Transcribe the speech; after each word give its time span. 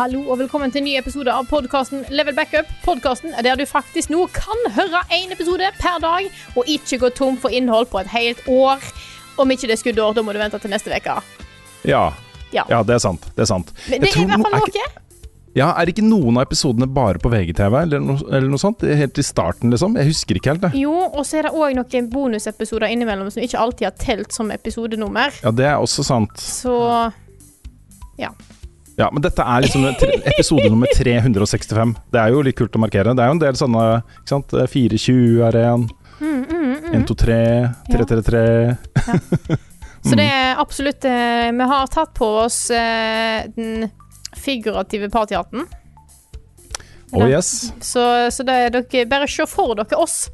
Hallo 0.00 0.22
og 0.32 0.38
velkommen 0.40 0.70
til 0.72 0.80
en 0.80 0.86
ny 0.88 0.92
episode 0.96 1.28
av 1.28 1.44
podkasten 1.50 2.06
Level 2.08 2.32
Backup. 2.32 2.68
Podkasten 2.86 3.34
er 3.36 3.44
der 3.44 3.58
du 3.60 3.66
faktisk 3.68 4.08
nå 4.08 4.22
kan 4.32 4.62
høre 4.72 5.02
én 5.12 5.28
episode 5.34 5.66
per 5.76 5.98
dag, 6.00 6.28
og 6.56 6.68
ikke 6.72 6.96
gå 7.02 7.10
tom 7.18 7.34
for 7.36 7.52
innhold 7.52 7.90
på 7.92 7.98
et 8.00 8.08
helt 8.08 8.38
år. 8.48 8.80
Om 9.36 9.50
ikke 9.52 9.68
det 9.68 9.74
er 9.74 9.80
skuddår, 9.82 10.14
da 10.16 10.22
må 10.24 10.32
du 10.32 10.38
vente 10.40 10.56
til 10.62 10.72
neste 10.72 10.88
uke. 10.94 11.18
Ja. 11.84 12.06
Ja. 12.48 12.64
ja, 12.70 12.78
det 12.80 12.94
er 12.94 13.02
sant. 13.04 13.26
Det 13.36 13.44
er 13.44 13.50
sant. 13.50 13.74
Men 13.90 14.00
det 14.00 14.08
er 14.08 14.22
i 14.22 14.24
hvert 14.30 14.46
fall 14.46 14.56
noe. 14.56 14.86
Ja, 15.58 15.66
Er 15.82 15.92
ikke 15.92 16.06
noen 16.06 16.38
av 16.38 16.46
episodene 16.46 16.88
bare 16.88 17.20
på 17.20 17.28
VGTV, 17.34 17.76
eller 17.82 18.00
noe, 18.00 18.24
eller 18.30 18.48
noe 18.48 18.62
sånt? 18.62 18.80
Helt 18.80 19.20
i 19.20 19.24
starten, 19.26 19.68
liksom? 19.74 19.98
Jeg 20.00 20.08
husker 20.14 20.40
ikke 20.40 20.54
helt, 20.54 20.64
det. 20.64 20.70
Jo, 20.80 20.94
og 21.10 21.26
så 21.28 21.42
er 21.42 21.50
det 21.50 21.52
òg 21.52 21.76
noen 21.76 22.08
bonusepisoder 22.08 22.88
innimellom 22.88 23.28
som 23.28 23.44
ikke 23.44 23.60
alltid 23.66 23.90
har 23.90 24.00
telt 24.00 24.32
som 24.32 24.48
episodenummer. 24.56 25.36
Ja, 25.44 25.52
det 25.52 25.68
er 25.74 25.76
også 25.76 26.06
sant. 26.08 26.40
Så 26.40 26.78
Ja, 28.16 28.32
Men 29.08 29.24
dette 29.24 29.44
er 29.46 29.64
liksom 29.64 29.86
episode 29.88 30.68
nummer 30.68 30.90
365. 30.96 31.94
Det 32.12 32.20
er 32.20 32.34
jo 32.34 32.42
litt 32.44 32.58
kult 32.58 32.76
å 32.76 32.82
markere. 32.82 33.14
Det 33.16 33.24
er 33.24 33.30
jo 33.30 33.36
en 33.38 33.42
del 33.42 33.58
sånne 33.58 33.84
ikke 34.02 34.32
sant? 34.34 34.54
420 34.74 35.40
er 35.48 35.58
en. 35.64 35.88
mm, 36.20 36.92
123, 36.92 37.40
333 37.88 39.58
Så 40.02 40.16
det 40.16 40.26
er 40.26 40.58
absolutt 40.60 41.04
eh, 41.08 41.50
Vi 41.52 41.66
har 41.72 41.90
tatt 41.92 42.12
på 42.16 42.28
oss 42.42 42.70
eh, 42.72 43.46
den 43.56 43.88
figurative 44.36 45.10
partyhatten. 45.12 45.66
Oh 47.12 47.26
yes. 47.26 47.72
Så, 47.80 48.02
så 48.30 48.46
er 48.46 48.70
dere 48.70 49.06
bare 49.10 49.28
se 49.28 49.44
for 49.50 49.74
dere 49.78 49.98
oss 49.98 50.28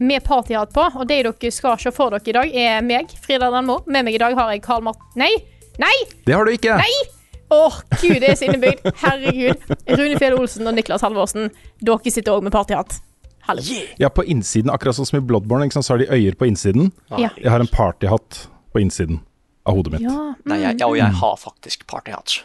med 0.00 0.24
partyhatt 0.24 0.72
på. 0.74 0.86
Og 0.96 1.08
det 1.10 1.22
dere 1.26 1.52
skal 1.52 1.78
se 1.82 1.92
for 1.94 2.14
dere 2.14 2.30
i 2.30 2.36
dag, 2.36 2.52
er 2.66 2.84
meg, 2.86 3.12
Frida 3.24 3.50
Danmo. 3.52 3.80
Med 3.90 4.06
meg 4.06 4.16
i 4.16 4.22
dag 4.22 4.36
har 4.38 4.54
jeg 4.54 4.64
Karl 4.64 4.84
Mart... 4.86 5.02
Nei! 5.20 5.32
Nei! 5.80 5.96
Det 6.26 6.36
har 6.36 6.46
du 6.46 6.54
ikke! 6.54 6.78
Nei! 6.80 7.19
Åh, 7.50 7.78
gud, 8.00 8.18
det 8.22 8.28
er 8.30 8.36
så 8.38 8.46
innebygd. 8.46 8.84
Herregud. 9.02 9.64
Rune 9.90 10.18
Fjell 10.20 10.36
Olsen 10.38 10.70
og 10.70 10.76
Niklas 10.76 11.02
Halvorsen. 11.06 11.48
Dere 11.82 12.12
sitter 12.14 12.36
òg 12.36 12.44
med 12.46 12.54
partyhatt. 12.54 13.00
Hallo. 13.48 13.62
Ja, 13.98 14.10
på 14.12 14.22
innsiden, 14.28 14.70
akkurat 14.70 14.94
sånn 14.98 15.08
som 15.08 15.18
i 15.18 15.24
Bloodborne, 15.26 15.66
ikke 15.66 15.78
sant? 15.80 15.88
så 15.88 15.96
har 15.96 16.02
de 16.04 16.10
øyer 16.12 16.36
på 16.38 16.46
innsiden. 16.46 16.92
Ja. 17.16 17.32
Jeg 17.40 17.50
har 17.50 17.62
en 17.64 17.70
partyhatt 17.72 18.44
på 18.70 18.82
innsiden 18.84 19.22
av 19.66 19.74
hodet 19.78 19.96
mitt. 19.96 20.04
Ja, 20.06 20.28
Nei, 20.46 20.60
jeg, 20.62 20.78
ja, 20.78 20.86
og 20.86 20.96
jeg 21.00 21.18
har 21.22 21.36
faktisk 21.40 21.86
partyhats. 21.90 22.42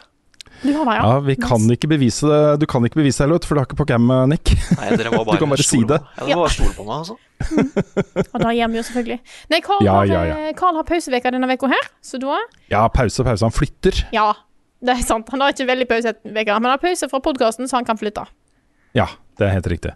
du 0.64 0.72
har 0.72 0.88
det, 0.88 0.96
ja. 0.96 1.04
Ja, 1.04 1.20
vi 1.28 1.36
kan 1.38 1.68
ikke 1.70 1.90
bevise 1.92 2.26
det. 2.32 2.40
Du 2.64 2.66
kan 2.66 2.84
ikke 2.88 2.98
bevise 3.02 3.28
det, 3.28 3.38
for 3.46 3.54
du 3.54 3.60
har 3.62 3.68
ikke 3.68 3.78
på 3.78 3.86
cam, 3.92 4.08
Nick. 4.32 4.50
Nei, 4.80 4.88
dere 4.96 5.12
må 5.14 5.22
bare, 5.22 5.36
Du 5.38 5.44
kan 5.44 5.52
bare 5.54 5.68
si 5.68 5.82
det. 5.86 6.00
Ja, 6.16 6.24
dere 6.24 6.40
må 6.40 6.46
bare 6.48 6.56
stole 6.56 6.74
på 6.74 6.88
meg, 6.88 7.04
altså. 7.04 7.18
Og 8.32 8.40
da 8.42 8.56
gjør 8.56 8.72
vi 8.72 8.80
jo 8.80 8.84
selvfølgelig. 8.88 9.20
Nei, 9.52 9.60
Karl 9.68 9.84
Ja, 9.86 9.98
har, 10.00 10.10
ja, 10.10 10.24
ja. 10.32 10.40
eh, 10.50 10.66
har 10.80 10.88
pauseveka 10.88 11.30
denne 11.36 11.52
uka 11.54 11.70
her, 11.70 11.88
så 12.02 12.18
da 12.18 12.40
Ja, 12.72 12.86
pause, 12.88 13.22
pause. 13.22 13.44
Han 13.46 13.54
flytter. 13.54 14.02
Ja, 14.16 14.32
det 14.86 14.94
er 14.96 15.04
sant. 15.06 15.28
Han 15.34 15.42
har 15.44 15.54
ikke 15.54 15.66
veldig 15.68 15.86
pauseveka, 15.90 16.56
men 16.58 16.68
han 16.70 16.74
har 16.76 16.82
pause 16.82 17.08
fra 17.10 17.20
podkasten, 17.24 17.68
så 17.70 17.80
han 17.80 17.86
kan 17.88 17.98
flytte. 18.00 18.24
Ja, 18.96 19.08
det 19.38 19.48
er 19.48 19.54
helt 19.58 19.68
riktig. 19.72 19.92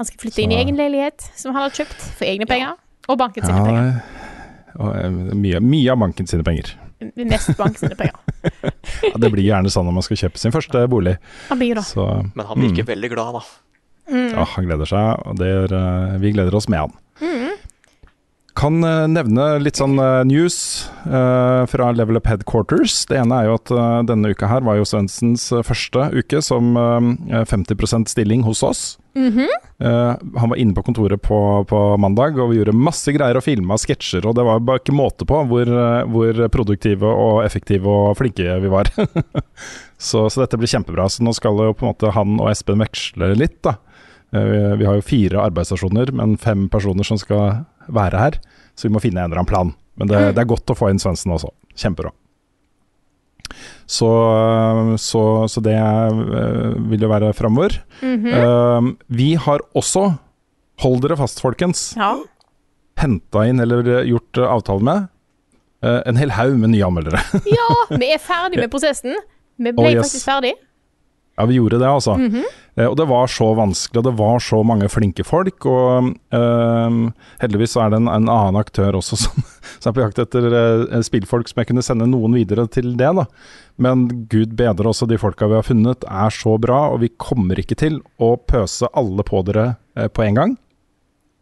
Han 0.00 0.08
skal 0.08 0.22
flytte 0.22 0.42
inn 0.42 0.54
i 0.54 0.58
egen 0.62 0.78
leilighet, 0.80 1.26
som 1.36 1.52
han 1.54 1.66
har 1.66 1.74
kjøpt 1.76 2.00
for 2.18 2.24
egne 2.28 2.46
penger. 2.48 2.78
Og 3.10 3.18
banken 3.20 3.44
sine 3.44 3.64
penger. 3.66 4.02
og, 4.80 4.94
eh, 4.96 5.10
mye, 5.36 5.60
mye 5.60 5.90
av 5.92 5.98
banken 6.00 6.28
sine 6.30 6.44
penger. 6.46 6.72
Mest 7.16 7.56
bank 7.58 7.78
sine 7.80 7.96
penger. 7.96 8.16
Ja, 9.00 9.16
det 9.20 9.30
blir 9.32 9.44
gjerne 9.44 9.70
sånn 9.72 9.86
når 9.88 9.94
man 9.96 10.04
skal 10.04 10.18
kjøpe 10.20 10.40
sin 10.40 10.52
første 10.52 10.80
bolig. 10.92 11.14
Han 11.48 11.58
blir 11.60 11.78
da. 11.78 11.82
Så 11.84 12.04
Men 12.36 12.46
han 12.46 12.60
virker 12.60 12.84
veldig 12.88 13.08
glad, 13.12 13.36
da. 13.38 13.42
ja, 14.12 14.44
han 14.54 14.66
gleder 14.68 14.88
seg, 14.88 15.22
og 15.28 15.38
det 15.40 15.48
gjør, 15.48 15.74
eh, 15.78 16.16
vi 16.20 16.32
gleder 16.34 16.56
oss 16.58 16.68
med 16.72 16.82
han. 16.84 16.94
Kan 18.60 18.84
eh, 18.84 19.06
nevne 19.08 19.54
litt 19.62 19.78
sånn 19.80 19.96
eh, 19.96 20.20
news 20.28 20.56
uh, 21.08 21.64
fra 21.70 21.86
Level 21.96 22.18
Up 22.20 22.26
Headquarters. 22.28 23.06
Det 23.08 23.16
ene 23.16 23.38
er 23.38 23.48
jo 23.48 23.54
at 23.56 23.72
uh, 23.72 24.02
denne 24.04 24.34
uka 24.34 24.50
her 24.50 24.66
var 24.66 24.76
jo 24.76 24.84
Svendsens 24.84 25.46
første 25.64 26.10
uke 26.12 26.42
som 26.44 26.76
uh, 26.76 27.00
50% 27.48 28.12
stilling 28.12 28.44
hos 28.44 28.60
oss. 28.66 28.82
Mhm. 29.16 29.48
Eh, 29.80 30.12
han 30.36 30.52
var 30.52 30.58
inne 30.60 30.76
på 30.76 30.84
kontoret 30.84 31.22
på, 31.24 31.38
på 31.64 31.78
mandag, 31.96 32.36
og 32.38 32.52
vi 32.52 32.60
gjorde 32.60 32.76
masse 32.76 33.10
greier 33.16 33.38
og 33.40 33.46
filma 33.46 33.78
sketsjer. 33.80 34.28
Og 34.28 34.36
det 34.36 34.44
var 34.44 34.60
bare 34.60 34.82
ikke 34.82 34.94
måte 34.94 35.24
på 35.26 35.40
hvor, 35.48 35.72
hvor 36.12 36.44
produktive 36.52 37.08
og 37.08 37.40
effektive 37.46 37.88
og 37.88 38.12
flinke 38.20 38.60
vi 38.60 38.70
var. 38.70 38.92
så, 40.10 40.28
så 40.28 40.44
dette 40.44 40.60
blir 40.60 40.70
kjempebra. 40.70 41.08
Så 41.08 41.24
nå 41.24 41.32
skal 41.34 41.56
jo 41.64 41.72
på 41.72 41.88
en 41.88 41.94
måte 41.94 42.12
han 42.14 42.36
og 42.36 42.52
Espen 42.52 42.84
veksle 42.84 43.32
litt, 43.40 43.62
da. 43.64 43.78
Vi, 44.30 44.60
vi 44.78 44.86
har 44.86 44.94
jo 44.94 45.02
fire 45.02 45.40
arbeidsstasjoner, 45.48 46.12
men 46.14 46.36
fem 46.38 46.68
personer 46.70 47.08
som 47.08 47.18
skal 47.18 47.64
være 47.94 48.18
her. 48.24 48.38
Så 48.78 48.88
vi 48.88 48.94
må 48.94 49.02
finne 49.02 49.20
en 49.20 49.28
eller 49.30 49.40
annen 49.42 49.50
plan. 49.50 49.74
Men 50.00 50.08
det, 50.08 50.20
det 50.36 50.40
er 50.44 50.48
godt 50.48 50.70
å 50.72 50.76
få 50.78 50.88
inn 50.92 51.00
Svendsen 51.02 51.32
også. 51.34 51.50
Kjempebra. 51.76 52.12
Så, 53.90 54.08
så, 55.02 55.22
så 55.50 55.60
det 55.64 55.74
eh, 55.74 56.74
vil 56.92 57.02
jo 57.04 57.10
være 57.10 57.32
framover. 57.36 57.74
Mhm. 58.00 58.26
Eh, 58.30 58.90
vi 59.20 59.32
har 59.42 59.64
også, 59.76 60.04
hold 60.84 61.02
dere 61.04 61.18
fast 61.20 61.42
folkens, 61.42 61.90
Ja. 61.98 62.14
henta 63.00 63.42
inn 63.48 63.60
eller 63.60 63.82
gjort 64.08 64.38
eh, 64.38 64.46
avtale 64.54 64.86
med 64.86 65.08
en 65.80 66.18
hel 66.20 66.28
haug 66.36 66.58
med 66.60 66.74
nye 66.74 66.84
anmeldere. 66.84 67.22
ja, 67.48 67.68
vi 67.96 68.10
er 68.12 68.18
ferdig 68.20 68.58
med 68.60 68.68
prosessen. 68.74 69.14
Vi 69.60 69.70
ble 69.72 69.86
Oh, 69.86 69.88
yes. 69.94 70.02
faktisk 70.10 70.26
ferdig. 70.28 70.50
Ja, 71.40 71.46
vi 71.48 71.60
gjorde 71.60 71.80
det, 71.80 71.88
altså. 71.88 72.16
Mhm. 72.20 72.42
Eh, 72.78 72.86
og 72.86 72.94
det 72.96 73.06
var 73.10 73.26
så 73.26 73.48
vanskelig, 73.58 73.98
og 73.98 74.06
det 74.06 74.12
var 74.18 74.42
så 74.44 74.60
mange 74.66 74.88
flinke 74.92 75.24
folk. 75.26 75.66
Og 75.66 76.12
eh, 76.36 76.98
heldigvis 77.42 77.74
så 77.74 77.84
er 77.84 77.92
det 77.92 78.00
en, 78.02 78.10
en 78.12 78.30
annen 78.30 78.60
aktør 78.60 79.00
også 79.00 79.18
som, 79.24 79.42
som 79.80 79.90
er 79.90 79.96
på 79.96 80.04
jakt 80.04 80.22
etter 80.22 80.46
eh, 80.52 81.00
spillfolk 81.06 81.50
som 81.50 81.62
jeg 81.62 81.72
kunne 81.72 81.84
sende 81.86 82.08
noen 82.10 82.36
videre 82.38 82.68
til 82.70 82.94
det, 83.00 83.10
da. 83.18 83.26
Men 83.80 84.06
gud 84.30 84.54
bedre 84.58 84.92
også, 84.92 85.08
de 85.08 85.18
folka 85.20 85.48
vi 85.48 85.56
har 85.58 85.66
funnet 85.66 86.04
er 86.06 86.34
så 86.34 86.56
bra, 86.60 86.82
og 86.92 87.00
vi 87.04 87.12
kommer 87.20 87.60
ikke 87.60 87.78
til 87.80 88.02
å 88.20 88.34
pøse 88.38 88.88
alle 88.94 89.24
på 89.26 89.42
dere 89.48 89.72
eh, 89.96 90.10
på 90.12 90.28
en 90.28 90.42
gang. 90.42 90.58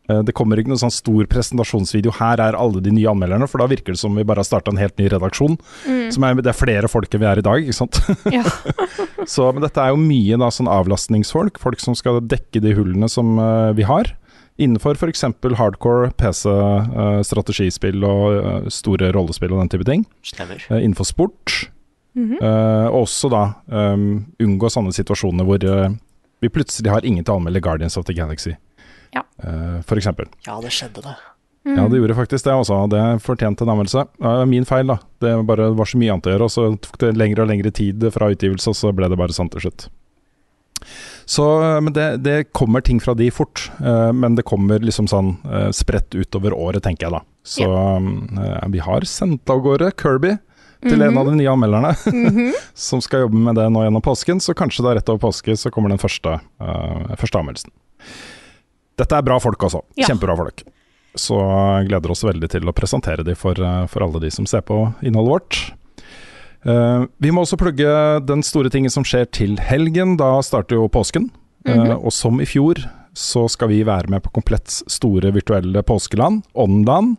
Eh, 0.08 0.22
Det 0.24 0.34
kommer 0.36 0.60
ikke 0.60 0.72
noen 0.72 0.80
sånn 0.80 0.94
stor 0.94 1.28
presentasjonsvideo. 1.30 2.14
Her 2.18 2.40
er 2.40 2.58
alle 2.58 2.80
de 2.84 2.92
nye 2.94 3.08
anmelderne, 3.10 3.48
for 3.48 3.62
da 3.62 3.68
virker 3.70 3.94
det 3.94 4.00
som 4.00 4.14
vi 4.16 4.24
bare 4.24 4.42
har 4.42 4.48
starta 4.48 4.72
en 4.72 4.80
helt 4.80 4.96
ny 4.98 5.08
redaksjon. 5.12 5.58
Som 6.14 6.24
er, 6.24 6.38
det 6.40 6.52
er 6.52 6.58
flere 6.58 6.88
folk 6.90 7.12
enn 7.12 7.22
vi 7.24 7.28
er 7.30 7.42
i 7.42 7.44
dag, 7.44 7.64
ikke 7.64 7.76
sant. 7.76 8.00
Ja. 8.32 8.44
Så, 9.28 9.50
men 9.52 9.64
dette 9.64 9.82
er 9.82 9.92
jo 9.92 10.00
mye 10.00 10.38
da, 10.40 10.48
sånn 10.54 10.70
avlastningsfolk, 10.70 11.58
folk 11.60 11.82
som 11.82 11.96
skal 11.98 12.22
dekke 12.24 12.62
de 12.64 12.72
hullene 12.76 13.08
som 13.12 13.36
uh, 13.40 13.72
vi 13.76 13.84
har. 13.88 14.14
Innenfor 14.58 14.96
f.eks. 14.98 15.22
hardcore 15.54 16.08
PC, 16.18 16.48
eh, 16.50 17.20
strategispill 17.22 18.02
og 18.02 18.24
uh, 18.42 18.70
store 18.74 19.12
rollespill 19.14 19.52
og 19.54 19.60
den 19.62 19.70
type 19.70 19.86
ting. 19.86 20.02
Stemmer. 20.26 20.64
Innenfor 20.74 21.06
sport. 21.06 21.68
Eh, 22.18 22.86
og 22.90 23.04
også 23.04 23.28
da 23.30 23.42
um, 23.70 24.24
unngå 24.42 24.66
sånne 24.74 24.90
situasjoner 24.96 25.46
hvor 25.46 25.62
vi 26.42 26.50
plutselig 26.50 26.90
har 26.90 27.06
ingen 27.06 27.22
til 27.22 27.36
å 27.36 27.38
anmelde 27.38 27.62
Guardians 27.62 27.94
of 28.00 28.08
the 28.08 28.16
Galaxy. 28.16 28.56
Ja. 29.14 29.24
Eh, 29.42 29.96
eksempel. 29.96 30.30
Ja, 30.46 30.58
det 30.62 30.72
skjedde, 30.74 31.04
det. 31.04 31.16
Ja, 31.68 31.84
det 31.88 31.98
gjorde 31.98 32.16
faktisk 32.16 32.46
det 32.46 32.54
også. 32.54 32.78
Det 32.88 33.02
fortjente 33.24 33.64
en 33.66 33.72
anmeldelse. 33.74 34.06
Det 34.16 34.24
var 34.24 34.46
min 34.48 34.66
feil, 34.68 34.88
da. 34.88 34.98
Det 35.20 35.34
bare 35.48 35.70
var 35.76 35.88
så 35.90 36.00
mye 36.00 36.14
annet 36.14 36.28
å 36.28 36.34
gjøre, 36.34 36.48
og 36.48 36.54
så 36.54 36.66
tok 36.80 36.98
det 37.02 37.14
lengre 37.18 37.44
og 37.44 37.50
lengre 37.50 37.72
tid 37.74 38.06
fra 38.14 38.30
utgivelse, 38.32 38.72
og 38.72 38.78
så 38.78 38.92
ble 38.96 39.10
det 39.10 39.18
bare 39.20 39.36
sant 39.36 39.52
til 39.52 39.66
slutt. 39.66 39.88
Så, 41.28 41.44
men 41.84 41.92
det, 41.92 42.06
det 42.24 42.36
kommer 42.56 42.80
ting 42.80 43.02
fra 43.04 43.12
de 43.18 43.28
fort, 43.34 43.66
eh, 43.84 44.12
men 44.16 44.38
det 44.38 44.46
kommer 44.48 44.80
liksom 44.80 45.10
sånn 45.10 45.34
eh, 45.44 45.68
spredt 45.76 46.14
utover 46.16 46.54
året, 46.56 46.80
tenker 46.86 47.08
jeg 47.08 47.16
da. 47.18 47.22
Så 47.44 47.66
eh, 47.68 48.68
vi 48.72 48.80
har 48.80 49.04
sendt 49.08 49.50
av 49.52 49.60
gårde 49.66 49.90
Kirby 50.00 50.38
til 50.86 51.02
en 51.02 51.18
av 51.18 51.26
de 51.26 51.34
nye 51.40 51.50
anmelderne, 51.50 51.90
som 52.88 53.02
skal 53.04 53.26
jobbe 53.26 53.42
med 53.48 53.58
det 53.58 53.66
nå 53.74 53.82
gjennom 53.84 54.04
påsken, 54.04 54.40
så 54.40 54.54
kanskje 54.56 54.86
da 54.86 54.94
rett 54.96 55.10
over 55.12 55.26
påske 55.26 55.56
så 55.58 55.72
kommer 55.74 55.92
den 55.92 56.00
første, 56.00 56.38
eh, 56.62 57.14
første 57.18 57.42
anmeldelsen. 57.42 57.74
Dette 58.98 59.16
er 59.18 59.24
bra 59.26 59.38
folk 59.42 59.62
altså. 59.68 59.82
Ja. 59.98 60.08
Kjempebra 60.10 60.36
folk. 60.38 60.64
Så 61.18 61.38
gleder 61.88 62.12
oss 62.12 62.24
veldig 62.26 62.50
til 62.52 62.68
å 62.68 62.74
presentere 62.76 63.24
de 63.26 63.34
for, 63.38 63.58
eh, 63.58 63.86
for 63.90 64.04
alle 64.06 64.22
de 64.22 64.30
som 64.34 64.46
ser 64.46 64.62
på 64.66 64.82
innholdet 65.02 65.34
vårt. 65.34 65.60
Uh, 66.66 67.06
vi 67.22 67.30
må 67.30 67.44
også 67.44 67.56
plugge 67.56 67.88
den 68.26 68.42
store 68.42 68.68
tingen 68.68 68.90
som 68.90 69.04
skjer 69.06 69.28
til 69.30 69.54
helgen. 69.62 70.16
Da 70.18 70.36
starter 70.44 70.80
jo 70.80 70.88
påsken. 70.90 71.30
Eh, 71.68 71.94
og 71.94 72.10
som 72.14 72.40
i 72.42 72.48
fjor 72.48 72.80
så 73.18 73.44
skal 73.50 73.70
vi 73.72 73.80
være 73.86 74.10
med 74.12 74.22
på 74.24 74.32
Kompletts 74.36 74.82
store 74.90 75.32
virtuelle 75.34 75.82
påskeland, 75.86 76.44
Åndeland. 76.54 77.16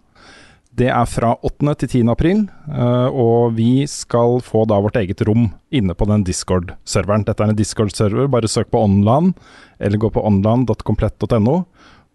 Det 0.80 0.88
er 0.88 1.08
fra 1.12 1.34
8. 1.44 1.74
til 1.82 1.90
10. 1.90 2.02
april, 2.14 2.46
eh, 2.72 3.08
og 3.12 3.58
vi 3.58 3.84
skal 3.90 4.38
få 4.46 4.62
da 4.70 4.78
vårt 4.80 4.96
eget 4.96 5.20
rom 5.28 5.50
inne 5.76 5.96
på 5.98 6.08
den 6.08 6.24
Discord-serveren. 6.24 7.26
Dette 7.28 7.44
er 7.44 7.52
en 7.52 7.58
Discord-server, 7.58 8.30
bare 8.32 8.48
søk 8.48 8.70
på 8.72 8.80
online, 8.80 9.34
eller 9.84 10.00
gå 10.00 10.12
på 10.16 10.24
online.komplett.no. 10.24 11.58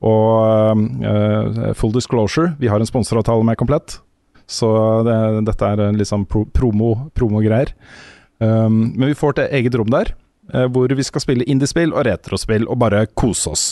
Og 0.04 0.80
uh, 1.04 1.72
full 1.76 1.92
disclosure, 1.94 2.54
vi 2.60 2.68
har 2.68 2.80
en 2.80 2.88
sponsoravtale 2.88 3.44
med 3.46 3.56
Komplett, 3.56 3.98
så 4.44 4.68
det, 5.06 5.14
dette 5.46 5.70
er 5.70 5.96
liksom 5.96 6.26
pro 6.28 6.42
promo- 6.52 7.08
promogreier. 7.16 7.72
Um, 8.40 8.92
men 8.96 9.12
vi 9.12 9.16
får 9.16 9.38
et 9.38 9.54
eget 9.60 9.76
rom 9.80 9.92
der, 9.92 10.12
uh, 10.52 10.66
hvor 10.72 10.92
vi 10.92 11.06
skal 11.06 11.24
spille 11.24 11.46
indiespill 11.48 11.94
og 11.94 12.04
retrospill 12.08 12.68
og 12.68 12.80
bare 12.84 13.06
kose 13.16 13.52
oss. 13.52 13.66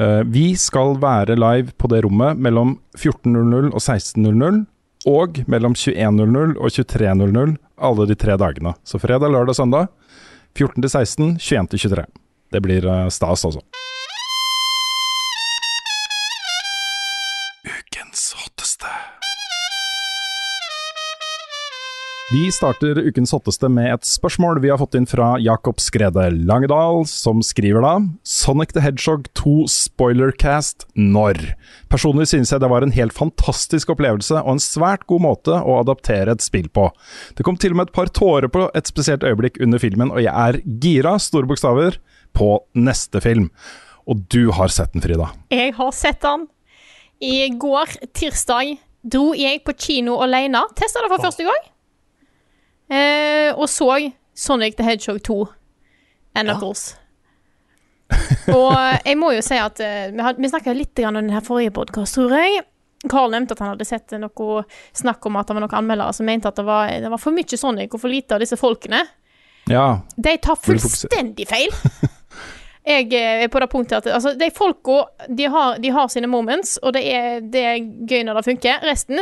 Eh, 0.00 0.22
vi 0.24 0.56
skal 0.56 0.94
være 1.00 1.36
live 1.36 1.74
på 1.76 1.90
det 1.92 2.04
rommet 2.06 2.38
mellom 2.40 2.78
14.00 2.96 3.68
og 3.68 3.80
16.00, 3.80 4.62
og 5.10 5.42
mellom 5.48 5.74
21.00 5.76 6.56
og 6.56 6.72
23.00 6.76 7.56
alle 7.80 8.06
de 8.08 8.16
tre 8.16 8.36
dagene. 8.40 8.74
Så 8.84 9.00
fredag, 9.00 9.32
lørdag, 9.32 9.56
søndag. 9.56 9.88
14 10.56 10.80
til 10.82 10.90
16, 10.90 11.36
21 11.40 11.70
til 11.72 11.84
23. 11.88 12.06
Det 12.50 12.64
blir 12.64 12.88
eh, 12.88 13.08
stas, 13.12 13.44
altså. 13.44 13.62
Vi 22.32 22.44
starter 22.54 22.94
ukens 22.94 23.32
hotteste 23.34 23.66
med 23.66 23.88
et 23.90 24.04
spørsmål 24.06 24.60
vi 24.62 24.68
har 24.70 24.78
fått 24.78 24.94
inn 24.94 25.06
fra 25.10 25.32
Jakob 25.42 25.80
Skrede 25.82 26.28
Langedal, 26.46 27.00
som 27.10 27.40
skriver 27.42 27.82
da 27.82 27.96
Sonic 28.22 28.70
the 28.76 28.84
Hedgehog 28.84 29.24
2 29.34 29.54
spoilercast 29.66 30.86
når? 30.94 31.40
Personlig 31.90 32.28
synes 32.30 32.52
jeg 32.54 32.62
det 32.62 32.68
var 32.70 32.86
en 32.86 32.94
helt 32.94 33.16
fantastisk 33.16 33.90
opplevelse 33.96 34.44
og 34.44 34.52
en 34.52 34.62
svært 34.62 35.08
god 35.10 35.24
måte 35.24 35.56
å 35.58 35.80
adaptere 35.80 36.36
et 36.36 36.44
spill 36.44 36.68
på. 36.70 36.84
Det 37.34 37.48
kom 37.48 37.58
til 37.58 37.74
og 37.74 37.80
med 37.80 37.90
et 37.90 37.98
par 37.98 38.12
tårer 38.14 38.46
på 38.46 38.68
et 38.78 38.92
spesielt 38.92 39.26
øyeblikk 39.26 39.58
under 39.58 39.82
filmen, 39.82 40.14
og 40.14 40.22
jeg 40.22 40.30
er 40.30 40.60
gira, 40.86 41.16
store 41.18 41.50
bokstaver, 41.50 41.98
på 42.30 42.52
neste 42.78 43.24
film. 43.26 43.50
Og 44.06 44.22
du 44.30 44.52
har 44.54 44.70
sett 44.70 44.94
den, 44.94 45.02
Frida. 45.02 45.32
Jeg 45.50 45.74
har 45.82 45.90
sett 45.98 46.22
den. 46.22 46.46
I 47.26 47.50
går, 47.58 47.98
tirsdag, 48.14 48.76
dro 49.02 49.32
jeg 49.34 49.64
på 49.66 49.74
kino 49.74 50.20
alene. 50.22 50.62
Testa 50.78 51.02
det 51.02 51.10
for 51.10 51.26
første 51.26 51.50
gang. 51.50 51.70
Eh, 52.90 53.52
og 53.54 53.68
så 53.70 53.86
Sonic 54.34 54.76
the 54.76 54.84
Hedgehog 54.86 55.22
2 55.22 55.36
and 56.34 56.48
Knuckles. 56.48 56.96
og 58.50 58.74
jeg 59.06 59.16
må 59.20 59.30
jo 59.36 59.42
si 59.44 59.58
at 59.60 59.78
eh, 59.84 60.08
vi, 60.14 60.22
had- 60.24 60.38
vi 60.42 60.48
snakka 60.50 60.72
litt 60.74 60.98
om 61.06 61.14
den 61.20 61.30
her 61.30 61.44
forrige 61.46 61.70
podkast, 61.76 62.16
tror 62.18 62.34
jeg. 62.34 62.64
Carl 63.08 63.30
nevnte 63.32 63.54
at 63.56 63.62
han 63.62 63.70
hadde 63.72 63.86
sett 63.88 64.12
noe 64.20 64.64
snakk 64.92 65.24
om 65.30 65.38
at 65.40 65.48
det 65.48 65.54
var 65.56 65.64
noen 65.64 65.76
anmeldere 65.78 66.12
som 66.12 66.26
mente 66.28 66.50
at 66.50 66.58
det 66.58 66.66
var, 66.66 66.90
det 67.00 67.08
var 67.12 67.20
for 67.22 67.32
mye 67.32 67.56
Sonic 67.56 67.94
og 67.96 68.02
for 68.02 68.12
lite 68.12 68.36
av 68.36 68.42
disse 68.42 68.58
folkene. 68.60 69.04
Ja, 69.70 70.00
De 70.16 70.34
tar 70.42 70.58
fullstendig 70.58 71.46
feil. 71.48 71.70
Jeg 72.90 73.10
eh, 73.14 73.44
er 73.44 73.48
på 73.52 73.60
det 73.62 73.68
punktet 73.70 74.00
at 74.00 74.10
altså, 74.16 74.34
de 74.40 74.50
folka 74.56 75.04
de 75.28 75.46
har, 75.52 75.78
de 75.78 75.90
har 75.94 76.08
sine 76.12 76.26
moments, 76.32 76.78
og 76.82 76.94
det 76.96 77.02
er, 77.12 77.40
det 77.44 77.62
er 77.70 77.78
gøy 78.08 78.24
når 78.26 78.40
det 78.40 78.46
funker. 78.50 78.84
Resten, 78.88 79.20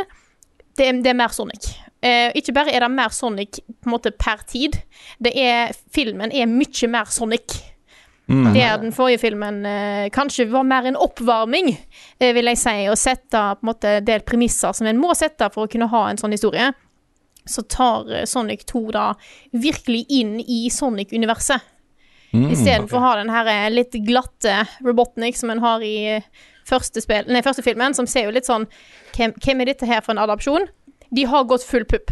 det 0.79 0.89
det 1.03 1.11
er 1.13 1.17
mer 1.19 1.33
Sonic. 1.35 1.69
Eh, 1.99 2.29
ikke 2.39 2.55
bare 2.55 2.71
er 2.71 2.85
det 2.85 2.91
mer 2.93 3.11
Sonic 3.11 3.59
på 3.59 3.89
en 3.89 3.91
måte 3.91 4.13
per 4.15 4.45
tid, 4.47 4.77
det 5.19 5.33
er, 5.35 5.73
filmen 5.91 6.31
er 6.31 6.47
mye 6.47 6.91
mer 6.91 7.11
Sonic. 7.11 7.57
Der 8.29 8.77
den 8.77 8.91
forrige 8.93 9.23
filmen 9.23 9.63
uh, 9.65 10.05
kanskje 10.13 10.45
var 10.51 10.61
mer 10.61 10.85
en 10.85 10.99
oppvarming, 11.01 11.71
uh, 12.21 12.27
vil 12.35 12.51
jeg 12.51 12.59
si, 12.61 12.75
å 12.85 12.93
sette 12.93 13.39
på 13.57 13.65
en 13.65 13.69
måte 13.71 13.93
del 14.05 14.21
premisser 14.21 14.75
som 14.77 14.85
en 14.85 14.99
må 15.01 15.15
sette 15.17 15.47
for 15.49 15.65
å 15.65 15.71
kunne 15.71 15.87
ha 15.89 16.03
en 16.11 16.21
sånn 16.21 16.35
historie. 16.35 16.67
Så 17.49 17.63
tar 17.65 18.05
Sonic 18.29 18.67
2 18.69 18.83
da 18.93 19.07
virkelig 19.49 20.03
inn 20.13 20.37
i 20.45 20.59
Sonic-universet. 20.69 21.65
Istedenfor 22.29 22.99
å 22.99 23.05
ha 23.07 23.15
den 23.17 23.33
her 23.33 23.49
litt 23.73 23.97
glatte 24.05 24.59
Robotnik 24.85 25.37
som 25.37 25.49
en 25.49 25.63
har 25.63 25.81
i 25.81 26.19
første, 26.69 27.01
spil, 27.01 27.25
nei, 27.33 27.41
første 27.41 27.65
filmen, 27.65 27.95
som 27.97 28.05
ser 28.05 28.27
jo 28.27 28.35
litt 28.35 28.45
sånn 28.45 28.67
hvem, 29.15 29.33
hvem 29.41 29.63
er 29.63 29.71
dette 29.71 29.89
her 29.89 30.03
for 30.05 30.13
en 30.13 30.21
adopsjon? 30.21 30.69
De 31.15 31.23
har 31.25 31.43
gått 31.49 31.63
full 31.65 31.85
pupp. 31.89 32.11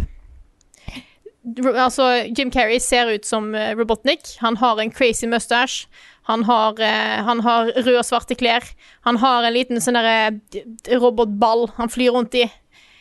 Altså, 1.77 2.03
Jim 2.35 2.49
Carrey 2.51 2.79
ser 2.83 3.07
ut 3.13 3.25
som 3.25 3.53
eh, 3.55 3.75
Robotnik. 3.77 4.33
Han 4.41 4.57
har 4.57 4.79
en 4.83 4.91
crazy 4.91 5.27
mustache. 5.27 5.87
Han 6.27 6.43
har, 6.43 6.79
eh, 6.83 7.23
han 7.23 7.39
har 7.45 7.69
røde 7.77 7.99
og 8.01 8.05
svarte 8.05 8.35
klær. 8.35 8.65
Han 9.07 9.17
har 9.21 9.47
en 9.47 9.53
liten 9.55 9.79
sånn 9.79 9.95
derre 9.95 10.33
d- 10.51 10.65
robotball 10.99 11.69
han 11.77 11.89
flyr 11.93 12.11
rundt 12.17 12.35
i. 12.35 12.43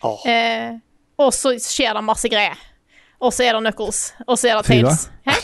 Oh. 0.06 0.20
Eh, 0.28 0.76
og 1.18 1.32
så 1.34 1.56
skjer 1.58 1.96
det 1.98 2.04
masse 2.06 2.30
greier. 2.30 2.54
Og 3.18 3.32
så 3.34 3.48
er 3.48 3.56
det 3.56 3.64
Knuckles. 3.64 4.12
Og 4.28 4.38
så 4.38 4.52
er 4.52 4.60
det 4.60 4.68
Frida? 4.68 4.92
Tails. 4.92 5.08
Hæ? 5.26 5.34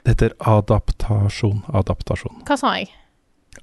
det 0.00 0.14
heter 0.16 0.34
adaptasjon. 0.48 1.60
Adaptasjon. 1.76 2.40
Hva 2.48 2.56
sa 2.58 2.72
jeg? 2.80 2.88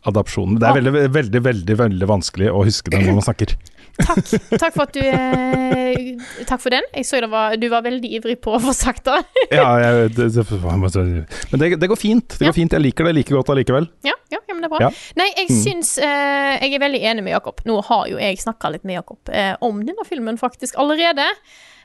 Adapsjon. 0.08 0.58
Det 0.60 0.68
er 0.68 0.78
veldig, 0.78 0.94
veldig, 1.16 1.42
veldig, 1.44 1.76
veldig 1.80 2.08
vanskelig 2.10 2.52
å 2.54 2.64
huske 2.68 2.92
det 2.94 3.02
når 3.06 3.18
man 3.18 3.26
snakker. 3.26 3.54
Takk. 4.08 4.28
Takk 4.62 4.76
for 4.76 4.84
at 4.84 4.94
du 4.94 5.02
eh, 5.02 6.12
Takk 6.46 6.62
for 6.62 6.74
den. 6.74 6.86
Jeg 6.94 7.08
så 7.10 7.18
det 7.24 7.30
var, 7.32 7.56
du 7.58 7.66
var 7.72 7.82
veldig 7.86 8.12
ivrig 8.20 8.36
på 8.46 8.54
å 8.54 8.60
få 8.62 8.74
sagt 8.78 9.08
det. 9.10 9.18
Ja, 9.58 9.66
jeg, 9.82 10.12
det, 10.18 10.28
men 10.52 11.62
det, 11.64 11.72
det 11.82 11.90
går 11.90 12.00
fint. 12.00 12.36
Det 12.38 12.46
Ja. 12.46 12.52
går 12.52 12.58
fint. 12.60 12.76
Jeg 12.78 12.84
liker 12.86 13.10
det 13.10 13.16
like 13.18 13.34
godt 13.34 13.50
allikevel. 13.56 13.90
Ja, 14.06 14.14
ja, 14.30 14.42
ja 14.44 14.54
men 14.54 14.62
det 14.62 14.70
er 14.70 14.74
bra. 14.76 14.82
Ja. 14.86 14.92
Nei, 15.18 15.30
jeg 15.40 15.50
syns 15.64 15.96
eh, 15.98 16.58
Jeg 16.62 16.78
er 16.78 16.84
veldig 16.84 17.02
enig 17.10 17.26
med 17.26 17.34
Jakob. 17.34 17.64
Nå 17.66 17.80
har 17.90 18.06
jo 18.12 18.20
jeg 18.22 18.38
snakka 18.44 18.74
litt 18.76 18.86
med 18.88 19.00
Jakob 19.00 19.34
eh, 19.34 19.56
om 19.66 19.82
denne 19.88 20.06
filmen 20.08 20.38
faktisk 20.42 20.78
allerede. 20.84 21.26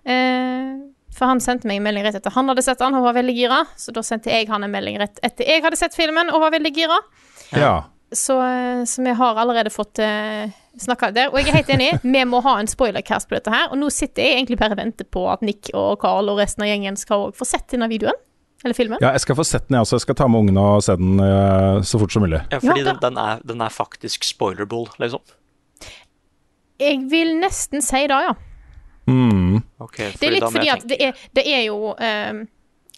Eh, 0.05 0.75
for 1.13 1.29
han 1.29 1.41
sendte 1.45 1.69
meg 1.69 1.81
en 1.81 1.85
melding 1.87 2.07
rett 2.07 2.17
etter 2.19 2.33
han 2.35 2.49
hadde 2.49 2.65
sett 2.65 2.81
den 2.81 2.97
og 2.99 3.05
var 3.07 3.17
veldig 3.17 3.35
gira. 3.37 3.63
Så 3.79 3.93
da 3.97 4.05
sendte 4.05 4.33
jeg 4.33 4.49
han 4.53 4.65
en 4.65 4.73
melding 4.73 5.01
rett 5.01 5.21
etter 5.25 5.49
jeg 5.49 5.65
hadde 5.65 5.81
sett 5.81 5.97
filmen 5.97 6.33
og 6.33 6.45
var 6.45 6.55
veldig 6.57 6.73
gira. 6.77 6.99
Ja. 7.53 7.75
Så, 8.13 8.37
eh, 8.45 8.85
så 8.85 9.03
vi 9.03 9.15
har 9.17 9.39
allerede 9.41 9.71
fått 9.73 9.99
uh, 9.99 10.51
snakka 10.79 11.11
der. 11.17 11.31
Og 11.33 11.41
jeg 11.41 11.49
er 11.49 11.61
helt 11.63 11.73
enig, 11.73 11.89
vi 12.03 12.25
må 12.29 12.43
ha 12.45 12.59
en 12.61 12.69
spoilercast 12.69 13.31
på 13.31 13.39
dette 13.39 13.53
her. 13.53 13.71
Og 13.73 13.81
nå 13.81 13.89
sitter 13.93 14.27
jeg 14.27 14.41
egentlig 14.41 14.59
bare 14.61 14.77
og 14.77 14.83
venter 14.83 15.09
på 15.09 15.25
at 15.33 15.45
Nick 15.45 15.73
og 15.73 15.97
Carl 16.03 16.29
og 16.33 16.41
resten 16.43 16.67
av 16.67 16.73
gjengen 16.73 16.99
skal 17.01 17.31
få 17.37 17.49
sett 17.49 17.73
denne 17.73 17.89
videoen. 17.93 18.19
Eller 18.63 18.77
filmen. 18.79 18.99
ja, 19.03 19.11
jeg 19.17 19.25
skal 19.25 19.35
få 19.35 19.43
sett 19.43 19.65
den, 19.67 19.75
jeg 19.75 19.89
også. 19.89 19.99
Jeg 19.99 20.05
skal 20.05 20.17
ta 20.21 20.27
med 20.31 20.45
ungene 20.45 20.63
og 20.77 20.85
se 20.87 20.95
den 21.01 21.17
uh, 21.19 21.81
så 21.83 21.99
fort 21.99 22.15
som 22.15 22.23
mulig. 22.23 22.39
Ja, 22.53 22.61
fordi 22.63 22.85
Ja, 22.85 22.93
den, 22.93 23.01
den, 23.03 23.19
er, 23.19 23.41
den 23.49 23.65
er 23.65 23.73
faktisk 23.75 24.25
spoilerbull, 24.29 24.87
liksom. 25.03 25.25
Jeg 26.83 27.01
vil 27.11 27.35
nesten 27.41 27.83
si 27.83 28.05
det, 28.11 28.21
ja. 28.29 28.35
Mm. 29.11 29.63
Okay, 29.83 30.13
Det 30.15 30.29
er 30.29 30.35
litt 30.37 30.47
fordi 30.47 30.69
at 30.71 30.85
det 30.87 30.99
er, 31.03 31.25
det 31.35 31.43
er 31.51 31.65
jo 31.67 31.91
um, 31.91 32.37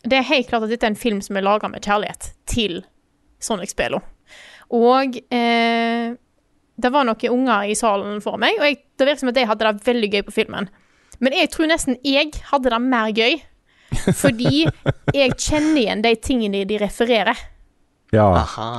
Det 0.04 0.18
er 0.18 0.26
helt 0.28 0.50
klart 0.50 0.66
at 0.66 0.73
dette 0.75 0.84
er 0.84 0.92
en 0.92 1.00
film 1.00 1.23
som 1.25 1.38
er 1.40 1.46
laga 1.46 1.70
med 1.73 1.80
kjærlighet 1.80 2.34
til 2.44 2.82
Sonic-spillene. 3.40 4.04
Og 4.73 5.18
eh, 5.35 6.14
det 6.75 6.90
var 6.90 7.06
noen 7.06 7.30
unger 7.30 7.71
i 7.71 7.76
salen 7.78 8.21
for 8.25 8.40
meg, 8.40 8.59
og 8.59 8.66
jeg, 8.68 8.80
det 8.99 9.06
virker 9.09 9.23
som 9.23 9.30
at 9.30 9.38
de 9.38 9.47
hadde 9.50 9.68
det 9.68 9.87
veldig 9.87 10.11
gøy 10.14 10.23
på 10.26 10.37
filmen. 10.40 10.68
Men 11.23 11.37
jeg 11.37 11.52
tror 11.54 11.71
nesten 11.71 11.99
jeg 12.04 12.33
hadde 12.50 12.73
det 12.73 12.80
mer 12.83 13.12
gøy, 13.14 13.38
fordi 14.23 14.66
jeg 15.14 15.37
kjenner 15.38 15.80
igjen 15.85 16.04
de 16.04 16.14
tingene 16.18 16.64
de 16.68 16.78
refererer. 16.83 17.38
Ja. 18.14 18.30
Aha. 18.42 18.71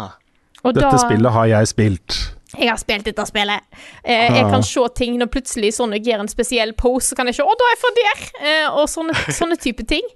Og 0.66 0.74
Dette 0.74 0.96
da, 0.96 1.04
spillet 1.06 1.36
har 1.36 1.52
jeg 1.52 1.70
spilt. 1.70 2.18
Jeg 2.56 2.70
har 2.72 2.80
spilt 2.80 3.08
dette 3.08 3.26
spillet. 3.28 3.66
Eh, 4.04 4.32
jeg 4.38 4.46
kan 4.50 4.64
se 4.64 4.84
ting 4.96 5.18
når 5.20 5.30
plutselig 5.34 5.74
Sonic 5.76 6.06
gjør 6.08 6.24
en 6.24 6.32
spesiell 6.32 6.74
pose, 6.78 7.12
så 7.12 7.18
kan 7.18 7.28
jeg 7.28 7.38
se 7.38 7.44
'Å, 7.44 7.56
da 7.60 7.68
er 7.68 7.74
jeg 7.76 7.82
fra 7.82 7.94
der!' 8.00 8.26
Eh, 8.48 8.68
og 8.80 8.90
sånne, 8.90 9.16
sånne 9.40 9.58
type 9.62 9.86
ting. 9.86 10.08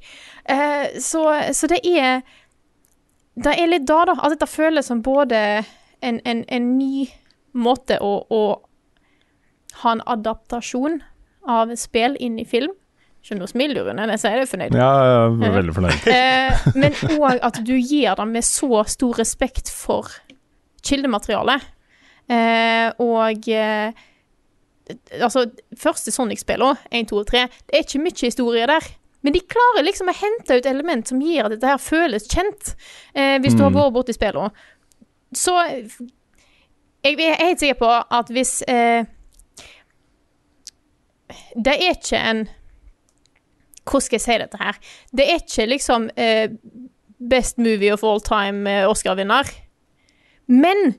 Eh, 0.50 1.00
så, 1.00 1.26
så 1.54 1.68
det 1.68 1.82
er 1.86 2.22
Det 3.40 3.56
er 3.56 3.70
litt 3.72 3.88
da, 3.88 4.02
da. 4.10 4.18
At 4.20 4.36
dette 4.36 4.50
føles 4.50 4.90
som 4.90 5.04
både 5.06 5.40
en, 6.02 6.20
en, 6.28 6.44
en 6.48 6.68
ny 6.78 7.08
måte 7.56 8.00
å, 8.04 8.12
å 8.30 8.42
ha 9.84 9.96
en 9.96 10.04
adaptasjon 10.06 11.00
av 11.50 11.74
spill 11.80 12.18
inn 12.20 12.40
i 12.42 12.46
film. 12.48 12.74
Skjønner 13.24 13.48
du 13.48 13.52
smiler 13.52 13.80
du, 13.80 13.84
Rune? 13.88 14.06
Jeg 14.14 14.22
sier 14.22 14.38
jeg 14.38 14.46
er 14.46 14.50
fornøyd. 14.50 14.76
Ja, 14.80 14.92
jeg 15.04 15.50
er 15.50 15.56
veldig 15.58 15.76
fornøyd. 15.76 16.06
Eh, 16.20 16.70
men 16.80 16.96
òg 17.18 17.42
at 17.46 17.60
du 17.68 17.76
gir 17.76 18.16
det 18.16 18.28
med 18.30 18.48
så 18.48 18.84
stor 18.88 19.20
respekt 19.20 19.72
for 19.74 20.08
kildematerialet. 20.88 21.68
Eh, 22.30 22.88
og 23.04 23.50
eh, 23.54 24.06
Altså, 25.22 25.44
første 25.78 26.10
Sonic-spillene, 26.10 26.80
1, 26.90 27.12
2 27.12 27.18
og 27.20 27.28
3, 27.30 27.44
det 27.70 27.76
er 27.78 27.84
ikke 27.84 28.00
mye 28.02 28.24
historie 28.26 28.64
der. 28.66 28.88
Men 29.22 29.36
de 29.36 29.42
klarer 29.52 29.84
liksom 29.84 30.12
å 30.12 30.16
hente 30.16 30.60
ut 30.60 30.68
element 30.70 31.10
som 31.10 31.20
gjør 31.22 31.50
at 31.50 31.56
dette 31.56 31.72
her 31.74 31.82
føles 31.84 32.28
kjent, 32.32 32.76
eh, 33.14 33.36
hvis 33.44 33.58
du 33.58 33.66
har 33.66 33.74
vært 33.76 33.96
borti 33.98 34.16
spillene. 34.16 34.52
Så 35.36 35.56
jeg 37.04 37.20
er 37.20 37.42
helt 37.44 37.60
sikker 37.60 37.80
på 37.80 37.90
at 37.90 38.32
hvis 38.34 38.62
eh, 38.68 39.06
Det 41.56 41.76
er 41.76 41.92
ikke 41.94 42.18
en 42.18 42.48
Hvordan 43.84 44.06
skal 44.06 44.18
jeg 44.18 44.22
si 44.26 44.38
dette 44.42 44.58
her? 44.60 44.80
Det 45.16 45.26
er 45.26 45.44
ikke 45.44 45.66
liksom 45.70 46.10
eh, 46.18 46.50
Best 47.30 47.58
movie 47.58 47.94
of 47.94 48.04
all 48.04 48.22
time 48.22 48.70
eh, 48.70 48.88
Oscar-vinner. 48.90 49.50
Men 50.48 50.94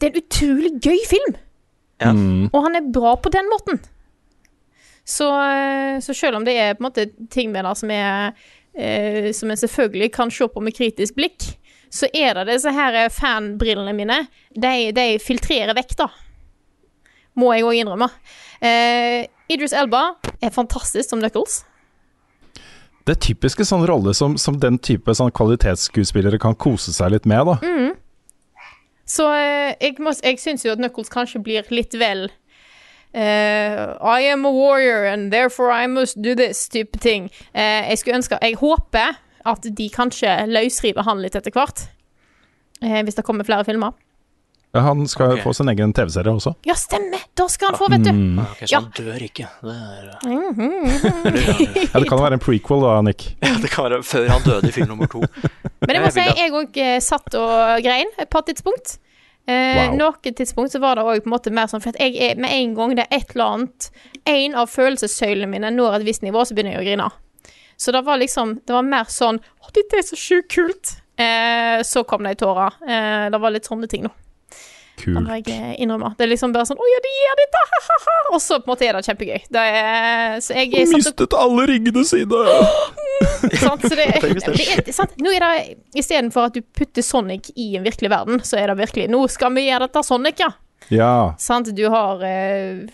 det 0.00 0.06
er 0.06 0.12
en 0.12 0.20
utrolig 0.22 0.70
gøy 0.82 1.00
film. 1.08 1.34
Ja. 2.02 2.12
Og 2.52 2.60
han 2.66 2.76
er 2.78 2.92
bra 2.94 3.14
på 3.18 3.32
den 3.32 3.48
måten. 3.50 3.80
Så, 5.04 5.28
eh, 5.28 6.00
så 6.00 6.14
selv 6.16 6.38
om 6.38 6.46
det 6.46 6.56
er 6.56 6.76
på 6.76 6.84
en 6.84 6.88
måte 6.88 7.08
ting 7.30 7.52
med 7.52 7.66
det 7.66 7.74
som 7.76 7.90
er 7.92 8.32
eh, 8.72 9.32
Som 9.36 9.52
jeg 9.52 9.60
selvfølgelig 9.60 10.12
kan 10.14 10.32
se 10.32 10.48
på 10.48 10.62
med 10.64 10.74
kritisk 10.76 11.18
blikk, 11.18 11.44
så 11.92 12.08
er 12.12 12.34
det 12.34 12.48
disse 12.48 12.72
her 12.74 12.96
fanbrillene 13.12 13.92
mine. 13.94 14.24
De, 14.50 14.90
de 14.96 15.04
filtrerer 15.22 15.76
vekk, 15.76 15.94
da. 16.00 16.08
Må 17.38 17.52
jeg 17.54 17.66
òg 17.68 17.78
innrømme. 17.78 18.08
Eh, 18.64 19.28
Idris 19.52 19.74
Elba 19.76 20.16
er 20.42 20.50
fantastisk 20.54 21.10
som 21.10 21.20
Knuckles. 21.22 21.62
Det 23.04 23.14
er 23.14 23.20
typiske 23.20 23.66
sånn 23.68 23.84
rolle 23.86 24.14
som, 24.16 24.38
som 24.40 24.56
den 24.58 24.78
type 24.80 25.12
sånn 25.14 25.32
kvalitetsskuespillere 25.36 26.40
kan 26.40 26.56
kose 26.56 26.94
seg 26.96 27.12
litt 27.12 27.28
med, 27.28 27.50
da. 27.50 27.58
Så 29.04 29.28
eh, 29.36 29.74
jeg, 29.76 29.98
må, 30.00 30.14
jeg 30.24 30.40
syns 30.40 30.64
jo 30.64 30.72
at 30.72 30.80
Knuckles 30.80 31.12
kanskje 31.12 31.42
blir 31.44 31.68
litt 31.74 31.94
vel 32.00 32.30
eh, 33.14 33.96
I 34.18 34.20
am 34.32 34.44
a 34.44 34.50
warrior 34.50 35.04
and 35.06 35.32
therefore 35.32 35.70
I 35.72 35.86
must 35.86 36.20
do 36.22 36.34
this 36.34 36.68
type 36.68 36.98
ting. 37.00 37.30
Uh, 37.54 37.88
jeg 37.90 37.98
skulle 37.98 38.16
ønske 38.20 38.38
Jeg 38.42 38.56
håper 38.60 39.18
at 39.44 39.66
de 39.76 39.90
kanskje 39.92 40.46
løsriver 40.48 41.04
han 41.06 41.20
litt 41.22 41.36
etter 41.36 41.52
hvert. 41.54 41.86
Uh, 42.82 43.00
hvis 43.06 43.14
det 43.14 43.24
kommer 43.24 43.44
flere 43.44 43.64
filmer. 43.64 43.92
Ja, 44.74 44.80
Han 44.80 45.04
skal 45.06 45.36
okay. 45.36 45.42
få 45.44 45.52
sin 45.54 45.68
egen 45.70 45.92
TV-serie 45.94 46.32
også. 46.34 46.50
Ja, 46.66 46.74
stemmer! 46.74 47.20
Da 47.38 47.44
skal 47.48 47.70
han 47.70 47.76
få, 47.78 47.86
vet 47.92 48.02
du. 48.08 48.10
Mm. 48.10 48.40
Okay, 48.42 48.66
så 48.66 48.72
Ja. 48.72 48.80
han 48.80 48.90
dør 48.96 49.22
ikke. 49.22 49.46
Det, 49.62 49.70
er, 49.70 50.08
Ja, 51.92 51.98
Det 52.00 52.08
kan 52.08 52.18
være 52.18 52.32
en 52.34 52.42
prequel 52.42 52.82
da, 52.82 52.96
Nick. 53.06 53.36
det 53.62 53.70
kan 53.70 53.86
være 53.86 54.02
før 54.02 54.26
han 54.32 54.42
døde 54.42 54.68
i 54.68 54.74
film 54.74 54.88
nummer 54.90 55.06
to. 55.06 55.22
Men 55.86 55.94
jeg 55.94 56.02
må 56.02 56.10
Jeg 56.10 56.16
si, 56.16 56.26
jeg 56.42 56.50
òg 56.58 56.80
satt 57.06 57.38
og 57.38 57.82
grein 57.86 58.10
på 58.18 58.42
et 58.42 58.50
tidspunkt. 58.50 58.98
Eh, 59.46 59.88
Wow. 59.90 59.96
Noe 59.98 60.32
tidspunkt 60.32 60.72
så 60.72 60.80
var 60.80 60.96
det 60.96 61.04
òg 61.04 61.18
på 61.24 61.28
en 61.28 61.34
måte 61.34 61.50
mer 61.52 61.66
sånn 61.68 61.82
For 61.84 61.92
at 61.92 61.98
jeg 62.00 62.16
er 62.16 62.38
med 62.40 62.48
en 62.54 62.70
gang 62.78 62.94
det 62.96 63.04
er 63.10 63.18
et 63.18 63.34
eller 63.34 63.44
annet 63.58 63.90
En 64.24 64.54
av 64.56 64.70
følelsessøylene 64.72 65.50
mine 65.50 65.70
når 65.74 65.98
et 65.98 66.06
visst 66.06 66.22
nivå, 66.24 66.40
så 66.48 66.54
begynner 66.56 66.78
jeg 66.78 66.80
å 66.80 66.86
grine. 66.88 67.10
Så 67.76 67.92
det 67.92 68.00
var 68.06 68.16
liksom 68.22 68.54
Det 68.64 68.72
var 68.72 68.86
mer 68.88 69.04
sånn 69.12 69.36
Å, 69.60 69.68
dette 69.76 69.98
er 70.00 70.06
så 70.06 70.16
sjukt 70.16 70.48
kult. 70.54 70.94
Eh, 71.20 71.82
så 71.84 72.04
kom 72.08 72.24
det 72.24 72.32
i 72.38 72.40
tårer. 72.40 72.72
Eh, 72.88 73.26
det 73.30 73.40
var 73.40 73.52
litt 73.52 73.68
sånne 73.68 73.86
ting, 73.90 74.08
da. 74.08 74.14
Kult. 75.00 75.48
jeg 75.48 75.74
innrømmer. 75.82 76.14
Det 76.14 76.22
er 76.22 76.30
liksom 76.30 76.52
bare 76.54 76.68
sånn 76.68 76.78
Å 76.78 76.86
ja, 76.86 77.00
de 77.02 77.10
gjør 77.10 77.40
dette! 77.40 77.62
Og 78.34 78.38
så 78.42 78.60
på 78.60 78.68
en 78.68 78.72
måte 78.72 78.86
er 78.86 78.96
det 78.96 79.02
kjempegøy. 79.08 79.40
Det 79.52 79.64
er, 79.80 80.36
så 80.44 80.54
jeg 80.54 80.70
er 80.70 80.92
Mistet 80.92 81.24
opp 81.26 81.34
alle 81.38 81.66
ringene 81.70 82.04
sine! 82.06 82.44
Sant? 83.64 83.84
Så 83.84 83.94
det, 83.98 84.06
det 84.22 84.30
det 84.44 84.68
er, 84.76 84.92
sant? 84.94 85.16
Nå 85.22 85.34
er 85.34 85.44
det 85.44 85.98
Istedenfor 85.98 86.48
at 86.48 86.56
du 86.56 86.62
putter 86.76 87.04
Sonic 87.04 87.50
i 87.54 87.74
en 87.78 87.86
virkelig 87.86 88.10
verden, 88.12 88.42
så 88.46 88.58
er 88.60 88.70
det 88.70 88.78
virkelig 88.80 89.08
Nå 89.12 89.24
skal 89.32 89.54
vi 89.56 89.66
gjøre 89.68 89.88
dette 89.88 90.04
Sonic, 90.06 90.42
ja. 90.42 90.52
Ja. 90.92 91.34
Sant? 91.40 91.70
Du 91.76 91.84
har 91.92 92.22
eh, 92.26 92.84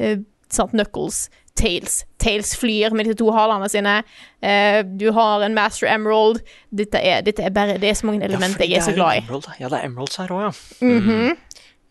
eh, 0.00 0.18
sant? 0.50 0.74
Knuckles, 0.74 1.28
Tails. 1.58 2.04
Tales 2.22 2.54
flyr 2.56 2.94
med 2.96 3.08
de 3.10 3.14
to 3.18 3.30
halene 3.34 3.68
sine. 3.72 4.00
Uh, 4.42 4.80
du 5.00 5.10
har 5.16 5.44
en 5.44 5.54
Master 5.56 5.90
Emerald. 5.90 6.40
Dette 6.70 7.00
er, 7.00 7.22
dette 7.26 7.44
er 7.44 7.54
bare 7.54 7.78
Det 7.80 7.90
er 7.90 7.98
så 7.98 8.08
mange 8.08 8.24
elementer 8.24 8.64
jeg 8.68 8.80
er 8.80 8.86
så 8.86 8.94
glad 8.96 9.18
i. 9.18 9.24
Emerald. 9.24 9.50
Ja, 9.60 9.68
det 9.68 9.80
er 9.80 9.88
Emeralds 9.90 10.20
her 10.20 10.32
òg, 10.34 10.46
ja. 10.48 10.52
Mhm. 10.86 11.36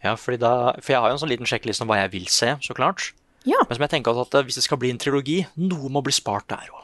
ja 0.03 0.15
fordi 0.15 0.39
da, 0.41 0.53
for 0.79 0.93
jeg 0.95 1.01
har 1.03 1.11
jo 1.11 1.17
en 1.17 1.23
sånn 1.25 1.33
liten 1.33 1.49
sjekkliste 1.49 1.85
om 1.85 1.91
hva 1.91 2.01
jeg 2.03 2.13
vil 2.15 2.27
se, 2.31 2.55
så 2.65 2.77
klart. 2.77 3.11
Ja. 3.47 3.59
Men 3.67 3.77
som 3.77 3.85
jeg 3.85 3.93
tenker 3.97 4.17
at 4.23 4.35
eh, 4.35 4.47
hvis 4.47 4.59
det 4.59 4.65
skal 4.65 4.79
bli 4.81 4.91
en 4.93 4.99
trilogi, 5.01 5.43
noe 5.59 5.91
må 5.91 6.03
bli 6.05 6.15
spart 6.15 6.49
der 6.51 6.71
òg. 6.73 6.83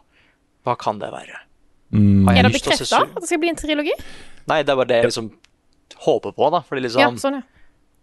Hva 0.65 0.77
kan 0.81 1.01
det 1.01 1.11
være? 1.13 1.41
Mm. 1.93 2.25
Har 2.27 2.37
jeg 2.37 2.39
Er 2.39 2.47
det 2.49 2.55
bekrefta 2.57 3.01
at 3.03 3.17
det 3.19 3.29
skal 3.29 3.41
bli 3.43 3.51
en 3.51 3.59
trilogi? 3.59 3.93
Nei, 4.49 4.61
det 4.63 4.73
er 4.73 4.79
bare 4.79 4.89
det 4.89 5.01
jeg 5.01 5.11
liksom 5.11 5.29
håper 6.05 6.33
på, 6.35 6.49
da. 6.53 6.61
Fordi, 6.65 6.85
liksom, 6.85 7.01
Ja, 7.03 7.11
sånn, 7.21 7.39
ja. 7.39 7.54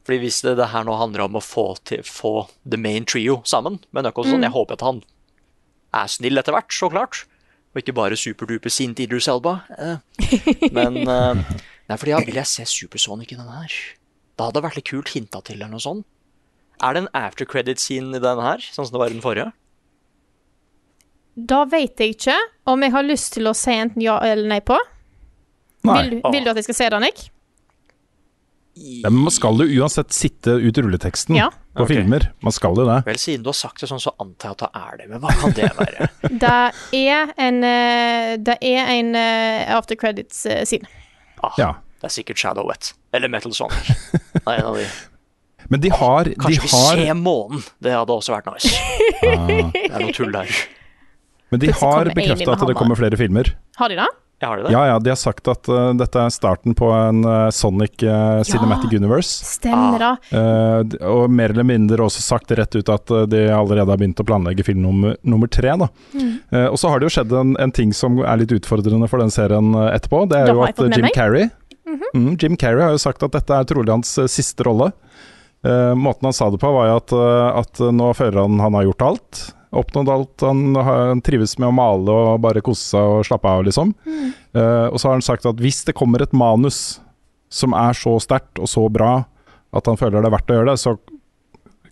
Fordi 0.02 0.18
hvis 0.24 0.40
det, 0.42 0.56
det 0.58 0.70
her 0.72 0.86
nå 0.86 0.96
handler 0.98 1.26
om 1.26 1.38
å 1.38 1.44
få, 1.44 1.66
til, 1.86 2.02
få 2.06 2.48
the 2.66 2.78
main 2.80 3.06
trio 3.06 3.40
sammen 3.46 3.78
med 3.94 4.06
Knuckles 4.06 4.32
mm. 4.32 4.46
jeg 4.48 4.54
håper 4.56 4.78
at 4.78 4.86
han 4.86 5.02
er 5.92 6.08
snill 6.10 6.40
etter 6.40 6.56
hvert, 6.56 6.72
så 6.74 6.88
klart. 6.90 7.24
Og 7.72 7.80
ikke 7.82 7.94
bare 7.96 8.18
superduper 8.18 8.72
sint 8.72 9.00
Idris 9.00 9.28
Elba. 9.30 9.60
Eh. 9.78 10.26
Men 10.76 10.98
eh, 11.04 11.42
Nei, 11.88 11.98
fordi 11.98 12.14
ja, 12.14 12.20
vil 12.24 12.38
jeg 12.40 12.48
se 12.48 12.66
Supersonic 12.68 13.34
i 13.34 13.38
den 13.38 13.48
her? 13.48 13.74
Da 14.36 14.48
hadde 14.48 14.58
det 14.58 14.64
vært 14.66 14.78
litt 14.80 14.88
kult 14.88 15.12
hinta 15.12 15.42
til 15.44 15.58
eller 15.58 15.72
noe 15.72 15.82
sånt. 15.84 16.06
Er 16.82 16.96
det 16.96 17.04
en 17.04 17.10
after 17.14 17.46
credit-scene 17.46 18.16
i 18.16 18.22
den 18.22 18.40
her, 18.42 18.62
sånn 18.64 18.88
som 18.88 18.96
det 18.96 19.02
var 19.02 19.12
i 19.12 19.14
den 19.14 19.24
forrige? 19.24 19.50
Da 21.36 21.62
vet 21.68 22.00
jeg 22.00 22.16
ikke 22.16 22.36
om 22.68 22.82
jeg 22.84 22.92
har 22.92 23.06
lyst 23.06 23.36
til 23.36 23.48
å 23.48 23.54
se 23.56 23.74
enten 23.84 24.02
ja 24.04 24.18
eller 24.24 24.48
nei 24.50 24.60
på. 24.64 24.76
Nei. 25.86 25.94
Vil, 25.98 26.10
du- 26.16 26.30
vil 26.34 26.44
du 26.44 26.50
at 26.52 26.60
jeg 26.60 26.68
skal 26.68 26.78
se 26.80 26.88
det, 26.94 27.00
Nick? 27.04 27.22
Ja, 28.74 29.10
men 29.10 29.20
man 29.26 29.34
skal 29.34 29.58
jo 29.60 29.82
uansett 29.82 30.12
sitte 30.16 30.54
ut 30.56 30.78
rulleteksten 30.80 31.36
Ja. 31.36 31.50
på 31.76 31.84
okay. 31.84 31.96
filmer. 31.98 32.30
Man 32.40 32.52
skal 32.56 32.76
jo 32.78 32.86
det. 32.88 33.02
Vel, 33.06 33.18
siden 33.20 33.44
du 33.44 33.50
har 33.50 33.58
sagt 33.58 33.80
det 33.84 33.88
sånn, 33.90 34.00
så 34.00 34.14
antar 34.22 34.48
jeg 34.48 34.56
at 34.56 34.62
det 34.64 34.80
er 34.80 34.96
det. 35.02 35.08
Men 35.10 35.20
hva 35.20 35.34
kan 35.40 35.52
det 35.58 35.68
være? 35.76 36.08
Det 36.42 37.02
er 37.12 37.32
en 37.36 37.58
eh, 37.68 38.32
Det 38.40 38.56
er 38.64 38.92
en 38.96 39.14
eh, 39.18 39.76
after 39.76 39.98
credits-scene. 40.00 40.88
Ah, 41.42 41.52
Ja. 41.60 41.72
Det 42.02 42.08
er 42.08 42.14
sikkert 42.16 42.38
Shadow 42.40 42.66
Wet. 42.66 42.94
Eller 43.14 43.28
Metal 43.30 43.52
Sonic. 43.54 43.92
Det 44.32 44.42
er 44.46 44.56
en 44.62 44.70
av 44.72 44.78
de. 44.80 44.86
Men 45.70 45.80
de 45.84 45.90
har, 45.94 46.24
de 46.26 46.34
Kanskje 46.34 46.62
vi 46.64 46.72
har, 46.72 46.96
ser 47.04 47.14
månen? 47.14 47.60
Det 47.78 47.92
hadde 47.94 48.10
også 48.16 48.32
vært 48.34 48.48
nice. 48.50 48.72
Det 49.22 49.84
er 49.86 50.00
noe 50.02 50.16
tull 50.16 50.32
der. 50.34 50.48
men 51.52 51.60
de 51.62 51.68
Plutselig 51.68 51.92
har 51.92 52.10
bekrefta 52.16 52.56
at 52.56 52.64
det 52.72 52.74
kommer 52.80 52.98
flere 52.98 53.16
filmer. 53.20 53.52
Har 53.78 53.92
de 53.92 54.00
det? 54.00 54.08
Jeg 54.42 54.48
har 54.50 54.58
det 54.58 54.64
det? 54.66 54.72
Ja, 54.74 54.80
ja, 54.90 54.94
de 54.98 55.10
har 55.12 55.18
sagt 55.20 55.46
at 55.52 55.68
uh, 55.70 55.92
dette 55.94 56.18
er 56.18 56.32
starten 56.34 56.74
på 56.74 56.88
en 56.90 57.20
uh, 57.22 57.46
Sonic 57.54 58.02
uh, 58.02 58.40
Cinematic 58.42 58.90
Universe. 58.98 59.44
Stemmer 59.46 60.02
det. 60.02 60.08
Uh, 60.34 60.80
d- 60.82 60.98
og 61.06 61.30
mer 61.30 61.54
eller 61.54 61.68
mindre 61.68 62.02
også 62.02 62.24
sagt 62.24 62.50
rett 62.58 62.74
ut 62.74 62.90
at 62.90 63.12
uh, 63.14 63.22
de 63.30 63.44
allerede 63.54 63.86
har 63.86 64.00
begynt 64.00 64.18
å 64.18 64.26
planlegge 64.26 64.66
film 64.66 64.82
nummer, 64.82 65.14
nummer 65.22 65.46
tre. 65.46 65.76
Da. 65.78 65.86
Mm. 66.18 66.32
Uh, 66.50 66.66
og 66.72 66.80
så 66.82 66.90
har 66.90 66.98
det 66.98 67.06
jo 67.06 67.14
skjedd 67.20 67.36
en, 67.38 67.54
en 67.62 67.74
ting 67.78 67.94
som 67.94 68.18
er 68.18 68.42
litt 68.42 68.56
utfordrende 68.58 69.06
for 69.12 69.22
den 69.22 69.30
serien 69.30 69.70
uh, 69.78 69.92
etterpå. 69.94 70.24
Det 70.32 70.42
er 70.42 70.50
da 70.50 70.58
jo 70.58 70.66
at 70.66 70.82
Jim. 70.98 71.08
Carrey 71.14 71.46
mm, 71.86 72.34
Jim 72.42 72.58
Carrey 72.58 72.82
har 72.82 72.96
jo 72.98 73.00
sagt 73.06 73.22
at 73.22 73.38
dette 73.38 73.54
er 73.62 73.70
trolig 73.70 73.94
hans 73.94 74.10
uh, 74.18 74.26
siste 74.26 74.66
rolle. 74.66 74.90
Uh, 75.62 75.94
måten 75.94 76.26
han 76.26 76.34
sa 76.34 76.50
det 76.50 76.58
på, 76.58 76.74
var 76.74 76.90
jo 76.90 76.98
at, 76.98 77.14
uh, 77.14 77.60
at 77.62 77.82
nå 77.94 78.10
føler 78.18 78.42
han 78.42 78.58
han 78.66 78.74
har 78.74 78.90
gjort 78.90 79.06
alt. 79.12 79.42
Oppnådd 79.72 80.10
alt. 80.12 80.44
Han, 80.44 80.76
han 80.76 81.22
trives 81.24 81.56
med 81.58 81.70
å 81.70 81.76
male 81.76 82.12
og 82.12 82.42
bare 82.44 82.62
kose 82.64 82.92
seg 82.92 83.14
og 83.16 83.26
slappe 83.28 83.48
av, 83.48 83.64
liksom. 83.64 83.94
Uh, 84.52 84.88
og 84.90 84.98
så 85.00 85.08
har 85.08 85.16
han 85.16 85.24
sagt 85.24 85.48
at 85.48 85.60
hvis 85.62 85.82
det 85.88 85.96
kommer 85.96 86.24
et 86.24 86.34
manus 86.36 87.00
som 87.52 87.76
er 87.76 87.96
så 87.96 88.18
sterkt 88.20 88.60
og 88.60 88.68
så 88.68 88.84
bra 88.92 89.22
at 89.72 89.88
han 89.88 89.96
føler 89.96 90.20
det 90.20 90.28
er 90.28 90.34
verdt 90.34 90.52
å 90.52 90.58
gjøre 90.58 90.74
det, 90.74 90.80
så 90.80 90.96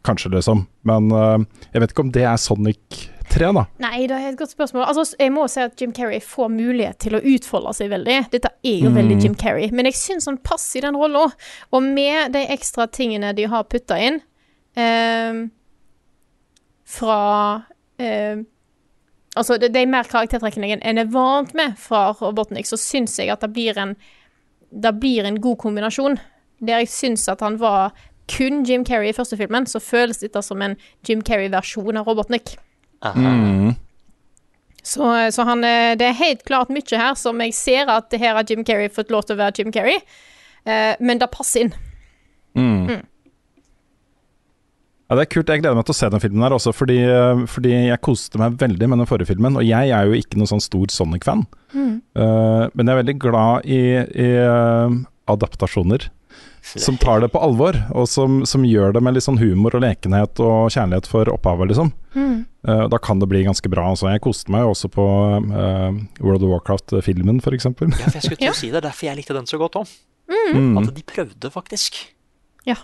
kanskje, 0.04 0.34
liksom. 0.36 0.66
Men 0.88 1.08
uh, 1.12 1.40
jeg 1.72 1.82
vet 1.82 1.94
ikke 1.94 2.04
om 2.04 2.12
det 2.12 2.26
er 2.28 2.40
Sonic 2.40 3.00
3, 3.30 3.50
da. 3.56 3.64
Nei, 3.82 4.04
det 4.10 4.16
er 4.16 4.32
et 4.32 4.38
godt 4.38 4.52
spørsmål. 4.52 4.84
Altså, 4.90 5.04
jeg 5.20 5.32
må 5.32 5.46
si 5.50 5.62
at 5.62 5.80
Jim 5.80 5.92
Carrey 5.96 6.20
får 6.24 6.50
mulighet 6.52 6.98
til 7.04 7.16
å 7.16 7.22
utfolde 7.32 7.72
seg 7.78 7.92
veldig. 7.92 8.18
Dette 8.32 8.50
er 8.66 8.84
jo 8.84 8.92
veldig 8.94 9.20
Jim 9.22 9.36
Carrey, 9.38 9.70
men 9.72 9.88
jeg 9.88 9.98
syns 10.00 10.28
han 10.28 10.40
passer 10.44 10.82
i 10.82 10.84
den 10.88 10.98
rolla. 10.98 11.28
Og 11.72 11.86
med 11.86 12.34
de 12.34 12.44
ekstra 12.52 12.88
tingene 12.90 13.32
de 13.36 13.46
har 13.50 13.68
putta 13.70 13.98
inn 14.02 14.20
ehm, 14.74 15.46
fra 16.90 17.20
eh, 18.00 18.42
Altså, 19.38 19.60
de, 19.62 19.68
de 19.70 19.84
mer 19.86 20.08
karaktertrekkene 20.10 20.72
enn 20.74 20.98
jeg 20.98 21.06
er 21.06 21.10
vant 21.12 21.52
med 21.54 21.76
fra 21.78 22.08
Robotnik, 22.18 22.66
så 22.66 22.74
syns 22.80 23.14
jeg 23.20 23.30
at 23.30 23.44
det 23.44 23.52
blir 23.54 23.78
en 23.78 23.94
Det 24.70 24.90
blir 24.98 25.26
en 25.26 25.38
god 25.40 25.56
kombinasjon. 25.58 26.18
Der 26.58 26.82
jeg 26.82 26.90
syns 26.90 27.28
at 27.28 27.40
han 27.40 27.58
var 27.58 27.94
kun 28.30 28.64
Jim 28.66 28.84
Carrey 28.86 29.10
i 29.10 29.14
første 29.14 29.36
filmen, 29.36 29.66
så 29.66 29.80
føles 29.82 30.18
dette 30.22 30.42
som 30.42 30.62
en 30.62 30.76
Jim 31.06 31.22
Carrey-versjon 31.22 31.98
av 31.98 32.06
Robotnik. 32.06 32.56
Mm. 33.02 33.74
Så, 34.82 35.08
så 35.34 35.46
han, 35.48 35.64
eh, 35.64 35.96
det 35.98 36.06
er 36.06 36.20
helt 36.20 36.44
klart 36.46 36.70
mye 36.70 37.00
her 37.00 37.16
som 37.18 37.40
jeg 37.42 37.54
ser 37.56 37.90
at 37.90 38.10
det 38.12 38.20
her 38.22 38.36
har 38.38 38.46
Jim 38.46 38.62
Carrey 38.64 38.88
fått 38.92 39.10
lov 39.10 39.26
til 39.26 39.36
å 39.36 39.42
være 39.42 39.58
Jim 39.58 39.72
Carrey. 39.74 39.98
Eh, 40.64 40.94
men 41.00 41.18
det 41.18 41.30
passer 41.34 41.66
inn. 41.66 41.74
Ja, 45.10 45.16
Det 45.18 45.24
er 45.24 45.30
kult. 45.34 45.48
Jeg 45.50 45.64
gleder 45.64 45.74
meg 45.74 45.88
til 45.88 45.96
å 45.96 45.98
se 45.98 46.08
den 46.14 46.22
filmen 46.22 46.44
her 46.46 46.54
også, 46.54 46.70
fordi, 46.70 47.00
uh, 47.02 47.42
fordi 47.50 47.72
jeg 47.74 48.02
koste 48.06 48.38
meg 48.38 48.54
veldig 48.60 48.88
med 48.92 49.02
den 49.02 49.08
forrige 49.10 49.32
filmen. 49.32 49.58
Og 49.58 49.66
jeg 49.66 49.90
er 49.90 50.06
jo 50.06 50.14
ikke 50.14 50.38
noen 50.38 50.52
sånn 50.54 50.62
stor 50.62 50.86
Sonic-fan, 50.94 51.46
Uh, 51.70 52.66
men 52.74 52.86
jeg 52.86 52.92
er 52.92 52.98
veldig 53.04 53.14
glad 53.22 53.66
i, 53.66 53.82
i 54.02 54.28
uh, 54.42 54.90
adaptasjoner. 55.30 56.08
Som 56.62 56.98
tar 57.00 57.22
det 57.22 57.30
på 57.32 57.40
alvor, 57.42 57.74
og 57.96 58.06
som, 58.10 58.42
som 58.46 58.66
gjør 58.66 58.92
det 58.94 59.00
med 59.02 59.16
litt 59.16 59.24
sånn 59.24 59.38
humor 59.40 59.74
og 59.78 59.82
lekenhet 59.82 60.42
og 60.44 60.68
kjærlighet 60.74 61.08
for 61.08 61.30
opphavet, 61.32 61.70
liksom. 61.72 61.92
Uh, 62.14 62.84
da 62.92 62.98
kan 63.00 63.22
det 63.22 63.30
bli 63.30 63.42
ganske 63.46 63.70
bra. 63.72 63.86
Altså, 63.94 64.10
jeg 64.12 64.22
koste 64.22 64.52
meg 64.52 64.66
jo 64.66 64.74
også 64.74 64.90
på 64.92 65.06
uh, 65.06 65.90
World 66.20 66.44
of 66.44 66.52
Warcraft-filmen, 66.52 67.40
f.eks. 67.40 67.70
Ja, 67.70 67.72
for 67.80 68.18
jeg 68.18 68.26
skulle 68.26 68.42
til 68.42 68.52
å 68.52 68.58
si 68.62 68.70
det. 68.74 68.84
Derfor 68.86 69.08
jeg 69.08 69.22
likte 69.22 69.36
den 69.38 69.48
så 69.50 69.58
godt 69.62 69.80
òg. 69.80 69.94
Mm. 70.30 70.76
At 70.78 70.92
de 70.94 71.06
prøvde, 71.06 71.50
faktisk. 71.50 71.98
Ja. 72.68 72.76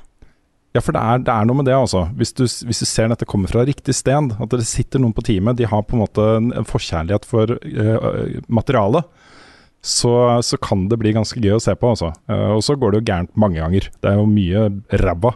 Ja, 0.76 0.82
for 0.84 0.92
det 0.92 1.00
er, 1.00 1.22
det 1.24 1.32
er 1.32 1.46
noe 1.48 1.56
med 1.56 1.68
det, 1.70 1.72
altså. 1.76 2.02
Hvis 2.18 2.34
du, 2.36 2.42
hvis 2.44 2.82
du 2.82 2.86
ser 2.88 3.08
dette 3.08 3.28
kommer 3.28 3.48
fra 3.48 3.64
riktig 3.64 3.94
sted, 3.96 4.34
at 4.36 4.52
det 4.52 4.66
sitter 4.68 5.00
noen 5.00 5.14
på 5.16 5.24
teamet, 5.24 5.56
de 5.56 5.68
har 5.70 5.84
på 5.88 5.96
en 5.96 6.02
måte 6.02 6.26
en, 6.36 6.50
forkjærlighet 6.68 7.24
for 7.28 7.54
uh, 7.56 8.42
materialet, 8.52 9.06
så, 9.86 10.12
så, 10.44 10.58
kan 10.60 10.84
det 10.90 10.98
bli 11.00 11.14
ganske 11.16 11.40
gøy 11.40 11.54
å 11.56 11.62
se 11.62 11.72
på, 11.78 11.94
altså. 11.94 12.10
Uh, 12.28 12.58
og 12.58 12.60
så 12.66 12.76
går 12.76 12.92
det 12.92 13.00
jo 13.00 13.06
gærent 13.08 13.32
mange 13.40 13.62
ganger. 13.62 13.88
Det 14.02 14.10
er 14.10 14.20
jo 14.20 14.26
mye 14.28 14.66
ræva 15.00 15.32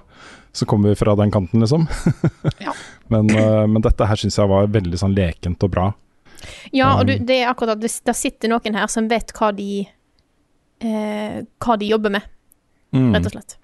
som 0.53 0.69
kommer 0.69 0.99
fra 0.99 1.15
den 1.17 1.33
kanten, 1.33 1.65
liksom. 1.65 1.87
Ja. 2.67 2.75
men, 3.09 3.31
uh, 3.33 3.65
men, 3.65 3.81
dette 3.87 4.11
her 4.11 4.21
syns 4.21 4.37
jeg 4.37 4.51
var 4.51 4.69
veldig 4.75 5.01
sånn 5.01 5.17
lekent 5.17 5.65
og 5.65 5.73
bra. 5.73 5.87
Ja, 6.75 6.99
og 6.99 7.07
du, 7.09 7.15
det 7.17 7.39
er 7.39 7.49
akkurat 7.49 7.79
at 7.79 7.85
det, 7.87 7.95
det 8.05 8.17
sitter 8.19 8.53
noen 8.53 8.77
her 8.77 8.93
som 8.93 9.09
vet 9.09 9.33
hva 9.37 9.55
de 9.57 9.87
Hva 10.81 11.75
de 11.77 11.91
jobber 11.91 12.09
med, 12.15 12.25
Mm. 12.97 13.11
rett 13.15 13.27
og 13.29 13.35
slett. 13.35 13.59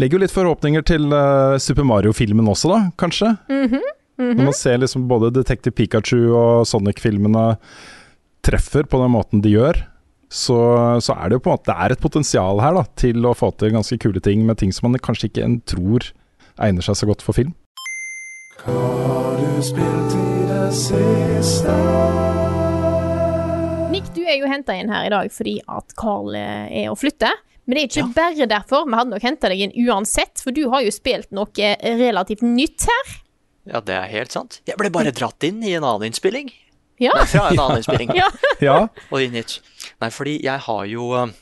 Legger 0.00 0.16
jo 0.16 0.22
litt 0.22 0.32
forhåpninger 0.32 0.84
til 0.88 1.10
uh, 1.12 1.58
Super 1.60 1.84
Mario-filmen 1.84 2.46
også, 2.48 2.70
da, 2.72 2.80
kanskje. 3.00 3.34
Mhm, 3.52 3.80
mhm. 4.22 4.36
Når 4.38 4.46
man 4.48 4.56
ser 4.56 4.78
liksom 4.80 5.08
både 5.10 5.32
Detective 5.34 5.74
Pikachu 5.76 6.32
og 6.32 6.66
Sonic-filmene 6.68 7.56
treffer 8.42 8.88
på 8.88 9.00
den 9.02 9.12
måten 9.12 9.42
de 9.44 9.52
gjør, 9.52 9.82
så, 10.32 10.56
så, 11.04 11.12
er 11.12 11.28
det 11.28 11.36
jo 11.36 11.42
på 11.44 11.50
en 11.50 11.58
måte 11.58 11.68
Det 11.68 11.74
er 11.84 11.92
et 11.92 12.00
potensial 12.00 12.62
her 12.64 12.72
da, 12.78 12.86
til 12.96 13.26
å 13.28 13.34
få 13.36 13.50
til 13.60 13.74
ganske 13.74 13.98
kule 14.00 14.22
ting 14.24 14.46
med 14.48 14.56
ting 14.62 14.72
som 14.72 14.88
man 14.88 15.02
kanskje 15.02 15.28
ikke 15.28 15.44
en 15.44 15.58
tror 15.68 16.08
egner 16.56 16.84
seg 16.84 16.96
så 16.96 17.08
godt 17.10 17.24
for 17.24 17.36
film. 17.36 17.52
Hva 18.64 18.72
har 18.72 19.36
du 19.36 19.60
spilt 19.66 20.16
i 20.16 20.48
det 20.48 20.66
siste? 20.78 21.76
Nick, 23.92 24.08
du 24.16 24.22
er 24.24 24.38
jo 24.40 24.48
henta 24.48 24.72
inn 24.78 24.92
her 24.92 25.10
i 25.10 25.12
dag 25.12 25.32
fordi 25.34 25.58
at 25.68 25.92
Carl 26.00 26.32
eh, 26.38 26.84
er 26.84 26.88
å 26.88 26.96
flytte. 26.96 27.28
Men 27.72 27.78
det 27.78 27.82
er 27.86 28.02
ikke 28.02 28.12
bare 28.12 28.46
derfor. 28.50 28.82
Vi 28.84 28.96
hadde 28.98 29.14
nok 29.14 29.22
henta 29.24 29.48
deg 29.48 29.62
inn 29.64 29.70
uansett, 29.88 30.42
for 30.44 30.52
du 30.52 30.66
har 30.68 30.82
jo 30.84 30.90
spilt 30.92 31.30
noe 31.32 31.68
relativt 31.80 32.42
nytt 32.44 32.84
her. 32.84 33.14
Ja, 33.70 33.80
det 33.80 33.94
er 33.96 34.10
helt 34.12 34.34
sant. 34.34 34.58
Jeg 34.68 34.76
ble 34.76 34.90
bare 34.92 35.14
dratt 35.16 35.40
inn 35.48 35.62
i 35.64 35.72
en 35.78 35.86
annen 35.86 36.10
innspilling. 36.10 36.50
Ja. 37.00 37.14
Nei, 37.16 37.24
fra 37.32 37.46
en 37.48 37.62
annen 37.62 37.80
innspilling. 37.80 38.12
ja. 38.20 38.28
ja. 38.60 38.76
Og 39.08 39.24
inn 39.24 39.38
hit. 39.40 39.56
Nei, 40.04 40.10
fordi 40.12 40.36
jeg 40.44 40.64
har 40.66 40.84
jo 40.90 41.08
uh, 41.16 41.32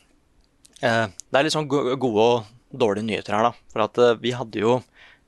Det 0.78 1.40
er 1.40 1.48
litt 1.48 1.56
sånn 1.56 1.66
gode 1.66 1.98
og 1.98 2.46
dårlige 2.70 3.08
nyheter 3.08 3.34
her, 3.34 3.50
da. 3.50 3.72
For 3.74 3.88
at 3.88 3.98
uh, 3.98 4.14
vi 4.22 4.36
hadde 4.38 4.62
jo 4.62 4.76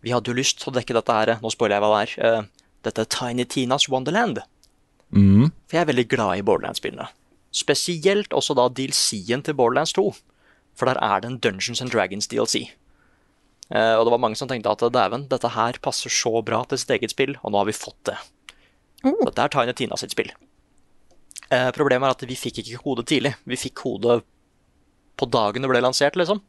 Vi 0.07 0.15
hadde 0.15 0.31
jo 0.31 0.39
lyst 0.39 0.63
til 0.63 0.71
å 0.71 0.77
dekke 0.79 0.95
dette 1.01 1.19
her, 1.19 1.35
nå 1.43 1.51
spoiler 1.51 1.81
jeg 1.81 1.83
hva 1.83 1.91
det 1.97 2.05
er. 2.05 2.15
Uh, 2.23 2.71
dette 2.87 3.11
Tiny 3.11 3.51
Tinas 3.51 3.89
Wonderland. 3.91 4.45
Mm. 5.11 5.51
For 5.67 5.81
jeg 5.81 5.83
er 5.83 5.91
veldig 5.91 6.07
glad 6.15 6.39
i 6.39 6.47
Borderlands-spillene. 6.47 7.11
Spesielt 7.51 8.31
også 8.31 8.55
da 8.55 8.71
DLC-en 8.71 9.43
til 9.43 9.59
Borderlands 9.59 9.99
2. 9.99 10.07
For 10.79 10.89
der 10.89 11.01
er 11.03 11.23
det 11.23 11.31
en 11.31 11.41
Dungeons 11.43 11.83
and 11.85 11.93
Dragons 11.93 12.29
DLC. 12.31 12.71
Uh, 13.73 13.97
og 13.97 14.05
det 14.05 14.13
var 14.13 14.21
mange 14.21 14.37
som 14.37 14.49
tenkte 14.51 14.73
at 14.73 14.85
dæven, 14.93 15.29
dette 15.31 15.53
her 15.55 15.79
passer 15.85 16.13
så 16.13 16.43
bra 16.45 16.63
til 16.69 16.81
sitt 16.81 16.93
eget 16.97 17.15
spill, 17.15 17.37
og 17.41 17.53
nå 17.53 17.63
har 17.63 17.69
vi 17.69 17.77
fått 17.77 18.01
det. 18.11 18.19
Mm. 19.03 19.23
Der 19.31 19.45
er 19.47 19.53
Tiny 19.53 19.75
Tina 19.77 19.99
sitt 20.01 20.13
spill. 20.15 20.33
Uh, 21.49 21.71
problemet 21.77 22.09
er 22.09 22.17
at 22.17 22.25
vi 22.29 22.39
fikk 22.39 22.63
ikke 22.63 22.83
kode 22.85 23.07
tidlig. 23.09 23.35
Vi 23.49 23.61
fikk 23.61 23.79
kode 23.85 24.21
på 25.21 25.29
dagen 25.29 25.65
det 25.65 25.71
ble 25.71 25.83
lansert, 25.85 26.17
liksom. 26.19 26.41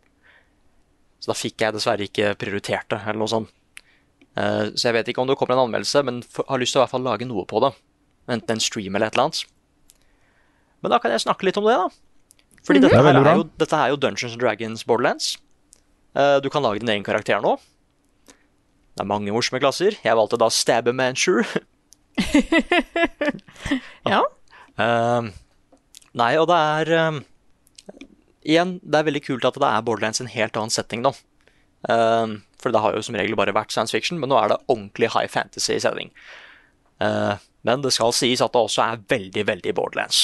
Så 1.23 1.31
da 1.31 1.37
fikk 1.37 1.63
jeg 1.63 1.75
dessverre 1.75 2.07
ikke 2.07 2.33
prioritert 2.39 2.89
det, 2.91 2.99
eller 3.05 3.21
noe 3.23 3.31
sånt. 3.31 3.51
Uh, 4.33 4.73
så 4.73 4.89
jeg 4.89 4.97
vet 4.97 5.11
ikke 5.11 5.23
om 5.23 5.29
det 5.29 5.37
kommer 5.39 5.55
en 5.55 5.67
anmeldelse, 5.67 6.03
men 6.07 6.23
har 6.23 6.59
lyst 6.59 6.75
til 6.75 6.81
å 6.81 6.83
i 6.83 6.85
hvert 6.85 6.95
fall 6.95 7.05
lage 7.05 7.27
noe 7.29 7.45
på 7.47 7.61
det. 7.63 7.71
Enten 8.31 8.57
en 8.57 8.63
stream 8.63 8.95
eller 8.95 9.11
et 9.11 9.15
eller 9.15 9.29
annet. 9.29 9.43
Men 10.83 10.91
da 10.91 10.99
kan 10.99 11.13
jeg 11.13 11.23
snakke 11.23 11.47
litt 11.47 11.59
om 11.59 11.67
det, 11.69 11.77
da. 11.79 12.12
Fordi 12.63 12.79
Mm. 12.79 12.85
dette, 12.87 12.95
er 12.95 13.03
her 13.03 13.27
er 13.27 13.35
jo, 13.35 13.43
dette 13.59 13.73
er 13.75 13.89
jo 13.91 13.97
Dungeons 13.97 14.33
and 14.33 14.41
Dragons 14.41 14.83
Borderlands. 14.87 15.37
Eh, 16.15 16.39
du 16.39 16.49
kan 16.49 16.63
lage 16.63 16.79
din 16.79 16.89
egen 16.89 17.03
karakter 17.03 17.41
nå. 17.41 17.57
Det 18.93 19.01
er 19.01 19.09
mange 19.09 19.31
morsomme 19.33 19.59
klasser. 19.59 19.97
Jeg 20.03 20.15
valgte 20.15 20.37
da 20.37 20.49
Stabbermancher. 20.49 21.43
Ja. 24.05 24.21
Uh, 24.77 25.29
nei, 26.19 26.33
og 26.37 26.47
det 26.49 26.57
er 26.57 26.91
uh, 27.13 27.19
Igjen, 28.43 28.75
det 28.83 28.99
er 28.99 29.07
veldig 29.07 29.23
kult 29.25 29.45
at 29.47 29.57
det 29.57 29.69
er 29.69 29.85
Borderlands 29.85 30.21
en 30.21 30.27
helt 30.29 30.57
annen 30.59 30.73
setting 30.73 31.01
nå. 31.05 31.13
Uh, 31.87 32.39
for 32.61 32.71
det 32.75 32.81
har 32.83 32.93
jo 32.95 33.01
som 33.05 33.15
regel 33.17 33.37
bare 33.39 33.55
vært 33.55 33.71
science 33.73 33.91
fiction, 33.95 34.19
men 34.19 34.29
nå 34.31 34.37
er 34.39 34.51
det 34.53 34.59
ordentlig 34.67 35.09
high 35.15 35.27
fantasy-setting. 35.27 36.11
Eh, 37.03 37.33
men 37.67 37.81
det 37.83 37.91
skal 37.91 38.13
sies 38.15 38.39
at 38.43 38.53
det 38.53 38.61
også 38.61 38.83
er 38.85 39.01
veldig, 39.11 39.43
veldig 39.49 39.73
Borderlands. 39.75 40.21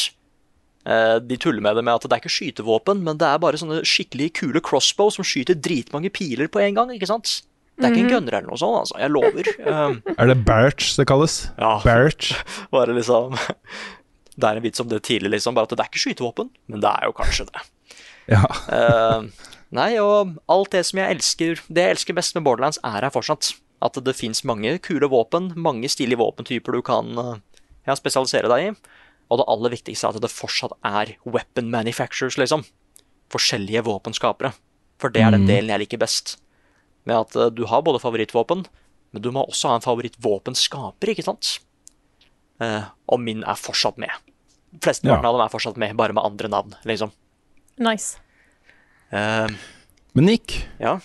Eh, 0.88 1.18
de 1.20 1.38
tuller 1.38 1.62
med 1.62 1.76
det 1.76 1.84
med 1.84 1.98
at 1.98 2.06
det 2.08 2.16
er 2.16 2.22
ikke 2.24 2.32
skytevåpen, 2.32 3.02
men 3.04 3.20
det 3.20 3.28
er 3.28 3.42
bare 3.44 3.60
sånne 3.60 3.82
skikkelig 3.88 4.30
kule 4.40 4.62
crossbow 4.64 5.12
som 5.12 5.28
skyter 5.28 5.58
dritmange 5.60 6.12
piler 6.16 6.48
på 6.52 6.62
en 6.64 6.78
gang. 6.78 6.94
ikke 6.96 7.10
sant? 7.10 7.42
Det 7.80 7.88
er 7.88 7.96
ikke 7.96 8.06
en 8.08 8.14
gunner 8.16 8.36
eller 8.36 8.50
noe 8.52 8.60
sånt, 8.60 8.80
altså. 8.82 8.98
Jeg 9.00 9.12
lover. 9.14 9.52
Eh, 9.70 10.16
Er 10.16 10.32
det 10.32 10.38
Barch 10.48 10.96
det 11.00 11.08
kalles? 11.08 11.42
Ja. 11.60 11.78
Barch. 11.84 12.34
bare 12.76 12.96
liksom 12.96 13.36
Det 14.40 14.48
er 14.48 14.56
en 14.56 14.64
vits 14.64 14.80
om 14.80 14.88
det 14.88 15.02
tidlig, 15.04 15.34
liksom. 15.36 15.56
Bare 15.56 15.68
at 15.68 15.76
det 15.76 15.84
er 15.84 15.92
ikke 15.92 16.04
skytevåpen, 16.06 16.52
men 16.72 16.84
det 16.84 16.92
er 16.92 17.10
jo 17.10 17.16
kanskje 17.18 17.48
det. 17.52 17.64
Ja. 18.30 18.44
uh, 18.70 19.50
nei, 19.74 19.90
og 20.00 20.36
alt 20.52 20.72
det 20.76 20.84
som 20.86 21.00
jeg 21.02 21.16
elsker 21.16 21.62
Det 21.66 21.82
jeg 21.82 21.96
elsker 21.96 22.14
best 22.14 22.36
med 22.38 22.46
Borderlands, 22.46 22.80
er 22.86 23.02
her 23.04 23.12
fortsatt. 23.12 23.52
At 23.84 24.00
det 24.04 24.16
fins 24.16 24.44
mange 24.48 24.78
kule 24.84 25.08
våpen, 25.12 25.54
mange 25.60 25.90
stilige 25.92 26.20
våpentyper 26.20 26.76
du 26.76 26.82
kan 26.86 27.12
ja, 27.88 27.96
spesialisere 27.96 28.52
deg 28.52 28.70
i. 28.70 28.74
Og 29.30 29.38
det 29.42 29.46
aller 29.48 29.70
viktigste 29.76 30.08
er 30.08 30.16
at 30.18 30.22
det 30.24 30.32
fortsatt 30.34 30.74
er 30.84 31.16
weapon 31.26 31.70
manufacturers, 31.70 32.38
liksom. 32.42 32.64
Forskjellige 33.30 33.84
våpenskapere. 33.86 34.54
For 35.00 35.10
det 35.14 35.22
er 35.22 35.32
den 35.32 35.46
Mm. 35.46 35.48
delen 35.48 35.70
jeg 35.70 35.80
liker 35.84 35.98
best. 36.02 36.38
Med 37.06 37.16
at 37.16 37.36
eh, 37.36 37.50
du 37.50 37.66
har 37.66 37.82
både 37.82 38.00
favorittvåpen, 38.02 38.66
men 39.14 39.22
du 39.22 39.32
må 39.32 39.46
også 39.48 39.70
ha 39.70 39.76
en 39.76 39.82
favorittvåpenskaper, 39.86 41.14
ikke 41.14 41.24
sant? 41.24 41.60
Eh, 42.60 42.84
og 43.08 43.20
min 43.22 43.44
er 43.44 43.56
fortsatt 43.56 43.98
med. 43.98 44.10
Flesteparten 44.82 45.24
Ja. 45.24 45.30
av 45.30 45.38
dem 45.38 45.46
er 45.46 45.50
fortsatt 45.50 45.78
med, 45.78 45.96
bare 45.96 46.14
med 46.14 46.24
andre 46.24 46.48
navn, 46.50 46.76
liksom. 46.86 47.12
Nice. 47.78 48.18
Uh, 49.12 49.48
Men 50.14 50.26
Nick, 50.26 50.68
ja. 50.80 51.00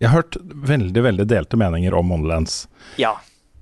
jeg 0.00 0.08
har 0.10 0.22
hørt 0.22 0.36
veldig 0.42 1.02
veldig 1.02 1.26
delte 1.26 1.56
meninger 1.56 1.94
om 1.94 2.08
Wonderlands. 2.10 2.66
Ja. 2.98 3.14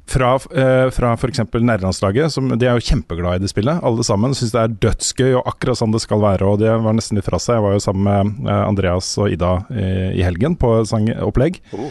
Fra, 0.04 0.34
eh, 0.52 0.90
fra 0.92 1.14
f.eks. 1.16 1.40
nærlandslaget. 1.54 2.32
som 2.32 2.50
de 2.52 2.66
er 2.66 2.76
jo 2.76 2.84
kjempeglade 2.84 3.40
i 3.40 3.44
det 3.44 3.48
spillet. 3.50 3.80
Alle 3.82 4.04
sammen 4.04 4.34
syns 4.36 4.52
det 4.52 4.60
er 4.60 4.74
dødsgøy 4.84 5.30
og 5.38 5.46
akkurat 5.48 5.80
sånn 5.80 5.94
det 5.94 6.02
skal 6.04 6.20
være. 6.20 6.44
Og 6.44 6.58
de 6.60 6.68
var 6.68 6.96
nesten 6.96 7.16
litt 7.16 7.28
fra 7.28 7.40
seg. 7.40 7.56
Jeg 7.56 7.64
var 7.64 7.76
jo 7.78 7.84
sammen 7.86 8.04
med 8.08 8.50
eh, 8.50 8.64
Andreas 8.66 9.14
og 9.16 9.32
Ida 9.32 9.54
i, 9.72 9.86
i 10.20 10.26
helgen 10.26 10.58
på 10.60 10.74
et 10.82 10.90
sangopplegg. 10.92 11.62
Oh. 11.72 11.88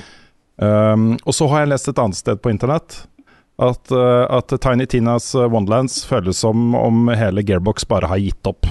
Um, 0.61 1.15
og 1.25 1.33
så 1.33 1.47
har 1.49 1.63
jeg 1.63 1.71
lest 1.73 1.89
et 1.89 1.99
annet 1.99 2.19
sted 2.19 2.37
på 2.37 2.51
internett 2.53 2.99
at, 3.61 3.91
eh, 3.91 4.25
at 4.29 4.53
Tiny 4.61 4.85
Tinas 4.85 5.35
eh, 5.35 5.49
Wonderlands 5.49 6.05
føles 6.05 6.37
som 6.37 6.75
om 6.75 7.07
hele 7.13 7.43
Gearbox 7.45 7.87
bare 7.89 8.09
har 8.09 8.21
gitt 8.21 8.49
opp. 8.49 8.67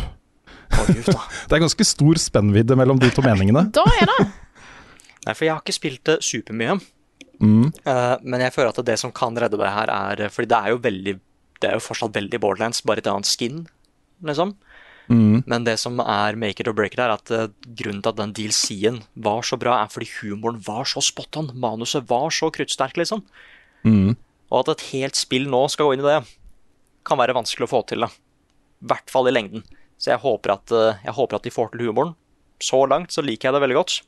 Oh, 0.72 0.86
Det 1.48 1.56
er 1.56 1.62
ganske 1.62 1.86
stor 1.86 2.18
spennvidde 2.18 2.76
mellom 2.78 3.00
de 3.02 3.10
to 3.14 3.24
meningene. 3.24 3.68
Da 3.76 3.84
er 4.00 4.10
det. 4.10 4.18
Nei, 5.22 5.34
for 5.36 5.46
jeg 5.46 5.54
har 5.54 5.62
ikke 5.62 5.76
spilt 5.76 6.02
det 6.08 6.18
supermye. 6.26 6.80
Mm. 7.40 7.70
Uh, 7.86 8.16
men 8.22 8.44
jeg 8.44 8.54
føler 8.54 8.70
at 8.70 8.86
det 8.86 8.98
som 9.00 9.12
kan 9.14 9.36
redde 9.38 9.58
det 9.58 9.70
her, 9.74 9.90
er 9.90 10.28
Fordi 10.30 10.46
det 10.52 10.58
er 10.58 10.70
jo 10.70 10.82
veldig 10.84 11.14
Det 11.58 11.70
er 11.70 11.74
jo 11.74 11.82
fortsatt 11.82 12.14
veldig 12.14 12.38
Borderlands, 12.42 12.82
bare 12.86 13.02
et 13.02 13.08
annet 13.10 13.26
skin, 13.26 13.64
liksom. 14.22 14.54
Mm. 15.10 15.42
Men 15.50 15.64
det 15.66 15.76
som 15.82 15.98
er 16.00 16.38
make 16.38 16.62
it 16.62 16.68
or 16.70 16.74
break 16.74 16.94
it, 16.94 17.02
er 17.02 17.14
at 17.14 17.30
uh, 17.34 17.48
grunnen 17.78 18.02
til 18.02 18.12
at 18.12 18.18
den 18.18 18.34
DLC-en 18.34 19.00
var 19.14 19.42
så 19.46 19.58
bra, 19.58 19.80
er 19.82 19.90
fordi 19.90 20.10
humoren 20.20 20.60
var 20.66 20.86
så 20.90 21.02
spot 21.02 21.38
on. 21.38 21.50
Manuset 21.54 22.06
var 22.10 22.30
så 22.34 22.50
kruttsterkt, 22.54 22.98
liksom. 22.98 23.22
Mm. 23.86 24.14
Og 24.50 24.56
at 24.62 24.72
et 24.74 24.86
helt 24.92 25.18
spill 25.18 25.46
nå 25.50 25.64
skal 25.70 25.90
gå 25.90 25.96
inn 25.96 26.04
i 26.04 26.08
det, 26.08 26.18
kan 27.06 27.18
være 27.18 27.34
vanskelig 27.38 27.68
å 27.68 27.72
få 27.74 27.82
til. 27.90 28.06
da. 28.06 28.10
I 28.82 28.90
hvert 28.90 29.10
fall 29.10 29.30
i 29.30 29.34
lengden. 29.34 29.66
Så 30.02 30.14
jeg 30.14 30.22
håper, 30.22 30.56
at, 30.56 30.74
jeg 31.06 31.14
håper 31.14 31.38
at 31.38 31.46
de 31.46 31.54
får 31.54 31.72
til 31.72 31.86
humoren. 31.86 32.14
Så 32.62 32.82
langt 32.90 33.14
så 33.14 33.22
liker 33.22 33.48
jeg 33.48 33.56
det 33.56 33.62
veldig 33.64 33.78
godt. 33.78 34.00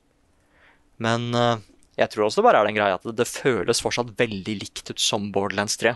Men 1.02 1.30
uh, 1.34 1.62
jeg 1.98 2.10
tror 2.10 2.26
også 2.26 2.40
det 2.40 2.46
bare 2.48 2.62
er 2.62 2.68
den 2.68 2.78
greia 2.78 2.98
at 2.98 3.06
det, 3.06 3.14
det 3.20 3.30
føles 3.30 3.82
fortsatt 3.82 4.14
veldig 4.18 4.56
likt 4.62 4.90
ut 4.90 5.00
som 5.00 5.30
Borderlands 5.34 5.78
3. 5.80 5.94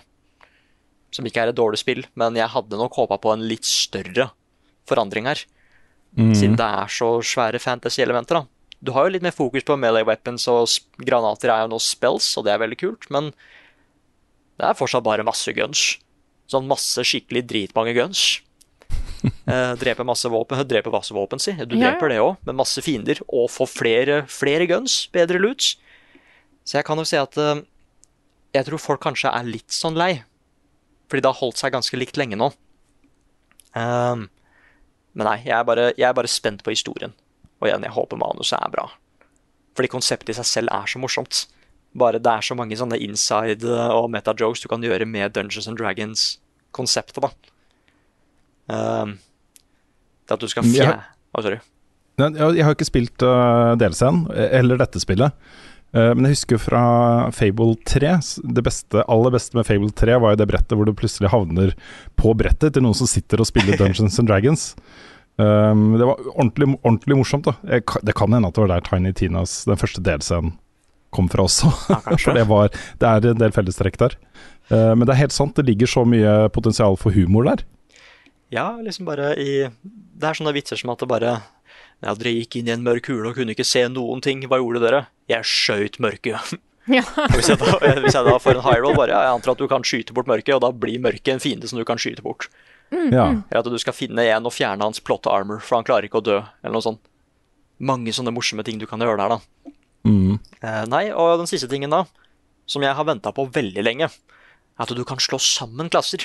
Som 1.15 1.27
ikke 1.27 1.43
er 1.43 1.53
et 1.53 1.59
dårlig 1.59 1.81
spill, 1.81 2.05
men 2.21 2.37
jeg 2.39 2.53
hadde 2.53 2.79
nok 2.79 2.99
håpa 3.01 3.19
på 3.23 3.33
en 3.33 3.47
litt 3.49 3.67
større 3.67 4.29
forandring 4.89 5.29
her. 5.31 5.43
Mm. 6.17 6.35
Siden 6.37 6.57
det 6.59 6.67
er 6.67 6.93
så 6.93 7.11
svære 7.25 7.61
fantasy-elementer. 7.63 8.41
da. 8.41 8.47
Du 8.81 8.93
har 8.95 9.07
jo 9.07 9.15
litt 9.17 9.25
mer 9.27 9.35
fokus 9.35 9.67
på 9.67 9.77
melee 9.81 10.07
weapons, 10.07 10.47
og 10.51 10.69
granater 11.03 11.51
er 11.53 11.65
jo 11.65 11.73
nå 11.73 11.81
spells, 11.83 12.31
og 12.39 12.47
det 12.47 12.55
er 12.55 12.63
veldig 12.63 12.79
kult, 12.79 13.09
men 13.15 13.33
det 14.59 14.69
er 14.69 14.79
fortsatt 14.79 15.07
bare 15.07 15.27
masse 15.27 15.51
guns. 15.57 15.97
Sånn 16.49 16.69
masse 16.71 17.03
skikkelig 17.07 17.47
dritmange 17.49 17.97
guns. 17.99 18.29
Eh, 19.49 19.73
dreper 19.75 20.07
masse 20.07 20.29
våpen, 20.31 20.61
dreper 20.71 20.93
masse 20.95 21.11
våpen, 21.11 21.41
si. 21.43 21.51
Du 21.67 21.73
dreper 21.75 22.07
ja. 22.07 22.11
det 22.13 22.19
òg, 22.23 22.37
med 22.47 22.55
masse 22.61 22.83
fiender, 22.85 23.19
og 23.27 23.49
får 23.51 23.67
flere, 23.73 24.19
flere 24.31 24.69
guns, 24.71 25.09
bedre 25.11 25.41
loot. 25.43 25.73
Så 26.69 26.77
jeg 26.77 26.85
kan 26.85 27.01
jo 27.01 27.07
si 27.09 27.17
at 27.17 27.37
eh, 27.41 27.63
jeg 28.57 28.67
tror 28.69 28.83
folk 28.83 29.01
kanskje 29.05 29.33
er 29.33 29.49
litt 29.49 29.73
sånn 29.73 29.97
lei. 29.97 30.19
Fordi 31.09 31.25
det 31.25 31.31
har 31.33 31.41
holdt 31.41 31.61
seg 31.61 31.73
ganske 31.73 31.97
likt 31.97 32.19
lenge 32.21 32.37
nå. 32.37 32.51
Um, 33.73 34.27
men 35.17 35.25
nei, 35.25 35.39
jeg 35.47 35.55
er, 35.57 35.65
bare, 35.69 35.87
jeg 35.97 36.05
er 36.09 36.17
bare 36.17 36.29
spent 36.29 36.61
på 36.65 36.75
historien. 36.75 37.15
Og 37.63 37.71
igjen, 37.71 37.87
jeg 37.87 37.95
håper 37.97 38.21
manuset 38.21 38.59
er 38.61 38.73
bra. 38.75 38.85
Fordi 39.79 39.91
konseptet 39.93 40.35
i 40.35 40.37
seg 40.37 40.49
selv 40.51 40.75
er 40.75 40.91
så 40.91 41.01
morsomt. 41.01 41.47
Bare 41.99 42.21
det 42.21 42.31
er 42.35 42.45
så 42.45 42.57
mange 42.59 42.77
sånne 42.77 42.99
inside 43.01 43.65
og 43.65 44.11
meta-jokes 44.13 44.61
du 44.61 44.69
kan 44.71 44.85
gjøre 44.85 45.09
med 45.09 45.33
Dungeons 45.37 45.71
and 45.71 45.81
Dragons-konseptet, 45.81 47.25
da. 47.25 47.33
Um, 48.69 49.17
det 50.29 50.37
at 50.37 50.45
du 50.45 50.51
skal 50.53 50.67
Men 50.69 50.77
jeg 50.77 50.85
fje... 50.85 50.99
har- 51.01 51.47
sorry. 51.49 51.61
Jeg 52.19 52.35
jeg 52.59 52.65
har 52.67 52.75
ikke 52.75 52.89
spilt 52.89 53.23
uh, 53.25 53.73
DLC-en, 53.79 54.27
eller 54.35 54.81
dette 54.81 55.01
spillet. 55.01 55.33
Eh, 55.97 56.11
men 56.13 56.27
jeg 56.29 56.37
husker 56.37 56.59
jo 56.59 56.65
fra 56.67 56.83
Fable 57.33 57.73
3 57.89 58.11
Det 58.45 58.65
beste, 58.65 59.01
aller 59.09 59.33
beste 59.33 59.57
med 59.57 59.65
Fable 59.65 59.89
3 59.97 60.19
var 60.21 60.35
jo 60.35 60.41
det 60.43 60.49
brettet 60.51 60.77
hvor 60.77 60.85
du 60.85 60.93
plutselig 60.97 61.31
havner 61.33 61.73
på 62.21 62.35
brettet 62.37 62.77
til 62.77 62.85
noen 62.85 62.97
som 62.99 63.09
sitter 63.09 63.41
og 63.41 63.49
spiller 63.49 63.79
Dungeons 63.81 64.19
and 64.21 64.29
Dragons. 64.29 64.71
Um, 65.39 65.95
det 65.97 66.05
var 66.05 66.21
ordentlig, 66.35 66.73
ordentlig 66.83 67.21
morsomt. 67.21 67.49
da 67.49 67.81
Det 68.03 68.17
kan 68.19 68.35
hende 68.35 68.51
at 68.51 68.59
det 68.59 68.65
var 68.65 68.75
der 68.75 68.85
Tiny 68.85 69.15
Tinas, 69.17 69.63
den 69.69 69.81
første 69.81 70.03
DLC-en, 70.05 70.53
kom 71.15 71.31
fra 71.33 71.47
også. 71.47 71.73
Ja. 71.89 72.01
For 72.21 72.37
det, 72.37 72.45
var, 72.51 72.75
det 73.01 73.09
er 73.09 73.33
en 73.33 73.41
del 73.41 73.55
fellestrekk 73.55 74.01
der. 74.03 74.19
Uh, 74.69 74.93
men 74.93 75.07
det 75.07 75.15
er 75.15 75.23
helt 75.25 75.37
sant, 75.37 75.57
det 75.57 75.71
ligger 75.71 75.89
så 75.89 76.05
mye 76.05 76.51
potensial 76.53 76.99
for 77.01 77.17
humor 77.17 77.49
der. 77.49 77.65
Ja, 78.53 78.75
liksom 78.81 79.05
bare 79.09 79.35
i 79.37 79.69
Det 79.69 80.25
er 80.25 80.37
sånne 80.37 80.55
vitser 80.57 80.81
som 80.81 80.91
at 80.93 81.01
det 81.01 81.09
bare 81.09 81.39
ja, 82.05 82.15
Dere 82.15 82.35
gikk 82.37 82.61
inn 82.61 82.71
i 82.71 82.75
en 82.75 82.85
mørk 82.87 83.11
hule 83.11 83.33
og 83.33 83.39
kunne 83.39 83.55
ikke 83.57 83.67
se 83.67 83.83
noen 83.91 84.23
ting. 84.25 84.45
Hva 84.47 84.61
gjorde 84.61 84.83
dere? 84.85 85.05
Jeg 85.31 85.47
skjøt 85.49 86.01
mørket. 86.03 86.57
Ja. 86.89 87.03
Hvis, 87.35 87.51
jeg 87.51 87.59
da, 87.61 87.75
hvis 88.01 88.15
jeg 88.17 88.25
da 88.25 88.39
får 88.41 88.55
en 88.57 88.63
high 88.65 88.79
roll, 88.81 88.95
bare 88.97 89.13
jeg 89.13 89.33
antar 89.35 89.53
at 89.53 89.61
du 89.61 89.67
kan 89.69 89.83
skyte 89.85 90.15
bort 90.17 90.25
mørket, 90.31 90.55
og 90.55 90.63
da 90.65 90.71
blir 90.73 91.03
mørket 91.05 91.35
en 91.35 91.43
fiende 91.43 91.69
som 91.69 91.77
du 91.77 91.85
kan 91.85 92.01
skyte 92.01 92.25
bort. 92.25 92.47
Ja. 92.89 93.27
Eller 93.51 93.61
at 93.61 93.69
du 93.69 93.77
skal 93.77 93.93
finne 93.93 94.25
en 94.25 94.49
og 94.49 94.55
fjerne 94.57 94.87
hans 94.89 95.03
plot 95.05 95.29
armor, 95.29 95.61
for 95.61 95.77
han 95.77 95.85
klarer 95.85 96.09
ikke 96.09 96.23
å 96.23 96.25
dø, 96.25 96.39
eller 96.63 96.79
noe 96.79 96.87
sånt. 96.87 97.03
Mange 97.85 98.15
sånne 98.17 98.33
morsomme 98.33 98.65
ting 98.65 98.81
du 98.81 98.87
kan 98.89 99.05
gjøre 99.05 99.21
der, 99.21 99.37
da. 99.37 99.75
Mm. 100.09 100.39
Eh, 100.63 100.81
nei, 100.89 101.05
og 101.13 101.43
den 101.43 101.51
siste 101.51 101.69
tingen, 101.69 101.93
da, 101.93 102.07
som 102.65 102.89
jeg 102.89 102.97
har 102.97 103.05
venta 103.05 103.37
på 103.37 103.45
veldig 103.53 103.85
lenge, 103.85 104.09
er 104.09 104.87
at 104.87 104.97
du 104.97 105.05
kan 105.05 105.21
slå 105.21 105.37
sammen 105.45 105.93
klasser. 105.93 106.25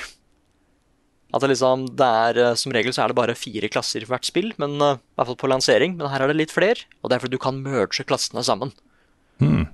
At 1.34 1.42
det 1.42 1.50
liksom, 1.50 1.88
det 1.98 2.06
er, 2.06 2.38
eh, 2.38 2.56
Som 2.60 2.74
regel 2.76 2.94
så 2.94 3.04
er 3.04 3.12
det 3.12 3.18
bare 3.18 3.34
fire 3.36 3.70
klasser 3.74 4.06
for 4.06 4.14
hvert 4.14 4.28
spill, 4.30 4.52
men 4.62 4.78
eh, 4.78 5.00
i 5.02 5.18
hvert 5.18 5.32
fall 5.32 5.40
på 5.42 5.50
lansering. 5.50 5.98
Men 5.98 6.12
her 6.14 6.22
er 6.22 6.30
det 6.30 6.38
litt 6.38 6.54
flere, 6.54 6.86
og 7.02 7.10
det 7.10 7.18
er 7.18 7.24
fordi 7.24 7.38
du 7.38 7.42
kan 7.42 7.62
merge 7.64 8.06
klassene 8.06 8.44
sammen. 8.46 8.74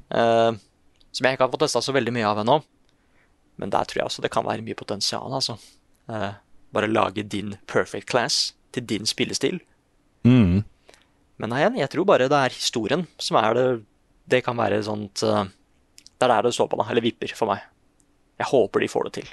Eh, 0.09 0.51
som 1.11 1.25
jeg 1.25 1.35
ikke 1.35 1.45
har 1.45 1.53
fått 1.53 1.65
testa 1.65 1.81
så 1.83 1.95
veldig 1.95 2.13
mye 2.15 2.27
av 2.27 2.41
ennå. 2.43 2.59
Men 3.59 3.73
der 3.73 3.87
tror 3.87 4.01
jeg 4.01 4.09
også 4.09 4.23
det 4.23 4.31
kan 4.33 4.47
være 4.47 4.63
mye 4.65 4.77
potensial. 4.77 5.27
altså. 5.33 5.57
Uh, 6.09 6.31
bare 6.73 6.89
lage 6.89 7.25
din 7.27 7.55
perfect 7.67 8.07
class 8.09 8.53
til 8.73 8.85
din 8.87 9.05
spillestil. 9.09 9.59
Mm. 10.23 10.63
Men 11.39 11.55
igjen, 11.57 11.77
jeg 11.81 11.91
tror 11.93 12.07
bare 12.07 12.29
det 12.31 12.39
er 12.39 12.55
historien 12.55 13.05
som 13.21 13.37
er 13.39 13.53
det 13.55 13.67
Det 14.29 14.41
kan 14.43 14.57
være 14.57 14.81
sånt 14.83 15.23
uh, 15.23 15.45
Det 16.19 16.25
er 16.27 16.33
der 16.33 16.43
det 16.43 16.53
står 16.53 16.67
på, 16.69 16.77
da. 16.77 16.85
Eller 16.89 17.01
vipper 17.01 17.33
for 17.35 17.49
meg. 17.49 17.63
Jeg 18.39 18.47
håper 18.51 18.79
de 18.79 18.91
får 18.91 19.09
det 19.09 19.13
til. 19.19 19.29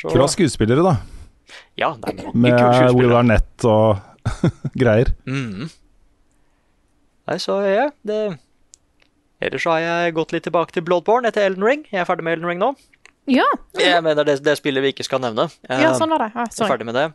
Så, 0.00 0.08
Kula 0.08 0.28
skuespillere, 0.32 0.84
da. 0.86 0.94
Ja, 1.76 1.90
det 1.98 2.12
er 2.12 2.20
mange 2.22 2.40
Med 2.40 2.94
Will. 2.96 3.12
Arnett 3.12 3.66
og 3.68 4.00
greier. 4.80 5.10
Mm. 5.28 5.66
Nei, 7.28 7.36
så 7.42 7.58
ja, 7.66 7.90
det 8.06 8.20
Ellers 9.40 9.64
så 9.64 9.72
har 9.72 9.80
jeg 9.84 10.14
gått 10.16 10.32
litt 10.34 10.44
tilbake 10.44 10.74
til 10.76 10.84
Bloodborne 10.84 11.28
etter 11.30 11.46
Elden 11.46 11.64
Ring. 11.64 11.84
Jeg 11.88 12.02
er 12.02 12.08
ferdig 12.08 12.26
med 12.26 12.36
Elden 12.36 12.50
Ring 12.50 12.60
nå. 12.60 12.74
Ja, 13.30 13.46
Jeg 13.78 14.02
mener 14.04 14.26
det, 14.26 14.40
det 14.44 14.56
spillet 14.58 14.84
vi 14.84 14.90
ikke 14.92 15.06
skal 15.06 15.22
nevne. 15.22 15.46
Eh, 15.68 15.80
ja 15.84 15.92
sånn 15.96 16.12
var 16.12 16.24
det. 16.26 16.30
Ja, 16.34 16.44
Jeg 16.48 16.64
er 16.66 16.72
ferdig 16.74 16.88
med 16.88 16.96
det. 16.98 17.06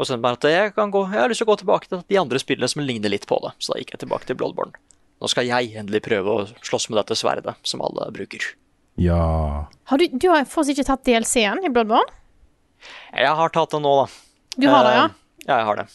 Og 0.00 0.08
så 0.08 0.16
er 0.16 0.22
bare 0.24 0.38
at 0.40 0.46
jeg, 0.48 0.72
kan 0.74 0.90
gå, 0.90 1.02
jeg 1.12 1.20
har 1.20 1.30
lyst 1.30 1.42
til 1.42 1.46
å 1.46 1.52
gå 1.52 1.58
tilbake 1.60 1.90
til 1.90 2.02
de 2.08 2.18
andre 2.18 2.40
spillene 2.42 2.70
som 2.70 2.82
ligner 2.82 3.12
litt 3.12 3.26
på 3.30 3.38
det. 3.44 3.52
Så 3.62 3.74
da 3.74 3.78
gikk 3.82 3.92
jeg 3.94 4.02
tilbake 4.02 4.26
til 4.30 4.38
Bloodborne. 4.40 4.74
Nå 5.22 5.30
skal 5.30 5.46
jeg 5.46 5.74
endelig 5.78 6.02
prøve 6.02 6.32
å 6.34 6.46
slåss 6.66 6.88
med 6.90 6.98
dette 6.98 7.18
sverdet 7.18 7.54
som 7.68 7.84
alle 7.84 8.08
bruker. 8.14 8.48
Ja 9.00 9.68
Har 9.88 9.98
du, 9.98 10.06
du 10.12 10.28
har 10.28 10.44
fortsatt 10.44 10.76
ikke 10.76 10.88
tatt 10.90 11.04
DLC-en 11.06 11.62
i 11.64 11.70
Bloodborne? 11.72 12.12
Jeg 13.14 13.32
har 13.38 13.52
tatt 13.54 13.72
den 13.72 13.84
nå, 13.86 13.92
da. 14.02 14.06
Du 14.58 14.66
har 14.68 14.84
det, 14.86 14.94
ja? 14.98 15.04
Eh, 15.08 15.18
Ja, 15.46 15.56
jeg 15.60 15.66
har 15.68 15.78
det. 15.80 15.86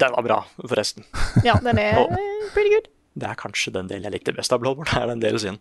Den 0.00 0.12
var 0.14 0.22
bra, 0.26 0.38
forresten. 0.60 1.04
Ja, 1.46 1.54
den 1.62 1.78
er 1.78 2.00
eh, 2.04 2.18
pretty 2.54 2.72
good. 2.74 2.88
Det 3.20 3.26
er 3.26 3.38
kanskje 3.38 3.72
den 3.74 3.88
delen 3.90 4.06
jeg 4.06 4.14
likte 4.14 4.34
best 4.36 4.52
av 4.54 4.60
Bloodborne. 4.62 4.90
er 5.02 5.10
den 5.12 5.22
DLC-en. 5.22 5.58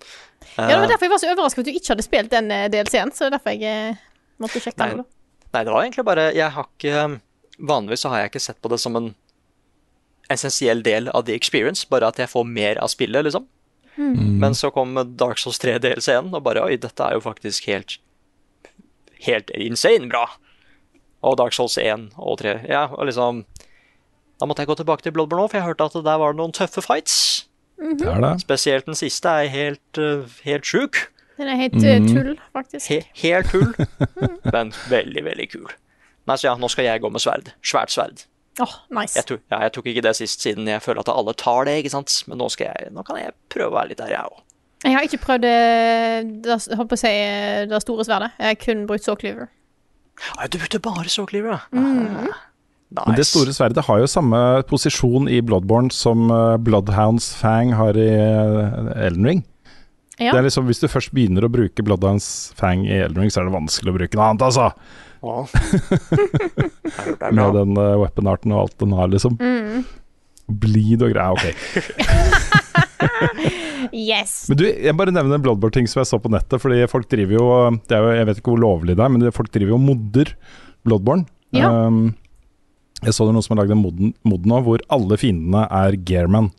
Ja, 0.58 0.67
det 0.69 0.80
var 0.82 0.91
derfor 0.91 1.08
jeg 1.08 1.13
var 1.13 1.22
så 1.24 1.32
overrasket 1.34 1.63
at 1.63 1.69
du 1.69 1.72
ikke 1.78 1.93
hadde 1.93 2.06
spilt 2.08 2.34
den 2.34 2.52
eh, 2.54 2.67
DLC-en, 2.74 3.13
så 3.15 3.26
det 3.26 3.30
er 3.32 3.38
derfor 3.38 3.56
jeg 3.58 3.80
eh, 3.93 4.04
måtte 4.41 4.62
sjekke 4.63 4.82
Nei, 4.84 4.89
den. 4.98 5.08
nei, 5.54 5.63
det 5.65 5.74
var 5.74 5.84
egentlig 5.84 6.06
bare 6.08 6.28
Jeg 6.38 6.54
har 6.56 6.67
ikke 6.69 7.06
Vanligvis 7.69 8.06
så 8.06 8.12
har 8.13 8.22
jeg 8.24 8.32
ikke 8.32 8.41
sett 8.48 8.60
på 8.63 8.69
det 8.72 8.78
som 8.80 8.95
en 8.95 9.10
essensiell 10.32 10.84
del 10.86 11.10
av 11.10 11.26
the 11.28 11.34
experience, 11.36 11.84
bare 11.89 12.08
at 12.08 12.19
jeg 12.22 12.30
får 12.32 12.45
mer 12.48 12.78
av 12.80 12.88
spillet, 12.93 13.26
liksom. 13.26 13.48
Men 13.99 14.55
så 14.55 14.69
kom 14.71 14.95
Dark 15.19 15.41
Souls 15.41 15.59
3 15.59 15.77
DLC-en, 15.83 16.31
og 16.33 16.43
bare 16.45 16.63
Oi, 16.63 16.77
dette 16.79 17.03
er 17.03 17.17
jo 17.17 17.23
faktisk 17.25 17.67
helt 17.67 17.99
Helt 19.19 19.49
insane 19.51 20.07
bra. 20.07 20.23
Og 21.27 21.35
Dark 21.38 21.51
Souls 21.51 21.75
1 21.77 22.13
og 22.15 22.38
3. 22.39 22.62
Ja, 22.69 22.85
og 22.95 23.09
liksom 23.09 23.43
Da 24.39 24.47
måtte 24.47 24.63
jeg 24.63 24.69
gå 24.71 24.77
tilbake 24.79 25.03
til 25.03 25.12
Bloodborne 25.12 25.43
nå, 25.43 25.51
for 25.51 25.59
jeg 25.59 25.67
hørte 25.67 25.89
at 25.89 25.97
der 26.05 26.19
var 26.21 26.31
det 26.31 26.39
noen 26.39 26.55
tøffe 26.55 26.81
fights. 26.81 27.49
Mm 27.79 27.97
-hmm. 27.97 28.21
det. 28.21 28.41
Spesielt 28.41 28.85
den 28.85 28.95
siste 28.95 29.27
er 29.29 29.47
helt, 29.47 29.97
uh, 29.97 30.23
helt 30.43 30.65
sjuk. 30.65 30.95
Den 31.38 31.47
er 31.47 31.55
helt 31.55 31.83
eh, 31.83 32.07
tull, 32.07 32.39
faktisk. 32.53 32.89
He 32.89 33.01
helt 33.15 33.49
tull, 33.51 33.75
men 34.53 34.73
veldig, 34.89 35.23
veldig 35.25 35.51
kul. 35.51 35.71
Nei, 36.27 36.38
så 36.38 36.47
ja, 36.47 36.55
nå 36.55 36.67
skal 36.67 36.85
jeg 36.85 37.01
gå 37.01 37.09
med 37.09 37.19
sverd. 37.23 37.51
Svært 37.63 37.91
sverd. 37.91 38.25
Åh, 38.60 38.76
nice. 39.00 39.15
Jeg, 39.19 39.26
tok- 39.30 39.45
ja, 39.54 39.62
jeg 39.65 39.74
tok 39.78 39.86
ikke 39.91 40.04
det 40.04 40.15
sist, 40.17 40.41
siden 40.43 40.67
jeg 40.67 40.82
føler 40.84 41.00
at 41.06 41.12
alle 41.13 41.34
tar 41.39 41.65
det, 41.69 41.78
ikke 41.84 41.93
sant. 41.93 42.15
Men 42.28 42.41
nå, 42.41 42.50
skal 42.52 42.72
jeg, 42.74 42.91
nå 42.95 43.04
kan 43.08 43.19
jeg 43.22 43.32
prøve 43.54 43.72
å 43.72 43.78
være 43.80 43.91
litt 43.93 44.02
der, 44.02 44.12
jeg 44.17 44.26
òg. 44.34 44.41
Jeg 44.86 44.95
har 44.95 45.04
ikke 45.08 45.19
prøvd 45.26 45.43
det, 45.43 46.58
si, 47.00 47.10
eh, 47.12 47.63
det 47.67 47.82
store 47.84 48.06
sverdet. 48.08 48.30
Jeg 48.39 48.54
har 48.54 48.60
kun 48.63 48.86
brukt 48.88 49.04
Sawcleaver. 49.08 49.50
Du 50.52 50.58
brukte 50.60 50.80
bare 50.84 51.08
Soulcleaver, 51.12 51.58
ja. 51.58 51.60
Mm. 51.72 52.30
Nice. 52.89 53.06
Men 53.06 53.15
det 53.19 53.26
store 53.30 53.54
sverdet 53.54 53.84
har 53.86 54.00
jo 54.02 54.08
samme 54.10 54.39
posisjon 54.65 55.28
i 55.30 55.38
Bloodborne 55.45 55.91
som 55.93 56.24
eh, 56.34 56.56
Bloodhounds 56.58 57.28
Fang 57.38 57.69
har 57.78 57.93
i 58.00 58.08
eh, 58.10 59.06
Elden 59.06 59.28
Ring. 59.30 59.43
Ja. 60.19 60.34
Det 60.34 60.39
er 60.39 60.48
liksom, 60.48 60.65
Hvis 60.67 60.82
du 60.82 60.88
først 60.91 61.13
begynner 61.15 61.45
å 61.45 61.52
bruke 61.54 61.84
Bloodhounds 61.86 62.50
Fang 62.60 62.82
i 62.88 62.98
Elden 62.98 63.22
Ring, 63.22 63.30
så 63.32 63.39
er 63.43 63.48
det 63.48 63.54
vanskelig 63.56 63.93
å 63.93 63.98
bruke 64.00 64.17
noe 64.19 64.32
annet, 64.32 64.48
altså. 64.50 64.72
Ja. 65.21 65.45
Med 67.36 67.58
den 67.58 67.73
uh, 67.77 67.97
weapon-arten 68.03 68.53
og 68.55 68.62
alt 68.65 68.77
den 68.82 68.95
har, 68.95 69.10
liksom. 69.12 69.36
Mm. 69.39 69.84
Bleed 70.62 71.03
og 71.05 71.13
greier. 71.13 71.36
Ok. 71.36 71.45
Yes. 73.95 74.43
Men 74.49 74.58
du, 74.60 74.65
jeg 74.67 74.95
bare 74.99 75.12
nevner 75.15 75.38
en 75.38 75.43
Bloodborne-ting 75.43 75.88
som 75.89 76.01
jeg 76.01 76.10
så 76.12 76.19
på 76.21 76.29
nettet. 76.34 76.60
Fordi 76.62 76.82
folk 76.91 77.08
driver 77.10 77.38
jo, 77.38 77.45
det 77.88 77.95
er 77.95 78.03
jo 78.03 78.15
Jeg 78.17 78.27
vet 78.29 78.41
ikke 78.41 78.53
hvor 78.53 78.62
lovlig 78.62 78.95
det 78.97 79.05
er, 79.05 79.13
men 79.13 79.32
folk 79.36 79.51
driver 79.55 79.73
jo 79.73 79.79
og 79.79 79.86
modder 79.86 80.34
Bloodborne. 80.86 81.25
Ja. 81.55 81.69
Um, 81.88 82.12
jeg 82.99 83.15
så 83.15 83.25
det 83.25 83.34
noen 83.36 83.45
som 83.45 83.55
har 83.55 83.63
lagd 83.63 83.73
en 83.77 84.13
mod 84.27 84.47
nå 84.51 84.60
hvor 84.65 84.84
alle 84.91 85.17
fiendene 85.19 85.63
er 85.71 85.95
Gearman. 86.05 86.51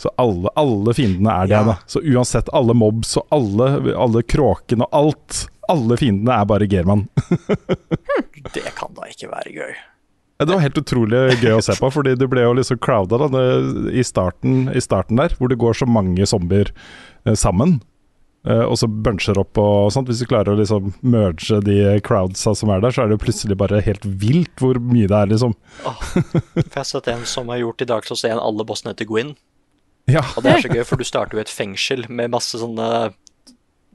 Så 0.00 0.10
alle, 0.20 0.50
alle 0.58 0.94
fiendene 0.96 1.34
er 1.34 1.50
det, 1.50 1.58
Ja. 1.58 1.64
da. 1.72 1.76
Så 1.90 2.02
uansett 2.02 2.50
alle 2.54 2.74
mobs 2.76 3.16
og 3.18 3.26
alle, 3.34 3.68
alle 3.98 4.22
kråkene 4.22 4.86
og 4.86 4.94
alt 5.00 5.44
Alle 5.72 5.96
fiendene 6.00 6.34
er 6.40 6.44
bare 6.50 6.66
German. 6.70 7.06
Det 8.54 8.64
kan 8.76 8.92
da 8.96 9.08
ikke 9.10 9.30
være 9.32 9.52
gøy. 9.54 9.74
Det 10.44 10.50
var 10.50 10.60
helt 10.64 10.76
utrolig 10.80 11.20
gøy 11.40 11.54
å 11.56 11.62
se 11.64 11.76
på, 11.78 11.88
fordi 11.94 12.16
du 12.18 12.26
ble 12.28 12.42
jo 12.42 12.54
liksom 12.58 12.80
crowda 12.82 13.20
da, 13.22 13.42
i, 13.94 14.02
starten, 14.04 14.66
i 14.74 14.82
starten 14.82 15.16
der, 15.20 15.32
hvor 15.38 15.48
det 15.48 15.56
går 15.62 15.76
så 15.78 15.86
mange 15.88 16.26
zombier 16.28 16.72
eh, 17.24 17.36
sammen. 17.38 17.76
eh, 18.44 18.64
og 18.66 18.74
så 18.76 18.88
buncher 18.90 19.38
opp 19.40 19.56
og 19.62 19.92
sånt. 19.94 20.10
Hvis 20.10 20.20
du 20.24 20.26
klarer 20.28 20.52
å 20.52 20.58
liksom 20.58 20.90
merge 21.06 21.60
de 21.64 21.78
crowdsa 22.04 22.52
som 22.58 22.74
er 22.74 22.82
der, 22.82 22.92
så 22.92 23.04
er 23.04 23.08
det 23.12 23.16
jo 23.20 23.22
plutselig 23.24 23.56
bare 23.62 23.80
helt 23.86 24.04
vilt 24.04 24.58
hvor 24.60 24.76
mye 24.82 25.06
det 25.08 25.16
er, 25.22 25.30
liksom. 25.32 25.54
Oh, 25.86 26.02
for 26.02 26.58
jeg 26.58 26.76
har 26.82 26.90
sett 26.90 27.08
en 27.14 27.24
som 27.30 27.48
har 27.54 27.62
gjort 27.62 27.86
i 27.86 27.88
Dark 27.94 28.10
Souls 28.10 28.26
1 28.26 28.34
alle 28.42 28.66
bossene 28.68 28.92
til 28.98 29.08
Gwyn. 29.14 29.32
Ja, 30.10 30.20
Og 30.36 30.42
det 30.44 30.50
er 30.52 30.60
så 30.66 30.68
gøy, 30.68 30.82
for 30.84 31.00
du 31.00 31.06
starter 31.08 31.38
jo 31.38 31.40
et 31.46 31.48
fengsel 31.48 32.02
med 32.12 32.34
masse 32.34 32.58
sånne 32.60 32.90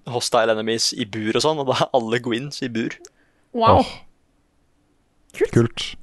hostile 0.07 0.53
enemies 0.55 0.91
i 0.93 1.05
bur 1.05 1.35
og 1.35 1.43
sånn, 1.43 1.59
og 1.62 1.67
da 1.71 1.79
er 1.83 1.89
alle 1.97 2.19
Gwyns 2.23 2.62
i 2.63 2.69
bur. 2.71 2.95
Wow. 3.53 3.81
Åh. 3.81 3.95
kult. 5.53 5.95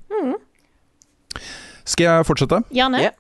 Skal 1.87 2.05
jeg 2.09 2.27
fortsette? 2.27 2.65
Gjerne. 2.75 3.05
Ja. 3.05 3.15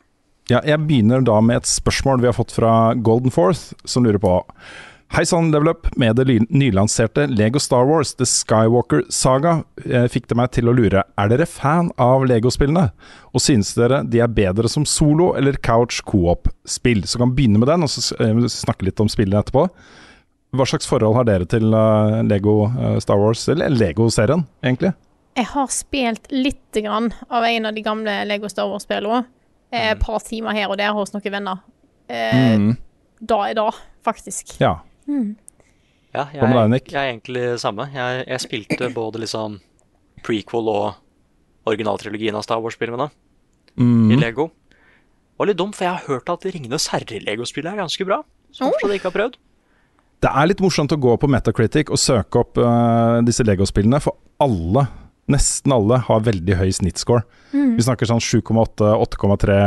Ja, 0.47 0.61
jeg 0.63 0.79
begynner 0.87 1.25
da 1.27 1.41
med 1.43 1.63
et 1.63 1.71
spørsmål 1.71 2.21
vi 2.23 2.29
har 2.31 2.37
fått 2.37 2.53
fra 2.55 2.95
Golden 2.95 3.33
Forth, 3.35 3.73
som 3.87 4.07
lurer 4.07 4.23
på 4.23 4.37
Hei 5.15 5.23
sann, 5.23 5.53
Level 5.55 5.71
Up. 5.71 5.87
Med 5.97 6.17
det 6.19 6.27
nylanserte 6.51 7.29
Lego 7.31 7.61
Star 7.63 7.87
Wars 7.87 8.11
The 8.19 8.27
Skywalker 8.27 9.05
Saga 9.15 9.61
fikk 10.11 10.27
det 10.27 10.39
meg 10.39 10.51
til 10.57 10.67
å 10.67 10.75
lure 10.75 11.05
Er 11.15 11.31
dere 11.31 11.47
fan 11.47 11.93
av 12.03 12.25
Lego-spillene? 12.27 12.89
Og 13.31 13.43
synes 13.43 13.71
dere 13.79 14.01
de 14.03 14.19
er 14.25 14.33
bedre 14.35 14.71
som 14.71 14.83
solo- 14.87 15.33
eller 15.39 15.59
couch 15.63 16.01
co-op-spill? 16.11 17.05
Så 17.07 17.23
kan 17.23 17.31
vi 17.31 17.43
begynne 17.43 17.63
med 17.63 17.71
den, 17.71 17.87
og 17.87 17.93
så 17.93 18.19
eh, 18.19 18.43
snakke 18.51 18.89
litt 18.89 19.03
om 19.03 19.11
spillene 19.11 19.45
etterpå. 19.45 19.69
Hva 20.55 20.65
slags 20.69 20.87
forhold 20.87 21.17
har 21.19 21.25
dere 21.27 21.47
til 21.51 21.73
eh, 21.75 22.23
Lego 22.25 22.67
eh, 22.71 22.99
Star 23.03 23.19
Wars, 23.19 23.49
eller 23.49 23.69
Lego-serien, 23.75 24.45
egentlig? 24.65 24.93
Jeg 25.37 25.47
har 25.51 25.67
spilt 25.69 26.31
lite 26.33 26.81
grann 26.87 27.11
av 27.29 27.45
en 27.45 27.67
av 27.67 27.75
de 27.77 27.83
gamle 27.85 28.15
Lego 28.29 28.49
Star 28.49 28.69
Wars-spillene. 28.71 29.25
eh, 29.73 29.91
et 29.93 29.99
par 30.01 30.21
timer 30.25 30.53
her 30.57 30.71
og 30.71 30.79
der 30.79 30.93
hos 30.97 31.13
noen 31.13 31.33
venner. 31.33 31.59
Eh, 32.09 32.57
Mm. 32.57 32.77
Da 33.21 33.41
er 33.51 33.55
da, 33.55 33.71
faktisk. 34.05 34.55
Ja. 34.61 34.79
Ja, 36.15 36.27
jeg, 36.33 36.69
Nick? 36.71 36.91
jeg 36.93 36.97
er 37.01 37.13
egentlig 37.13 37.59
samme. 37.61 37.89
Jeg, 37.93 38.25
jeg 38.29 38.41
spilte 38.41 38.89
både 38.95 39.21
liksom 39.21 39.59
prequel 40.25 40.69
og 40.69 40.95
originaltrilogien 41.67 42.37
av 42.39 42.43
Star 42.47 42.61
Wars-filmene 42.63 43.11
Mm. 43.77 44.11
i 44.13 44.17
Lego. 44.17 44.47
Det 44.71 45.39
var 45.39 45.47
litt 45.51 45.59
dumt, 45.59 45.75
for 45.77 45.85
jeg 45.85 45.93
har 45.93 46.07
hørt 46.09 46.31
at 46.33 46.47
Ringenes 46.49 46.87
herre-legospillet 46.89 47.73
er 47.75 47.77
ganske 47.83 48.07
bra. 48.09 48.23
Som 48.53 48.71
fortsatt 48.73 48.95
ikke 48.97 49.11
har 49.11 49.17
prøvd. 49.19 49.35
Det 50.25 50.31
er 50.33 50.49
litt 50.49 50.63
morsomt 50.65 50.93
å 50.95 51.01
gå 51.01 51.17
på 51.21 51.29
Metacritic 51.31 51.91
og 51.93 52.01
søke 52.01 52.41
opp 52.41 52.61
uh, 52.61 53.19
disse 53.27 53.45
Lego-spillene, 53.45 54.01
for 54.03 54.17
alle, 54.43 54.87
nesten 55.33 55.75
alle, 55.77 56.01
har 56.07 56.25
veldig 56.25 56.57
høy 56.61 56.71
snittscore. 56.73 57.27
Vi 57.53 57.85
snakker 57.85 58.09
sånn 58.09 58.23
7,8, 58.23 58.95
8,3, 59.05 59.59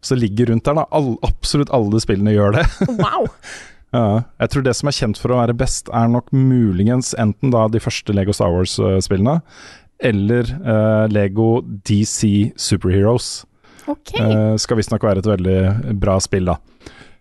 så 0.00 0.16
ligger 0.16 0.52
rundt 0.52 0.64
der, 0.64 0.78
da. 0.80 0.86
All, 0.96 1.12
absolutt 1.26 1.72
alle 1.76 2.00
spillene 2.02 2.34
gjør 2.36 2.58
det. 2.60 2.64
Wow! 3.02 3.28
Ja, 3.90 4.22
jeg 4.38 4.52
tror 4.52 4.62
det 4.62 4.76
som 4.78 4.86
er 4.86 4.94
kjent 4.94 5.18
for 5.18 5.34
å 5.34 5.40
være 5.40 5.54
best, 5.58 5.88
er 5.90 6.10
nok 6.12 6.28
muligens 6.30 7.08
enten 7.18 7.50
da 7.50 7.64
de 7.66 7.80
første 7.82 8.14
Lego 8.14 8.30
Star 8.30 8.52
Wars-spillene, 8.54 9.40
eller 10.06 10.52
uh, 10.62 11.10
Lego 11.10 11.48
DC 11.88 12.52
Superheroes. 12.54 13.40
OK. 13.90 14.14
Uh, 14.14 14.54
skal 14.62 14.78
visstnok 14.78 15.02
være 15.02 15.24
et 15.24 15.30
veldig 15.32 15.58
bra 15.98 16.20
spill, 16.22 16.52
da. 16.52 16.60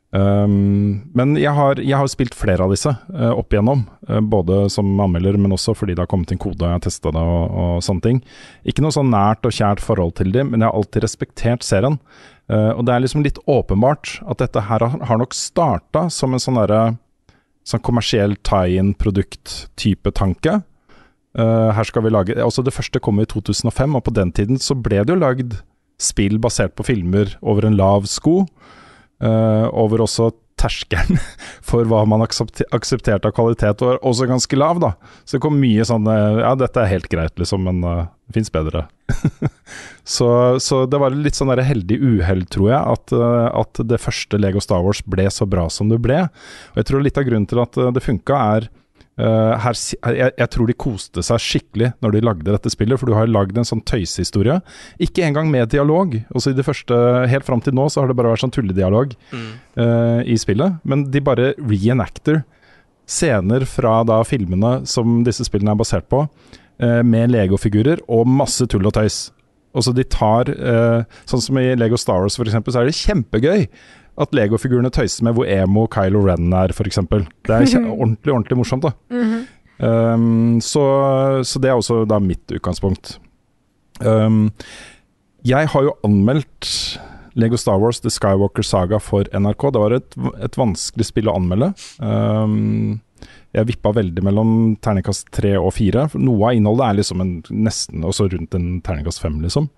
Um, 0.10 1.04
men 1.14 1.36
jeg 1.38 1.52
har, 1.54 1.78
jeg 1.78 1.94
har 1.94 2.08
spilt 2.10 2.34
flere 2.34 2.66
av 2.66 2.72
disse 2.74 2.90
uh, 2.90 3.30
opp 3.30 3.54
igjennom, 3.54 3.84
uh, 4.10 4.18
både 4.26 4.64
som 4.74 4.88
anmelder, 4.98 5.38
men 5.38 5.54
også 5.54 5.76
fordi 5.78 5.94
det 5.94 6.02
har 6.02 6.10
kommet 6.10 6.32
inn 6.34 6.42
kode, 6.42 6.66
jeg 6.66 6.80
har 6.80 6.82
testa 6.82 7.12
det 7.14 7.22
og, 7.22 7.44
og 7.54 7.84
sånne 7.86 8.06
ting. 8.06 8.22
Ikke 8.66 8.82
noe 8.82 8.96
sånn 8.96 9.12
nært 9.14 9.46
og 9.46 9.54
kjært 9.54 9.84
forhold 9.86 10.16
til 10.18 10.34
dem, 10.34 10.50
men 10.50 10.64
jeg 10.64 10.72
har 10.72 10.80
alltid 10.80 11.06
respektert 11.06 11.68
serien. 11.68 12.00
Uh, 12.50 12.74
og 12.74 12.88
det 12.88 12.96
er 12.96 13.06
liksom 13.06 13.26
litt 13.26 13.38
åpenbart 13.46 14.16
at 14.26 14.42
dette 14.42 14.66
her 14.66 14.88
har, 14.88 14.98
har 15.12 15.22
nok 15.22 15.38
starta 15.38 16.08
som 16.14 16.34
en 16.34 16.42
sånn 16.42 16.58
derre 16.58 16.82
sånn 17.70 17.86
kommersiell 17.86 18.34
tie-in-produkt-type 18.48 20.16
tanke. 20.18 20.62
Her 21.38 21.86
skal 21.86 22.02
vi 22.02 22.10
lage 22.10 22.34
Også 22.42 22.64
Det 22.66 22.74
første 22.74 22.98
kom 23.06 23.20
i 23.22 23.26
2005, 23.30 23.94
og 23.96 24.02
på 24.08 24.14
den 24.18 24.32
tiden 24.34 24.58
så 24.58 24.74
ble 24.74 25.04
det 25.06 25.14
jo 25.14 25.20
lagd 25.22 25.54
spill 26.02 26.40
basert 26.42 26.74
på 26.74 26.88
filmer 26.88 27.36
over 27.46 27.68
en 27.68 27.78
lav 27.78 28.08
sko. 28.10 28.48
Eh, 29.24 29.66
over 29.72 30.06
også 30.06 30.32
terskelen 30.60 31.20
for 31.70 31.88
hva 31.88 32.04
man 32.10 32.24
aksepte- 32.26 32.68
aksepterte 32.76 33.30
av 33.30 33.36
kvalitet 33.38 33.84
var 33.86 34.02
også 34.06 34.28
ganske 34.30 34.60
lav, 34.60 34.82
da. 34.84 34.94
Så 35.24 35.38
det 35.38 35.44
kom 35.46 35.60
mye 35.62 35.86
sånn 35.88 36.08
eh, 36.12 36.42
Ja, 36.44 36.54
dette 36.60 36.84
er 36.84 36.94
helt 36.94 37.10
greit, 37.12 37.36
liksom, 37.40 37.64
men 37.68 37.84
uh, 37.86 38.10
det 38.28 38.36
fins 38.40 38.52
bedre. 38.54 38.86
så, 40.18 40.30
så 40.62 40.84
det 40.90 41.00
var 41.02 41.16
litt 41.16 41.40
sånn 41.40 41.54
heldig 41.54 42.00
uhell, 42.02 42.44
tror 42.52 42.74
jeg, 42.74 42.98
at, 42.98 43.16
at 43.64 43.82
det 43.90 44.02
første 44.04 44.40
Lego 44.42 44.62
Star 44.64 44.84
Wars 44.86 45.02
ble 45.08 45.26
så 45.34 45.48
bra 45.50 45.70
som 45.74 45.90
det 45.92 46.02
ble. 46.04 46.26
Og 46.74 46.82
jeg 46.82 46.90
tror 46.92 47.06
litt 47.06 47.18
av 47.18 47.26
grunnen 47.30 47.50
til 47.50 47.64
at 47.64 47.80
det 47.96 48.06
funka, 48.06 48.44
er 48.60 48.70
eh, 49.20 49.54
her, 49.64 49.80
jeg, 50.16 50.34
jeg 50.40 50.52
tror 50.56 50.70
de 50.70 50.76
koste 50.80 51.24
seg 51.26 51.42
skikkelig 51.44 51.92
når 52.04 52.16
de 52.16 52.24
lagde 52.26 52.54
dette 52.56 52.72
spillet, 52.74 53.00
for 53.00 53.10
du 53.10 53.18
har 53.18 53.30
lagd 53.30 53.58
en 53.60 53.68
sånn 53.68 53.84
tøysehistorie. 53.88 54.60
Ikke 55.04 55.26
engang 55.28 55.52
med 55.52 55.72
dialog. 55.74 56.16
Også 56.36 56.54
i 56.54 56.58
det 56.58 56.66
første, 56.68 56.96
Helt 57.30 57.48
fram 57.48 57.62
til 57.64 57.76
nå 57.78 57.90
så 57.92 58.02
har 58.02 58.10
det 58.10 58.18
bare 58.18 58.32
vært 58.32 58.46
sånn 58.46 58.56
tulledialog 58.56 59.14
eh, 59.36 60.22
i 60.24 60.38
spillet, 60.40 60.80
men 60.88 61.10
de 61.12 61.22
bare 61.24 61.54
reenacter 61.60 62.44
scener 63.10 63.66
fra 63.66 64.00
da 64.06 64.22
filmene 64.28 64.84
som 64.90 65.22
disse 65.26 65.46
spillene 65.48 65.74
er 65.74 65.80
basert 65.80 66.06
på, 66.12 66.24
uh, 66.84 67.02
med 67.02 67.34
legofigurer 67.34 68.04
og 68.06 68.30
masse 68.30 68.68
tull 68.70 68.86
og 68.86 68.96
tøys. 69.00 69.30
Og 69.78 69.86
så 69.86 69.94
de 69.94 70.02
tar 70.02 70.50
eh, 70.50 71.04
Sånn 71.30 71.44
som 71.46 71.58
i 71.62 71.76
Lego 71.78 71.98
Star 72.00 72.24
Wars, 72.24 72.40
for 72.40 72.50
eksempel, 72.50 72.74
så 72.74 72.82
er 72.82 72.90
det 72.90 72.98
kjempegøy 72.98 73.68
at 74.20 74.36
legofigurene 74.36 74.92
tøyser 74.94 75.26
med 75.28 75.38
hvor 75.38 75.48
emo 75.50 75.86
Kylo 75.92 76.22
Ren 76.26 76.52
er, 76.60 76.74
f.eks. 76.76 77.00
Det 77.10 77.56
er 77.56 77.66
ordentlig, 77.90 78.34
ordentlig 78.34 78.60
morsomt, 78.60 78.88
da. 78.88 78.94
Um, 79.80 80.60
så, 80.64 80.84
så 81.48 81.62
det 81.64 81.72
er 81.72 81.78
også 81.80 82.02
da 82.10 82.20
mitt 82.20 82.52
utgangspunkt. 82.52 83.16
Um, 84.04 84.50
jeg 85.48 85.70
har 85.72 85.86
jo 85.86 85.96
anmeldt 86.04 86.68
Lego 87.40 87.56
Star 87.60 87.80
Wars 87.80 88.02
The 88.04 88.12
Skywalker 88.12 88.66
Saga 88.66 89.00
for 89.00 89.30
NRK. 89.32 89.70
Det 89.72 89.84
var 89.86 89.96
et, 89.96 90.18
et 90.44 90.60
vanskelig 90.60 91.08
spill 91.08 91.32
å 91.32 91.38
anmelde. 91.40 91.72
Um, 92.04 93.00
jeg 93.56 93.66
vippa 93.72 93.92
veldig 93.96 94.24
mellom 94.26 94.52
terningkast 94.84 95.32
tre 95.34 95.56
og 95.58 95.72
fire. 95.74 96.06
Noe 96.22 96.52
av 96.52 96.58
innholdet 96.60 96.86
er 96.86 97.00
liksom 97.00 97.24
en, 97.24 97.32
nesten 97.66 98.06
også 98.06 98.28
rundt 98.36 98.54
en 98.58 98.68
terningkast 98.86 99.24
fem, 99.24 99.40
liksom. 99.42 99.72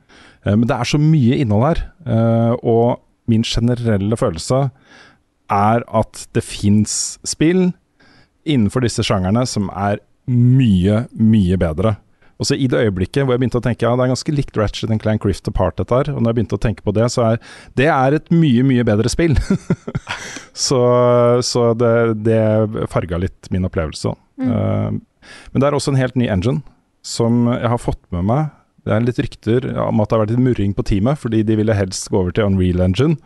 Eh, 0.43 0.58
men 0.58 0.65
det 0.67 0.75
er 0.75 0.89
så 0.89 0.99
mye 0.99 1.38
innhold 1.39 1.67
her. 1.69 1.84
eh, 2.04 2.54
og 2.67 2.99
min 3.32 3.46
generelle 3.48 4.17
følelse 4.20 4.67
er 5.52 5.84
at 5.88 6.26
det 6.36 6.44
fins 6.46 7.17
spill 7.28 7.72
innenfor 8.48 8.84
disse 8.86 9.04
sjangerne 9.06 9.44
som 9.50 9.70
er 9.74 10.00
mye, 10.32 11.06
mye 11.17 11.58
bedre. 11.60 11.98
Og 12.41 12.48
så 12.50 12.58
I 12.58 12.65
det 12.72 12.80
øyeblikket 12.88 13.22
hvor 13.22 13.36
jeg 13.36 13.44
begynte 13.44 13.60
å 13.60 13.63
tenke 13.63 13.86
ja, 13.86 13.94
det 13.94 14.06
er 14.06 14.13
ganske 14.15 14.34
likt 14.34 14.58
Ratchet 14.58 14.94
Clank 15.04 15.26
Rift 15.28 15.50
Apart, 15.52 15.78
dette 15.78 15.94
her, 15.94 16.10
og 16.10 16.24
når 16.24 16.32
jeg 16.32 16.39
begynte 16.39 16.58
å 16.58 16.63
tenke 16.63 16.86
på 16.86 16.94
det, 16.98 17.06
så 17.13 17.28
er 17.28 17.41
det 17.78 17.89
er 17.94 18.17
et 18.17 18.32
mye, 18.34 18.63
mye 18.65 18.86
bedre 18.88 19.12
spill. 19.13 19.38
så 20.67 20.82
så 21.46 21.67
det, 21.78 21.94
det 22.26 22.41
farga 22.89 23.22
litt 23.22 23.52
min 23.54 23.67
opplevelse. 23.70 24.15
Eh, 24.41 24.89
men 25.54 25.62
det 25.62 25.70
er 25.70 25.78
også 25.78 25.94
en 25.94 26.02
helt 26.02 26.17
ny 26.17 26.32
engine 26.34 26.63
som 27.06 27.46
jeg 27.52 27.70
har 27.70 27.82
fått 27.82 28.02
med 28.13 28.26
meg. 28.30 28.50
Det 28.86 28.94
er 28.96 29.04
litt 29.06 29.20
rykter 29.22 29.67
om 29.84 30.02
at 30.02 30.10
det 30.10 30.17
har 30.17 30.24
vært 30.24 30.36
litt 30.36 30.46
murring 30.46 30.72
på 30.78 30.86
teamet, 30.89 31.20
fordi 31.22 31.44
de 31.46 31.58
ville 31.60 31.76
helst 31.78 32.10
gå 32.10 32.17
over 32.24 32.34
til 32.34 32.48
Unreal 32.50 32.82
Engine. 32.88 33.20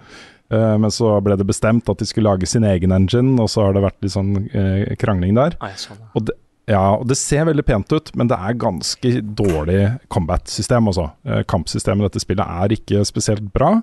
Eh, 0.54 0.78
men 0.82 0.92
så 0.94 1.16
ble 1.26 1.38
det 1.40 1.48
bestemt 1.48 1.90
at 1.90 2.02
de 2.02 2.08
skulle 2.10 2.30
lage 2.30 2.50
sin 2.50 2.66
egen 2.68 2.94
engine, 2.96 3.38
og 3.42 3.50
så 3.52 3.68
har 3.68 3.76
det 3.76 3.86
vært 3.86 4.02
litt 4.04 4.16
sånn 4.16 4.34
eh, 4.52 4.92
krangling 5.02 5.38
der. 5.38 5.58
Nei, 5.64 5.72
sånn, 5.80 6.02
ja. 6.02 6.12
Og 6.14 6.28
det, 6.28 6.38
ja, 6.70 6.84
og 6.98 7.08
det 7.10 7.18
ser 7.20 7.48
veldig 7.50 7.66
pent 7.66 7.94
ut, 7.94 8.12
men 8.18 8.30
det 8.30 8.38
er 8.38 8.62
ganske 8.62 9.12
dårlig 9.38 9.82
combat-system. 10.14 10.92
Eh, 10.92 11.44
Kampsystemet 11.50 12.04
i 12.04 12.10
dette 12.10 12.24
spillet 12.24 12.62
er 12.66 12.76
ikke 12.78 13.06
spesielt 13.08 13.48
bra. 13.56 13.78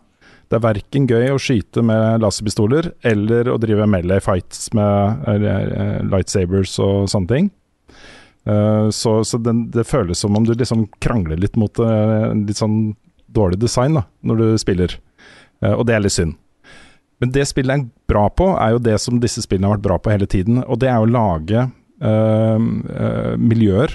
Det 0.50 0.58
er 0.58 0.66
verken 0.66 1.06
gøy 1.08 1.30
å 1.32 1.40
skyte 1.40 1.80
med 1.87 2.20
laserpistoler 2.20 2.90
eller 3.08 3.48
å 3.48 3.56
drive 3.62 3.87
melee 3.88 4.20
fights 4.20 4.66
med 4.76 5.22
lightsabers 6.12 6.74
og 6.82 7.06
sånne 7.08 7.30
ting. 7.30 7.48
Eh, 8.46 8.88
så 8.90 9.24
så 9.24 9.38
den, 9.38 9.70
det 9.70 9.87
føles 9.87 10.18
som 10.18 10.37
om 10.37 10.46
du 10.46 10.55
liksom 10.55 10.87
krangler 11.05 11.38
litt 11.38 11.57
mot 11.57 11.78
uh, 11.78 12.33
litt 12.35 12.59
sånn 12.59 12.94
dårlig 13.33 13.61
design 13.62 13.94
da, 14.00 14.07
når 14.26 14.40
du 14.40 14.46
spiller. 14.61 14.96
uh, 15.64 15.74
og 15.76 15.87
det 15.87 15.96
er 15.96 16.05
litt 16.05 16.16
synd. 16.16 16.38
Men 17.22 17.31
det 17.31 17.46
spillet 17.46 17.78
er 17.78 17.90
bra 18.11 18.26
på, 18.28 18.48
er 18.59 18.74
jo 18.74 18.83
det 18.83 18.96
som 18.98 19.20
disse 19.22 19.44
spillene 19.44 19.70
har 19.70 19.78
vært 19.78 19.87
bra 19.87 19.98
på 20.02 20.11
hele 20.11 20.26
tiden. 20.26 20.64
Og 20.66 20.81
det 20.83 20.90
er 20.90 20.98
å 20.98 21.07
lage 21.07 21.68
miljøer 23.38 23.92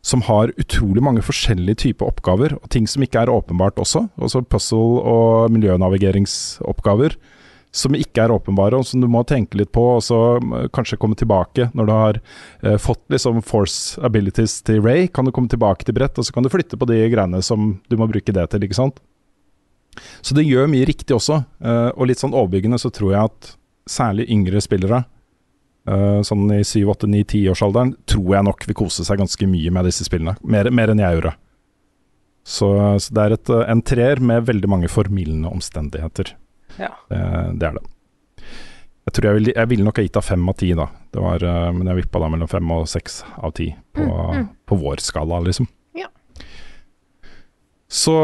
som 0.00 0.22
har 0.24 0.48
utrolig 0.56 1.02
mange 1.04 1.20
forskjellige 1.20 1.82
typer 1.82 2.08
oppgaver, 2.08 2.54
og 2.56 2.70
ting 2.72 2.88
som 2.88 3.04
ikke 3.04 3.20
er 3.20 3.32
åpenbart 3.32 3.76
også. 3.76 4.06
Også 4.16 4.40
puzzle- 4.48 5.02
og 5.04 5.52
miljønavigeringsoppgaver 5.52 7.18
som 7.74 7.96
ikke 7.98 8.22
er 8.22 8.32
åpenbare, 8.34 8.78
og 8.78 8.86
som 8.86 9.02
du 9.02 9.08
må 9.10 9.24
tenke 9.26 9.58
litt 9.58 9.72
på, 9.74 9.82
og 9.96 10.04
så 10.06 10.20
eh, 10.38 10.68
kanskje 10.74 10.98
komme 11.02 11.18
tilbake 11.18 11.68
når 11.74 11.88
du 11.88 11.92
har 11.94 12.20
eh, 12.62 12.76
fått 12.80 13.02
liksom 13.12 13.42
force 13.46 13.98
abilities 14.04 14.60
til 14.66 14.78
Ray. 14.84 15.08
Kan 15.10 15.26
du 15.26 15.32
komme 15.34 15.50
tilbake 15.50 15.86
til 15.86 15.96
brett, 15.96 16.18
og 16.18 16.26
så 16.26 16.34
kan 16.34 16.46
du 16.46 16.52
flytte 16.52 16.78
på 16.78 16.88
de 16.90 17.00
greiene 17.12 17.42
som 17.42 17.74
du 17.90 17.98
må 17.98 18.08
bruke 18.10 18.34
det 18.34 18.46
til, 18.52 18.66
ikke 18.66 18.78
sant. 18.78 19.02
Så 20.22 20.34
det 20.38 20.46
gjør 20.46 20.70
mye 20.70 20.86
riktig 20.88 21.16
også, 21.16 21.42
eh, 21.64 21.90
og 21.94 22.08
litt 22.10 22.22
sånn 22.22 22.34
overbyggende 22.34 22.80
så 22.82 22.92
tror 22.94 23.14
jeg 23.14 23.32
at 23.32 23.50
særlig 23.90 24.28
yngre 24.32 24.62
spillere, 24.64 25.04
eh, 25.90 26.20
sånn 26.26 26.46
i 26.54 26.62
7, 26.62 26.84
8, 26.94 27.10
9, 27.10 27.24
10-årsalderen, 27.26 27.94
tror 28.10 28.36
jeg 28.36 28.48
nok 28.48 28.68
vil 28.68 28.78
kose 28.84 29.06
seg 29.06 29.20
ganske 29.20 29.50
mye 29.50 29.74
med 29.74 29.90
disse 29.90 30.06
spillene. 30.06 30.36
Mer, 30.42 30.70
mer 30.70 30.94
enn 30.94 31.02
jeg 31.02 31.18
gjorde. 31.18 31.34
Så, 32.44 32.68
så 33.00 33.14
det 33.16 33.22
er 33.24 33.36
et, 33.38 33.50
eh, 33.50 33.66
en 33.72 33.82
treer 33.82 34.20
med 34.20 34.48
veldig 34.48 34.70
mange 34.70 34.90
formildende 34.92 35.50
omstendigheter. 35.52 36.34
Ja. 36.80 36.92
Det, 37.10 37.20
det 37.60 37.68
er 37.70 37.78
det. 37.78 37.84
Jeg 39.04 39.16
tror 39.18 39.28
jeg 39.28 39.40
ville 39.40 39.66
vil 39.68 39.84
nok 39.84 40.00
ha 40.00 40.04
gitt 40.06 40.16
av 40.16 40.24
fem 40.24 40.44
av 40.48 40.56
ti, 40.60 40.72
da. 40.76 40.88
Det 41.12 41.20
var, 41.20 41.44
eh, 41.44 41.70
men 41.76 41.90
jeg 41.90 42.04
vippa 42.04 42.22
da 42.22 42.30
mellom 42.32 42.48
fem 42.50 42.70
og 42.72 42.86
seks 42.88 43.22
av 43.36 43.52
ti 43.56 43.68
på, 43.94 44.06
på 44.64 44.78
vår 44.80 45.02
skala, 45.04 45.42
liksom. 45.44 45.68
Ja. 45.98 46.08
Så 47.94 48.14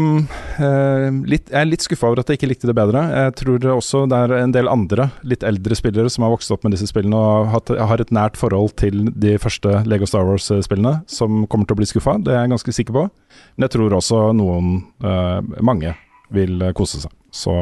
um, 0.00 0.24
eh, 0.58 1.06
litt, 1.28 1.52
jeg 1.52 1.60
er 1.60 1.68
litt 1.68 1.84
skuffa 1.84 2.08
over 2.08 2.22
at 2.22 2.32
jeg 2.32 2.40
ikke 2.40 2.48
likte 2.50 2.70
det 2.70 2.74
bedre. 2.78 3.04
Jeg 3.12 3.36
tror 3.42 3.68
også 3.76 4.06
det 4.10 4.22
er 4.24 4.34
en 4.40 4.56
del 4.56 4.70
andre, 4.72 5.10
litt 5.28 5.44
eldre 5.46 5.76
spillere 5.78 6.10
som 6.10 6.24
har 6.24 6.32
vokst 6.32 6.50
opp 6.56 6.64
med 6.64 6.74
disse 6.74 6.88
spillene 6.90 7.20
og 7.20 7.52
hatt, 7.52 7.70
har 7.92 8.02
et 8.02 8.10
nært 8.16 8.40
forhold 8.40 8.74
til 8.80 9.12
de 9.12 9.36
første 9.38 9.84
Lego 9.86 10.08
Star 10.08 10.24
Wars-spillene, 10.26 11.02
som 11.06 11.44
kommer 11.52 11.68
til 11.68 11.76
å 11.76 11.82
bli 11.84 11.92
skuffa. 11.92 12.16
Det 12.24 12.32
er 12.32 12.46
jeg 12.46 12.54
ganske 12.56 12.78
sikker 12.80 12.96
på. 12.96 13.06
Men 13.54 13.68
jeg 13.68 13.76
tror 13.76 14.00
også 14.00 14.30
noen, 14.40 14.78
eh, 15.04 15.38
mange, 15.60 15.94
vil 16.34 16.62
eh, 16.64 16.74
kose 16.74 17.04
seg. 17.04 17.12
Så, 17.30 17.54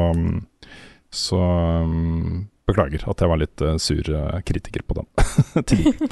så 1.13 1.39
um, 1.85 2.47
beklager 2.69 3.03
at 3.09 3.21
jeg 3.21 3.31
var 3.31 3.41
litt 3.41 3.61
uh, 3.65 3.75
sur 3.81 4.01
uh, 4.13 4.39
kritiker 4.45 4.85
på 4.87 4.99
den. 4.99 5.09
til. 5.69 6.09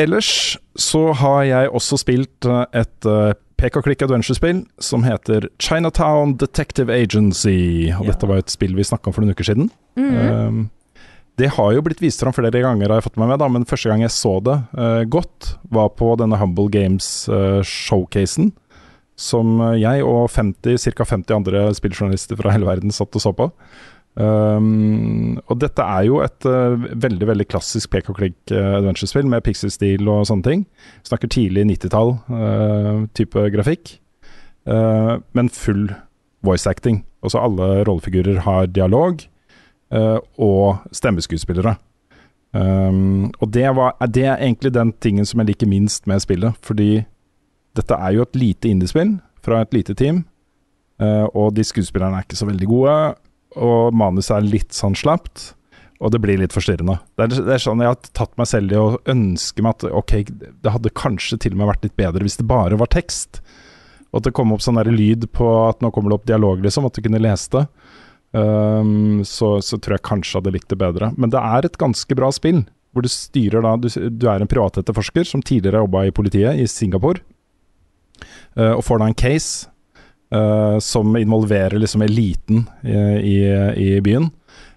Ellers 0.00 0.56
så 0.74 1.12
har 1.14 1.42
jeg 1.46 1.70
også 1.70 2.00
spilt 2.02 2.46
eh, 2.50 2.64
et 2.80 3.06
pek-og-klikk 3.62 4.00
adventure-spill 4.02 4.64
som 4.82 5.04
heter 5.06 5.46
Chinatown 5.62 6.32
Detective 6.40 6.90
Agency. 6.90 7.92
Og 7.94 8.02
Ja. 8.08 8.10
dette 8.10 8.26
var 8.26 8.42
et 8.42 8.50
spill 8.50 8.74
vi 8.74 8.82
snakka 8.82 9.06
om 9.06 9.14
for 9.14 9.22
noen 9.22 9.36
uker 9.36 9.46
siden. 9.46 9.70
Mhm. 9.94 10.16
Um, 10.34 10.64
det 11.38 11.48
har 11.56 11.72
jo 11.74 11.82
blitt 11.82 12.02
vist 12.02 12.20
fram 12.22 12.34
flere 12.34 12.60
ganger, 12.62 12.88
har 12.88 13.00
jeg 13.00 13.08
fått 13.08 13.16
med 13.18 13.28
meg, 13.32 13.38
da, 13.42 13.48
men 13.50 13.64
første 13.66 13.90
gang 13.90 14.02
jeg 14.04 14.12
så 14.14 14.36
det 14.44 14.54
uh, 14.78 15.02
godt, 15.10 15.56
var 15.70 15.88
på 15.98 16.12
denne 16.20 16.38
Humble 16.38 16.68
Games-showcasen. 16.70 18.52
Som 19.16 19.58
eh, 19.70 19.80
jeg 19.82 20.04
og 20.06 20.28
50, 20.32 20.78
ca. 20.94 21.08
50 21.14 21.36
andre 21.36 21.66
spilljournalister 21.76 22.38
fra 22.40 22.54
hele 22.54 22.68
verden 22.68 22.94
satt 22.94 23.14
og 23.14 23.24
så 23.24 23.34
på. 23.36 23.50
Um, 24.14 25.40
og 25.50 25.58
dette 25.58 25.82
er 25.82 26.04
jo 26.06 26.20
et 26.22 26.46
uh, 26.46 26.78
veldig 26.78 27.26
veldig 27.32 27.48
klassisk 27.50 27.90
pek 27.90 28.12
og 28.12 28.20
klikk 28.20 28.52
uh, 28.54 28.76
adventure-spill 28.76 29.26
med 29.26 29.42
pixel-stil 29.42 30.06
og 30.06 30.28
sånne 30.30 30.46
ting. 30.46 30.62
Snakker 31.08 31.32
tidlig 31.34 31.66
90-tall 31.72 32.14
eh, 32.38 33.04
type 33.18 33.48
grafikk, 33.56 33.98
Uh, 34.64 35.20
men 35.36 35.48
full 35.52 35.92
voice 36.40 36.70
acting. 36.70 37.02
Altså 37.24 37.38
alle 37.38 37.84
rollefigurer 37.84 38.38
har 38.44 38.66
dialog, 38.66 39.22
eh, 39.92 40.18
og 40.38 40.76
stemmeskuespillere. 40.92 41.76
Um, 42.52 43.32
og 43.40 43.50
det, 43.54 43.76
var, 43.76 43.96
det 44.06 44.24
er 44.24 44.36
egentlig 44.36 44.74
den 44.74 44.92
tingen 45.00 45.26
som 45.26 45.40
jeg 45.40 45.46
liker 45.46 45.66
minst 45.66 46.06
med 46.06 46.22
spillet, 46.22 46.54
fordi 46.62 47.04
dette 47.78 47.98
er 47.98 48.16
jo 48.16 48.24
et 48.26 48.38
lite 48.38 48.70
indiespill 48.70 49.16
fra 49.44 49.60
et 49.64 49.74
lite 49.76 49.96
team, 49.98 50.22
eh, 51.02 51.26
og 51.32 51.54
de 51.56 51.66
skuespillerne 51.66 52.20
er 52.20 52.26
ikke 52.26 52.38
så 52.38 52.48
veldig 52.48 52.70
gode, 52.70 52.96
og 53.54 53.94
manuset 53.94 54.38
er 54.38 54.48
litt 54.48 54.74
sånn 54.74 54.96
slapt, 54.98 55.52
og 56.02 56.10
det 56.12 56.20
blir 56.20 56.40
litt 56.40 56.54
forstyrrende. 56.54 56.98
Det 57.16 57.26
er, 57.26 57.34
det 57.46 57.54
er 57.54 57.62
sånn 57.62 57.82
jeg 57.82 57.92
har 57.92 58.14
tatt 58.16 58.32
meg 58.40 58.48
selv 58.50 58.72
i 58.74 58.80
å 58.80 58.96
ønske 59.10 59.64
meg 59.64 59.76
at 59.76 59.86
ok, 60.02 60.14
det 60.64 60.72
hadde 60.74 60.96
kanskje 60.96 61.38
til 61.40 61.54
og 61.54 61.60
med 61.60 61.70
vært 61.70 61.86
litt 61.86 61.96
bedre 62.00 62.24
hvis 62.26 62.40
det 62.40 62.48
bare 62.50 62.78
var 62.80 62.90
tekst, 62.92 63.40
og 64.14 64.20
at 64.20 64.28
det 64.28 64.34
kom 64.36 64.54
opp 64.54 64.62
sånn 64.62 64.78
der 64.78 64.92
lyd 64.94 65.26
på 65.34 65.46
at 65.64 65.80
nå 65.82 65.90
kommer 65.94 66.12
det 66.12 66.20
opp 66.20 66.28
dialog, 66.30 66.62
liksom, 66.62 66.86
at 66.86 66.94
du 66.94 67.02
kunne 67.02 67.22
lese 67.22 67.50
det. 67.50 67.64
Um, 68.34 69.22
så, 69.26 69.56
så 69.62 69.78
tror 69.78 69.96
jeg 69.96 70.06
kanskje 70.06 70.38
hadde 70.38 70.52
likt 70.54 70.70
det 70.70 70.78
bedre. 70.78 71.12
Men 71.18 71.30
det 71.34 71.42
er 71.42 71.66
et 71.66 71.78
ganske 71.78 72.16
bra 72.18 72.30
spill, 72.34 72.64
hvor 72.94 73.02
du 73.02 73.10
styrer 73.10 73.62
da 73.62 73.74
Du, 73.78 73.88
du 73.90 74.26
er 74.30 74.42
en 74.42 74.50
privatetterforsker 74.50 75.26
som 75.26 75.42
tidligere 75.42 75.82
jobba 75.82 76.04
i 76.06 76.14
politiet 76.14 76.62
i 76.62 76.66
Singapore, 76.70 77.22
og 78.54 78.84
får 78.86 79.00
da 79.00 79.06
en 79.10 79.16
case 79.18 79.66
uh, 80.34 80.78
som 80.78 81.16
involverer 81.18 81.74
liksom 81.80 82.02
eliten 82.06 82.64
i, 82.86 82.94
i, 83.34 83.38
i 83.82 84.00
byen. 84.04 84.30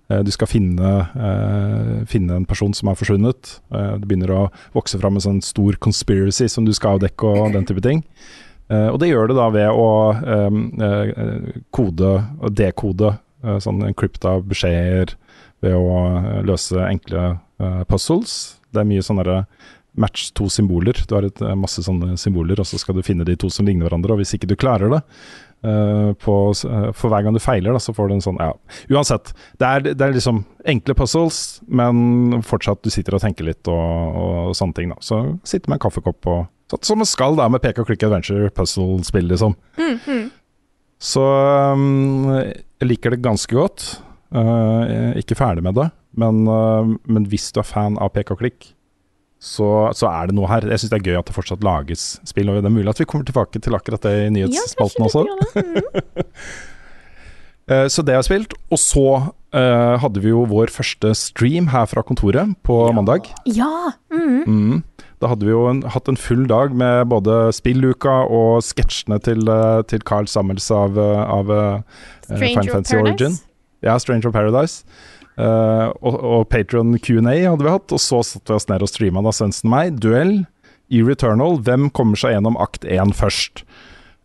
Du 0.07 0.29
skal 0.31 0.47
finne, 0.47 0.89
uh, 1.19 2.05
finne 2.07 2.37
en 2.39 2.45
person 2.47 2.71
som 2.71 2.87
er 2.87 2.95
forsvunnet. 2.95 3.57
Uh, 3.73 3.97
det 3.99 4.07
begynner 4.07 4.31
å 4.31 4.43
vokse 4.71 4.95
fram 5.01 5.17
en 5.19 5.25
sånn 5.25 5.41
stor 5.43 5.75
conspiracy 5.83 6.47
som 6.47 6.63
du 6.63 6.71
skal 6.75 6.95
avdekke 6.95 7.27
og 7.27 7.57
den 7.57 7.67
type 7.67 7.83
ting. 7.83 8.05
Uh, 8.71 8.87
og 8.93 9.01
det 9.03 9.09
gjør 9.09 9.27
det 9.27 9.35
da 9.35 9.49
ved 9.51 9.67
å 9.75 9.89
kode 11.75 12.13
og 12.39 12.55
dekode 12.55 13.17
sånn 13.63 13.83
encrypta 13.89 14.37
beskjeder, 14.47 15.11
ved 15.59 15.75
å 15.75 16.41
løse 16.47 16.79
enkle 16.87 17.33
puzzles. 17.91 18.55
Det 18.71 18.81
er 18.81 18.87
mye 18.87 19.03
sånn 19.03 19.19
derre 19.19 19.43
match 19.97 20.31
to 20.37 20.47
symboler. 20.53 20.97
Du 21.07 21.15
har 21.17 21.27
et, 21.27 21.41
uh, 21.43 21.55
masse 21.57 21.83
sånne 21.83 22.17
symboler, 22.21 22.59
og 22.61 22.69
så 22.69 22.79
skal 22.81 22.97
du 22.97 23.05
finne 23.05 23.27
de 23.27 23.35
to 23.39 23.49
som 23.53 23.67
ligner 23.67 23.87
hverandre. 23.87 24.13
Og 24.15 24.21
hvis 24.21 24.35
ikke 24.37 24.49
du 24.49 24.55
klarer 24.59 24.93
det, 24.93 25.01
uh, 25.67 26.11
på, 26.21 26.35
uh, 26.53 26.89
for 26.93 27.13
hver 27.13 27.25
gang 27.25 27.35
du 27.35 27.41
feiler, 27.43 27.73
da, 27.73 27.81
så 27.83 27.95
får 27.97 28.09
du 28.09 28.17
en 28.17 28.25
sånn 28.27 28.41
Ja, 28.41 28.51
uansett. 28.93 29.33
Det 29.59 29.67
er, 29.67 29.87
det 29.89 30.03
er 30.03 30.15
liksom 30.15 30.43
enkle 30.65 30.97
puzzles, 30.97 31.61
men 31.67 32.43
fortsatt 32.45 32.83
du 32.85 32.93
sitter 32.93 33.17
og 33.17 33.25
tenker 33.25 33.49
litt 33.49 33.67
og, 33.71 34.21
og 34.51 34.57
sånne 34.57 34.77
ting, 34.77 34.93
da. 34.93 35.01
Så 35.01 35.23
sitter 35.47 35.71
med 35.71 35.81
en 35.81 35.87
kaffekopp 35.87 36.31
og 36.33 36.45
Sånn 36.67 36.83
som 36.83 36.99
man 36.99 37.07
skal 37.07 37.37
da 37.39 37.45
med 37.47 37.61
peke 37.63 37.79
og 37.79 37.87
klikk 37.87 38.01
adventure 38.03 38.49
puzzle-spill, 38.51 39.29
liksom. 39.31 39.53
Så 40.99 41.23
um, 41.23 42.27
jeg 42.35 42.89
liker 42.89 43.13
det 43.13 43.21
ganske 43.23 43.55
godt. 43.55 43.85
Uh, 44.35 45.15
ikke 45.15 45.37
ferdig 45.39 45.63
med 45.63 45.77
det, 45.77 45.85
men, 46.19 46.41
uh, 46.49 46.89
men 47.07 47.27
hvis 47.31 47.53
du 47.55 47.61
er 47.61 47.69
fan 47.69 47.95
av 48.03 48.11
pek 48.17 48.33
og 48.35 48.41
klikk, 48.41 48.73
så, 49.37 49.93
så 49.93 50.09
er 50.09 50.29
det 50.29 50.35
noe 50.37 50.49
her. 50.49 50.65
Jeg 50.65 50.81
syns 50.81 50.93
det 50.93 50.99
er 50.99 51.11
gøy 51.11 51.19
at 51.19 51.29
det 51.29 51.35
fortsatt 51.35 51.65
lages 51.65 52.05
spill, 52.25 52.49
og 52.49 52.57
det 52.57 52.69
er 52.69 52.73
mulig 52.73 52.89
at 52.89 53.01
vi 53.01 53.07
kommer 53.09 53.27
tilbake 53.27 53.61
til 53.61 53.77
akkurat 53.77 54.07
det 54.07 54.13
i 54.25 54.31
nyhetsspalten 54.33 55.05
også. 55.05 55.25
Uh, 57.69 57.85
så 57.93 58.01
det 58.01 58.15
har 58.15 58.23
jeg 58.23 58.29
spilt. 58.31 58.57
Og 58.73 58.81
så 58.81 59.07
uh, 59.29 59.95
hadde 60.01 60.23
vi 60.23 60.33
jo 60.33 60.41
vår 60.49 60.73
første 60.73 61.13
stream 61.17 61.69
her 61.73 61.85
fra 61.89 62.01
kontoret 62.05 62.57
på 62.65 62.79
mandag. 62.97 63.29
Ja. 63.45 63.93
Mm. 64.13 64.41
Mm. 64.47 64.83
Da 65.21 65.29
hadde 65.29 65.45
vi 65.45 65.53
jo 65.53 65.67
en, 65.69 65.83
hatt 65.85 66.09
en 66.09 66.17
full 66.17 66.45
dag 66.49 66.73
med 66.77 67.07
både 67.13 67.51
spilluka 67.57 68.23
og 68.33 68.65
sketsjene 68.65 69.21
til, 69.21 69.45
uh, 69.49 69.83
til 69.85 70.01
Carl 70.05 70.29
Sammels 70.29 70.69
av, 70.73 70.97
av 70.97 71.53
uh, 71.53 72.01
Stranger 72.25 72.41
Final 72.41 72.73
Fantasy 72.73 72.97
Paradise? 72.97 73.13
Origin. 73.13 73.37
Ja, 73.85 73.99
Stranger 74.01 74.31
of 74.31 74.33
Paradise. 74.33 74.81
Uh, 75.37 75.93
og 76.01 76.15
og 76.17 76.47
Patron 76.49 76.95
Q&A 76.97 77.35
hadde 77.45 77.65
vi 77.65 77.73
hatt, 77.73 77.93
og 77.93 78.01
så 78.01 78.23
satte 78.25 78.49
vi 78.49 78.57
oss 78.57 78.69
ned 78.71 78.81
og 78.81 78.89
streama 78.89 79.21
da 79.25 79.33
Svendsen 79.35 79.69
meg. 79.69 79.99
Duell 80.01 80.39
i 80.89 81.03
Returnal. 81.05 81.59
Hvem 81.61 81.91
kommer 81.93 82.19
seg 82.19 82.33
gjennom 82.35 82.57
akt 82.61 82.87
1 82.87 83.13
først? 83.17 83.63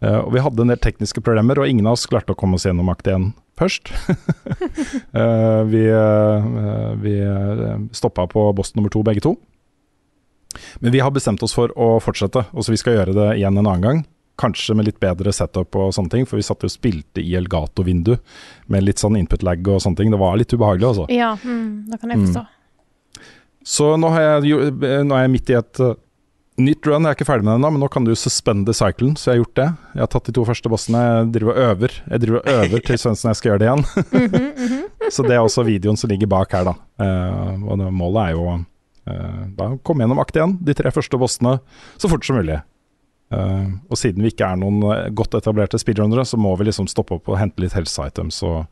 Uh, 0.03 0.25
og 0.25 0.33
Vi 0.35 0.45
hadde 0.45 0.65
en 0.65 0.73
del 0.73 0.83
tekniske 0.83 1.23
problemer, 1.25 1.61
og 1.61 1.69
ingen 1.69 1.89
av 1.89 1.99
oss 1.99 2.09
klarte 2.11 2.35
å 2.35 2.39
komme 2.39 2.59
oss 2.59 2.67
gjennom 2.69 2.91
akt 2.93 3.11
1 3.13 3.31
først. 3.61 3.93
uh, 5.13 5.63
vi 5.73 5.85
uh, 5.93 6.93
vi 7.03 7.17
stoppa 7.93 8.27
på 8.31 8.49
boss 8.57 8.75
nummer 8.77 8.93
to, 8.93 9.05
begge 9.07 9.25
to. 9.25 9.37
Men 10.81 10.93
vi 10.93 11.01
har 11.01 11.13
bestemt 11.13 11.43
oss 11.45 11.55
for 11.57 11.73
å 11.81 11.95
fortsette, 12.03 12.45
og 12.53 12.65
så 12.65 12.75
vi 12.75 12.81
skal 12.81 12.99
gjøre 12.99 13.17
det 13.17 13.29
igjen 13.39 13.57
en 13.57 13.67
annen 13.67 13.85
gang. 13.85 14.03
Kanskje 14.41 14.75
med 14.79 14.89
litt 14.89 15.01
bedre 15.03 15.33
setup 15.35 15.77
og 15.77 15.93
sånne 15.95 16.15
ting, 16.15 16.27
for 16.29 16.41
vi 16.41 16.47
satt 16.47 16.65
jo 16.65 16.71
og 16.71 16.75
spilte 16.75 17.21
i 17.21 17.35
Elgato-vindu 17.37 18.15
med 18.73 18.87
litt 18.87 19.03
sånn 19.03 19.19
input 19.21 19.45
lag 19.45 19.61
og 19.69 19.83
sånne 19.85 20.01
ting. 20.01 20.13
Det 20.15 20.21
var 20.23 20.39
litt 20.41 20.55
ubehagelig, 20.55 20.89
altså. 20.89 21.07
Ja, 21.13 21.35
mm, 21.43 21.93
det 21.93 22.01
kan 22.01 22.15
jeg 22.15 22.25
forstå. 22.25 22.47
Så 23.63 23.93
nå, 24.01 24.09
har 24.15 24.25
jeg, 24.25 24.73
nå 25.07 25.15
er 25.15 25.27
jeg 25.27 25.33
midt 25.33 25.53
i 25.53 25.59
et 25.59 25.83
uh, 25.85 25.93
nytt 26.61 26.89
run. 26.89 27.05
Jeg 27.05 27.13
er 27.13 27.19
ikke 27.19 27.29
ferdig 27.29 27.47
med 27.47 27.53
det 27.53 27.61
ennå, 27.61 27.71
men 27.75 27.85
nå 27.85 27.91
kan 27.93 28.09
du 28.09 28.13
suspende 28.19 28.75
cyclen, 28.77 29.15
så 29.19 29.31
jeg 29.31 29.37
har 29.37 29.43
gjort 29.43 29.61
det. 29.61 29.69
Jeg 29.93 30.05
har 30.05 30.11
tatt 30.17 30.29
de 30.29 30.35
to 30.39 30.47
første 30.49 30.73
bossene. 30.73 31.05
Jeg 31.05 31.31
driver 31.37 31.53
og 31.53 31.63
øver. 31.69 31.97
Jeg 32.09 32.25
driver 32.25 32.41
og 32.41 32.51
øver 32.57 32.85
til 32.89 32.99
Svendsen 33.05 33.31
jeg 33.31 33.41
skal 33.41 33.53
gjøre 33.53 33.63
det 33.63 33.71
igjen. 33.71 33.87
så 35.15 35.29
det 35.29 35.37
er 35.37 35.45
også 35.45 35.67
videoen 35.69 36.01
som 36.01 36.13
ligger 36.13 36.31
bak 36.33 36.57
her, 36.57 36.73
da. 36.73 36.77
Uh, 37.03 37.69
og 37.69 37.81
det, 37.81 37.93
målet 38.03 38.25
er 38.25 38.37
jo 38.37 38.49
uh, 38.51 39.41
da 39.61 39.73
komme 39.85 40.07
gjennom 40.07 40.23
akt 40.23 40.39
igjen, 40.39 40.59
de 40.65 40.77
tre 40.79 40.95
første 40.95 41.21
bossene, 41.21 41.57
så 42.01 42.11
fort 42.11 42.27
som 42.27 42.41
mulig. 42.41 42.59
Eh, 43.33 43.69
og 43.89 43.99
siden 43.99 44.25
vi 44.25 44.33
ikke 44.33 44.51
er 44.53 44.61
noen 44.61 44.83
eh, 44.91 45.09
godt 45.17 45.39
etablerte 45.39 45.81
speedrunnere, 45.81 46.25
så 46.29 46.39
må 46.41 46.53
vi 46.61 46.69
liksom 46.69 46.89
stoppe 46.91 47.17
opp 47.17 47.31
og 47.33 47.39
hente 47.41 47.65
litt 47.65 47.77
helse 47.77 48.05
items 48.11 48.43
og 48.45 48.67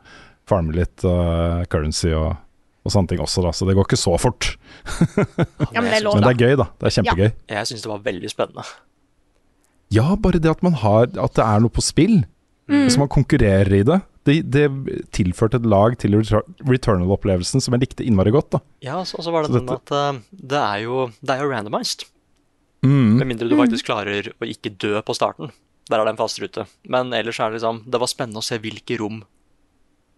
farme 0.51 0.75
litt 0.75 1.05
uh, 1.07 1.63
currency 1.71 2.11
og, 2.17 2.35
og 2.83 2.93
sånne 2.93 3.13
ting 3.13 3.21
også, 3.23 3.45
da. 3.45 3.53
Så 3.55 3.69
det 3.69 3.77
går 3.79 3.87
ikke 3.87 4.01
så 4.01 4.17
fort. 4.19 4.49
Ja, 5.71 5.79
men 5.79 5.91
det 5.93 6.01
er 6.01 6.05
lov, 6.05 6.17
Men 6.19 6.27
det 6.27 6.33
er 6.33 6.41
gøy, 6.43 6.55
da. 6.59 6.67
Det 6.81 6.89
er 6.89 6.95
kjempegøy. 6.97 7.29
Jeg 7.55 7.71
syns 7.71 7.85
det 7.85 7.91
var 7.93 8.01
veldig 8.09 8.31
spennende. 8.33 8.65
Ja, 9.95 10.07
bare 10.19 10.41
det 10.43 10.51
at 10.51 10.61
man 10.63 10.77
har 10.79 11.09
At 11.19 11.35
det 11.35 11.43
er 11.43 11.63
noe 11.63 11.73
på 11.75 11.83
spill. 11.83 12.21
Så 12.71 13.01
man 13.01 13.11
konkurrerer 13.11 13.73
i 13.75 13.83
det. 13.87 13.97
Det, 14.27 14.37
det 14.55 14.67
tilførte 15.17 15.59
et 15.59 15.67
lag 15.67 15.97
til 15.99 16.15
Returnal-opplevelsen 16.21 17.63
som 17.63 17.75
jeg 17.75 17.87
likte 17.87 18.07
innmari 18.07 18.31
godt. 18.35 18.53
da 18.55 18.61
Ja, 18.91 19.01
og 19.01 19.07
så 19.07 19.35
var 19.35 19.47
det 19.47 19.51
Så 19.51 19.59
den 19.59 19.73
at 19.75 19.95
uh, 19.95 20.21
det 20.31 20.61
er 20.61 20.83
jo 20.85 21.07
det 21.19 21.35
er 21.35 21.45
jo 21.45 21.51
randomized. 21.51 22.07
Mm. 22.83 23.19
Med 23.19 23.27
mindre 23.27 23.49
du 23.49 23.57
faktisk 23.59 23.87
klarer 23.89 24.33
å 24.33 24.49
ikke 24.49 24.73
dø 24.79 25.01
på 25.03 25.15
starten. 25.17 25.53
Der 25.91 25.99
er 25.99 26.07
det 26.07 26.15
en 26.15 26.21
fast 26.21 26.41
rute. 26.41 26.67
Men 26.89 27.13
ellers 27.13 27.41
er 27.41 27.51
det 27.51 27.61
liksom 27.61 27.83
Det 27.91 28.01
var 28.01 28.07
spennende 28.11 28.39
å 28.41 28.47
se 28.47 28.59
hvilke 28.63 28.99
rom 29.01 29.25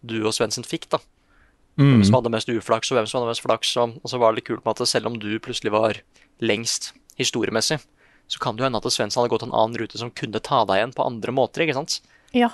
du 0.05 0.19
og 0.27 0.35
Svendsen 0.35 0.67
fikk, 0.67 0.89
da. 0.91 0.99
Hvem 1.79 2.03
Mm. 2.03 2.05
som 2.05 2.15
hadde 2.19 2.31
mest 2.35 2.49
uflaks, 2.49 2.91
og 2.91 2.99
hvem 2.99 3.07
som 3.09 3.21
hadde 3.21 3.31
mest 3.31 3.45
flaks. 3.45 3.77
Og, 3.79 3.97
og 4.03 4.11
så 4.11 4.19
var 4.19 4.33
det 4.33 4.43
litt 4.43 4.49
kult 4.51 4.65
med 4.65 4.81
at 4.81 4.89
selv 4.89 5.07
om 5.07 5.19
du 5.19 5.39
plutselig 5.39 5.73
var 5.73 6.03
lengst 6.43 6.93
historiemessig, 7.17 7.79
så 8.29 8.39
kan 8.39 8.57
det 8.57 8.63
jo 8.63 8.67
hende 8.69 8.81
at 8.83 8.93
Svendsen 8.93 9.23
hadde 9.23 9.31
gått 9.33 9.47
en 9.47 9.55
annen 9.55 9.79
rute 9.79 9.97
som 9.99 10.11
kunne 10.11 10.41
ta 10.43 10.65
deg 10.67 10.81
igjen 10.81 10.93
på 10.97 11.07
andre 11.07 11.33
måter, 11.33 11.65
ikke 11.65 11.79
sant? 11.79 12.01
Ja. 12.35 12.51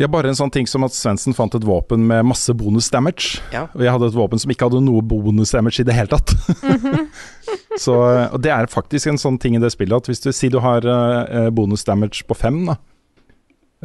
Ja, 0.00 0.06
bare 0.08 0.30
en 0.30 0.36
sånn 0.38 0.52
ting 0.52 0.64
som 0.70 0.86
at 0.86 0.94
Svendsen 0.96 1.34
fant 1.36 1.52
et 1.52 1.64
våpen 1.66 2.06
med 2.08 2.24
masse 2.24 2.54
bonus 2.56 2.86
damage. 2.88 3.42
Ja. 3.52 3.66
Og 3.76 3.82
jeg 3.84 3.92
hadde 3.92 4.08
et 4.08 4.16
våpen 4.16 4.40
som 4.40 4.52
ikke 4.52 4.70
hadde 4.70 4.80
noe 4.80 5.02
bonus 5.04 5.52
damage 5.52 5.82
i 5.82 5.84
det 5.84 5.92
hele 5.92 6.08
tatt. 6.08 6.32
så, 7.84 7.96
og 8.32 8.38
det 8.40 8.54
er 8.54 8.70
faktisk 8.72 9.10
en 9.10 9.20
sånn 9.20 9.36
ting 9.42 9.58
i 9.58 9.60
det 9.60 9.68
spillet 9.74 10.00
at 10.00 10.08
hvis 10.08 10.24
du 10.24 10.30
sier 10.32 10.54
du 10.54 10.56
har 10.64 10.88
uh, 10.88 11.50
bonus 11.52 11.84
damage 11.84 12.24
på 12.24 12.38
fem, 12.38 12.62
da, 12.70 12.78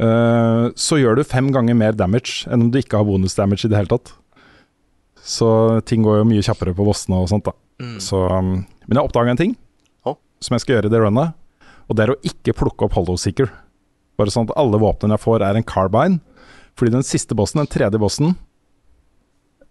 uh, 0.00 0.64
så 0.72 0.96
gjør 1.02 1.20
du 1.20 1.26
fem 1.28 1.52
ganger 1.52 1.76
mer 1.76 1.98
damage 2.00 2.48
enn 2.48 2.64
om 2.64 2.72
du 2.72 2.80
ikke 2.80 2.96
har 2.96 3.08
bonus 3.08 3.36
damage 3.36 3.68
i 3.68 3.72
det 3.74 3.76
hele 3.76 3.92
tatt. 3.92 4.14
Så 5.20 5.50
ting 5.84 6.06
går 6.06 6.22
jo 6.22 6.30
mye 6.32 6.48
kjappere 6.48 6.72
på 6.78 6.86
bossene 6.86 7.20
og 7.20 7.28
sånt, 7.28 7.44
da. 7.44 7.52
Mm. 7.84 8.00
Så, 8.00 8.22
um, 8.24 8.54
men 8.88 8.96
jeg 8.96 9.04
oppdaga 9.04 9.36
en 9.36 9.42
ting 9.42 9.52
oh. 10.08 10.16
som 10.40 10.56
jeg 10.56 10.64
skal 10.64 10.78
gjøre 10.78 10.88
i 10.88 10.96
det 10.96 11.04
runnet, 11.04 11.36
og 11.90 12.00
det 12.00 12.06
er 12.06 12.16
å 12.16 12.20
ikke 12.24 12.56
plukke 12.56 12.88
opp 12.88 12.96
Hollow 12.96 13.20
Seeker. 13.20 13.52
Bare 14.16 14.32
sånn 14.32 14.48
at 14.48 14.56
alle 14.56 14.80
våpnene 14.80 15.16
jeg 15.16 15.24
får 15.26 15.44
er 15.44 15.58
en 15.58 15.66
carbine. 15.66 16.20
Fordi 16.76 16.92
den 16.92 17.06
siste 17.06 17.36
bossen, 17.36 17.62
den 17.62 17.72
tredje 17.72 18.00
bossen 18.00 18.34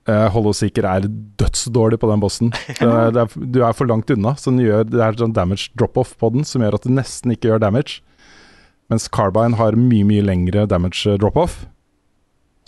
uh, 0.09 0.27
Holoseeker 0.33 0.87
er 0.89 1.07
dødsdårlig 1.39 1.99
på 2.01 2.09
den 2.11 2.23
bossen. 2.23 2.51
Det 2.79 2.89
er, 2.89 3.13
det 3.13 3.23
er, 3.23 3.45
du 3.55 3.61
er 3.65 3.77
for 3.77 3.89
langt 3.89 4.11
unna, 4.13 4.35
så 4.37 4.51
den 4.51 4.63
gjør, 4.65 4.85
det 4.89 5.01
er 5.01 5.17
sånn 5.19 5.35
damage 5.35 5.71
drop-off 5.77 6.15
på 6.21 6.31
den 6.35 6.45
som 6.47 6.63
gjør 6.63 6.77
at 6.77 6.85
du 6.85 6.93
nesten 6.93 7.33
ikke 7.33 7.51
gjør 7.51 7.63
damage. 7.63 8.01
Mens 8.91 9.07
Carbine 9.09 9.57
har 9.57 9.77
mye, 9.79 10.05
mye 10.05 10.25
lengre 10.25 10.67
damage 10.69 11.17
drop-off. 11.21 11.63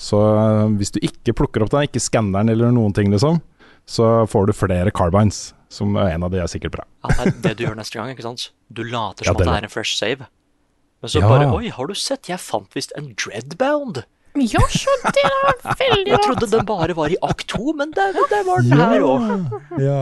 Så 0.01 0.17
uh, 0.17 0.65
hvis 0.77 0.93
du 0.93 1.01
ikke 1.01 1.35
plukker 1.37 1.65
opp 1.65 1.73
den, 1.73 1.89
ikke 1.89 2.01
skanner 2.03 2.41
den 2.41 2.55
eller 2.55 2.73
noen 2.73 2.95
ting, 2.97 3.11
liksom, 3.13 3.41
så 3.89 4.25
får 4.29 4.49
du 4.49 4.57
flere 4.57 4.93
Carbines. 4.93 5.51
Som 5.67 5.97
en 5.99 6.23
av 6.23 6.31
de 6.31 6.39
er 6.39 6.47
sikkert 6.47 6.77
bra. 6.77 6.83
Ja, 7.03 7.11
det 7.11 7.25
er 7.27 7.39
det 7.43 7.49
du 7.59 7.63
gjør 7.65 7.73
neste 7.75 7.97
gang, 7.97 8.07
ikke 8.13 8.23
sant? 8.23 8.45
Du 8.71 8.85
later 8.87 9.27
Ja, 9.27 9.33
som 9.33 9.41
det 9.41 9.43
at 9.43 9.49
det 9.49 9.55
er 9.57 9.65
en 9.67 9.73
fresh 9.73 9.97
save. 9.99 10.29
Men 11.01 11.09
så 11.13 11.19
Ja. 11.21 11.29
bare 11.29 11.49
Oi, 11.53 11.69
har 11.69 11.87
du 11.87 11.93
sett? 11.95 12.27
Jeg 12.29 12.39
fant 12.41 12.69
visst 12.73 12.91
en 12.97 13.13
dreadbound. 13.15 14.03
Ja, 14.37 14.61
så 14.69 14.91
det 15.01 15.23
veldig 15.79 16.11
Jeg 16.11 16.19
trodde 16.21 16.49
den 16.51 16.65
bare 16.65 16.93
var 16.93 17.09
i 17.09 17.15
akt 17.25 17.47
to, 17.49 17.71
men 17.73 17.89
det, 17.91 18.03
det 18.29 18.41
var 18.45 18.61
den 18.61 18.77
her 18.77 19.01
òg. 19.01 19.79
Ja. 19.81 20.01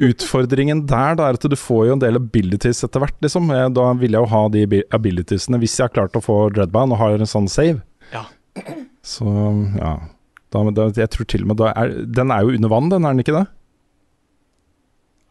Utfordringen 0.00 0.86
der 0.88 1.14
da, 1.18 1.26
er 1.28 1.36
at 1.36 1.44
du 1.52 1.56
får 1.56 1.86
jo 1.90 1.92
en 1.98 2.00
del 2.00 2.16
abilities 2.16 2.80
etter 2.86 3.02
hvert, 3.04 3.18
liksom. 3.20 3.50
Eh, 3.52 3.68
Da 3.76 3.92
vil 4.00 4.12
jeg 4.16 4.22
jo 4.24 4.30
ha 4.32 4.48
de 4.48 4.64
abilitiesene 4.96 5.60
hvis 5.60 5.76
jeg 5.76 5.84
har 5.88 5.92
klart 5.92 6.16
å 6.16 6.24
få 6.24 6.38
Dreadbound 6.54 6.92
og 6.96 6.98
har 7.02 7.18
en 7.18 7.28
sånn 7.28 7.48
save. 7.52 7.82
Ja. 8.12 8.24
Så 9.04 9.28
ja. 9.76 9.98
Da, 10.52 10.64
da, 10.70 10.88
jeg 10.96 11.08
tror 11.12 11.28
til 11.28 11.44
og 11.44 11.48
med 11.52 11.56
da 11.60 11.72
er, 11.76 11.92
Den 12.04 12.30
er 12.30 12.42
jo 12.44 12.52
under 12.56 12.68
vann, 12.68 12.88
den, 12.92 13.04
er 13.04 13.12
den 13.16 13.20
ikke 13.24 13.36
det? 13.36 13.46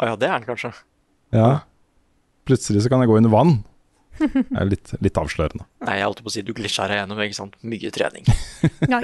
Å 0.01 0.07
ja, 0.11 0.15
det 0.17 0.29
er 0.29 0.39
den 0.39 0.47
kanskje. 0.49 0.71
Ja. 1.33 1.49
Plutselig 2.49 2.81
så 2.85 2.89
kan 2.89 3.01
jeg 3.03 3.09
gå 3.11 3.17
under 3.17 3.29
vann. 3.33 3.59
Det 4.21 4.59
er 4.61 4.69
litt, 4.69 4.93
litt 5.01 5.17
avslørende. 5.19 5.65
Nei, 5.85 5.97
jeg 5.99 6.07
holdt 6.07 6.21
på 6.25 6.31
å 6.31 6.35
si 6.35 6.43
du 6.45 6.53
glitcha 6.57 6.87
deg 6.91 7.01
gjennom, 7.01 7.19
ikke 7.25 7.37
sant. 7.37 7.57
Mye 7.65 7.91
trening. 7.95 8.27
Nei. 8.91 9.01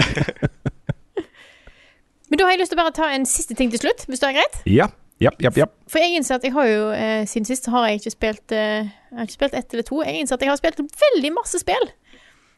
Men 2.27 2.39
da 2.39 2.47
har 2.47 2.55
jeg 2.55 2.61
lyst 2.61 2.73
til 2.73 2.79
å 2.79 2.83
bare 2.83 2.95
ta 2.95 3.09
en 3.15 3.27
siste 3.29 3.55
ting 3.57 3.71
til 3.73 3.81
slutt, 3.81 4.03
hvis 4.09 4.23
det 4.23 4.31
er 4.31 4.39
greit? 4.41 4.57
Ja. 4.69 4.89
Japp, 5.17 5.39
japp, 5.41 5.55
japp. 5.57 5.71
For 5.89 5.97
jeg 6.03 6.13
innser 6.19 6.37
at 6.37 6.43
jeg 6.45 6.53
har 6.53 6.67
jo 6.69 6.81
eh, 6.93 7.23
siden 7.25 7.47
sist 7.49 7.65
har 7.73 7.87
jeg 7.89 7.97
ikke 7.97 8.11
spilt 8.13 8.53
eh, 8.53 8.85
Jeg 8.85 9.17
har 9.17 9.25
ikke 9.25 9.33
spilt 9.33 9.55
ett 9.57 9.71
eller 9.73 9.85
to. 9.87 10.01
Jeg 10.05 10.19
innser 10.21 10.37
at 10.37 10.43
jeg 10.45 10.51
har 10.51 10.59
spilt 10.59 10.81
veldig 11.01 11.31
masse 11.33 11.61
spill. 11.63 11.87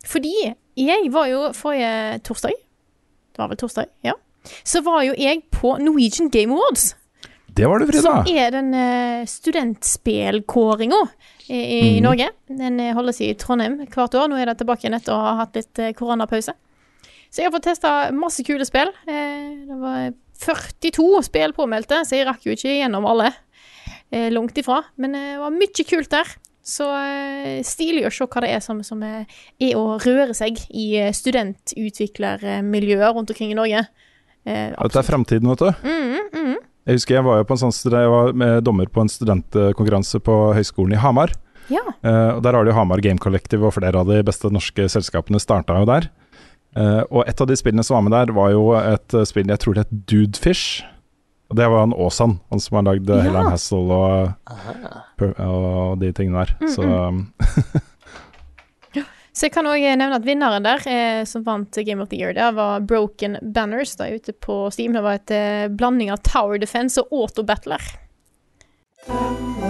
Fordi 0.10 0.34
jeg 0.80 1.12
var 1.14 1.30
jo 1.32 1.40
forrige 1.56 2.20
torsdag 2.28 2.56
Det 2.56 3.40
var 3.42 3.52
vel 3.52 3.60
torsdag, 3.60 3.88
ja. 4.04 4.18
Så 4.68 4.82
var 4.84 5.06
jo 5.08 5.16
jeg 5.16 5.46
på 5.56 5.78
Norwegian 5.80 6.28
Game 6.34 6.56
Awards. 6.56 6.94
Det 7.56 7.68
var 7.68 7.80
det, 7.80 7.88
Frida. 7.90 8.04
Som 8.04 8.28
er 8.28 8.52
den 8.56 8.74
eh, 8.76 9.24
studentspillkåringa 9.28 11.00
i, 11.50 11.80
i 11.80 11.98
mm. 11.98 12.04
Norge. 12.06 12.30
Den 12.48 12.80
eh, 12.80 12.96
holdes 12.96 13.22
i 13.26 13.34
Trondheim 13.40 13.80
hvert 13.90 14.16
år. 14.16 14.28
Nå 14.30 14.36
er 14.40 14.46
det 14.50 14.58
tilbake 14.62 14.82
igjen 14.86 14.98
etter 15.00 15.14
å 15.16 15.24
ha 15.24 15.32
hatt 15.42 15.56
litt 15.58 15.80
eh, 15.82 15.96
koronapause. 15.98 16.54
Så 17.30 17.42
jeg 17.42 17.48
har 17.50 17.56
fått 17.56 17.70
testa 17.70 17.90
masse 18.16 18.44
kule 18.46 18.66
spill. 18.68 18.90
Eh, 19.10 19.48
det 19.70 19.78
var 19.82 20.00
42 20.46 21.24
spill 21.28 21.52
påmeldte, 21.58 21.98
så 22.06 22.12
jeg 22.18 22.28
rakk 22.30 22.42
jo 22.48 22.54
ikke 22.56 22.80
gjennom 22.80 23.06
alle. 23.10 23.30
Langt 24.10 24.58
ifra. 24.58 24.80
Men 24.98 25.14
det 25.14 25.38
var 25.38 25.54
mye 25.54 25.84
kult 25.86 26.10
der. 26.10 26.26
Så 26.66 26.82
stilig 27.66 28.08
å 28.08 28.12
se 28.14 28.26
hva 28.26 28.42
det 28.42 28.50
er 28.56 28.60
som, 28.64 28.84
som 28.86 29.04
er 29.06 29.26
å 29.78 29.98
røre 30.02 30.34
seg 30.38 30.58
i 30.74 31.12
studentutviklermiljøer 31.14 33.14
rundt 33.14 33.30
omkring 33.30 33.52
i 33.54 33.60
Norge. 33.60 33.82
Dette 34.50 34.98
er 34.98 35.06
fremtiden, 35.06 35.50
vet 35.52 35.62
du. 35.62 35.70
Mm, 35.86 36.18
mhm. 36.34 36.58
Jeg 36.90 36.98
husker 36.98 37.20
jeg 37.20 37.26
var 37.28 37.38
jo 37.38 37.46
på 37.46 37.54
en 37.54 37.62
sånn 37.62 37.94
Jeg 37.94 38.10
var 38.10 38.32
med 38.34 38.64
dommer 38.66 38.90
på 38.90 39.04
en 39.04 39.12
studentkonkurranse 39.12 40.18
på 40.26 40.38
Høgskolen 40.58 40.96
i 40.98 41.02
Hamar. 41.02 41.36
Ja. 41.70 41.84
Uh, 42.02 42.32
og 42.38 42.42
Der 42.42 42.56
har 42.58 42.66
de 42.66 42.74
Hamar 42.74 43.04
Game 43.06 43.22
Collective, 43.22 43.62
og 43.68 43.76
flere 43.76 44.02
av 44.02 44.10
de 44.10 44.24
beste 44.26 44.50
norske 44.50 44.88
selskapene 44.90 45.38
starta 45.42 45.78
jo 45.78 45.86
der. 45.86 46.10
Uh, 46.74 47.04
og 47.12 47.30
et 47.30 47.42
av 47.42 47.50
de 47.50 47.58
spillene 47.60 47.86
som 47.86 48.00
var 48.00 48.08
med 48.08 48.16
der, 48.18 48.34
var 48.34 48.50
jo 48.56 48.72
et 48.80 49.14
uh, 49.14 49.22
spill 49.28 49.54
jeg 49.54 49.62
tror 49.62 49.78
det 49.78 49.86
het 49.86 50.02
Dudefish. 50.10 50.82
Og 51.50 51.58
det 51.58 51.70
var 51.70 51.86
han 51.86 51.94
Aasan, 51.94 52.40
han 52.50 52.62
som 52.62 52.80
har 52.80 52.88
lagd 52.90 53.10
Ja. 53.10 53.22
Hellheim 53.26 53.54
Hassel 53.54 53.94
og, 53.94 54.34
og 55.46 55.96
de 56.02 56.12
tingene 56.14 56.44
der. 56.46 56.58
Mm, 56.62 56.74
Så 56.74 56.90
um, 56.90 57.24
Så 59.40 59.48
jeg 59.48 59.54
kan 59.56 59.68
òg 59.72 59.80
nevne 59.80 60.18
at 60.18 60.26
vinneren 60.28 60.66
der, 60.66 60.82
eh, 60.84 61.22
som 61.24 61.46
vant 61.46 61.72
Game 61.88 62.04
of 62.04 62.10
the 62.12 62.18
Year, 62.20 62.34
der, 62.36 62.52
var 62.52 62.82
Broken 62.84 63.38
Banners. 63.42 63.96
Da 63.96 64.10
ute 64.12 64.34
på 64.36 64.68
Steam. 64.68 64.92
Det 64.92 65.00
var 65.06 65.16
et 65.16 65.32
eh, 65.32 65.70
blanding 65.72 66.12
av 66.12 66.20
Tower 66.28 66.60
Defense 66.60 67.00
og 67.00 67.08
Auto 67.16 67.46
Battler. 67.48 67.80
Denne 69.08 69.70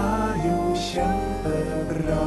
er 0.00 0.38
jo 0.40 0.72
kjempebra. 0.72 2.22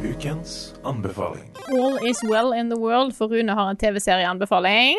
Ukens 0.00 0.72
anbefaling. 0.88 1.52
All 1.76 2.00
is 2.08 2.24
well 2.24 2.56
in 2.56 2.72
the 2.72 2.80
world, 2.80 3.12
for 3.12 3.28
Rune 3.28 3.52
har 3.52 3.74
en 3.74 3.76
TV-serieanbefaling. 3.76 4.96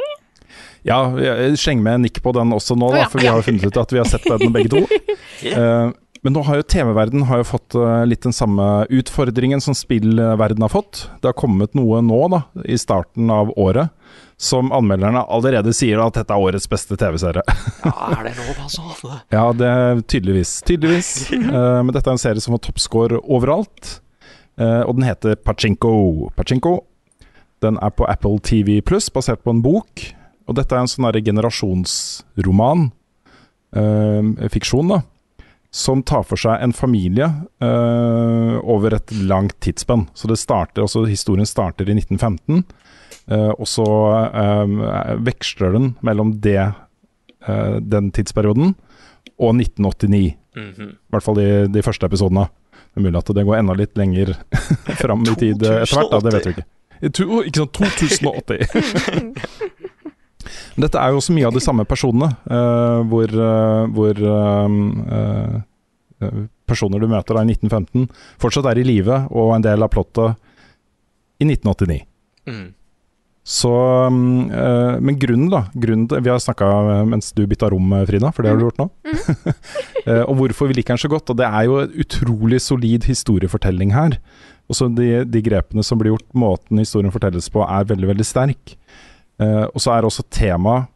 ja, 0.85 1.01
jeg 1.17 1.57
slenger 1.57 1.83
med 1.89 1.97
en 1.97 2.05
nikk 2.05 2.21
på 2.21 2.37
den 2.37 2.53
også 2.53 2.77
nå, 2.77 2.93
da, 2.93 3.09
for 3.09 3.17
vi 3.23 3.33
har 3.33 3.41
funnet 3.41 3.65
ut 3.65 3.81
at 3.81 3.97
vi 3.97 4.01
har 4.03 4.13
sett 4.13 4.29
den 4.29 4.53
begge 4.53 4.77
to. 4.77 4.85
Eh, 5.41 5.89
men 6.21 6.35
nå 6.35 6.43
har 6.45 6.59
jo 6.59 6.65
TV-verden 6.69 7.23
har 7.25 7.39
jo 7.41 7.47
fått 7.49 7.75
eh, 7.77 8.03
litt 8.05 8.21
den 8.21 8.35
samme 8.35 8.65
utfordringen 8.93 9.61
som 9.61 9.73
spillverden 9.77 10.61
har 10.61 10.69
fått. 10.69 11.07
Det 11.21 11.31
har 11.31 11.37
kommet 11.37 11.73
noe 11.77 12.03
nå, 12.05 12.19
da, 12.29 12.43
i 12.61 12.77
starten 12.77 13.31
av 13.33 13.49
året, 13.57 13.89
som 14.37 14.69
anmelderne 14.73 15.23
allerede 15.25 15.73
sier 15.73 16.01
at 16.03 16.19
dette 16.19 16.35
er 16.35 16.45
årets 16.45 16.69
beste 16.69 16.97
TV-serie. 17.01 17.41
Ja, 17.81 17.95
er 18.11 18.29
det 18.29 18.35
lov, 18.37 18.53
altså? 18.67 18.85
ja, 19.35 19.47
det 19.57 19.73
er 19.73 20.05
tydeligvis. 20.05 20.53
Tydeligvis. 20.69 21.11
uh, 21.55 21.81
men 21.81 21.91
dette 21.95 22.05
er 22.05 22.19
en 22.19 22.21
serie 22.21 22.45
som 22.45 22.53
har 22.53 22.61
toppscore 22.69 23.23
overalt, 23.25 23.97
uh, 24.61 24.85
og 24.85 24.99
den 24.99 25.09
heter 25.09 25.41
Pachinko. 25.41 26.29
Pachinko. 26.37 26.83
Den 27.65 27.81
er 27.81 27.93
på 27.97 28.05
Apple 28.09 28.37
TV 28.45 28.77
Pluss, 28.85 29.09
basert 29.13 29.41
på 29.41 29.57
en 29.57 29.65
bok. 29.65 30.05
Og 30.49 30.57
dette 30.57 30.77
er 30.77 30.85
en 30.85 30.91
sånn 30.91 31.09
generasjonsroman, 31.17 32.91
Uh, 33.71 34.49
fiksjon, 34.51 34.89
da, 34.91 34.97
som 35.71 36.03
tar 36.03 36.25
for 36.27 36.39
seg 36.39 36.59
en 36.59 36.73
familie 36.75 37.29
uh, 37.63 38.57
over 38.59 38.97
et 38.97 39.13
langt 39.23 39.55
tidsspenn. 39.63 40.09
Så 40.13 40.27
det 40.27 40.39
starter, 40.41 40.83
altså 40.83 41.05
historien 41.07 41.47
starter 41.47 41.87
i 41.87 41.95
1915, 41.95 42.65
uh, 43.31 43.53
og 43.55 43.67
så 43.71 43.87
uh, 44.35 45.15
veksler 45.23 45.77
den 45.77 45.93
mellom 46.03 46.35
det, 46.43 46.73
eh, 47.47 47.77
den 47.79 48.11
tidsperioden 48.11 48.75
og 49.39 49.55
1989. 49.55 50.35
Mhm. 50.55 50.89
I 50.91 51.15
hvert 51.15 51.23
fall 51.23 51.39
de, 51.39 51.47
de 51.71 51.83
første 51.85 52.05
episodene. 52.05 52.49
Det 52.91 52.99
er 52.99 53.05
mulig 53.07 53.21
at 53.21 53.31
det 53.35 53.45
går 53.47 53.61
enda 53.61 53.75
litt 53.79 53.95
lenger 53.95 54.33
fram 55.01 55.23
i 55.23 55.35
tid 55.39 55.63
eh, 55.63 55.81
etter 55.85 55.95
hvert, 55.95 56.11
da, 56.11 56.19
det 56.25 56.35
vet 56.35 56.49
vi 56.49 56.55
ikke. 56.57 56.67
To, 57.17 57.41
ikke 57.47 57.63
sant, 57.63 57.79
2080. 58.03 59.87
Men 60.75 60.85
Dette 60.85 61.01
er 61.01 61.11
jo 61.11 61.21
også 61.21 61.35
mye 61.35 61.49
av 61.49 61.55
de 61.55 61.63
samme 61.63 61.85
personene, 61.89 62.31
uh, 62.49 63.01
hvor, 63.11 63.33
uh, 63.35 63.87
hvor 63.95 64.21
uh, 64.25 65.61
eh, 66.21 66.43
personer 66.69 67.01
du 67.01 67.09
møter 67.11 67.37
da 67.37 67.43
i 67.45 67.53
1915 67.53 68.07
fortsatt 68.41 68.69
er 68.71 68.81
i 68.81 68.87
live, 68.87 69.23
og 69.31 69.55
en 69.55 69.65
del 69.65 69.83
av 69.83 69.91
plottet 69.93 70.37
i 71.41 71.47
1989. 71.47 72.05
Mm. 72.49 72.69
Så, 73.43 73.71
mm, 74.07 74.51
eh, 74.53 74.99
men 75.01 75.17
grunnen, 75.19 75.49
da 75.49 75.63
grunnen 75.73 76.07
til, 76.07 76.21
Vi 76.21 76.29
har 76.29 76.37
snakka 76.39 77.05
mens 77.09 77.31
du 77.33 77.47
bytta 77.47 77.71
rom, 77.73 77.89
Frida, 78.05 78.29
for 78.31 78.43
det 78.43 78.51
har 78.51 78.59
du 78.59 78.67
gjort 78.67 78.83
nå. 78.83 78.89
Eh, 80.01 80.23
og 80.25 80.33
hvorfor 80.33 80.65
vi 80.65 80.79
liker 80.79 80.95
den 80.95 80.97
så 80.97 81.09
godt. 81.11 81.29
Og 81.29 81.37
det 81.37 81.45
er 81.45 81.67
jo 81.67 81.75
en 81.77 81.91
utrolig 82.01 82.57
solid 82.57 83.03
historiefortelling 83.05 83.91
her. 83.93 84.15
Også 84.65 84.87
de, 84.97 85.21
de 85.29 85.41
grepene 85.45 85.83
som 85.85 85.99
blir 85.99 86.09
gjort, 86.09 86.25
måten 86.33 86.81
historien 86.81 87.13
fortelles 87.13 87.51
på, 87.53 87.61
er 87.61 87.85
veldig, 87.85 88.07
veldig 88.09 88.25
sterk. 88.25 88.73
Eh, 89.41 89.65
og 89.71 89.81
så 89.81 89.95
er 89.95 90.05
også 90.05 90.25
temaet 90.33 90.89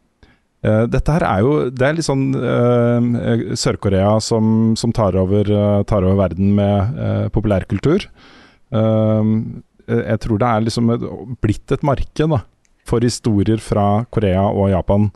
eh, 0.62 0.84
Dette 0.90 1.14
her 1.16 1.24
er 1.26 1.42
jo 1.42 1.54
Det 1.72 1.86
er 1.86 1.96
litt 1.96 2.06
sånn 2.06 2.28
eh, 2.36 3.46
Sør-Korea 3.58 4.16
som, 4.22 4.76
som 4.78 4.92
tar, 4.94 5.18
over, 5.18 5.50
tar 5.88 6.06
over 6.06 6.20
verden 6.20 6.54
med 6.58 7.30
populærkultur. 7.34 8.06
Jeg 9.86 10.18
tror 10.22 10.40
det 10.42 10.48
er 10.48 10.64
liksom 10.64 10.90
et, 10.92 11.04
blitt 11.44 11.72
et 11.72 11.84
marked 11.86 12.32
da, 12.32 12.40
for 12.86 13.04
historier 13.04 13.62
fra 13.62 14.04
Korea 14.12 14.42
og 14.50 14.72
Japan. 14.72 15.06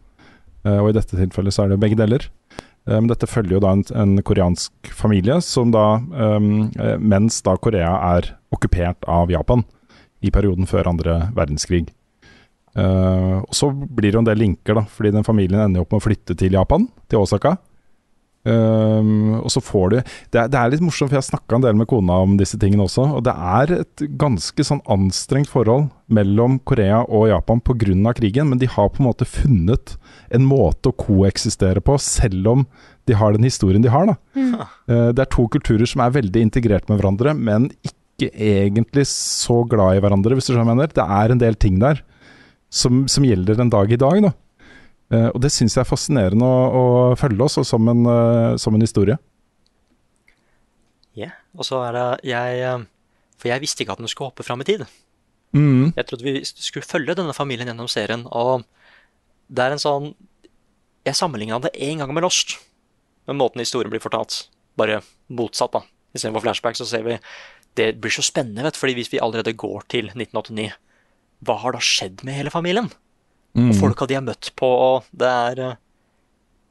Og 0.70 0.90
i 0.90 0.94
dette 0.94 1.18
tilfellet 1.18 1.56
så 1.56 1.64
er 1.64 1.72
det 1.72 1.80
begge 1.82 1.98
deler. 1.98 2.28
Men 2.86 3.10
dette 3.10 3.28
følger 3.28 3.56
jo 3.56 3.62
da 3.64 3.74
en, 3.74 3.82
en 3.98 4.22
koreansk 4.24 4.92
familie 4.96 5.40
som 5.44 5.74
da 5.74 5.98
um, 5.98 6.70
Mens 7.02 7.42
da 7.46 7.56
Korea 7.60 7.90
er 8.14 8.30
okkupert 8.54 9.04
av 9.10 9.34
Japan 9.34 9.66
i 10.22 10.32
perioden 10.32 10.70
før 10.70 10.92
andre 10.94 11.18
verdenskrig. 11.36 11.90
Eh, 12.78 13.38
og 13.40 13.56
så 13.56 13.70
blir 13.72 14.10
det 14.10 14.18
jo 14.18 14.22
en 14.24 14.30
del 14.30 14.44
linker, 14.44 14.78
da, 14.78 14.84
fordi 14.86 15.14
den 15.16 15.26
familien 15.26 15.64
ender 15.64 15.84
opp 15.84 15.90
med 15.94 16.02
å 16.02 16.06
flytte 16.06 16.36
til 16.38 16.54
Japan, 16.58 16.86
til 17.10 17.24
Osaka. 17.24 17.56
Uh, 18.40 19.36
og 19.44 19.50
så 19.52 19.60
får 19.60 19.90
du 19.92 19.96
det 20.32 20.38
er, 20.40 20.46
det 20.48 20.56
er 20.56 20.70
litt 20.72 20.80
morsomt, 20.80 21.10
for 21.10 21.18
jeg 21.18 21.20
har 21.20 21.26
snakka 21.26 21.58
en 21.58 21.64
del 21.66 21.74
med 21.76 21.90
kona 21.90 22.22
om 22.24 22.38
disse 22.40 22.56
tingene 22.56 22.86
også. 22.86 23.04
Og 23.18 23.24
det 23.26 23.34
er 23.36 23.74
et 23.82 24.04
ganske 24.16 24.64
sånn 24.64 24.80
anstrengt 24.88 25.50
forhold 25.52 25.90
mellom 26.08 26.56
Korea 26.64 27.02
og 27.04 27.28
Japan 27.28 27.60
pga. 27.60 28.14
krigen, 28.16 28.48
men 28.48 28.62
de 28.62 28.70
har 28.70 28.88
på 28.88 29.02
en 29.02 29.10
måte 29.10 29.28
funnet 29.28 29.98
en 30.32 30.46
måte 30.48 30.88
å 30.88 30.96
koeksistere 30.96 31.84
på, 31.84 31.98
selv 32.00 32.48
om 32.48 32.64
de 33.04 33.18
har 33.20 33.36
den 33.36 33.44
historien 33.44 33.84
de 33.84 33.92
har. 33.92 34.06
da 34.08 34.16
Eh, 34.88 35.12
Det 35.12 35.20
er 35.20 35.30
to 35.36 35.46
kulturer 35.48 35.86
som 35.86 36.00
er 36.00 36.16
veldig 36.16 36.40
integrert 36.40 36.88
med 36.88 37.00
hverandre, 37.00 37.34
men 37.36 37.70
ikke 37.84 38.30
egentlig 38.32 39.06
så 39.06 39.68
glad 39.68 39.96
i 39.96 40.00
hverandre, 40.00 40.34
hvis 40.34 40.48
du 40.48 40.54
skjønner 40.54 40.64
hva 40.64 40.74
jeg 40.74 40.80
mener. 40.80 40.96
Det 40.96 41.06
er 41.20 41.30
en 41.30 41.44
del 41.44 41.54
ting 41.54 41.78
der 41.78 42.02
som, 42.70 43.04
som 43.10 43.26
gjelder 43.26 43.58
den 43.58 43.72
dag 43.72 43.92
i 43.92 44.00
dag. 44.00 44.22
da 44.28 44.32
Uh, 45.10 45.26
og 45.34 45.40
det 45.42 45.50
syns 45.50 45.74
jeg 45.74 45.82
er 45.82 45.88
fascinerende 45.88 46.46
å, 46.46 46.58
å 46.70 46.82
følge 47.18 47.42
oss, 47.42 47.58
som 47.66 47.88
en, 47.90 48.04
uh, 48.06 48.54
som 48.62 48.76
en 48.76 48.84
historie. 48.84 49.16
Yeah. 51.18 51.34
Og 51.58 51.66
så 51.66 51.80
er 51.82 51.96
det 51.96 52.04
jeg 52.30 52.58
eh, 52.62 52.82
For 53.40 53.50
jeg 53.50 53.62
visste 53.64 53.82
ikke 53.82 53.96
at 53.96 53.98
den 53.98 54.10
skulle 54.10 54.30
hoppe 54.30 54.44
fram 54.46 54.60
i 54.62 54.66
tid. 54.68 54.84
Mm. 55.50 55.90
Jeg 55.96 56.06
trodde 56.06 56.22
vi 56.22 56.44
skulle 56.46 56.86
følge 56.86 57.16
denne 57.18 57.34
familien 57.34 57.66
gjennom 57.66 57.88
serien, 57.90 58.22
og 58.30 58.62
det 59.50 59.64
er 59.64 59.74
en 59.74 59.82
sånn 59.82 60.12
Jeg 61.02 61.18
sammenligna 61.18 61.58
det 61.64 61.72
én 61.74 61.98
gang 61.98 62.12
med 62.14 62.22
Lost, 62.22 62.60
med 63.26 63.40
måten 63.40 63.64
historien 63.64 63.90
blir 63.90 64.04
fortalt. 64.04 64.44
Bare 64.78 65.00
motsatt, 65.26 65.74
da. 65.74 65.82
Istedenfor 66.14 66.44
flashback 66.46 66.78
så 66.78 66.86
ser 66.86 67.02
vi 67.08 67.18
Det 67.74 67.96
blir 67.98 68.14
så 68.14 68.22
spennende, 68.22 68.62
vet 68.62 68.78
du, 68.78 68.82
fordi 68.84 68.94
hvis 69.00 69.10
vi 69.10 69.18
allerede 69.18 69.58
går 69.58 69.90
til 69.90 70.12
1989, 70.14 70.70
hva 71.46 71.56
har 71.62 71.76
da 71.76 71.80
skjedd 71.84 72.24
med 72.26 72.36
hele 72.36 72.52
familien? 72.52 72.90
Mm. 73.56 73.70
Og 73.72 73.78
folka 73.80 74.06
de 74.06 74.14
har 74.18 74.22
møtt 74.26 74.52
på, 74.58 74.68
og 74.68 75.08
det 75.16 75.28
er 75.28 75.62
eh, 75.68 75.78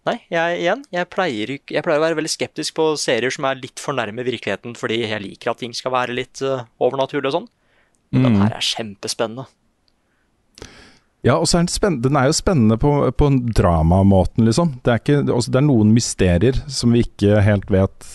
Nei, 0.08 0.16
jeg, 0.32 0.62
igjen, 0.62 0.80
jeg 0.96 1.06
pleier, 1.12 1.52
jeg 1.60 1.84
pleier 1.86 2.00
å 2.00 2.02
være 2.06 2.16
veldig 2.18 2.32
skeptisk 2.32 2.78
på 2.78 2.86
serier 2.98 3.34
som 3.36 3.46
er 3.46 3.60
litt 3.60 3.82
for 3.84 3.94
nærme 3.94 4.24
virkeligheten, 4.26 4.72
fordi 4.80 5.02
jeg 5.04 5.22
liker 5.22 5.52
at 5.52 5.60
ting 5.62 5.76
skal 5.76 5.92
være 5.94 6.16
litt 6.16 6.40
uh, 6.42 6.64
overnaturlig 6.82 7.30
og 7.30 7.36
sånn. 7.36 7.50
Men 8.16 8.24
den 8.24 8.38
Mm. 8.38 8.40
her 8.42 8.56
er 8.58 8.64
kjempespennende. 8.64 9.46
Ja, 11.28 11.36
og 11.36 11.50
så 11.52 11.60
er 11.60 11.66
den, 11.66 11.74
spennende, 11.74 12.08
den 12.08 12.16
er 12.18 12.30
jo 12.30 12.38
spennende 12.38 12.78
på, 12.80 12.94
på 13.12 13.28
en 13.28 13.42
dramamåten, 13.52 14.48
liksom. 14.48 14.78
Det 14.86 14.94
er, 14.94 15.02
ikke, 15.04 15.20
også, 15.36 15.52
det 15.52 15.60
er 15.60 15.68
noen 15.68 15.92
mysterier 15.94 16.62
som 16.72 16.96
vi 16.96 17.04
ikke 17.04 17.42
helt 17.44 17.70
vet 17.70 18.08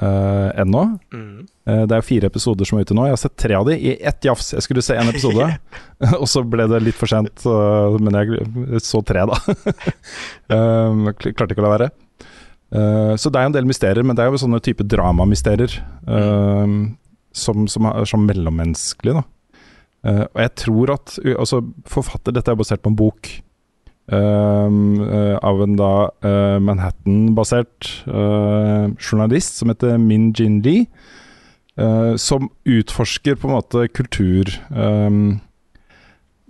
eh, 0.00 0.48
ennå. 0.62 0.82
Mm. 1.12 1.46
Uh, 1.68 1.82
det 1.86 1.96
er 1.96 2.04
fire 2.06 2.28
episoder 2.30 2.68
som 2.68 2.78
er 2.80 2.86
ute 2.88 2.96
nå. 2.96 3.04
Jeg 3.08 3.14
har 3.16 3.20
sett 3.22 3.36
tre 3.40 3.56
av 3.58 3.66
de 3.68 3.76
i 3.76 3.94
ett 4.00 4.24
jafs. 4.24 4.52
Jeg 4.56 4.64
skulle 4.66 4.82
se 4.84 4.96
en 4.98 5.10
episode, 5.12 5.46
og 6.20 6.26
så 6.30 6.42
ble 6.46 6.66
det 6.72 6.80
litt 6.82 6.98
for 6.98 7.10
sent. 7.10 7.44
Uh, 7.46 7.96
men 8.00 8.16
jeg 8.18 8.82
så 8.84 9.02
tre, 9.06 9.26
da. 9.30 9.38
Eh, 10.50 11.10
klarte 11.20 11.52
ikke 11.54 11.62
å 11.62 11.66
la 11.68 11.74
være. 11.76 11.90
Så 13.18 13.30
det 13.30 13.38
er 13.38 13.44
jo 13.44 13.50
en 13.50 13.54
del 13.54 13.66
mysterier, 13.66 14.06
men 14.06 14.14
det 14.18 14.22
er 14.24 14.30
jo 14.30 14.38
sånne 14.42 14.58
type 14.62 14.84
dramamysterier 14.86 15.72
Mm. 16.06 16.96
som, 17.34 17.64
som 17.70 17.86
er 17.90 18.06
sånn 18.06 18.26
mellommenneskelig, 18.26 19.14
da. 19.18 19.22
Og 20.26 20.38
jeg 20.42 20.52
tror 20.58 20.92
at 20.94 21.16
altså, 21.36 21.60
forfatter 21.90 22.34
Dette 22.34 22.50
er 22.50 22.58
basert 22.58 22.82
på 22.82 22.90
en 22.92 22.98
bok 22.98 23.30
av 24.16 25.62
en 25.62 25.76
da 25.78 26.10
eh, 26.26 26.58
Manhattan-basert 26.66 27.90
eh, 28.10 28.86
journalist 28.98 29.60
som 29.60 29.70
heter 29.70 29.98
Min 29.98 30.32
Jin 30.34 30.60
Lee. 30.64 30.86
eh, 31.76 32.16
som 32.16 32.48
utforsker 32.64 33.34
på 33.38 33.48
en 33.48 33.54
måte 33.54 33.86
kultur 33.88 34.50
ehm, 34.74 35.38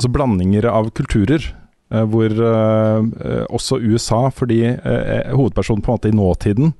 Altså 0.01 0.09
blandinger 0.09 0.65
av 0.65 0.91
kulturer. 0.97 1.55
eh, 1.93 2.05
hvor 2.09 2.31
eh, 2.33 3.05
eh, 3.29 3.45
også 3.51 3.77
USA, 3.83 4.31
fordi 4.31 4.63
eh, 4.65 5.35
hovedpersonen 5.37 5.83
på 5.83 5.93
en 5.93 5.99
måte 5.99 6.09
i 6.09 6.17
nåtiden 6.17 6.73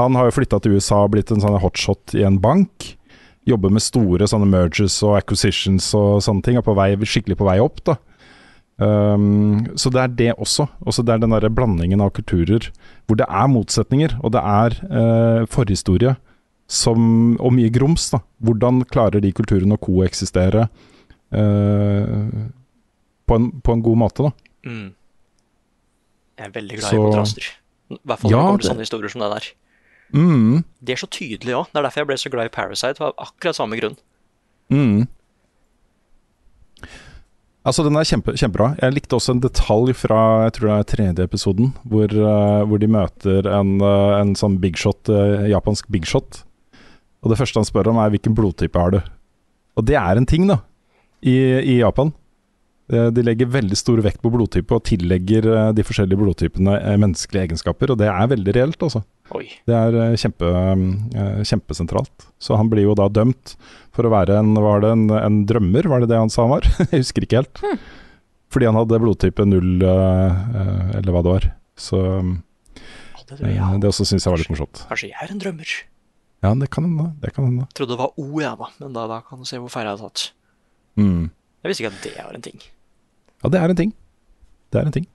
Han 0.00 0.14
har 0.14 0.24
jo 0.30 0.38
flytta 0.40 0.58
til 0.60 0.78
USA 0.78 1.04
og 1.04 1.12
blitt 1.12 1.30
en 1.30 1.40
sånn 1.44 1.60
hotshot 1.60 2.14
i 2.14 2.24
en 2.24 2.40
bank 2.40 2.96
jobber 3.46 3.70
med 3.70 3.82
store 3.84 4.26
sånne 4.30 4.48
mergers 4.48 4.96
og 5.04 5.18
acquisitions 5.18 5.90
og 5.94 6.22
sånne 6.24 6.42
ting, 6.42 6.56
er 6.56 6.64
på 6.64 6.74
vei, 6.76 6.94
skikkelig 7.04 7.36
på 7.36 7.44
vei 7.44 7.58
opp. 7.60 7.82
da. 7.84 7.98
Um, 8.76 9.66
så 9.78 9.90
det 9.94 10.00
er 10.02 10.08
det 10.18 10.32
også. 10.34 10.66
Også 10.82 11.04
det 11.06 11.12
er 11.14 11.18
den 11.22 11.30
der 11.30 11.48
blandingen 11.54 12.00
av 12.02 12.10
kulturer 12.16 12.70
hvor 13.06 13.16
det 13.20 13.26
er 13.28 13.46
motsetninger, 13.52 14.16
og 14.24 14.32
det 14.34 14.40
er 14.42 14.74
uh, 14.90 15.44
forhistorie 15.46 16.16
som, 16.66 17.36
og 17.38 17.52
mye 17.54 17.70
grums. 17.70 18.08
da. 18.10 18.18
Hvordan 18.42 18.82
klarer 18.90 19.20
de 19.22 19.30
kulturene 19.36 19.76
å 19.76 19.82
koeksistere 19.84 20.66
uh, 20.66 22.30
på, 23.28 23.36
en, 23.38 23.50
på 23.62 23.76
en 23.76 23.82
god 23.84 24.00
måte, 24.02 24.26
da. 24.26 24.32
Mm. 24.66 24.88
Jeg 26.40 26.48
er 26.48 26.54
veldig 26.56 26.80
glad 26.80 26.90
Så- 26.90 26.96
i 26.96 27.04
kontraster. 27.04 27.52
I 27.94 27.98
hvert 28.08 28.18
fall 28.24 28.30
når 28.30 28.34
Ja, 28.34 28.40
det 28.40 28.48
kommer 28.48 28.62
til 28.64 28.70
sånne 28.72 28.86
historier 28.88 29.12
som 29.12 29.20
det 29.22 29.30
der. 29.36 29.46
Mm, 30.14 30.64
De 30.82 30.92
er 30.92 30.96
så 30.98 31.06
tydelige 31.12 31.56
òg. 31.58 31.66
Det 31.70 31.78
er 31.78 31.84
derfor 31.86 32.00
jeg 32.00 32.06
ble 32.08 32.16
så 32.18 32.30
glad 32.32 32.48
i 32.48 32.52
Parasite. 32.54 33.00
Av 33.04 33.12
akkurat 33.22 33.54
samme 33.58 33.78
grunn. 33.78 33.94
mm. 34.72 35.04
Altså, 37.64 37.80
den 37.86 37.96
er 37.96 38.04
kjempe, 38.04 38.34
kjempebra. 38.36 38.74
Jeg 38.82 38.92
likte 38.92 39.16
også 39.16 39.32
en 39.32 39.40
detalj 39.40 39.94
fra 39.96 40.18
jeg 40.44 40.56
tror 40.56 40.68
det 40.68 40.74
er 40.74 40.88
tredje 40.90 41.28
episoden, 41.30 41.70
hvor, 41.88 42.12
uh, 42.12 42.60
hvor 42.68 42.80
de 42.80 42.90
møter 42.92 43.48
en, 43.48 43.78
uh, 43.80 44.18
en 44.18 44.34
sånn 44.36 44.58
big 44.60 44.76
shot, 44.80 45.08
eh, 45.08 45.46
japansk 45.48 45.88
big 45.92 46.04
shot. 46.08 46.42
Og 47.24 47.32
det 47.32 47.38
første 47.40 47.62
han 47.62 47.68
spør 47.68 47.88
om, 47.94 48.02
er 48.02 48.12
hvilken 48.12 48.36
blodtype 48.36 48.80
har 48.80 48.92
du? 48.92 49.00
Og 49.80 49.88
det 49.88 49.96
er 49.96 50.20
en 50.20 50.28
ting, 50.28 50.44
da, 50.50 50.58
i, 51.24 51.32
i 51.64 51.78
Japan. 51.78 52.12
Eh, 52.92 53.08
De 53.16 53.24
legger 53.24 53.48
veldig 53.48 53.76
stor 53.78 54.00
vekt 54.04 54.20
på 54.22 54.30
blodtype 54.32 54.76
og 54.76 54.84
tillegger 54.88 55.46
eh, 55.48 55.70
de 55.76 55.84
forskjellige 55.86 56.20
blodtypene 56.20 56.76
eh, 56.80 56.96
menneskelige 57.00 57.48
egenskaper, 57.48 57.94
og 57.94 58.00
det 58.00 58.10
er 58.12 58.30
veldig 58.34 58.54
reelt, 58.56 58.84
altså. 58.84 59.04
Oi. 59.32 59.46
Det 59.64 59.72
er 59.72 60.16
kjempe, 60.20 60.48
kjempesentralt. 61.48 62.26
Så 62.36 62.58
han 62.60 62.68
blir 62.68 62.84
jo 62.84 62.96
da 62.98 63.06
dømt 63.08 63.54
for 63.96 64.04
å 64.04 64.10
være 64.12 64.36
en 64.36 64.50
Var 64.52 64.82
det 64.84 64.90
en, 64.92 65.04
en 65.16 65.38
drømmer, 65.48 65.88
var 65.88 66.02
det 66.04 66.10
det 66.10 66.18
han 66.20 66.32
sa 66.32 66.44
han 66.44 66.58
var? 66.58 66.68
Jeg 66.92 67.06
husker 67.06 67.24
ikke 67.24 67.40
helt. 67.40 67.62
Fordi 68.52 68.68
han 68.68 68.76
hadde 68.76 69.00
blodtype 69.00 69.46
null, 69.48 69.80
eller 69.80 71.08
hva 71.08 71.22
det 71.24 71.32
var. 71.32 71.46
Så 71.80 72.02
det, 72.04 73.32
tror 73.32 73.48
jeg, 73.48 73.56
ja. 73.56 73.70
det 73.80 73.88
også 73.88 74.04
syns 74.06 74.28
jeg 74.28 74.30
var 74.30 74.38
litt 74.38 74.50
morsomt. 74.52 74.84
Kanskje 74.86 75.08
jeg 75.08 75.24
er 75.24 75.32
en 75.32 75.40
drømmer. 75.42 75.72
Ja, 76.44 76.52
det 76.60 76.68
kan 76.70 76.84
hende. 76.86 77.08
Det 77.24 77.32
kan 77.34 77.48
hende. 77.48 77.64
Trodde 77.74 77.96
det 77.96 78.02
var 78.04 78.12
O, 78.20 78.28
jeg, 78.44 78.52
da. 78.60 78.68
Men 78.84 78.94
da, 78.94 79.08
da 79.10 79.18
kan 79.26 79.40
du 79.40 79.48
se 79.48 79.58
hvor 79.58 79.72
feil 79.72 79.88
jeg 79.88 79.96
hadde 79.96 80.12
tatt. 80.12 80.26
Mm. 81.00 81.32
Jeg 81.64 81.72
visste 81.72 81.82
ikke 81.82 81.94
at 81.96 82.04
det 82.04 82.14
var 82.20 82.36
en 82.36 82.44
ting. 82.44 82.60
Ja, 83.44 83.52
det 83.52 83.60
er 83.60 83.72
en 83.72 83.78
ting. 83.78 83.92
Det 84.72 84.80
er 84.80 84.88
en 84.88 84.94
ting. 84.94 85.06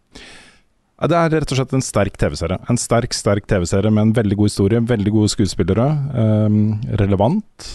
Ja, 1.00 1.08
Det 1.08 1.18
er 1.18 1.32
rett 1.42 1.52
og 1.52 1.58
slett 1.58 1.74
en 1.74 1.84
sterk 1.84 2.18
TV-serie. 2.20 2.60
En 2.70 2.78
sterk, 2.78 3.16
sterk 3.16 3.48
TV-serie 3.50 3.90
med 3.90 4.10
en 4.10 4.14
veldig 4.14 4.38
god 4.38 4.52
historie, 4.52 4.82
veldig 4.84 5.14
gode 5.16 5.32
skuespillere. 5.34 5.88
Um, 6.14 6.80
relevant, 7.00 7.70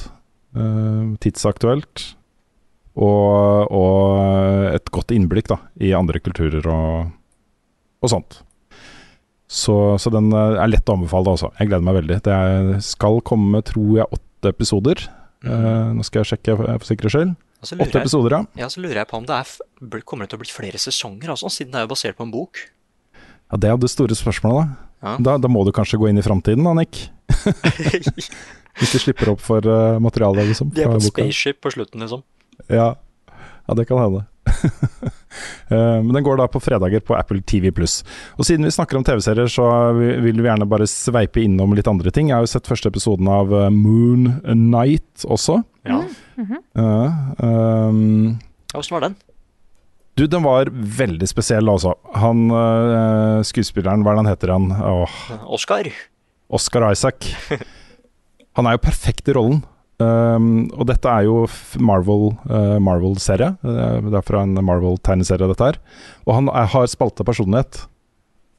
um, 0.54 1.16
tidsaktuelt. 1.24 2.14
Og, 2.94 3.72
og 3.74 4.70
et 4.70 4.90
godt 4.94 5.10
innblikk 5.10 5.48
da, 5.50 5.58
i 5.82 5.90
andre 5.98 6.20
kulturer 6.22 6.68
og, 6.70 7.08
og 8.04 8.12
sånt. 8.12 8.44
Så, 9.50 9.74
så 9.98 10.12
den 10.14 10.30
eh, 10.34 10.60
er 10.62 10.70
lett 10.70 10.88
å 10.88 10.94
anbefale, 10.96 11.34
altså. 11.34 11.50
Jeg 11.58 11.70
gleder 11.70 11.84
meg 11.86 11.98
veldig. 11.98 12.20
Det 12.26 12.38
skal 12.86 13.18
komme, 13.26 13.60
tror 13.66 13.98
jeg, 13.98 14.06
åtte 14.14 14.54
episoder. 14.54 15.02
Eh, 15.44 15.90
nå 15.94 16.06
skal 16.06 16.22
jeg 16.22 16.34
sjekke 16.34 16.56
for 16.58 16.70
for 16.70 16.88
sikkerhets 16.88 17.16
skyld. 17.18 17.34
Åtte 17.64 18.00
episoder, 18.00 18.36
ja. 18.36 18.64
Ja, 18.64 18.70
så 18.72 18.82
lurer 18.84 19.02
jeg 19.02 19.10
på 19.10 19.18
om 19.18 19.26
det 19.28 19.36
er, 19.40 20.00
kommer 20.04 20.26
det 20.26 20.34
til 20.34 20.40
å 20.40 20.44
bli 20.44 20.52
flere 20.52 20.80
sesonger, 20.80 21.34
også, 21.34 21.50
siden 21.52 21.72
det 21.74 21.80
er 21.82 21.86
jo 21.86 21.92
basert 21.94 22.18
på 22.18 22.26
en 22.26 22.34
bok. 22.34 22.60
Ja, 23.50 23.58
Det 23.60 23.70
er 23.70 23.74
jo 23.76 23.82
det 23.84 23.90
store 23.92 24.16
spørsmålet. 24.18 24.76
Ja. 25.04 25.16
Da, 25.20 25.36
da 25.38 25.50
må 25.52 25.64
du 25.66 25.72
kanskje 25.76 26.00
gå 26.00 26.08
inn 26.08 26.20
i 26.20 26.24
framtiden, 26.24 26.64
da, 26.64 26.72
Nick. 26.78 27.08
Hvis 28.80 28.94
du 28.94 28.98
slipper 28.98 29.34
opp 29.34 29.42
for 29.44 29.64
uh, 29.68 30.00
materialet, 30.02 30.48
liksom. 30.50 30.72
De 30.74 30.82
er 30.82 30.90
på 30.90 30.98
et 30.98 31.08
spaceship 31.08 31.60
på 31.62 31.74
slutten, 31.74 32.02
liksom. 32.02 32.24
Ja. 32.72 32.94
ja, 33.68 33.76
det 33.76 33.86
kan 33.90 34.00
hende. 34.00 34.24
Eh, 35.68 35.98
men 36.04 36.12
den 36.16 36.24
går 36.26 36.40
da 36.40 36.48
på 36.50 36.62
fredager 36.62 37.04
på 37.04 37.16
Apple 37.18 37.42
TV 37.42 37.70
Og 37.70 38.44
siden 38.46 38.64
vi 38.64 38.74
snakker 38.74 38.98
om 38.98 39.04
TV-serier, 39.04 39.50
så 39.50 39.66
vil 39.94 40.40
vi 40.40 40.48
gjerne 40.48 40.68
bare 40.68 40.88
sveipe 40.90 41.42
innom 41.42 41.74
litt 41.74 41.88
andre 41.90 42.10
ting. 42.10 42.30
Jeg 42.30 42.38
har 42.38 42.46
jo 42.46 42.52
sett 42.54 42.70
første 42.70 42.90
episoden 42.92 43.28
av 43.28 43.52
eh, 43.52 43.70
Moon 43.70 44.40
Knight 44.44 45.24
også. 45.24 45.60
Ja. 45.84 46.00
Eh, 46.38 47.44
um, 47.44 48.38
Hvordan 48.72 48.96
var 48.96 49.08
den? 49.08 49.16
du, 50.14 50.26
den 50.30 50.44
var 50.44 50.70
veldig 50.70 51.26
spesiell, 51.26 51.68
altså. 51.70 51.96
Han 52.14 52.46
uh, 52.54 53.42
skuespilleren, 53.46 54.04
hva 54.06 54.12
er 54.12 54.18
det 54.18 54.22
han 54.22 54.30
heter 54.30 54.52
han? 54.54 54.68
Åh, 54.70 55.16
Oscar? 55.56 55.90
Oscar 56.54 56.86
Isaac. 56.92 57.32
Han 58.54 58.68
er 58.70 58.76
jo 58.76 58.84
perfekt 58.84 59.28
i 59.28 59.34
rollen. 59.34 59.64
Um, 60.02 60.46
og 60.74 60.88
dette 60.90 61.06
er 61.06 61.22
jo 61.28 61.44
f- 61.46 61.76
Marvel, 61.78 62.32
uh, 62.50 62.80
Marvel-serie. 62.82 63.52
Uh, 63.62 64.02
det 64.10 64.18
er 64.18 64.24
fra 64.26 64.40
en 64.42 64.56
Marvel-tegneserie, 64.58 65.46
dette 65.52 65.68
her. 65.68 65.76
Og 66.26 66.32
han 66.40 66.48
er, 66.50 66.66
har 66.72 66.88
spalta 66.90 67.22
personlighet. 67.26 67.84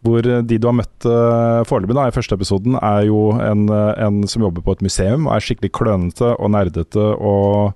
Hvor 0.05 0.23
uh, 0.23 0.39
de 0.47 0.59
du 0.61 0.67
har 0.69 0.77
møtt 0.77 1.07
uh, 1.09 1.65
foreløpig 1.67 1.97
i 1.99 2.13
første 2.15 2.37
episoden, 2.37 2.77
er 2.79 3.07
jo 3.09 3.33
en, 3.35 3.65
en 3.67 4.21
som 4.31 4.45
jobber 4.47 4.63
på 4.63 4.77
et 4.77 4.85
museum 4.85 5.27
og 5.27 5.35
er 5.35 5.43
skikkelig 5.43 5.73
klønete 5.75 6.29
og 6.37 6.53
nerdete 6.55 7.03
og, 7.17 7.73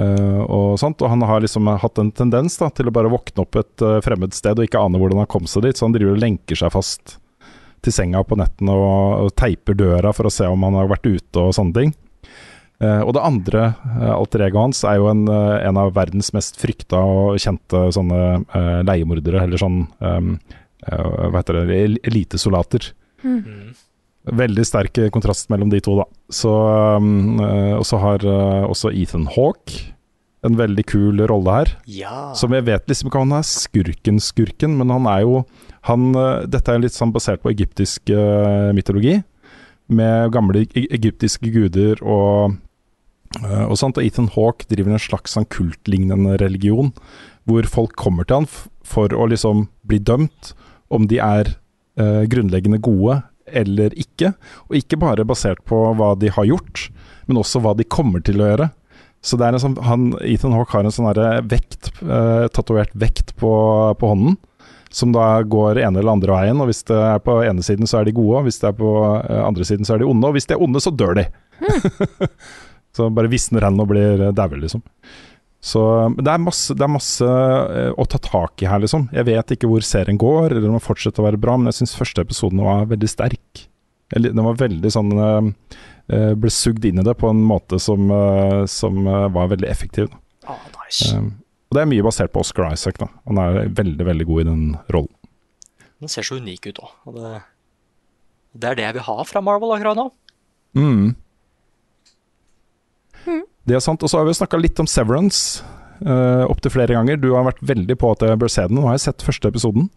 uh, 0.00 0.40
og 0.42 0.74
sånt. 0.82 1.04
Og 1.04 1.12
han 1.12 1.22
har 1.30 1.44
liksom 1.44 1.70
hatt 1.78 2.00
en 2.02 2.10
tendens 2.10 2.58
da, 2.58 2.72
til 2.74 2.90
å 2.90 2.94
bare 2.96 3.12
våkne 3.12 3.44
opp 3.44 3.60
et 3.62 3.84
uh, 3.86 4.00
fremmed 4.02 4.34
sted 4.34 4.58
og 4.58 4.66
ikke 4.66 4.82
ane 4.82 4.98
hvordan 4.98 5.22
han 5.22 5.30
kom 5.30 5.46
seg 5.46 5.68
dit, 5.68 5.78
så 5.78 5.86
han 5.86 5.94
driver 5.94 6.16
og 6.16 6.24
lenker 6.24 6.58
seg 6.58 6.74
fast 6.74 7.20
til 7.84 7.94
senga 7.94 8.24
på 8.26 8.34
nettene 8.40 8.72
og, 8.74 9.28
og 9.28 9.34
teiper 9.38 9.76
døra 9.78 10.10
for 10.16 10.26
å 10.26 10.32
se 10.32 10.48
om 10.50 10.64
han 10.66 10.74
har 10.80 10.90
vært 10.90 11.06
ute 11.06 11.38
og 11.44 11.54
sånne 11.54 11.76
ting. 11.76 11.94
Eh, 12.82 13.00
og 13.00 13.14
det 13.16 13.24
andre 13.24 13.70
uh, 13.72 14.12
alter 14.18 14.42
egoet 14.44 14.66
hans 14.66 14.82
er 14.84 14.98
jo 15.00 15.08
en, 15.08 15.24
eh, 15.32 15.64
en 15.64 15.78
av 15.80 15.94
verdens 15.96 16.28
mest 16.36 16.58
frykta 16.60 17.00
og 17.00 17.38
kjente 17.40 17.86
sånne 17.96 18.20
eh, 18.44 18.80
leiemordere, 18.84 19.46
eller 19.46 19.62
sånn 19.62 19.78
um, 20.04 20.34
eh, 20.84 21.06
Hva 21.30 21.40
heter 21.40 21.62
det 21.70 21.78
Elitesoldater. 22.04 22.90
Mm. 23.24 23.72
Veldig 24.26 24.64
sterk 24.66 24.98
eh, 25.00 25.10
kontrast 25.14 25.48
mellom 25.52 25.70
de 25.72 25.80
to, 25.80 25.96
da. 26.02 26.06
Så, 26.28 26.52
um, 27.00 27.38
eh, 27.40 27.74
og 27.78 27.86
så 27.88 28.00
har 28.02 28.26
eh, 28.26 28.64
også 28.66 28.92
Ethan 28.92 29.28
Hawke 29.36 29.94
en 30.46 30.58
veldig 30.58 30.84
kul 30.86 31.22
rolle 31.26 31.54
her. 31.54 31.72
Ja. 31.90 32.16
Som 32.38 32.54
jeg 32.54 32.66
vet 32.68 32.84
liksom 32.90 33.08
ikke 33.08 33.22
om 33.22 33.32
han 33.32 33.40
er 33.40 33.48
skurken-skurken, 33.48 34.76
men 34.78 34.92
han 34.92 35.08
er 35.10 35.24
jo 35.24 35.40
han, 35.88 36.10
eh, 36.18 36.44
Dette 36.50 36.74
er 36.74 36.82
litt 36.82 36.96
sånn 36.96 37.14
basert 37.14 37.42
på 37.42 37.52
egyptisk 37.54 38.12
uh, 38.12 38.74
mytologi. 38.76 39.22
med 39.88 40.32
gamle 40.34 40.64
egyptiske 40.74 41.46
guder 41.54 42.00
og, 42.02 42.56
eh, 43.42 43.64
og 43.66 43.76
sant, 43.80 43.98
Ethan 44.00 44.30
Hawke 44.34 44.68
driver 44.70 44.94
en 44.94 45.02
slags 45.02 45.36
sånn 45.36 45.48
kultlignende 45.52 46.38
religion, 46.42 46.92
hvor 47.46 47.66
folk 47.70 47.94
kommer 47.98 48.26
til 48.26 48.42
han 48.42 48.48
for 48.86 49.12
å 49.14 49.28
liksom 49.30 49.66
bli 49.86 50.00
dømt 50.02 50.54
om 50.94 51.06
de 51.10 51.18
er 51.22 51.56
uh, 51.98 52.22
grunnleggende 52.30 52.80
gode 52.82 53.20
eller 53.46 53.94
ikke. 53.98 54.32
Og 54.66 54.80
ikke 54.80 54.98
bare 55.02 55.26
basert 55.26 55.62
på 55.66 55.78
hva 55.98 56.14
de 56.18 56.30
har 56.34 56.48
gjort, 56.48 56.88
men 57.26 57.40
også 57.40 57.62
hva 57.62 57.74
de 57.78 57.86
kommer 57.86 58.22
til 58.26 58.42
å 58.42 58.50
gjøre. 58.50 58.68
Så 59.26 59.38
det 59.38 59.46
er 59.46 59.56
en 59.56 59.62
sånn, 59.62 59.78
han, 59.82 60.10
Ethan 60.22 60.54
Hawke 60.54 60.76
har 60.76 60.86
en 60.86 60.94
sånn 60.94 61.08
vekt, 61.50 61.90
uh, 62.02 62.46
tatovert 62.54 62.94
vekt 62.98 63.34
på, 63.40 63.50
på 63.98 64.10
hånden, 64.12 64.36
som 64.94 65.10
da 65.14 65.42
går 65.42 65.80
ene 65.82 66.00
eller 66.00 66.14
andre 66.14 66.34
veien. 66.36 66.62
Og 66.62 66.70
hvis 66.70 66.84
det 66.90 66.98
er 66.98 67.18
på 67.22 67.40
ene 67.46 67.64
siden, 67.66 67.90
så 67.90 68.00
er 68.00 68.06
de 68.06 68.14
gode, 68.16 68.42
og 68.42 68.46
hvis 68.46 68.60
det 68.62 68.70
er 68.70 68.78
på 68.78 68.92
andre 69.42 69.66
siden, 69.66 69.86
så 69.86 69.96
er 69.96 70.02
de 70.02 70.10
onde. 70.10 70.30
Og 70.30 70.38
hvis 70.38 70.46
de 70.46 70.54
er 70.54 70.62
onde, 70.62 70.82
så 70.82 70.94
dør 70.94 71.18
de. 71.18 71.26
så 72.96 73.08
bare 73.12 73.30
visner 73.30 73.66
hendene 73.66 73.84
og 73.84 73.92
blir 73.92 74.28
dauer, 74.36 74.60
liksom. 74.62 74.84
Så 75.66 75.82
det 76.20 76.30
er 76.30 76.42
masse, 76.42 76.74
det 76.76 76.84
er 76.84 76.92
masse 76.92 77.26
eh, 77.26 77.90
å 77.90 78.04
ta 78.06 78.20
tak 78.22 78.62
i 78.62 78.68
her, 78.70 78.82
liksom. 78.84 79.08
Jeg 79.16 79.26
vet 79.26 79.54
ikke 79.54 79.70
hvor 79.70 79.84
serien 79.84 80.18
går, 80.20 80.52
eller 80.52 80.68
om 80.68 80.76
den 80.76 80.84
fortsetter 80.84 81.24
å 81.24 81.26
være 81.26 81.40
bra, 81.42 81.56
men 81.58 81.72
jeg 81.72 81.80
syns 81.80 81.96
første 81.98 82.22
episoden 82.22 82.62
var 82.62 82.86
veldig 82.92 83.10
sterk. 83.10 83.64
Den 84.14 84.44
var 84.46 84.60
veldig 84.60 84.92
sånn 84.94 85.10
eh, 85.18 85.48
eh, 86.14 86.32
Ble 86.38 86.52
sugd 86.54 86.84
inn 86.86 87.02
i 87.02 87.06
det 87.06 87.16
på 87.18 87.32
en 87.32 87.40
måte 87.42 87.80
som, 87.82 88.06
eh, 88.14 88.62
som 88.70 89.00
eh, 89.02 89.26
var 89.34 89.50
veldig 89.56 89.66
effektiv. 89.66 90.12
Ah, 90.46 90.62
nice. 90.84 91.10
Um, 91.10 91.32
og 91.66 91.74
det 91.74 91.82
er 91.82 91.90
mye 91.90 92.06
basert 92.06 92.30
på 92.30 92.44
Oscar 92.44 92.70
Isaac. 92.70 93.00
da 93.02 93.10
Han 93.26 93.42
er 93.42 93.72
veldig 93.74 94.06
veldig 94.06 94.28
god 94.28 94.44
i 94.44 94.48
den 94.52 94.64
rollen. 94.94 95.12
Den 95.98 96.12
ser 96.12 96.28
så 96.28 96.38
unik 96.38 96.70
ut 96.70 96.82
òg. 96.84 96.94
Det, 97.16 97.34
det 98.54 98.70
er 98.70 98.78
det 98.78 98.86
jeg 98.86 98.98
vil 99.00 99.08
ha 99.08 99.26
fra 99.26 99.42
Marvel 99.42 99.74
akkurat 99.74 99.98
nå. 99.98 100.10
Mm. 100.78 101.16
Det 103.66 103.76
er 103.76 103.82
sant. 103.84 104.02
Og 104.02 104.12
så 104.12 104.20
har 104.20 104.28
vi 104.28 104.36
snakka 104.38 104.60
litt 104.60 104.78
om 104.82 104.88
Severance 104.90 105.64
uh, 106.06 106.46
opptil 106.46 106.74
flere 106.76 106.96
ganger. 106.96 107.20
Du 107.20 107.32
har 107.34 107.46
vært 107.48 107.62
veldig 107.66 107.98
på 107.98 108.14
at 108.14 108.24
jeg 108.26 108.40
bør 108.40 108.52
se 108.52 108.66
den. 108.68 108.78
Nå 108.78 108.86
har 108.88 108.96
jeg 108.96 109.08
sett 109.08 109.26
første 109.26 109.50
episoden. 109.50 109.90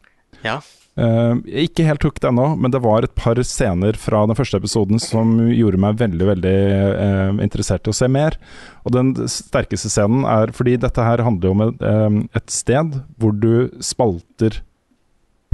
Ja. 0.46 0.60
Uh, 1.00 1.38
ikke 1.64 1.86
helt 1.88 2.04
hooked 2.04 2.26
ennå, 2.28 2.50
men 2.60 2.74
det 2.74 2.82
var 2.84 3.06
et 3.06 3.14
par 3.16 3.40
scener 3.48 3.96
fra 4.00 4.26
den 4.28 4.36
første 4.36 4.60
episoden 4.60 5.00
som 5.00 5.38
gjorde 5.48 5.80
meg 5.80 6.00
veldig 6.02 6.28
veldig 6.32 6.56
uh, 7.00 7.44
interessert 7.46 7.88
i 7.88 7.94
å 7.94 7.96
se 7.96 8.10
mer. 8.12 8.36
Og 8.84 8.96
den 8.98 9.14
sterkeste 9.32 9.92
scenen 9.94 10.26
er 10.28 10.52
fordi 10.56 10.76
dette 10.82 11.06
her 11.06 11.24
handler 11.24 11.54
om 11.54 11.64
et, 11.70 11.86
uh, 11.86 12.20
et 12.36 12.52
sted 12.52 13.00
hvor 13.22 13.38
du 13.38 13.70
spalter 13.86 14.60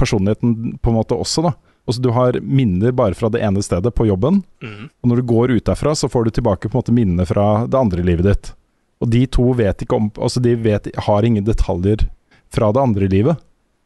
personligheten 0.00 0.76
på 0.82 0.92
en 0.92 0.98
måte 0.98 1.16
også, 1.16 1.46
da. 1.46 1.54
Altså 1.86 2.02
Du 2.02 2.10
har 2.10 2.38
minner 2.42 2.92
bare 2.92 3.14
fra 3.14 3.28
det 3.30 3.40
ene 3.46 3.62
stedet 3.62 3.94
på 3.94 4.06
jobben, 4.08 4.42
Mm. 4.62 4.88
og 5.02 5.10
når 5.10 5.16
du 5.16 5.22
går 5.22 5.50
ut 5.56 5.64
derfra, 5.64 5.94
så 5.94 6.08
får 6.10 6.24
du 6.24 6.30
tilbake 6.30 6.68
på 6.68 6.74
en 6.74 6.82
måte 6.82 6.94
minnene 6.94 7.26
fra 7.26 7.66
det 7.66 7.78
andre 7.78 8.02
livet 8.02 8.26
ditt. 8.26 8.52
Og 9.00 9.10
de 9.12 9.26
to 9.26 9.52
vet 9.52 9.82
ikke 9.84 9.96
om 9.96 10.10
Altså 10.16 10.40
de 10.42 10.54
vet, 10.56 10.88
har 10.96 11.22
ingen 11.22 11.44
detaljer 11.44 12.08
fra 12.50 12.72
det 12.72 12.80
andre 12.80 13.08
livet. 13.08 13.36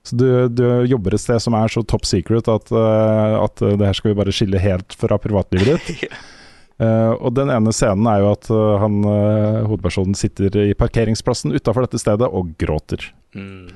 Så 0.07 0.17
du, 0.17 0.49
du 0.49 0.65
jobber 0.89 1.13
et 1.15 1.21
sted 1.21 1.41
som 1.43 1.53
er 1.59 1.69
så 1.69 1.83
top 1.85 2.07
secret 2.09 2.49
at, 2.49 2.71
uh, 2.73 3.45
at 3.45 3.61
eh, 3.61 3.77
det 3.77 3.85
her 3.85 3.93
skal 3.99 4.15
vi 4.15 4.17
bare 4.23 4.33
skille 4.33 4.59
helt 4.63 4.95
fra 4.97 5.19
privatlivet 5.21 5.77
ditt. 5.89 6.07
Uh, 6.81 7.13
og 7.21 7.35
den 7.37 7.51
ene 7.53 7.75
scenen 7.77 8.07
er 8.09 8.23
jo 8.23 8.31
at 8.33 8.47
uh, 8.49 8.79
han, 8.81 9.03
hovedpersonen 9.69 10.15
sitter 10.17 10.55
i 10.63 10.73
parkeringsplassen 10.73 11.53
utafor 11.53 11.85
dette 11.85 12.01
stedet 12.01 12.25
og 12.25 12.55
gråter. 12.57 13.05
Mm. 13.37 13.69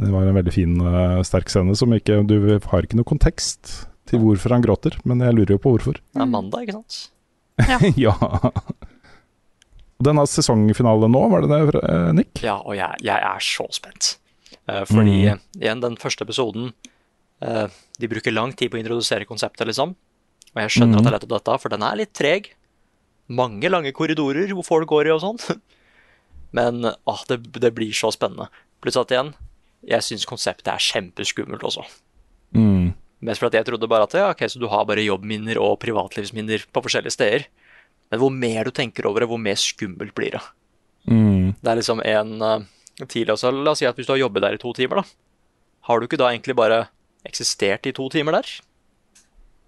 Det 0.00 0.10
var 0.14 0.24
en 0.24 0.36
veldig 0.38 0.52
fin, 0.54 0.76
eh, 0.80 1.18
sterk 1.28 1.50
scene 1.52 1.74
som 1.76 1.92
ikke 1.92 2.22
Du 2.28 2.36
har 2.70 2.86
ikke 2.86 2.96
noe 2.96 3.08
kontekst 3.08 3.74
til 4.08 4.22
hvorfor 4.22 4.54
han 4.56 4.62
gråter, 4.64 4.96
men 5.06 5.20
jeg 5.22 5.36
lurer 5.36 5.54
jo 5.54 5.60
på 5.62 5.74
hvorfor. 5.76 6.00
Det 6.00 6.22
er 6.24 6.30
mandag, 6.30 6.64
ikke 6.66 6.78
sant? 6.80 7.10
ja. 7.68 7.78
ja. 8.08 8.14
Denne 10.00 10.24
sesongfinalen 10.24 11.04
sesongfinale 11.04 11.10
nå, 11.12 11.20
var 11.30 11.44
det 11.44 11.50
det, 11.52 11.82
eh, 11.84 12.12
Nick? 12.16 12.40
Ja, 12.42 12.56
og 12.64 12.74
jeg, 12.78 13.02
jeg 13.04 13.20
er 13.20 13.44
så 13.44 13.66
spent. 13.76 14.14
Eh, 14.66 14.84
fordi, 14.88 15.18
Mm. 15.28 15.40
igjen, 15.60 15.80
den 15.84 15.96
første 16.00 16.24
episoden 16.24 16.72
eh, 17.42 17.68
De 18.00 18.08
bruker 18.08 18.32
lang 18.32 18.52
tid 18.56 18.70
på 18.70 18.78
å 18.78 18.80
introdusere 18.82 19.26
konseptet, 19.28 19.66
liksom. 19.68 19.94
Og 20.54 20.62
jeg 20.64 20.72
skjønner 20.74 20.96
Mm. 20.96 20.98
at 20.98 21.04
det 21.04 21.10
er 21.10 21.16
lett 21.18 21.24
opp 21.28 21.36
dette, 21.36 21.58
for 21.60 21.68
den 21.68 21.82
er 21.82 21.96
litt 22.00 22.12
treg. 22.16 22.50
Mange 23.28 23.68
lange 23.70 23.92
korridorer 23.92 24.48
hvor 24.56 24.64
folk 24.64 24.88
går 24.88 25.06
i 25.06 25.14
og 25.14 25.20
sånn. 25.22 25.60
Men 26.56 26.82
åh, 27.06 27.22
det, 27.28 27.38
det 27.60 27.74
blir 27.76 27.92
så 27.92 28.10
spennende. 28.10 28.48
Pluss 28.82 28.96
at 28.96 29.12
igjen, 29.12 29.34
jeg 29.86 30.04
syns 30.04 30.26
konseptet 30.28 30.68
er 30.72 30.82
kjempeskummelt 30.82 31.64
også. 31.66 31.84
Mm. 32.56 32.92
Mest 33.24 33.42
fordi 33.42 33.60
jeg 33.60 33.68
trodde 33.68 33.88
bare 33.90 34.06
at 34.08 34.16
ja, 34.16 34.28
ok, 34.32 34.44
så 34.48 34.60
du 34.60 34.68
har 34.72 34.86
bare 34.88 35.04
jobbminner 35.04 35.60
og 35.60 35.78
privatlivsminner 35.82 36.66
på 36.72 36.82
forskjellige 36.84 37.16
steder. 37.16 37.46
Men 38.10 38.22
hvor 38.22 38.32
mer 38.34 38.66
du 38.66 38.74
tenker 38.74 39.06
over 39.08 39.22
det, 39.22 39.30
hvor 39.30 39.40
mer 39.40 39.58
skummelt 39.60 40.14
blir 40.16 40.36
det. 40.36 40.42
Mm. 41.10 41.52
Det 41.60 41.70
er 41.70 41.78
liksom 41.78 42.00
en 42.04 42.32
uh, 42.42 42.64
tidlig 43.06 43.34
også, 43.36 43.52
La 43.54 43.74
oss 43.74 43.82
si 43.82 43.88
at 43.88 43.96
hvis 43.96 44.08
du 44.08 44.14
har 44.14 44.24
jobbet 44.24 44.44
der 44.44 44.56
i 44.56 44.62
to 44.62 44.72
timer, 44.76 45.00
da. 45.00 45.04
Har 45.88 46.00
du 46.00 46.08
ikke 46.08 46.20
da 46.20 46.28
egentlig 46.32 46.56
bare 46.58 46.84
eksistert 47.26 47.86
i 47.88 47.94
to 47.96 48.08
timer 48.12 48.40
der? 48.40 48.50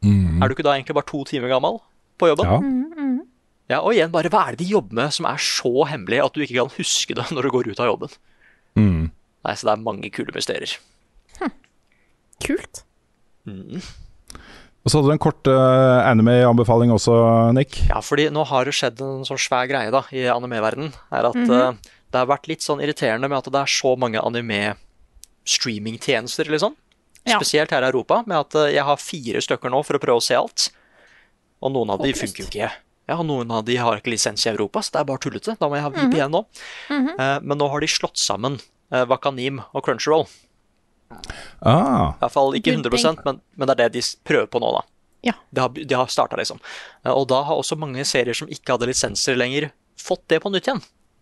Mm. 0.03 0.43
Er 0.43 0.49
du 0.49 0.57
ikke 0.57 0.67
da 0.67 0.75
egentlig 0.75 0.97
bare 0.99 1.09
to 1.09 1.23
timer 1.29 1.53
gammel 1.53 1.79
på 2.21 2.33
jobben? 2.33 2.49
Ja. 2.49 2.61
Ja, 3.71 3.79
Og 3.81 3.95
igjen, 3.95 4.11
bare 4.13 4.29
hva 4.33 4.43
er 4.49 4.57
det 4.57 4.67
de 4.67 4.73
jobber 4.75 4.99
med 4.99 5.15
som 5.15 5.27
er 5.31 5.41
så 5.41 5.87
hemmelig 5.89 6.19
at 6.21 6.35
du 6.35 6.43
ikke 6.45 6.59
kan 6.59 6.73
huske 6.75 7.15
det 7.17 7.29
når 7.33 7.47
du 7.47 7.53
går 7.55 7.71
ut 7.71 7.81
av 7.81 7.89
jobben? 7.93 8.17
Mm. 8.77 9.05
Nei, 9.43 9.55
Så 9.59 9.67
det 9.67 9.75
er 9.75 9.83
mange 9.83 10.11
kule 10.15 10.31
mysterier. 10.35 10.79
Kult. 12.43 12.83
Mm. 13.47 13.79
Og 14.83 14.91
så 14.91 14.99
hadde 14.99 15.11
du 15.11 15.15
en 15.15 15.21
kort 15.23 15.47
uh, 15.51 16.03
anime-anbefaling 16.11 16.91
også, 16.95 17.13
Nick. 17.55 17.71
Ja, 17.87 18.01
fordi 18.03 18.31
nå 18.35 18.43
har 18.51 18.65
det 18.67 18.75
skjedd 18.75 18.99
en 19.05 19.25
sånn 19.27 19.39
svær 19.39 19.67
greie 19.71 19.91
da, 19.95 20.03
i 20.11 20.27
anime-verden. 20.31 20.93
Er 21.15 21.25
at 21.31 21.39
mm 21.39 21.47
-hmm. 21.47 21.71
uh, 21.71 21.75
det 22.11 22.19
har 22.19 22.27
vært 22.27 22.49
litt 22.51 22.63
sånn 22.63 22.83
irriterende 22.83 23.29
med 23.29 23.39
at 23.39 23.53
det 23.53 23.61
er 23.61 23.67
så 23.71 23.97
mange 23.97 24.21
anime-streamingtjenester, 24.21 26.45
liksom. 26.51 26.75
Ja. 27.25 27.39
Spesielt 27.39 27.71
her 27.71 27.83
i 27.83 27.87
Europa, 27.87 28.23
med 28.27 28.39
at 28.39 28.55
uh, 28.55 28.75
jeg 28.75 28.85
har 28.85 28.97
fire 28.97 29.41
stykker 29.41 29.71
nå 29.71 29.83
for 29.83 29.95
å 29.97 29.99
prøve 29.99 30.17
å 30.19 30.23
se 30.23 30.35
alt. 30.35 30.71
Og 31.63 31.73
noen 31.73 31.91
av 31.91 31.99
de 32.03 32.13
funker 32.13 32.43
jo 32.43 32.47
ikke. 32.51 32.71
Ja, 33.09 33.19
og 33.19 33.27
Noen 33.27 33.51
av 33.51 33.65
de 33.65 33.77
har 33.77 33.97
ikke 33.99 34.11
lisens 34.11 34.47
i 34.47 34.51
Europa, 34.51 34.83
så 34.83 34.91
det 34.93 35.01
er 35.01 35.05
bare 35.05 35.19
tullete. 35.19 35.57
Da 35.59 35.69
må 35.69 35.75
jeg 35.75 35.83
ha 35.83 35.91
VPN 35.91 36.31
nå. 36.31 36.45
Mhm. 36.89 37.09
Eh, 37.19 37.39
men 37.43 37.59
nå 37.59 37.69
har 37.69 37.81
de 37.81 37.87
slått 37.91 38.17
sammen 38.17 38.61
Wakanim 39.09 39.61
og 39.73 39.85
Crunchyroll. 39.87 40.27
Ah, 41.61 42.15
I 42.17 42.23
hvert 42.23 42.33
fall 42.35 42.55
ikke 42.57 42.73
100 42.73 43.21
men, 43.27 43.41
men 43.57 43.69
det 43.69 43.75
er 43.75 43.81
det 43.85 43.93
de 43.99 44.03
prøver 44.27 44.49
på 44.51 44.61
nå, 44.63 44.71
da. 44.79 44.83
Ja. 45.29 45.35
De 45.55 45.61
har, 45.63 45.69
de 45.77 45.95
har 45.95 46.09
starta, 46.11 46.37
liksom. 46.41 46.59
Eh, 47.05 47.13
Og 47.13 47.29
da 47.31 47.43
har 47.47 47.55
også 47.61 47.77
mange 47.79 48.03
serier 48.09 48.35
som 48.35 48.49
ikke 48.51 48.75
hadde 48.75 48.89
lisenser 48.91 49.37
lenger, 49.39 49.71
fått 50.01 50.25
det 50.33 50.41
på 50.43 50.51
nytt 50.51 50.67
igjen 50.67 50.81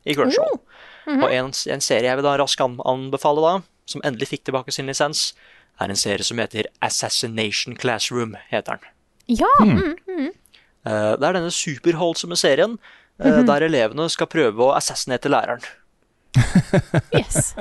i 0.09 0.15
Crunchyroll. 0.17 0.61
Mhm. 1.07 1.25
Og 1.27 1.33
en, 1.35 1.51
en 1.75 1.83
serie 1.85 2.09
jeg 2.09 2.17
vil 2.21 2.25
da 2.29 2.37
raskt 2.41 2.63
an- 2.65 2.79
anbefale, 2.89 3.43
da, 3.45 3.55
som 3.91 4.01
endelig 4.07 4.31
fikk 4.31 4.45
tilbake 4.49 4.73
sin 4.73 4.87
lisens, 4.89 5.33
er 5.81 5.91
en 5.91 5.97
serie 5.99 6.25
som 6.25 6.39
heter 6.39 6.69
Assassination 6.85 7.77
Classroom. 7.77 8.37
heter 8.51 8.79
den. 8.79 8.89
Ja. 9.41 9.51
Mm, 9.61 9.97
mm. 10.09 10.31
Eh, 10.87 11.13
Det 11.17 11.27
er 11.29 11.37
denne 11.37 11.51
superholdsomme 11.53 12.37
serien 12.39 12.79
eh, 13.19 13.27
Mhm. 13.41 13.47
der 13.47 13.61
elevene 13.69 14.09
skal 14.09 14.27
prøve 14.27 14.57
å 14.65 14.75
assassinate 14.77 15.29
læreren. 15.29 15.61
Yes. 17.17 17.53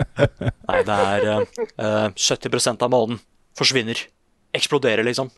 Nei, 0.70 0.80
det 0.88 0.96
er 0.96 1.28
eh, 1.34 1.62
eh, 1.82 2.08
70% 2.16 2.86
av 2.86 2.94
månen 2.94 3.22
forsvinner. 3.60 4.02
Eksploderer, 4.56 5.06
liksom. 5.08 5.30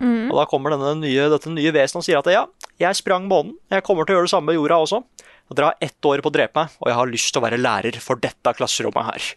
Mm. 0.00 0.30
Og 0.30 0.36
da 0.38 0.46
kommer 0.48 0.72
denne 0.72 0.94
nye, 1.02 1.28
dette 1.32 1.52
nye 1.52 1.72
vesenet 1.74 2.00
og 2.00 2.06
sier 2.06 2.20
at 2.22 2.30
ja, 2.32 2.46
jeg 2.80 3.00
sprang 3.02 3.28
månen. 3.28 3.56
Jeg 3.72 3.84
kommer 3.86 4.08
til 4.08 4.16
å 4.16 4.20
gjøre 4.20 4.30
det 4.30 4.32
samme 4.32 4.52
med 4.52 4.58
jorda 4.60 4.80
også. 4.86 5.02
Og 5.50 5.58
dere 5.58 5.72
har 5.72 5.82
ett 5.82 6.06
år 6.06 6.22
på 6.22 6.30
å 6.30 6.34
drepe 6.34 6.62
meg, 6.62 6.74
og 6.78 6.88
jeg 6.88 6.96
har 7.00 7.10
lyst 7.10 7.32
til 7.34 7.40
å 7.40 7.44
være 7.44 7.58
lærer 7.60 7.98
for 8.02 8.20
dette 8.22 8.54
klasserommet 8.56 9.08
her. 9.10 9.30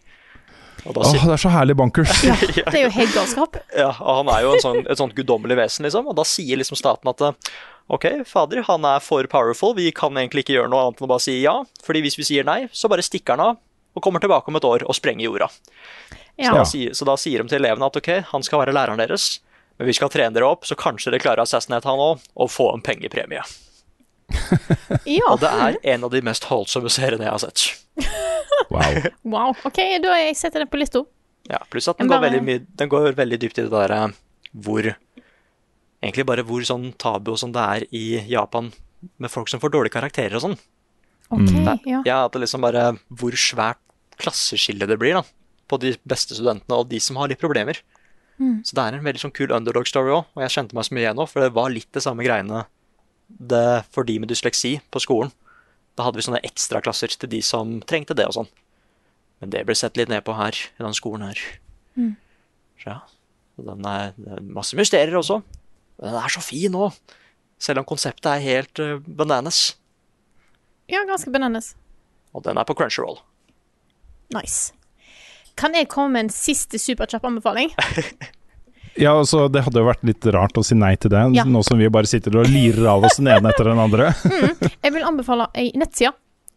Og 0.84 0.92
da 0.94 1.02
Åh, 1.02 1.10
sier, 1.10 1.24
det 1.24 1.34
er 1.34 1.42
så 1.42 1.52
herlig 1.52 1.76
bankers. 1.80 2.12
Ja, 2.28 2.36
det 2.70 2.78
er 2.78 2.86
jo 2.86 2.94
helt 2.94 3.14
galskap. 3.16 3.58
ja, 3.74 3.90
og 3.98 4.20
han 4.20 4.32
er 4.36 4.44
jo 4.44 4.54
en 4.54 4.62
sånn, 4.62 4.82
et 4.86 5.00
sånt 5.00 5.16
guddommelig 5.16 5.58
vesen, 5.58 5.88
liksom. 5.88 6.08
Og 6.10 6.16
da 6.18 6.26
sier 6.28 6.60
liksom 6.60 6.78
staten 6.78 7.10
at 7.10 7.24
eh, 7.24 7.52
OK, 7.92 8.06
fader, 8.28 8.62
han 8.68 8.86
er 8.88 9.02
for 9.04 9.26
powerful. 9.30 9.74
Vi 9.76 9.90
kan 9.96 10.16
egentlig 10.20 10.46
ikke 10.46 10.58
gjøre 10.58 10.70
noe 10.72 10.86
annet 10.86 11.02
enn 11.02 11.08
å 11.08 11.12
bare 11.16 11.24
si 11.26 11.38
ja. 11.42 11.58
Fordi 11.84 12.04
hvis 12.04 12.18
vi 12.20 12.28
sier 12.30 12.46
nei, 12.46 12.64
så 12.72 12.88
bare 12.92 13.04
stikker 13.04 13.36
han 13.36 13.48
av 13.50 13.62
og 13.94 14.02
kommer 14.02 14.20
tilbake 14.22 14.50
om 14.50 14.56
et 14.58 14.64
år 14.68 14.84
og 14.88 14.96
sprenger 14.98 15.26
jorda. 15.28 15.48
Ja. 16.40 16.50
Da 16.56 16.64
sier, 16.66 16.94
så 16.98 17.06
da 17.06 17.14
sier 17.20 17.42
de 17.44 17.48
til 17.52 17.60
elevene 17.62 17.86
at 17.86 17.96
ok, 18.00 18.10
han 18.32 18.42
skal 18.42 18.64
være 18.64 18.74
læreren 18.74 18.98
deres, 18.98 19.38
men 19.78 19.86
vi 19.90 19.94
skal 19.96 20.10
trene 20.10 20.34
dere 20.34 20.48
opp, 20.50 20.66
så 20.66 20.74
kanskje 20.78 21.12
dere 21.14 21.22
klarer 21.22 21.42
å 21.42 21.46
assassinate 21.46 21.86
han 21.88 21.98
òg, 22.02 22.24
og 22.34 22.50
få 22.50 22.72
en 22.74 22.82
pengepremie. 22.82 23.42
ja. 25.04 25.26
Og 25.30 25.40
det 25.42 25.50
er 25.50 25.78
en 25.94 26.06
av 26.06 26.12
de 26.14 26.22
mest 26.26 26.46
holdsomme 26.50 26.90
seriene 26.92 27.26
jeg 27.26 27.34
har 27.34 27.42
sett. 27.44 27.66
Wow. 28.70 29.00
Wow. 29.34 29.54
OK, 29.66 29.78
da 30.02 30.14
setter 30.34 30.62
jeg 30.62 30.66
den 30.66 30.70
på 30.72 30.78
lista. 30.80 31.02
Ja, 31.50 31.58
Pluss 31.70 31.86
at 31.90 31.98
den 32.00 32.08
går, 32.08 32.22
veldig 32.24 32.54
den 32.80 32.88
går 32.90 33.10
veldig 33.18 33.38
dypt 33.42 33.58
i 33.60 33.64
det 33.66 33.72
der 33.74 33.92
eh, 33.92 34.14
hvor 34.64 34.86
Egentlig 36.04 36.24
bare 36.28 36.44
hvor 36.44 36.64
sånn 36.68 36.90
tabu 37.00 37.30
og 37.34 37.38
sånn 37.40 37.52
det 37.54 37.62
er 37.64 37.84
i 37.96 38.04
Japan 38.28 38.70
med 39.20 39.32
folk 39.32 39.48
som 39.48 39.60
får 39.62 39.72
dårlige 39.72 39.94
karakterer 39.96 40.36
og 40.38 40.42
sånn. 40.48 40.56
OK, 41.32 41.50
Mm. 41.54 41.80
ja. 41.88 42.00
Ja, 42.04 42.16
at 42.26 42.34
det 42.36 42.42
liksom 42.42 42.60
bare 42.64 42.82
Hvor 43.08 43.32
svært 43.40 43.80
klasseskille 44.20 44.88
det 44.90 44.98
blir, 45.00 45.20
da. 45.20 45.24
På 45.70 45.78
de 45.80 45.94
beste 46.04 46.36
studentene 46.36 46.76
og 46.76 46.90
de 46.90 47.00
som 47.00 47.16
har 47.20 47.30
litt 47.30 47.42
problemer. 47.42 47.80
Så 48.36 48.74
det 48.74 48.82
er 48.82 48.96
en 48.96 49.04
veldig 49.06 49.20
sånn 49.22 49.34
kul 49.34 49.52
underdog 49.54 49.86
story 49.86 50.10
òg, 50.10 50.26
og 50.34 50.42
jeg 50.42 50.54
kjente 50.56 50.74
meg 50.74 50.86
så 50.86 50.94
mye 50.96 51.04
igjen 51.04 51.18
nå, 51.20 51.26
for 51.30 51.44
det 51.44 51.54
var 51.54 51.70
litt 51.70 51.90
det 51.94 52.02
samme 52.02 52.24
greiene 52.26 52.64
det 53.28 53.84
for 53.94 54.06
de 54.06 54.18
med 54.20 54.28
dysleksi 54.28 54.76
på 54.92 55.02
skolen. 55.02 55.30
Da 55.94 56.06
hadde 56.06 56.18
vi 56.18 56.26
sånne 56.26 56.42
ekstraklasser 56.44 57.14
til 57.14 57.30
de 57.30 57.40
som 57.46 57.76
trengte 57.86 58.16
det 58.18 58.26
og 58.26 58.34
sånn. 58.40 58.50
Men 59.40 59.52
det 59.54 59.62
ble 59.68 59.76
sett 59.78 59.96
litt 59.98 60.10
ned 60.10 60.24
på 60.26 60.34
her, 60.36 60.56
i 60.56 60.82
den 60.82 60.96
skolen 60.96 61.28
her. 61.28 61.42
Så 62.82 62.90
ja. 62.90 62.98
Den 63.54 63.86
er, 63.86 64.16
det 64.18 64.32
er 64.34 64.42
masse 64.50 64.74
mysterier 64.74 65.14
også. 65.14 65.38
Men 66.00 66.10
den 66.10 66.18
er 66.18 66.32
så 66.34 66.42
fin 66.42 66.74
òg. 66.74 66.96
Selv 67.62 67.84
om 67.84 67.86
konseptet 67.86 68.26
er 68.32 68.42
helt 68.42 68.82
uh, 68.82 68.96
bananas. 69.06 69.76
Ja, 70.90 71.04
ganske 71.06 71.30
bananas. 71.30 71.72
Og 72.34 72.42
den 72.42 72.58
er 72.58 72.66
på 72.66 72.74
Crunchyroll. 72.74 73.20
Nice. 74.32 74.72
Kan 75.56 75.74
jeg 75.76 75.88
komme 75.92 76.16
med 76.16 76.26
en 76.26 76.32
siste 76.34 76.80
superkjapp 76.80 77.24
anbefaling? 77.24 77.70
Ja, 78.94 79.10
altså 79.18 79.48
Det 79.50 79.64
hadde 79.66 79.80
jo 79.82 79.88
vært 79.88 80.04
litt 80.06 80.26
rart 80.30 80.54
å 80.54 80.62
si 80.62 80.76
nei 80.78 80.92
til 81.02 81.10
det, 81.10 81.22
Ja. 81.34 81.42
nå 81.44 81.64
som 81.66 81.80
vi 81.80 81.88
bare 81.90 82.06
sitter 82.06 82.36
og 82.38 82.46
lirer 82.46 82.86
av 82.92 83.02
oss 83.08 83.16
den 83.18 83.26
ene 83.26 83.50
etter 83.50 83.66
den 83.66 83.80
andre. 83.82 84.12
Jeg 84.84 84.92
vil 84.94 85.02
anbefale 85.02 85.48
ei 85.58 85.72
nettside. 85.74 86.12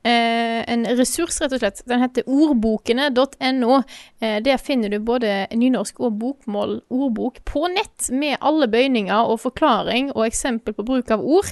Eh, 0.06 0.62
en 0.70 0.86
ressurs, 1.00 1.40
rett 1.42 1.56
og 1.58 1.64
slett. 1.64 1.82
Den 1.90 2.04
heter 2.06 2.30
ordbokene.no. 2.30 3.80
Eh, 4.22 4.38
der 4.46 4.62
finner 4.62 4.94
du 4.94 5.00
både 5.04 5.48
nynorsk 5.58 6.00
og 6.06 6.20
bokmål 6.22 6.78
ordbok 6.94 7.42
på 7.50 7.66
nett, 7.74 8.12
med 8.14 8.38
alle 8.40 8.70
bøyninger 8.72 9.34
og 9.34 9.42
forklaring 9.42 10.12
og 10.14 10.28
eksempel 10.30 10.78
på 10.78 10.86
bruk 10.88 11.10
av 11.12 11.26
ord, 11.26 11.50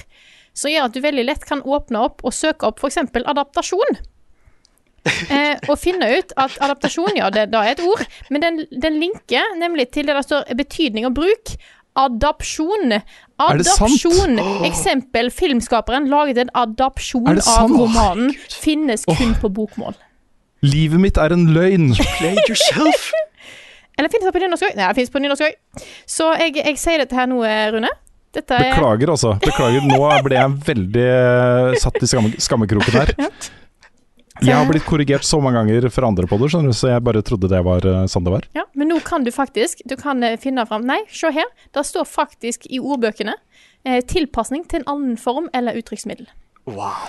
som 0.56 0.70
gjør 0.70 0.86
at 0.88 0.94
du 0.94 1.02
veldig 1.04 1.26
lett 1.26 1.44
kan 1.50 1.66
åpne 1.66 2.00
opp 2.06 2.22
og 2.24 2.32
søke 2.32 2.70
opp 2.70 2.78
f.eks. 2.80 3.02
adaptasjon. 3.26 3.98
Eh, 5.06 5.54
og 5.70 5.78
finne 5.78 6.08
ut 6.18 6.32
at 6.40 6.56
adaptasjon, 6.62 7.16
ja, 7.18 7.30
det 7.30 7.48
da 7.52 7.62
er 7.64 7.76
et 7.76 7.82
ord, 7.86 8.02
men 8.32 8.42
den, 8.42 8.62
den 8.82 8.98
linker 9.00 9.54
nemlig 9.60 9.88
til 9.94 10.08
det 10.08 10.16
der 10.16 10.26
står 10.26 10.56
betydning 10.58 11.06
og 11.08 11.14
bruk. 11.18 11.54
Adapsjon. 11.96 12.98
Adapsjon. 13.40 14.40
Eksempel. 14.68 15.30
Filmskaperen 15.32 16.10
laget 16.12 16.42
en 16.42 16.50
adapsjon 16.54 17.40
av 17.40 17.72
romanen. 17.72 18.34
Finnes 18.52 19.06
kun 19.08 19.32
på 19.40 19.52
bokmål. 19.60 19.96
Livet 20.66 21.00
mitt 21.00 21.20
er 21.20 21.32
en 21.36 21.46
løgn! 21.54 21.92
Play 22.18 22.36
it 22.36 22.50
yourself! 22.50 23.10
Eller 23.96 24.12
finnes 24.12 24.28
det 24.28 24.32
på 24.34 24.42
nynorsk 24.42 24.66
òg? 24.66 24.74
Nei, 24.76 24.88
det 24.90 24.98
finnes 24.98 25.12
på 25.12 25.22
nynorsk 25.24 25.46
òg. 25.46 25.84
Så 26.10 26.32
jeg, 26.40 26.56
jeg 26.60 26.80
sier 26.80 27.00
dette 27.00 27.16
her 27.16 27.28
nå, 27.30 27.38
eh, 27.48 27.68
Rune. 27.72 27.92
Dette 28.36 28.56
er 28.56 28.74
Beklager, 28.74 29.12
altså. 29.14 29.36
Beklager. 29.40 29.84
Nå 29.88 30.00
ble 30.26 30.36
jeg 30.36 30.56
veldig 30.66 31.06
eh, 31.12 31.76
satt 31.80 31.96
i 32.02 32.08
skamme, 32.10 32.34
skammekroken 32.42 32.98
her. 32.98 33.14
Jeg 34.44 34.52
har 34.52 34.66
blitt 34.68 34.84
korrigert 34.84 35.24
så 35.24 35.38
mange 35.40 35.62
ganger 35.62 35.88
for 35.92 36.04
andre 36.08 36.28
podder, 36.28 36.50
skjønner 36.52 36.74
du, 36.74 36.76
så 36.76 36.90
jeg 36.90 37.04
bare 37.06 37.22
trodde 37.24 37.48
det 37.50 37.62
var 37.64 37.86
eh, 37.88 38.04
sånn 38.10 38.26
det 38.26 38.34
var. 38.34 38.48
Ja, 38.56 38.66
men 38.76 38.90
nå 38.92 38.98
kan 39.06 39.24
du 39.24 39.32
faktisk 39.32 39.80
Du 39.88 39.96
kan 39.96 40.22
eh, 40.26 40.36
finne 40.40 40.66
fram 40.68 40.84
Nei, 40.86 41.00
se 41.08 41.30
her. 41.32 41.48
Det 41.72 41.84
står 41.86 42.04
faktisk 42.10 42.68
i 42.68 42.80
ordbøkene 42.82 43.36
eh, 43.86 44.02
tilpasning 44.04 44.66
til 44.68 44.82
en 44.82 44.90
annen 44.92 45.16
form 45.20 45.48
eller 45.56 45.78
uttrykksmiddel. 45.80 46.28
Wow. 46.68 47.08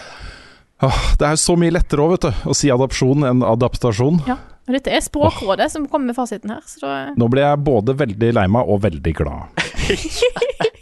Åh, 0.85 1.03
det 1.19 1.25
er 1.25 1.39
så 1.41 1.57
mye 1.59 1.73
lettere 1.73 2.05
også, 2.05 2.15
vet 2.15 2.27
du, 2.27 2.49
å 2.53 2.55
si 2.57 2.71
adopsjon 2.71 3.27
enn 3.27 3.43
adaptasjon. 3.45 4.21
Ja. 4.29 4.37
Og 4.67 4.75
dette 4.75 4.91
er 4.91 5.03
Språkrådet 5.03 5.69
som 5.71 5.85
kommer 5.87 6.11
med 6.11 6.17
fasiten 6.17 6.51
her. 6.51 6.63
Så 6.67 6.83
da, 6.83 6.95
Nå 7.17 7.29
ble 7.31 7.43
jeg 7.45 7.63
både 7.63 7.95
veldig 7.97 8.33
lei 8.35 8.47
meg 8.51 8.67
og 8.67 8.83
veldig 8.83 9.13
glad. 9.15 9.63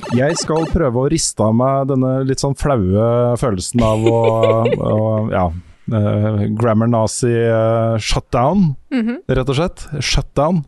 ikke. 0.00 0.16
Jeg 0.18 0.38
skal 0.40 0.68
prøve 0.72 1.02
å 1.02 1.08
riste 1.12 1.44
av 1.44 1.56
meg 1.56 1.88
denne 1.92 2.12
litt 2.28 2.42
sånn 2.42 2.56
flaue 2.58 3.36
følelsen 3.40 3.84
av 3.84 4.10
å, 4.10 4.20
å 4.66 5.00
ja, 5.34 5.48
Uh, 5.88 6.42
grammar 6.52 6.84
nazi 6.92 7.30
uh, 7.32 7.94
shutdown, 7.96 8.74
rett 8.92 9.48
og 9.48 9.56
slett. 9.56 9.86
Shutdown. 10.04 10.58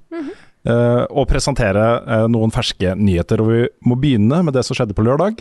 Eh, 0.61 1.03
og 1.17 1.25
presentere 1.29 1.85
eh, 2.05 2.25
noen 2.29 2.53
ferske 2.53 2.95
nyheter. 2.97 3.41
Og 3.41 3.53
vi 3.53 3.61
må 3.89 3.97
begynne 4.01 4.43
med 4.45 4.57
det 4.57 4.65
som 4.65 4.77
skjedde 4.77 4.97
på 4.97 5.05
lørdag, 5.05 5.41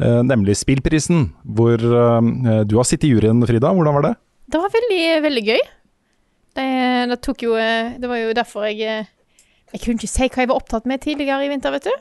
eh, 0.00 0.20
nemlig 0.24 0.56
Spillprisen. 0.60 1.30
Hvor 1.44 1.80
eh, 1.80 2.62
du 2.68 2.76
har 2.76 2.88
sittet 2.88 3.08
i 3.08 3.14
juryen, 3.14 3.40
Frida. 3.48 3.72
Hvordan 3.72 3.98
var 3.98 4.06
det? 4.10 4.14
det 4.46 4.62
var 4.62 4.72
veldig, 4.72 5.02
veldig 5.26 5.44
gøy. 5.46 5.62
Det, 6.56 6.66
det 7.12 7.34
jo 7.42 7.56
eh, 7.60 7.96
Det 8.00 8.08
var 8.08 8.16
jo 8.22 8.32
derfor 8.32 8.64
jeg 8.64 8.80
eh, 8.80 9.08
Jeg 9.74 9.80
kunne 9.82 9.98
ikke 9.98 10.08
si 10.08 10.28
hva 10.30 10.40
jeg 10.40 10.48
var 10.48 10.56
opptatt 10.56 10.86
med 10.88 11.02
tidligere 11.02 11.44
i 11.44 11.50
vinter, 11.52 11.74
vet 11.74 11.88
du. 11.88 11.92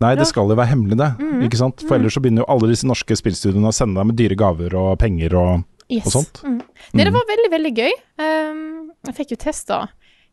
Nei, 0.00 0.14
det 0.16 0.26
skal 0.30 0.48
jo 0.48 0.56
være 0.56 0.70
hemmelig, 0.72 0.96
det. 0.96 1.10
Ikke 1.44 1.58
sant? 1.60 1.82
For 1.86 1.96
ellers 1.98 2.14
så 2.16 2.22
begynner 2.24 2.42
jo 2.46 2.48
alle 2.48 2.70
disse 2.72 2.86
norske 2.88 3.12
spillstudioene 3.18 3.68
å 3.68 3.74
sende 3.76 4.00
deg 4.00 4.06
med 4.08 4.16
dyre 4.16 4.36
gaver 4.40 4.74
og 4.74 4.98
penger 4.98 5.34
og, 5.36 5.64
Yes. 5.90 6.06
og 6.06 6.12
sånt. 6.24 6.40
Mm. 6.46 6.60
Nei, 6.94 7.04
det 7.04 7.12
Mm. 7.12 7.18
var 7.18 7.24
veldig, 7.28 7.50
veldig 7.50 7.74
gøy. 7.76 7.92
Um, 8.18 8.92
jeg 9.06 9.14
fikk 9.14 9.30
jo 9.32 9.36
testa 9.36 9.88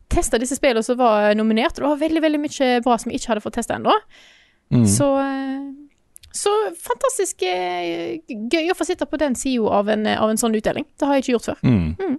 Testa 0.08 0.38
disse 0.40 0.56
spillene 0.56 0.82
som 0.82 0.96
var 0.96 1.34
nominert, 1.34 1.76
og 1.76 1.84
det 1.84 1.88
var 1.90 1.98
veldig 2.08 2.22
veldig 2.22 2.38
mye 2.40 2.82
bra 2.82 2.96
som 2.96 3.10
jeg 3.12 3.20
ikke 3.20 3.28
hadde 3.28 3.42
fått 3.44 3.52
testa 3.58 3.74
ennå. 3.76 3.92
Mm. 4.72 4.86
Så, 4.88 5.04
eh, 5.20 5.72
så 6.32 6.48
fantastisk 6.80 7.42
eh, 7.42 8.16
gøy 8.26 8.70
å 8.72 8.76
få 8.78 8.86
sitte 8.86 9.04
på 9.04 9.18
den 9.18 9.34
sida 9.34 9.68
av, 9.68 9.86
en- 9.92 10.06
av 10.06 10.30
en 10.30 10.36
sånn 10.40 10.56
utdeling. 10.56 10.86
Det 10.98 11.04
har 11.06 11.14
jeg 11.16 11.24
ikke 11.24 11.34
gjort 11.36 11.48
før. 11.50 11.60
Mm. 11.62 12.18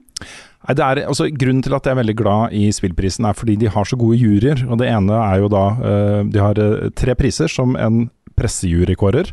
Mm. 0.70 0.76
Nei, 0.76 0.76
det 0.78 0.86
er, 0.86 1.08
altså, 1.10 1.26
grunnen 1.34 1.64
til 1.66 1.74
at 1.74 1.88
jeg 1.88 1.96
er 1.96 2.02
veldig 2.04 2.16
glad 2.20 2.54
i 2.54 2.68
spillprisen, 2.70 3.26
er 3.26 3.38
fordi 3.38 3.56
de 3.58 3.72
har 3.74 3.88
så 3.90 3.98
gode 3.98 4.20
juryer. 4.22 4.62
Og 4.70 4.78
det 4.78 4.90
ene 4.92 5.18
er 5.18 5.40
jo 5.42 5.50
da 5.50 5.64
eh, 5.82 6.20
De 6.30 6.44
har 6.44 6.60
eh, 6.62 6.92
tre 6.94 7.16
priser 7.18 7.50
som 7.50 7.74
en 7.74 8.04
pressejury 8.38 8.94
kårer. 9.00 9.32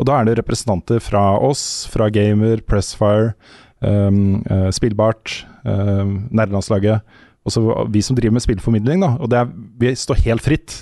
Og 0.00 0.08
da 0.08 0.16
er 0.16 0.26
det 0.26 0.38
representanter 0.40 1.02
fra 1.04 1.36
oss, 1.36 1.84
fra 1.92 2.08
Gamer, 2.10 2.64
Pressfire, 2.66 3.34
um, 3.78 4.40
Spillbart, 4.74 5.44
um, 5.62 6.24
Nerdelandslaget. 6.34 7.04
Og 7.46 7.54
så 7.54 7.62
vi 7.92 8.02
som 8.02 8.16
driver 8.18 8.34
med 8.34 8.42
spillformidling, 8.42 9.04
da. 9.04 9.12
Og 9.20 9.30
det 9.30 9.38
er, 9.38 9.52
vi 9.78 9.92
står 9.94 10.24
helt 10.24 10.42
fritt 10.42 10.80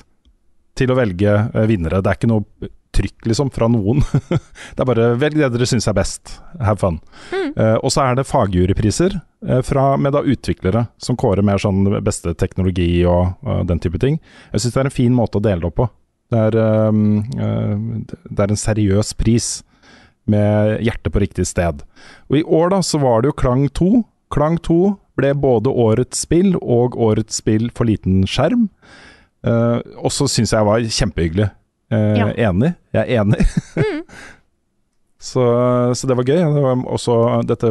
til 0.79 0.95
å 0.95 0.97
velge 0.97 1.35
vinnere. 1.69 2.01
Det 2.01 2.09
er 2.09 2.21
ikke 2.23 2.31
noe 2.31 2.71
trykk, 2.97 3.27
liksom, 3.29 3.51
fra 3.53 3.69
noen. 3.69 4.01
det 4.73 4.81
er 4.81 4.89
bare 4.89 5.11
velg 5.21 5.43
det 5.43 5.51
dere 5.59 5.69
syns 5.69 5.91
er 5.91 5.99
best. 5.99 6.39
Have 6.63 6.81
fun. 6.81 7.03
Eh, 7.35 7.77
og 7.83 7.93
så 7.93 8.07
er 8.07 8.17
det 8.17 8.29
fagjurypriser 8.31 9.19
fra, 9.67 9.97
med 9.99 10.15
da 10.15 10.23
utviklere, 10.23 10.85
som 11.03 11.17
kårer 11.19 11.43
mer 11.43 11.59
sånn 11.59 11.83
beste 12.05 12.35
teknologi 12.39 13.05
og, 13.09 13.35
og 13.43 13.67
den 13.67 13.81
type 13.83 13.99
ting. 14.03 14.21
Jeg 14.53 14.63
syns 14.63 14.77
det 14.77 14.81
er 14.85 14.91
en 14.91 14.95
fin 14.95 15.17
måte 15.17 15.41
å 15.41 15.45
dele 15.45 15.65
det 15.65 15.71
opp 15.73 15.81
på. 15.81 15.89
Det 16.33 16.41
er, 16.41 16.57
um, 16.89 17.19
eh, 17.37 18.09
det 18.31 18.41
er 18.41 18.53
en 18.55 18.61
seriøs 18.61 19.13
pris 19.21 19.49
med 20.31 20.79
hjertet 20.87 21.13
på 21.13 21.21
riktig 21.21 21.47
sted. 21.51 21.83
Og 22.31 22.39
i 22.39 22.45
år 22.47 22.73
da 22.73 22.81
så 22.87 23.01
var 23.03 23.23
det 23.23 23.33
jo 23.33 23.39
Klang 23.43 23.67
2. 23.69 23.91
Klang 24.33 24.57
2 24.65 24.79
ble 25.21 25.35
både 25.37 25.73
årets 25.83 26.23
spill 26.25 26.55
og 26.63 26.97
årets 26.97 27.43
spill 27.43 27.69
for 27.77 27.91
liten 27.91 28.23
skjerm. 28.25 28.71
Uh, 29.45 29.83
og 29.99 30.13
så 30.15 30.29
syns 30.31 30.55
jeg 30.55 30.69
var 30.69 30.87
kjempehyggelig. 30.87 31.51
Uh, 31.93 32.15
Ja. 32.17 32.31
Enig. 32.49 32.73
Jeg 32.95 33.03
er 33.03 33.21
enig. 33.21 33.43
Så, 35.23 35.43
så 35.95 36.09
det 36.11 36.17
var 36.19 36.27
gøy. 36.27 36.41
Det 36.41 36.63
var 36.65 36.81
også, 36.91 37.17
dette 37.47 37.71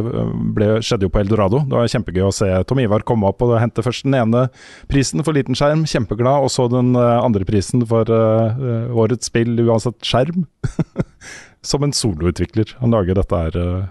ble, 0.56 0.68
skjedde 0.80 1.04
jo 1.04 1.12
på 1.12 1.20
Eldorado. 1.20 1.60
Det 1.68 1.76
var 1.76 1.90
kjempegøy 1.92 2.24
å 2.24 2.34
se 2.34 2.48
Tom 2.68 2.80
Ivar 2.80 3.04
komme 3.08 3.28
opp 3.28 3.44
og 3.44 3.58
hente 3.60 3.84
først 3.84 4.06
den 4.06 4.16
ene 4.16 4.46
prisen 4.90 5.20
for 5.24 5.36
liten 5.36 5.58
skjerm, 5.58 5.84
kjempeglad, 5.88 6.46
og 6.46 6.52
så 6.54 6.66
den 6.72 6.94
eh, 6.96 7.18
andre 7.20 7.44
prisen 7.48 7.84
for 7.88 8.08
uh, 8.08 8.88
årets 9.04 9.28
spill 9.28 9.52
uansett 9.66 10.00
skjerm. 10.06 10.46
Som 11.72 11.84
en 11.84 11.94
soloutvikler. 11.94 12.72
Han 12.80 12.96
lager 12.96 13.20
dette 13.20 13.42
her 13.44 13.60
uh, 13.60 13.90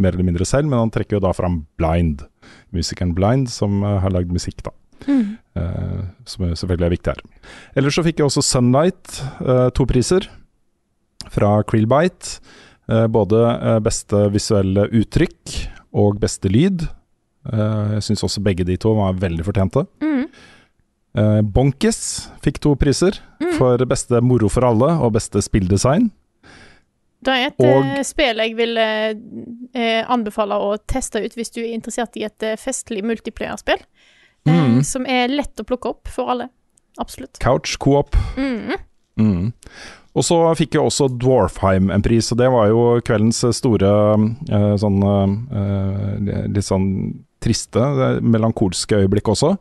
mer 0.00 0.14
eller 0.14 0.30
mindre 0.30 0.46
selv, 0.48 0.70
men 0.70 0.86
han 0.86 0.94
trekker 0.94 1.18
jo 1.18 1.24
da 1.26 1.34
fram 1.36 1.64
Blind, 1.80 2.22
musikeren 2.72 3.12
Blind, 3.18 3.50
som 3.52 3.82
uh, 3.82 3.98
har 4.06 4.14
lagd 4.14 4.32
musikk, 4.32 4.62
da. 4.64 4.72
Eh, 5.54 6.00
som 6.26 6.48
selvfølgelig 6.56 6.86
er 6.86 6.94
viktig 6.94 7.12
her. 7.12 7.22
Ellers 7.78 7.98
så 7.98 8.04
fikk 8.06 8.20
jeg 8.20 8.28
også 8.28 8.42
Sunlight 8.44 9.20
eh, 9.44 9.68
to 9.76 9.86
priser 9.86 10.26
fra 11.30 11.56
Krillbite. 11.68 12.40
Eh, 12.90 13.06
både 13.08 13.38
eh, 13.54 13.78
beste 13.80 14.26
visuelle 14.34 14.88
uttrykk 14.92 15.54
og 15.96 16.18
beste 16.20 16.50
lyd. 16.52 16.82
Eh, 17.52 17.94
jeg 17.96 18.02
syns 18.10 18.24
også 18.26 18.42
begge 18.44 18.64
de 18.68 18.76
to 18.80 18.92
var 18.98 19.14
veldig 19.20 19.44
fortjente. 19.46 19.86
Mm. 20.04 20.26
Bonkis 21.54 21.98
fikk 22.42 22.56
to 22.64 22.72
priser 22.74 23.14
for 23.54 23.78
beste 23.86 24.18
moro 24.24 24.48
for 24.50 24.66
alle 24.66 24.88
og 24.98 25.12
beste 25.14 25.38
spilldesign. 25.46 26.08
Det 27.24 27.32
er 27.32 27.46
et 27.52 27.60
Og- 27.62 28.04
spill 28.04 28.36
jeg 28.42 28.56
vil 28.58 28.76
eh, 28.76 30.02
anbefale 30.10 30.58
å 30.58 30.74
teste 30.90 31.22
ut 31.24 31.36
hvis 31.38 31.52
du 31.54 31.60
er 31.62 31.70
interessert 31.72 32.16
i 32.18 32.24
et 32.26 32.42
festlig 32.58 33.04
multiplayerspill. 33.06 33.78
Eh, 33.80 34.50
Mm. 34.74 34.82
Som 34.84 35.06
er 35.06 35.28
lett 35.28 35.56
å 35.56 35.64
plukke 35.64 35.86
opp 35.88 36.08
for 36.08 36.28
alle. 36.28 36.48
Absolutt. 36.98 37.38
Couch 37.40 37.78
co-op. 37.78 38.14
Mm. 38.36 38.74
Mm. 39.16 39.52
Og 40.14 40.22
så 40.22 40.38
fikk 40.54 40.76
jo 40.78 40.86
også 40.86 41.08
Dwarfheim 41.18 41.90
en 41.90 42.04
pris, 42.04 42.30
og 42.30 42.38
det 42.38 42.50
var 42.54 42.68
jo 42.70 42.84
kveldens 43.06 43.42
store 43.56 43.90
eh, 44.46 44.74
sånn 44.78 45.00
eh, 45.02 46.46
litt 46.54 46.68
sånn 46.68 46.86
triste, 47.42 47.82
eh, 47.82 48.20
melankolske 48.22 49.02
øyeblikk 49.02 49.32
også. 49.34 49.56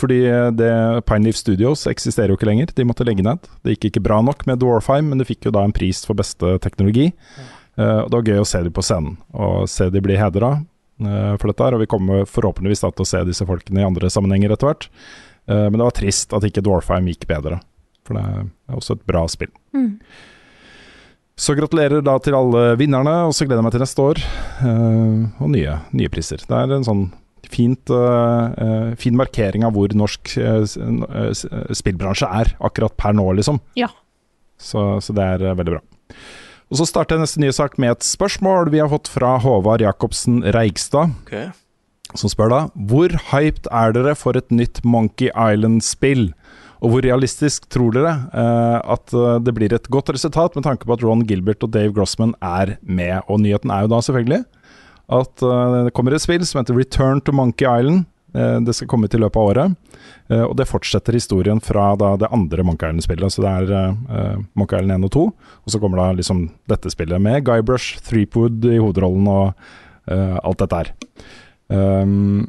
Fordi 0.00 0.22
det 0.56 0.72
Pineleaf 1.04 1.36
Studios 1.36 1.84
eksisterer 1.90 2.32
jo 2.32 2.38
ikke 2.38 2.48
lenger, 2.48 2.70
de 2.72 2.86
måtte 2.88 3.04
legge 3.04 3.24
ned. 3.26 3.44
Det 3.60 3.74
gikk 3.74 3.90
ikke 3.90 4.06
bra 4.06 4.22
nok 4.24 4.46
med 4.48 4.62
Dwarfheim, 4.62 5.10
men 5.12 5.20
de 5.20 5.28
fikk 5.28 5.50
jo 5.50 5.52
da 5.52 5.66
en 5.66 5.74
pris 5.76 6.00
for 6.08 6.16
beste 6.16 6.54
teknologi. 6.64 7.10
Eh, 7.80 7.98
og 8.02 8.10
det 8.10 8.18
var 8.18 8.28
gøy 8.28 8.42
å 8.42 8.48
se 8.48 8.62
dem 8.66 8.74
på 8.74 8.84
scenen, 8.84 9.16
og 9.32 9.68
se 9.70 9.88
de 9.92 10.02
bli 10.04 10.18
hedra 10.20 10.54
eh, 10.60 11.34
for 11.40 11.48
dette 11.50 11.66
her. 11.66 11.76
Og 11.76 11.84
vi 11.84 11.90
kommer 11.90 12.26
forhåpentligvis 12.28 12.84
da 12.84 12.92
til 12.92 13.06
å 13.06 13.10
se 13.12 13.22
disse 13.28 13.48
folkene 13.48 13.82
i 13.82 13.88
andre 13.88 14.10
sammenhenger 14.12 14.54
etter 14.54 14.70
hvert. 14.70 14.88
Eh, 15.48 15.66
men 15.68 15.78
det 15.78 15.86
var 15.86 15.96
trist 15.96 16.36
at 16.36 16.48
ikke 16.48 16.64
Dwarfheim 16.64 17.08
gikk 17.12 17.28
bedre, 17.30 17.62
for 18.06 18.18
det 18.18 18.22
er 18.26 18.76
også 18.78 18.96
et 18.98 19.06
bra 19.08 19.24
spill. 19.30 19.52
Mm. 19.76 19.96
Så 21.42 21.56
gratulerer 21.58 22.04
da 22.04 22.18
til 22.22 22.36
alle 22.36 22.76
vinnerne, 22.78 23.14
og 23.28 23.34
så 23.34 23.46
gleder 23.46 23.62
jeg 23.62 23.66
meg 23.66 23.74
til 23.74 23.82
neste 23.82 24.04
år. 24.04 24.20
Uh, 24.60 25.42
og 25.42 25.50
nye, 25.54 25.78
nye 25.96 26.12
priser. 26.12 26.44
Det 26.44 26.58
er 26.58 26.76
en 26.76 26.86
sånn 26.86 27.08
fint, 27.52 27.90
uh, 27.92 28.52
eh, 28.56 28.92
fin 28.96 29.16
markering 29.18 29.64
av 29.66 29.74
hvor 29.76 29.92
norsk 29.98 30.30
uh, 30.40 30.62
spillbransje 31.74 32.28
er 32.40 32.52
akkurat 32.64 32.94
per 32.96 33.16
nå, 33.16 33.26
liksom. 33.36 33.58
Ja. 33.76 33.90
Så, 34.62 35.02
så 35.04 35.16
det 35.16 35.26
er 35.26 35.58
veldig 35.58 35.74
bra. 35.74 35.82
Og 36.72 36.78
Så 36.80 36.86
starter 36.88 37.18
jeg 37.18 37.26
neste 37.26 37.42
nye 37.42 37.52
sak 37.52 37.74
med 37.82 37.92
et 37.92 38.06
spørsmål 38.06 38.70
vi 38.72 38.80
har 38.80 38.88
fått 38.88 39.10
fra 39.12 39.34
Håvard 39.42 39.84
Jacobsen 39.84 40.40
Reigstad, 40.56 41.12
Okay. 41.26 41.50
som 42.16 42.32
spør 42.32 42.48
da 42.48 42.60
Hvor 42.72 43.12
hyped 43.32 43.68
er 43.68 43.92
dere 43.92 44.14
for 44.16 44.38
et 44.38 44.48
nytt 44.48 44.80
Monkey 44.84 45.28
Island-spill? 45.28 46.30
Og 46.82 46.90
hvor 46.90 47.04
realistisk 47.04 47.68
tror 47.70 47.94
dere 47.94 48.12
eh, 48.34 48.78
at 48.94 49.14
eh, 49.14 49.38
det 49.46 49.54
blir 49.54 49.74
et 49.74 49.86
godt 49.92 50.10
resultat, 50.16 50.56
med 50.58 50.66
tanke 50.66 50.88
på 50.88 50.96
at 50.96 51.04
Ron 51.06 51.22
Gilbert 51.28 51.62
og 51.62 51.70
Dave 51.74 51.94
Grossman 51.94 52.34
er 52.42 52.76
med? 52.82 53.20
Og 53.30 53.38
nyheten 53.42 53.70
er 53.70 53.84
jo 53.84 53.92
da 53.92 54.00
selvfølgelig 54.02 54.42
at 55.12 55.44
eh, 55.46 55.76
det 55.86 55.92
kommer 55.94 56.16
et 56.16 56.24
spill 56.24 56.42
som 56.48 56.60
heter 56.60 56.78
Return 56.78 57.22
to 57.22 57.34
Monkey 57.36 57.68
Island. 57.68 58.08
Det 58.32 58.72
skal 58.72 58.88
komme 58.88 59.04
ut 59.04 59.12
i 59.12 59.18
løpet 59.20 59.36
av 59.36 59.48
året. 59.50 59.96
Og 60.48 60.54
det 60.56 60.64
fortsetter 60.64 61.12
historien 61.12 61.58
fra 61.60 61.90
det 62.16 62.30
andre 62.32 62.64
Monkey 62.64 62.88
Island-spillet. 62.88 63.34
Så 63.34 63.42
det 63.44 63.50
er 63.76 64.38
Monkey 64.56 64.80
Island 64.80 65.04
1 65.04 65.04
og 65.04 65.12
2. 65.12 65.24
Og 65.66 65.74
så 65.74 65.80
kommer 65.82 66.00
da 66.00 66.06
liksom 66.16 66.40
dette 66.72 66.88
spillet 66.94 67.20
med 67.20 67.44
Guybrush 67.44 68.00
Threepwood 68.06 68.64
i 68.64 68.78
hovedrollen 68.80 69.28
og 69.28 69.52
alt 70.08 70.64
dette 70.64 70.80
her. 70.80 70.94
Um, 71.68 72.48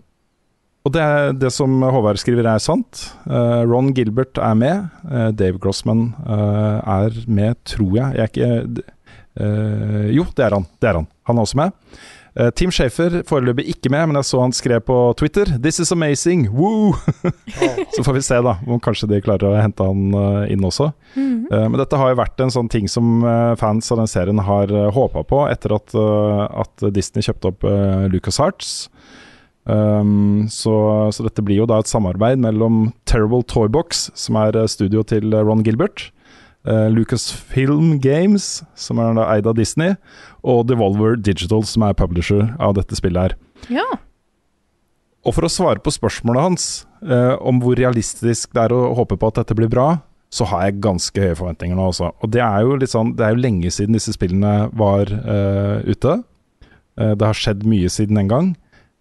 og 0.84 0.91
det, 0.91 1.03
det 1.39 1.51
som 1.55 1.77
Håvard 1.79 2.19
skriver 2.19 2.47
er 2.51 2.63
sant. 2.63 3.05
Uh, 3.23 3.63
Ron 3.63 3.93
Gilbert 3.95 4.39
er 4.41 4.57
med. 4.59 4.89
Uh, 5.07 5.29
Dave 5.31 5.61
Grossman 5.63 6.09
uh, 6.27 6.84
er 6.84 7.15
med, 7.27 7.55
tror 7.69 7.95
jeg. 8.01 8.17
jeg 8.19 8.34
ikke, 8.34 8.89
jo, 10.13 10.27
det 10.38 10.43
er 10.45 10.53
han. 10.53 10.67
Det 10.77 10.91
er 10.91 10.99
han. 10.99 11.07
Han 11.25 11.39
er 11.39 11.47
også 11.47 11.57
med. 11.57 11.71
Tim 12.57 12.71
Shafer 12.73 13.19
foreløpig 13.29 13.67
ikke 13.69 13.91
med, 13.93 14.07
men 14.09 14.17
jeg 14.17 14.25
så 14.25 14.39
han 14.41 14.53
skrev 14.53 14.81
på 14.86 14.95
Twitter 15.17 15.45
'This 15.45 15.79
is 15.81 15.91
amazing! 15.93 16.47
Woo!' 16.49 16.93
så 17.95 18.03
får 18.05 18.13
vi 18.13 18.21
se, 18.25 18.39
da, 18.41 18.55
om 18.65 18.81
kanskje 18.81 19.09
de 19.09 19.21
klarer 19.21 19.49
å 19.49 19.61
hente 19.61 19.86
han 19.86 20.13
inn 20.49 20.65
også. 20.65 20.91
Mhm. 21.13 21.45
Eh, 21.49 21.65
men 21.69 21.77
dette 21.81 21.97
har 21.97 22.09
jo 22.09 22.19
vært 22.21 22.41
en 22.41 22.53
sånn 22.53 22.69
ting 22.69 22.89
som 22.89 23.25
fans 23.57 23.91
av 23.93 24.01
den 24.01 24.09
serien 24.09 24.41
har 24.45 24.73
uh, 24.73 24.89
håpa 24.93 25.25
på 25.29 25.43
etter 25.49 25.73
at, 25.77 25.93
at 25.93 26.88
Disney 26.93 27.25
kjøpte 27.25 27.53
opp 27.53 27.69
Lucas 28.13 28.41
Arts. 28.41 28.73
Um, 29.64 30.49
så, 30.51 30.74
så 31.16 31.24
dette 31.24 31.43
blir 31.45 31.61
jo 31.61 31.68
da 31.70 31.80
et 31.80 31.88
samarbeid 31.88 32.41
mellom 32.43 32.89
Terrible 33.07 33.45
Toybox, 33.47 34.09
som 34.20 34.36
er 34.41 34.57
eh, 34.59 34.68
studio 34.68 35.05
til 35.07 35.32
eh, 35.32 35.43
Ron 35.43 35.64
Gilbert, 35.64 36.09
uh, 36.68 36.89
Lucasfilm 36.91 37.97
Games, 38.03 38.61
som 38.76 38.99
er 38.99 39.16
da 39.16 39.30
eid 39.32 39.47
av 39.47 39.55
Disney, 39.59 39.95
og 40.43 40.66
Devolver 40.68 41.16
Digital, 41.16 41.64
som 41.68 41.86
er 41.88 41.95
publisher 41.95 42.49
av 42.59 42.76
dette 42.76 42.97
spillet 42.99 43.30
her. 43.30 43.38
Ja. 43.72 43.88
Og 45.24 45.38
for 45.38 45.47
å 45.47 45.51
svare 45.51 45.80
på 45.80 45.93
spørsmålet 45.95 46.43
hans 46.43 46.66
uh, 47.07 47.39
om 47.39 47.61
hvor 47.64 47.80
realistisk 47.80 48.51
det 48.51 48.66
er 48.66 48.76
å 48.76 48.89
håpe 48.99 49.16
på 49.16 49.32
at 49.32 49.39
dette 49.39 49.55
blir 49.55 49.72
bra, 49.72 49.93
så 50.34 50.47
har 50.49 50.66
jeg 50.66 50.82
ganske 50.84 51.24
høye 51.24 51.38
forventninger 51.38 51.78
nå 51.78 51.88
også. 51.91 52.09
Og 52.26 52.32
det 52.34 52.41
er 52.41 52.66
jo 52.66 52.76
litt 52.82 52.89
sånn 52.89 53.11
Det 53.14 53.22
er 53.22 53.36
jo 53.36 53.43
lenge 53.43 53.70
siden 53.72 53.93
disse 53.93 54.16
spillene 54.16 54.72
var 54.74 55.07
uh, 55.07 55.80
ute. 55.86 56.18
Det 56.97 57.26
har 57.26 57.38
skjedd 57.38 57.64
mye 57.66 57.89
siden 57.89 58.20
den 58.20 58.28
gang. 58.30 58.47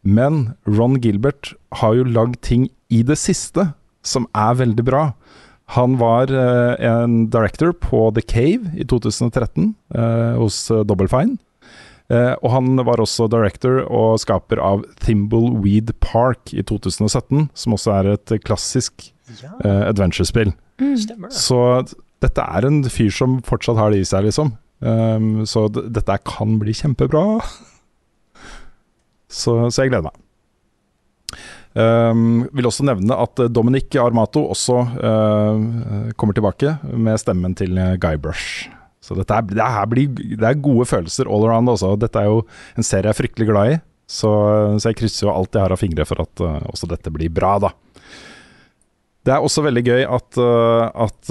Men 0.03 0.55
Ron 0.66 0.98
Gilbert 1.00 1.55
har 1.80 1.94
jo 1.94 2.09
lagd 2.09 2.40
ting 2.42 2.68
i 2.90 3.03
det 3.07 3.18
siste 3.20 3.70
som 4.03 4.26
er 4.34 4.59
veldig 4.59 4.84
bra. 4.86 5.05
Han 5.76 5.96
var 6.00 6.32
uh, 6.34 6.74
en 6.82 7.30
director 7.32 7.72
på 7.72 8.11
The 8.16 8.24
Cave 8.26 8.74
i 8.74 8.84
2013 8.84 9.72
uh, 9.94 10.34
hos 10.42 10.66
eh, 10.70 10.82
Double 10.84 11.09
Fine. 11.09 11.38
Uh, 12.12 12.34
og 12.42 12.50
han 12.53 12.82
var 12.84 13.00
også 13.00 13.28
director 13.30 13.78
og 13.86 14.18
skaper 14.20 14.61
av 14.61 14.82
Thimbleweed 15.00 15.94
Park 16.05 16.53
i 16.53 16.64
2017, 16.66 17.48
som 17.55 17.76
også 17.78 17.94
er 17.94 18.11
et 18.16 18.34
klassisk 18.44 19.07
eh, 19.30 19.82
adventure-spill. 19.86 20.53
Mm. 20.82 21.30
Så 21.32 21.61
dette 22.22 22.44
er 22.44 22.66
en 22.68 22.82
fyr 22.90 23.12
som 23.14 23.40
fortsatt 23.46 23.80
har 23.80 23.94
det 23.94 24.03
i 24.03 24.09
seg, 24.09 24.26
liksom. 24.28 24.53
Um, 24.82 25.44
så 25.46 25.68
dette 25.70 26.18
kan 26.26 26.59
bli 26.61 26.74
kjempebra. 26.74 27.24
så, 29.32 29.56
så 29.72 29.84
jeg 29.84 29.92
gleder 29.92 30.10
meg. 30.10 30.20
Um, 31.72 32.42
vil 32.52 32.68
også 32.68 32.84
nevne 32.84 33.16
at 33.16 33.40
eh, 33.40 33.48
Dominic 33.48 33.94
Armato 33.96 34.42
også 34.52 34.74
uh, 34.92 36.10
kommer 36.20 36.36
tilbake 36.36 36.74
med 36.92 37.16
stemmen 37.20 37.54
til 37.56 37.72
Guy 37.72 37.96
Guybrush. 38.02 38.66
Så 39.02 39.16
dette 39.16 39.34
er, 39.34 39.46
det, 39.48 39.64
her 39.64 39.88
blir, 39.88 40.10
det 40.12 40.44
er 40.46 40.60
gode 40.62 40.84
følelser 40.86 41.30
all 41.32 41.46
around. 41.48 41.72
Også. 41.72 41.94
Dette 41.98 42.20
er 42.20 42.28
jo 42.28 42.42
en 42.76 42.86
serie 42.86 43.08
jeg 43.08 43.16
er 43.16 43.18
fryktelig 43.18 43.48
glad 43.48 43.72
i, 43.72 43.78
så, 44.06 44.32
så 44.76 44.92
jeg 44.92 45.00
krysser 45.00 45.26
jo 45.26 45.32
alt 45.32 45.56
jeg 45.56 45.64
har 45.64 45.74
av 45.74 45.80
fingre 45.80 46.06
for 46.06 46.22
at 46.22 46.44
uh, 46.44 46.60
også 46.68 46.90
dette 46.92 47.14
blir 47.14 47.32
bra, 47.32 47.56
da. 47.64 47.72
Det 49.22 49.32
er 49.32 49.42
også 49.42 49.64
veldig 49.64 49.82
gøy 49.86 50.04
at, 50.04 50.38
uh, 50.42 50.86
at 51.06 51.30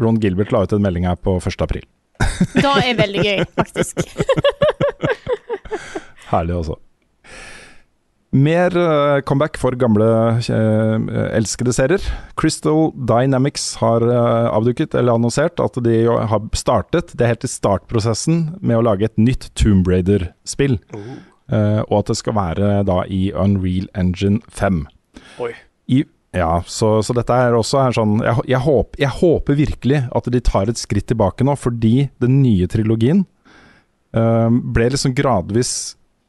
Ron 0.00 0.18
Gilbert 0.18 0.52
la 0.52 0.64
ut 0.64 0.74
en 0.74 0.82
melding 0.82 1.06
her 1.06 1.20
på 1.20 1.36
1. 1.38 1.62
april. 1.62 1.86
Da 2.58 2.74
er 2.80 2.96
veldig 2.98 3.24
gøy, 3.28 3.44
faktisk. 3.54 4.02
Herlig 6.30 6.56
også. 6.56 6.78
Mer 8.34 8.74
øh, 8.74 9.22
comeback 9.22 9.58
for 9.62 9.76
gamle 9.78 10.06
øh, 10.34 11.36
elskede 11.36 11.72
serier. 11.72 12.02
Crystal 12.34 12.90
Dynamics 12.98 13.76
har 13.78 14.02
øh, 14.02 14.48
avduket, 14.50 14.94
eller 14.94 15.14
annonsert, 15.14 15.60
at 15.62 15.78
de 15.84 16.00
har 16.10 16.42
startet, 16.52 17.12
det 17.12 17.22
er 17.22 17.30
helt 17.36 17.46
i 17.46 17.52
startprosessen, 17.52 18.56
med 18.60 18.80
å 18.80 18.82
lage 18.82 19.06
et 19.06 19.22
nytt 19.22 19.52
Tomb 19.54 19.86
Raider-spill. 19.86 20.80
Eh, 21.52 21.80
og 21.86 22.00
at 22.00 22.10
det 22.10 22.18
skal 22.18 22.34
være 22.34 22.72
da 22.88 23.04
i 23.06 23.28
Unreal 23.30 23.86
Engine 23.94 24.42
5. 24.50 24.82
Oi. 25.44 25.52
I, 25.86 26.02
ja, 26.34 26.62
så, 26.66 26.96
så 27.06 27.14
dette 27.14 27.36
er 27.38 27.54
også 27.54 27.82
er 27.84 27.94
sånn 27.94 28.16
jeg, 28.24 28.46
jeg, 28.50 28.60
håper, 28.64 28.98
jeg 29.04 29.14
håper 29.20 29.58
virkelig 29.58 30.00
at 30.10 30.30
de 30.32 30.40
tar 30.42 30.72
et 30.72 30.80
skritt 30.80 31.06
tilbake 31.12 31.46
nå, 31.46 31.54
fordi 31.60 32.08
den 32.24 32.40
nye 32.42 32.66
trilogien 32.70 33.22
eh, 33.22 33.33
ble 34.14 34.90
liksom 34.92 35.14
gradvis 35.16 35.70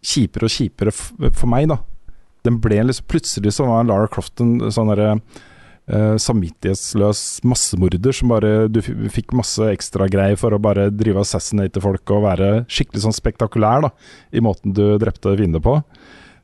kjipere 0.06 0.48
og 0.48 0.54
kjipere 0.54 0.94
for 0.96 1.50
meg, 1.52 1.68
da. 1.70 1.80
Den 2.46 2.62
ble 2.62 2.80
liksom 2.86 3.06
Plutselig 3.10 3.56
så 3.58 3.68
var 3.70 3.86
Lara 3.86 4.10
Croft 4.12 4.42
en 4.42 4.58
sånn 4.74 4.90
derre 4.94 5.18
Uh, 5.86 6.16
samvittighetsløs 6.18 7.44
massemorder 7.46 8.16
som 8.18 8.32
bare 8.34 8.64
Du 8.74 8.80
fikk 8.82 9.36
masse 9.38 9.62
ekstra 9.70 10.08
greier 10.10 10.34
for 10.42 10.56
å 10.56 10.58
bare 10.58 10.88
drive 10.90 11.22
assassinate 11.22 11.78
folk 11.78 12.10
og 12.10 12.24
være 12.24 12.48
skikkelig 12.66 13.04
sånn 13.04 13.14
spektakulær, 13.14 13.84
da, 13.86 13.92
i 14.34 14.42
måten 14.42 14.74
du 14.74 14.82
drepte 14.98 15.36
fiender 15.38 15.62
på. 15.62 15.76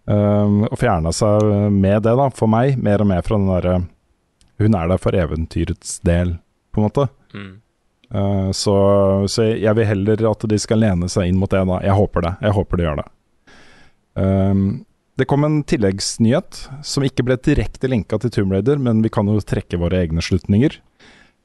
Uh, 0.06 0.70
og 0.70 0.78
fjerna 0.78 1.10
seg 1.10 1.42
med 1.74 2.06
det, 2.06 2.14
da, 2.22 2.30
for 2.38 2.54
meg, 2.54 2.78
mer 2.78 3.02
og 3.02 3.10
mer 3.10 3.26
fra 3.26 3.42
den 3.42 3.50
derre 3.50 3.76
Hun 4.62 4.78
er 4.78 4.94
der 4.94 5.02
for 5.02 5.18
eventyrets 5.18 5.98
del, 6.06 6.36
på 6.70 6.78
en 6.84 6.86
måte. 6.86 7.10
Mm. 7.34 7.52
Uh, 8.12 8.52
så, 8.52 8.76
så 9.32 9.48
jeg 9.50 9.74
vil 9.78 9.88
heller 9.88 10.24
at 10.32 10.46
de 10.52 10.60
skal 10.60 10.82
lene 10.84 11.10
seg 11.12 11.32
inn 11.32 11.40
mot 11.40 11.52
det, 11.52 11.64
da. 11.68 11.82
Jeg 11.86 11.98
håper 11.98 12.28
det. 12.28 12.34
Jeg 12.44 12.58
håper 12.58 12.80
de 12.80 12.88
gjør 12.88 13.02
det. 13.02 13.10
Um, 14.20 14.64
det 15.20 15.28
kom 15.30 15.46
en 15.46 15.62
tilleggsnyhet 15.68 16.64
som 16.88 17.06
ikke 17.06 17.24
ble 17.28 17.38
direkte 17.44 17.90
linka 17.92 18.18
til 18.22 18.32
Tomb 18.34 18.56
Raider, 18.56 18.80
men 18.82 19.04
vi 19.06 19.12
kan 19.14 19.30
jo 19.30 19.38
trekke 19.44 19.80
våre 19.82 20.00
egne 20.02 20.24
slutninger. 20.24 20.80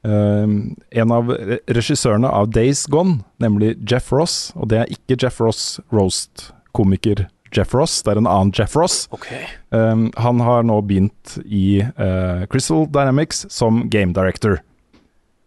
Um, 0.07 0.77
en 0.95 1.12
av 1.12 1.33
regissørene 1.67 2.31
av 2.31 2.53
Days 2.55 2.85
Gone, 2.91 3.21
nemlig 3.43 3.75
Jeff 3.91 4.12
Ross, 4.14 4.53
og 4.55 4.71
det 4.71 4.83
er 4.83 4.93
ikke 4.95 5.19
Jeff 5.19 5.41
Ross 5.43 5.81
roast-komiker 5.95 7.27
Jeff 7.55 7.75
Ross, 7.75 8.01
det 8.05 8.14
er 8.14 8.21
en 8.21 8.29
annen 8.31 8.53
Jeff 8.55 8.77
Ross. 8.79 9.07
Okay. 9.14 9.45
Um, 9.75 10.09
han 10.21 10.43
har 10.45 10.67
nå 10.67 10.79
begynt 10.87 11.37
i 11.45 11.81
uh, 11.83 12.47
Crystal 12.53 12.87
Dynamics 12.91 13.47
som 13.53 13.87
game 13.91 14.14
director. 14.17 14.61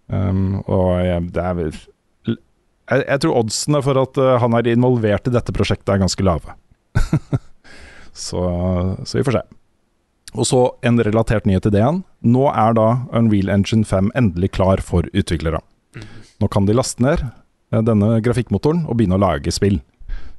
Um, 0.10 0.60
og 0.66 0.99
jeg, 1.05 1.26
det 1.36 1.45
er 1.45 1.60
jeg, 2.89 3.05
jeg 3.05 3.22
tror 3.22 3.39
oddsene 3.43 3.82
for 3.86 4.01
at 4.01 4.18
eh, 4.18 4.36
han 4.41 4.55
er 4.57 4.72
involvert 4.72 5.30
i 5.30 5.34
dette 5.34 5.53
prosjektet 5.53 5.93
er 5.93 6.01
ganske 6.01 6.26
lave. 6.26 6.55
så, 8.26 8.43
så 9.05 9.20
vi 9.20 9.26
får 9.28 9.39
se. 9.39 9.43
Og 10.38 10.45
så 10.45 10.62
en 10.86 11.01
relatert 11.05 11.47
nyhet 11.49 11.66
til 11.66 11.74
det 11.74 11.82
igjen. 11.82 12.03
Nå 12.26 12.47
er 12.51 12.76
da 12.78 12.88
Unreal 13.18 13.51
Engine 13.53 13.86
5 13.88 14.12
endelig 14.18 14.51
klar 14.57 14.82
for 14.86 15.07
utviklere. 15.14 15.62
Nå 16.39 16.49
kan 16.53 16.68
de 16.70 16.76
laste 16.78 17.03
ned 17.03 17.24
eh, 17.26 17.84
denne 17.86 18.18
grafikkmotoren 18.26 18.86
og 18.88 18.99
begynne 18.99 19.20
å 19.20 19.26
lage 19.26 19.53
spill. 19.53 19.80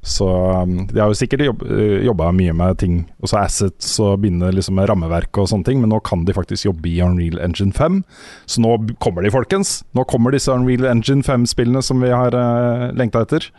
Så 0.00 0.26
um, 0.26 0.86
de 0.88 0.96
har 0.96 1.10
jo 1.12 1.16
sikkert 1.18 1.42
jobb, 1.44 1.64
jobba 2.06 2.30
mye 2.32 2.54
med 2.56 2.78
ting, 2.80 2.94
også 3.20 3.36
assets 3.42 3.90
og 4.00 4.22
begynne 4.22 4.48
liksom 4.56 4.78
med 4.80 4.88
rammeverk 4.88 5.36
og 5.42 5.50
sånne 5.50 5.68
ting, 5.68 5.82
men 5.82 5.92
nå 5.92 5.98
kan 6.06 6.24
de 6.24 6.32
faktisk 6.36 6.70
jobbe 6.70 6.88
i 6.88 7.02
Unreal 7.04 7.36
Engine 7.44 7.74
5. 7.76 8.00
Så 8.48 8.64
nå 8.64 8.72
kommer 9.04 9.26
de, 9.26 9.32
folkens! 9.34 9.80
Nå 9.96 10.06
kommer 10.08 10.32
disse 10.32 10.54
Unreal 10.54 10.88
Engine 10.88 11.26
5-spillene 11.26 11.84
som 11.84 12.00
vi 12.00 12.14
har 12.14 12.36
uh, 12.36 12.88
lengta 12.96 13.26
etter. 13.26 13.50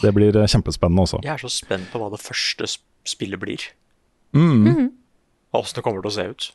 Det 0.00 0.14
blir 0.16 0.32
eh, 0.32 0.48
kjempespennende 0.48 1.04
også. 1.04 1.20
Jeg 1.26 1.34
er 1.34 1.42
så 1.42 1.52
spent 1.52 1.90
på 1.92 2.00
hva 2.00 2.08
det 2.14 2.22
første 2.22 2.70
spillet 3.04 3.40
blir. 3.42 3.68
Mm. 4.32 4.88
Og 5.52 5.60
åssen 5.60 5.76
det 5.76 5.84
kommer 5.84 6.00
til 6.00 6.08
å 6.08 6.16
se 6.16 6.28
ut. 6.32 6.48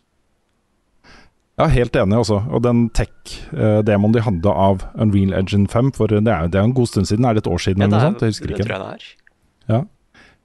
Ja, 1.58 1.66
helt 1.74 1.96
enig 1.98 2.20
også. 2.22 2.44
Og 2.54 2.62
den 2.66 2.84
tech-demoen 2.98 4.14
de 4.14 4.22
hadde 4.22 4.52
av 4.54 4.84
Unreal 4.94 5.34
Engine 5.38 5.70
5, 5.70 5.94
for 5.98 6.14
det 6.14 6.22
er 6.30 6.46
jo 6.46 6.52
det 6.54 6.62
en 6.62 6.76
god 6.78 6.92
stund 6.92 7.10
siden, 7.10 7.26
er 7.26 7.38
det 7.38 7.46
et 7.46 7.50
år 7.50 7.64
siden 7.64 7.82
Ja, 7.82 7.88
eller 7.88 7.98
det, 7.98 8.02
noe 8.02 8.06
er, 8.06 8.12
sånt? 8.12 8.26
Jeg 8.26 8.36
husker 8.36 8.52
det 8.52 8.58
ikke. 8.58 8.68
tror 8.68 8.76
jeg 8.78 8.84
det 8.84 8.92
er. 8.94 9.27
Ja. 9.68 9.84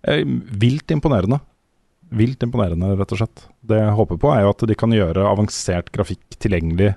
Eh, 0.02 0.24
Vilt 0.50 0.90
imponerende. 0.90 1.40
Vilt 2.12 2.42
imponerende, 2.44 2.92
rett 2.98 3.14
og 3.14 3.22
slett. 3.22 3.44
Det 3.64 3.78
jeg 3.78 3.96
håper 3.96 4.18
på, 4.20 4.32
er 4.34 4.44
jo 4.44 4.52
at 4.52 4.64
de 4.68 4.76
kan 4.78 4.92
gjøre 4.92 5.28
avansert 5.30 5.92
grafikk 5.94 6.36
tilgjengelig 6.42 6.92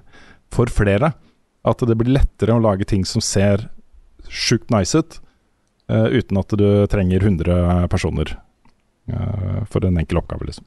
for 0.53 0.71
flere. 0.71 1.13
At 1.65 1.81
det 1.87 1.97
blir 1.97 2.17
lettere 2.17 2.55
å 2.55 2.63
lage 2.63 2.87
ting 2.89 3.05
som 3.07 3.23
ser 3.23 3.69
sjukt 4.27 4.73
nice 4.73 4.97
ut, 4.97 5.19
uh, 5.91 6.09
uten 6.11 6.41
at 6.41 6.53
du 6.57 6.67
trenger 6.91 7.23
100 7.23 7.87
personer 7.93 8.33
uh, 9.13 9.61
for 9.69 9.85
en 9.85 10.01
enkel 10.01 10.19
oppgave, 10.19 10.49
liksom. 10.49 10.65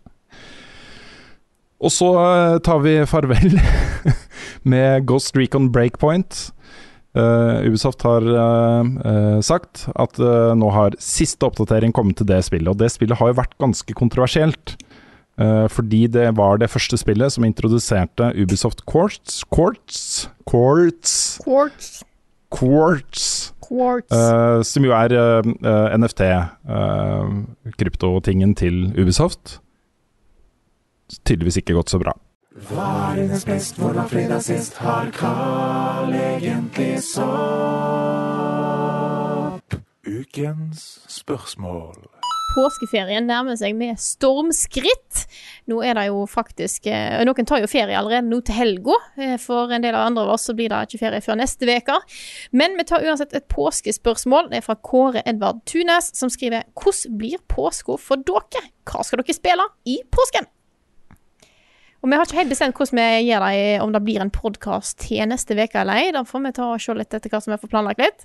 Og 1.78 1.92
så 1.94 2.08
tar 2.66 2.80
vi 2.82 2.96
farvel 3.06 3.52
med 4.72 5.04
Ghost 5.06 5.36
Recon 5.38 5.68
Breakpoint. 5.70 6.48
Eh, 7.18 7.66
Ubisoft 7.66 8.04
har 8.06 8.22
uh, 8.22 9.38
sagt 9.42 9.86
at 9.98 10.20
uh, 10.22 10.54
nå 10.58 10.70
har 10.74 10.96
siste 11.02 11.48
oppdatering 11.48 11.94
kommet 11.96 12.20
til 12.20 12.28
det 12.30 12.40
spillet. 12.46 12.70
Og 12.70 12.78
det 12.78 12.92
spillet 12.94 13.18
har 13.18 13.32
jo 13.32 13.40
vært 13.40 13.58
ganske 13.58 13.98
kontroversielt. 13.98 14.76
fordi 15.70 16.08
det 16.10 16.32
var 16.34 16.58
det 16.58 16.66
første 16.66 16.98
spillet 16.98 17.30
som 17.30 17.44
introduserte 17.46 18.32
Ubisoft 18.34 18.80
Quartz 18.90 19.44
Quartz 19.54 20.26
Quartz, 20.50 21.38
Quartz. 21.44 22.02
Quartz 22.50 23.52
Quartz. 23.68 24.16
Som 24.68 24.86
jo 24.86 24.94
er 24.96 25.12
eh, 25.12 25.50
eh, 25.70 25.96
NFT, 25.98 26.28
eh, 26.28 27.34
kryptotingen 27.78 28.54
til 28.58 28.88
Ubisoft. 28.96 29.58
Tydeligvis 31.24 31.60
ikke 31.60 31.76
gått 31.76 31.92
så 31.92 32.00
bra. 32.00 32.16
Hva 32.66 33.12
er 33.12 33.20
dines 33.20 33.44
best, 33.46 33.76
hvor 33.78 33.92
var 33.94 34.08
fredag 34.10 34.42
sist? 34.42 34.74
Har 34.82 35.10
Carl 35.14 36.10
egentlig 36.16 36.96
sopp? 37.06 37.28
Ukens 40.08 40.80
spørsmål. 41.12 41.94
Påskeferien 42.56 43.28
nærmer 43.28 43.54
seg 43.60 43.76
med 43.78 44.00
stormskritt. 44.02 45.26
Nå 45.70 45.82
er 45.86 45.94
det 46.00 46.06
jo 46.08 46.24
faktisk 46.26 46.88
eh, 46.90 47.20
Noen 47.28 47.46
tar 47.46 47.60
jo 47.62 47.68
ferie 47.70 47.94
allerede 47.94 48.26
nå 48.26 48.40
til 48.42 48.56
helga. 48.56 48.96
Eh, 49.20 49.36
For 49.38 49.70
en 49.70 49.84
del 49.84 49.94
av 49.94 50.08
andre 50.08 50.24
av 50.26 50.34
oss 50.34 50.48
så 50.48 50.56
blir 50.58 50.72
det 50.72 50.80
ikke 50.88 51.02
ferie 51.04 51.22
før 51.22 51.38
neste 51.38 51.68
uke. 51.68 51.96
Men 52.56 52.74
vi 52.80 52.88
tar 52.88 53.04
uansett 53.06 53.36
et 53.38 53.46
påskespørsmål. 53.52 54.50
Det 54.50 54.58
er 54.58 54.66
fra 54.66 54.74
Kåre 54.80 55.22
Edvard 55.28 55.62
Tunes, 55.68 56.10
som 56.18 56.32
skriver 56.32 56.66
Hvordan 56.74 57.18
blir 57.20 57.38
påska 57.52 58.00
for 58.02 58.16
dere? 58.26 58.62
Hva 58.88 59.04
skal 59.06 59.22
dere 59.22 59.36
spille 59.36 59.66
i 59.86 60.00
påsken? 60.10 60.48
Og 62.08 62.12
vi 62.14 62.16
har 62.16 62.24
ikke 62.24 62.38
helt 62.38 62.52
bestemt 62.54 62.78
hvordan 62.78 62.96
vi 62.96 63.24
gjør 63.28 63.42
det, 63.44 63.64
om 63.84 63.90
det 63.92 64.00
blir 64.00 64.22
en 64.24 64.30
podkast 64.32 64.94
til 65.02 65.26
neste 65.28 65.52
uke 65.52 65.76
eller 65.76 65.98
ei. 66.00 66.12
Da 66.16 66.22
får 66.24 66.40
vi 66.46 66.52
ta 66.56 66.68
og 66.72 66.80
se 66.80 66.94
litt 66.96 67.12
etter 67.12 67.28
hva 67.28 67.40
som 67.44 67.52
er 67.52 67.60
får 67.60 67.68
planlagt 67.68 68.00
litt. 68.00 68.24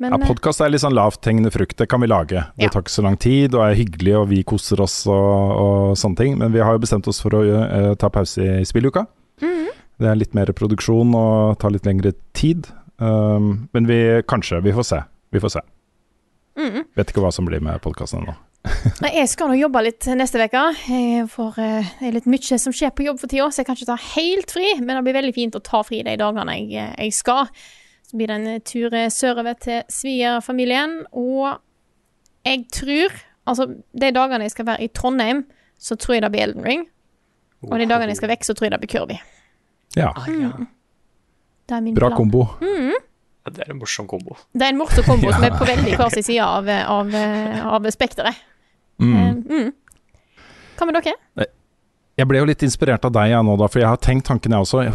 Men 0.00 0.14
Ja, 0.14 0.18
eh, 0.22 0.26
Podkast 0.30 0.62
er 0.64 0.70
litt 0.72 0.80
sånn 0.80 0.96
lavthengende 0.96 1.52
frukt, 1.52 1.76
det 1.76 1.90
kan 1.90 2.00
vi 2.00 2.06
lage. 2.06 2.46
Det 2.56 2.64
Ja. 2.64 2.68
tar 2.70 2.80
ikke 2.80 2.96
så 2.96 3.02
lang 3.04 3.18
tid 3.18 3.54
og 3.54 3.60
er 3.60 3.74
hyggelig, 3.76 4.16
og 4.16 4.28
vi 4.30 4.42
koser 4.42 4.80
oss 4.80 5.06
og, 5.06 5.12
og 5.12 5.96
sånne 6.00 6.16
ting. 6.16 6.38
Men 6.38 6.50
vi 6.52 6.60
har 6.60 6.72
jo 6.72 6.78
bestemt 6.78 7.06
oss 7.08 7.20
for 7.20 7.28
å 7.36 7.44
uh, 7.44 7.94
ta 7.94 8.08
pause 8.08 8.40
i 8.40 8.64
spilluka. 8.64 9.06
Mhm. 9.42 9.68
Det 10.00 10.08
er 10.08 10.16
litt 10.16 10.32
mer 10.32 10.46
produksjon 10.46 11.14
og 11.14 11.58
tar 11.58 11.72
litt 11.72 11.84
lengre 11.84 12.14
tid. 12.32 12.68
Um, 12.98 13.68
men 13.74 13.84
vi 13.84 14.22
kanskje, 14.22 14.62
vi 14.62 14.72
får 14.72 14.84
se. 14.84 15.04
Vi 15.30 15.40
får 15.40 15.50
se. 15.50 15.60
Mhm. 16.56 16.86
Vet 16.96 17.12
ikke 17.12 17.20
hva 17.20 17.30
som 17.30 17.44
blir 17.44 17.60
med 17.60 17.82
podkasten 17.82 18.24
ennå. 18.24 18.34
Jeg 19.00 19.28
skal 19.32 19.48
nå 19.48 19.56
jobbe 19.56 19.80
litt 19.86 20.06
neste 20.18 20.40
uke. 20.44 20.62
Eh, 20.92 21.24
Det 21.26 22.06
er 22.08 22.12
litt 22.12 22.26
mye 22.28 22.58
som 22.60 22.72
skjer 22.76 22.92
på 22.92 23.06
jobb 23.06 23.18
for 23.22 23.26
tida, 23.32 23.46
så 23.48 23.62
jeg 23.62 23.66
kan 23.70 23.76
ikke 23.78 23.88
ta 23.88 23.96
helt 24.14 24.50
fri. 24.52 24.74
Men 24.80 24.96
det 24.98 25.04
blir 25.06 25.16
veldig 25.16 25.34
fint 25.34 25.56
å 25.56 25.62
ta 25.64 25.80
fri 25.86 26.02
de 26.04 26.16
dagene 26.20 26.56
jeg, 26.58 26.72
eh, 26.76 26.94
jeg 27.06 27.12
skal. 27.16 27.48
Så 28.06 28.16
blir 28.18 28.26
det 28.28 28.36
en 28.36 28.46
eh, 28.46 28.58
tur 28.60 28.90
sørover 29.10 29.58
til 29.58 29.82
svigerfamilien. 29.88 31.04
Og 31.12 31.58
jeg 32.46 32.66
tror 32.72 33.10
Altså, 33.50 33.64
de 33.96 34.10
dagene 34.14 34.44
jeg 34.44 34.52
skal 34.52 34.66
være 34.68 34.82
i 34.84 34.88
Trondheim, 34.94 35.40
så 35.80 35.96
tror 35.98 36.14
jeg 36.14 36.22
det 36.22 36.28
blir 36.30 36.42
Elden 36.44 36.62
Ring. 36.62 36.82
Og 37.64 37.72
de 37.80 37.86
dagene 37.88 38.12
jeg 38.12 38.18
skal 38.20 38.28
vekk, 38.30 38.44
så 38.46 38.54
tror 38.54 38.66
jeg 38.68 38.72
det 38.76 38.80
blir 38.82 38.92
Kirby. 38.92 39.16
Ja, 39.96 40.12
Mm. 40.28 40.68
Det 41.66 41.74
er 41.76 41.80
min 41.80 41.94
bra 41.94 42.08
plan. 42.10 42.16
kombo. 42.18 42.44
Ja, 42.60 43.50
Det 43.50 43.64
er 43.66 43.70
en 43.72 43.78
morsom 43.80 44.06
kombo. 44.06 44.36
Det 44.54 44.62
er 44.62 44.68
en 44.68 44.78
morsom 44.78 45.02
kombo 45.04 45.32
som 45.32 45.42
er 45.42 45.50
på 45.58 45.66
veldig 45.66 45.96
hver 45.96 46.10
sin 46.12 46.22
side 46.22 46.44
av, 46.44 46.68
av, 46.68 47.14
av 47.74 47.90
spekteret. 47.90 48.36
Mm. 49.00 49.16
Eh, 49.16 49.34
Mm. 49.50 49.70
Hva 50.78 50.86
med 50.88 50.96
dere? 50.96 51.46
Jeg 52.20 52.28
ble 52.28 52.40
jo 52.40 52.46
litt 52.48 52.62
inspirert 52.64 53.04
av 53.04 53.12
deg 53.12 53.30
jeg 53.32 53.44
nå, 53.44 53.54
da, 53.60 53.66
for 53.68 53.80
jeg 53.80 53.88
har 53.88 54.00
tenkt 54.00 54.26
tanken 54.28 54.52
jeg 54.52 54.64
også. 54.64 54.82
Jeg, 54.84 54.94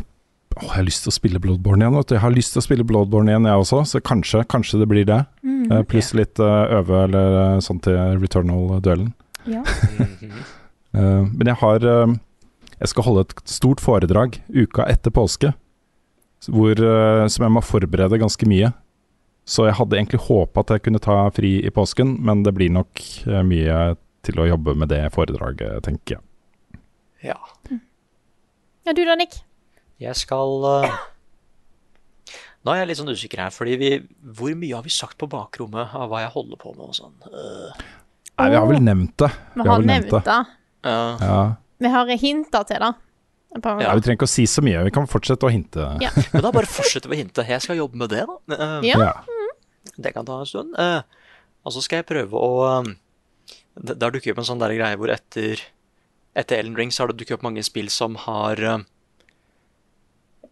å, 0.56 0.62
jeg 0.64 0.72
har 0.76 0.86
lyst 0.86 1.06
til 1.06 1.12
å 1.12 1.16
spille 1.16 1.42
Bloodborne 1.42 1.86
igjen. 1.86 1.98
Vet 1.98 2.10
du. 2.10 2.16
Jeg 2.16 2.24
har 2.24 2.34
lyst 2.34 2.54
til 2.54 2.62
å 2.62 2.66
spille 2.66 2.86
Bloodborne 2.88 3.34
igjen, 3.34 3.48
jeg 3.50 3.64
også, 3.66 3.82
så 3.90 4.02
kanskje, 4.06 4.44
kanskje 4.50 4.80
det 4.82 4.88
blir 4.92 5.06
det. 5.10 5.20
Mm. 5.46 5.66
okay. 5.72 5.88
Pluss 5.94 6.12
litt 6.18 6.42
uh, 6.42 6.66
øve 6.80 7.04
eller 7.08 7.38
eh, 7.42 7.60
sånn 7.66 7.82
til 7.86 7.98
Returnal-duellen. 8.22 9.12
Ja. 9.50 9.66
Eh, 10.96 11.24
men 11.28 11.50
jeg 11.50 11.58
har 11.60 11.84
eh, 11.84 12.12
Jeg 12.80 12.88
skal 12.88 13.04
holde 13.04 13.26
et 13.26 13.34
stort 13.52 13.82
foredrag 13.84 14.38
uka 14.48 14.86
etter 14.88 15.12
påske, 15.12 15.50
hvor, 16.48 16.72
eh, 16.72 17.24
som 17.28 17.44
jeg 17.44 17.52
må 17.52 17.60
forberede 17.60 18.20
ganske 18.22 18.48
mye. 18.48 18.70
Så 19.46 19.68
jeg 19.68 19.78
hadde 19.78 19.98
egentlig 20.00 20.24
håpa 20.26 20.64
at 20.64 20.74
jeg 20.74 20.86
kunne 20.88 21.02
ta 21.02 21.20
fri 21.34 21.60
i 21.62 21.72
påsken, 21.74 22.16
men 22.26 22.42
det 22.46 22.56
blir 22.58 22.72
nok 22.74 23.02
eh, 23.30 23.44
mye 23.46 23.80
til 24.26 24.42
å 24.42 24.48
jobbe 24.50 24.74
med 24.82 24.90
det 24.90 25.04
foredraget, 25.14 25.84
tenker 25.86 26.18
jeg. 26.18 26.82
Ja. 27.30 27.38
ja, 27.70 28.94
du 28.94 29.04
da, 29.06 29.16
Nick? 29.18 29.38
Jeg 30.02 30.18
skal 30.18 30.66
uh... 30.66 30.96
Nå 32.66 32.74
er 32.74 32.82
jeg 32.82 32.90
litt 32.90 33.00
sånn 33.00 33.14
usikker 33.14 33.44
her, 33.46 33.54
fordi 33.54 33.76
vi 33.80 33.90
Hvor 34.36 34.52
mye 34.58 34.76
har 34.76 34.84
vi 34.86 34.92
sagt 34.94 35.18
på 35.22 35.30
bakrommet 35.30 35.94
av 35.96 36.10
hva 36.12 36.24
jeg 36.26 36.34
holder 36.34 36.60
på 36.62 36.74
med 36.74 36.90
og 36.90 36.98
sånn? 36.98 37.16
Uh... 37.30 37.70
Nei, 38.36 38.50
vi 38.52 38.58
har 38.58 38.68
vel 38.68 38.82
nevnt 38.84 39.16
det. 39.22 39.30
Vi 39.56 39.68
har 39.70 39.86
nevnt 39.86 40.12
det. 40.12 40.40
ja. 40.90 40.98
Ja. 41.22 41.40
Vi 41.80 41.92
har 41.92 42.10
hinta 42.20 42.64
til 42.68 42.82
det. 42.82 42.92
Ja, 43.64 43.94
vi 43.96 44.02
trenger 44.04 44.18
ikke 44.20 44.28
å 44.28 44.32
si 44.36 44.44
så 44.50 44.62
mye, 44.66 44.82
vi 44.84 44.92
kan 44.92 45.08
fortsette 45.08 45.48
å 45.48 45.52
hinte. 45.54 45.86
Ja. 46.04 46.10
Men 46.34 46.44
da 46.44 46.52
bare 46.52 46.68
fortsette 46.68 47.08
med 47.08 47.16
å 47.18 47.22
hinte. 47.24 47.46
Jeg 47.48 47.62
skal 47.64 47.78
jobbe 47.80 47.96
med 48.02 48.10
det, 48.12 48.26
da. 48.28 48.36
Eh, 48.58 48.90
Ja. 48.92 49.00
Ja. 49.00 49.14
Det 50.02 50.12
kan 50.16 50.26
ta 50.28 50.40
en 50.42 50.50
stund. 50.50 50.74
Eh, 50.82 51.02
og 51.64 51.72
så 51.74 51.82
skal 51.86 52.02
jeg 52.02 52.08
prøve 52.10 52.36
å 52.36 52.80
um, 52.82 52.90
det- 53.80 53.96
Der 54.02 54.12
dukker 54.12 54.34
opp 54.34 54.42
en 54.42 54.48
sånn 54.50 54.60
der 54.60 54.74
greie 54.76 54.98
hvor 55.00 55.12
etter 55.14 55.62
Etter 56.36 56.58
Ellen 56.60 56.76
Ring 56.76 56.92
så 56.92 57.04
har 57.06 57.14
det 57.14 57.18
dukket 57.22 57.38
opp 57.38 57.46
mange 57.48 57.64
spill 57.64 57.88
som 57.94 58.18
har 58.26 58.60
um, 58.74 58.84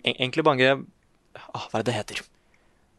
Egentlig 0.05 0.45
mange 0.47 0.69
ah, 0.73 1.65
Hva 1.71 1.79
er 1.79 1.83
det 1.83 1.89
det 1.91 1.97
heter? 1.97 2.21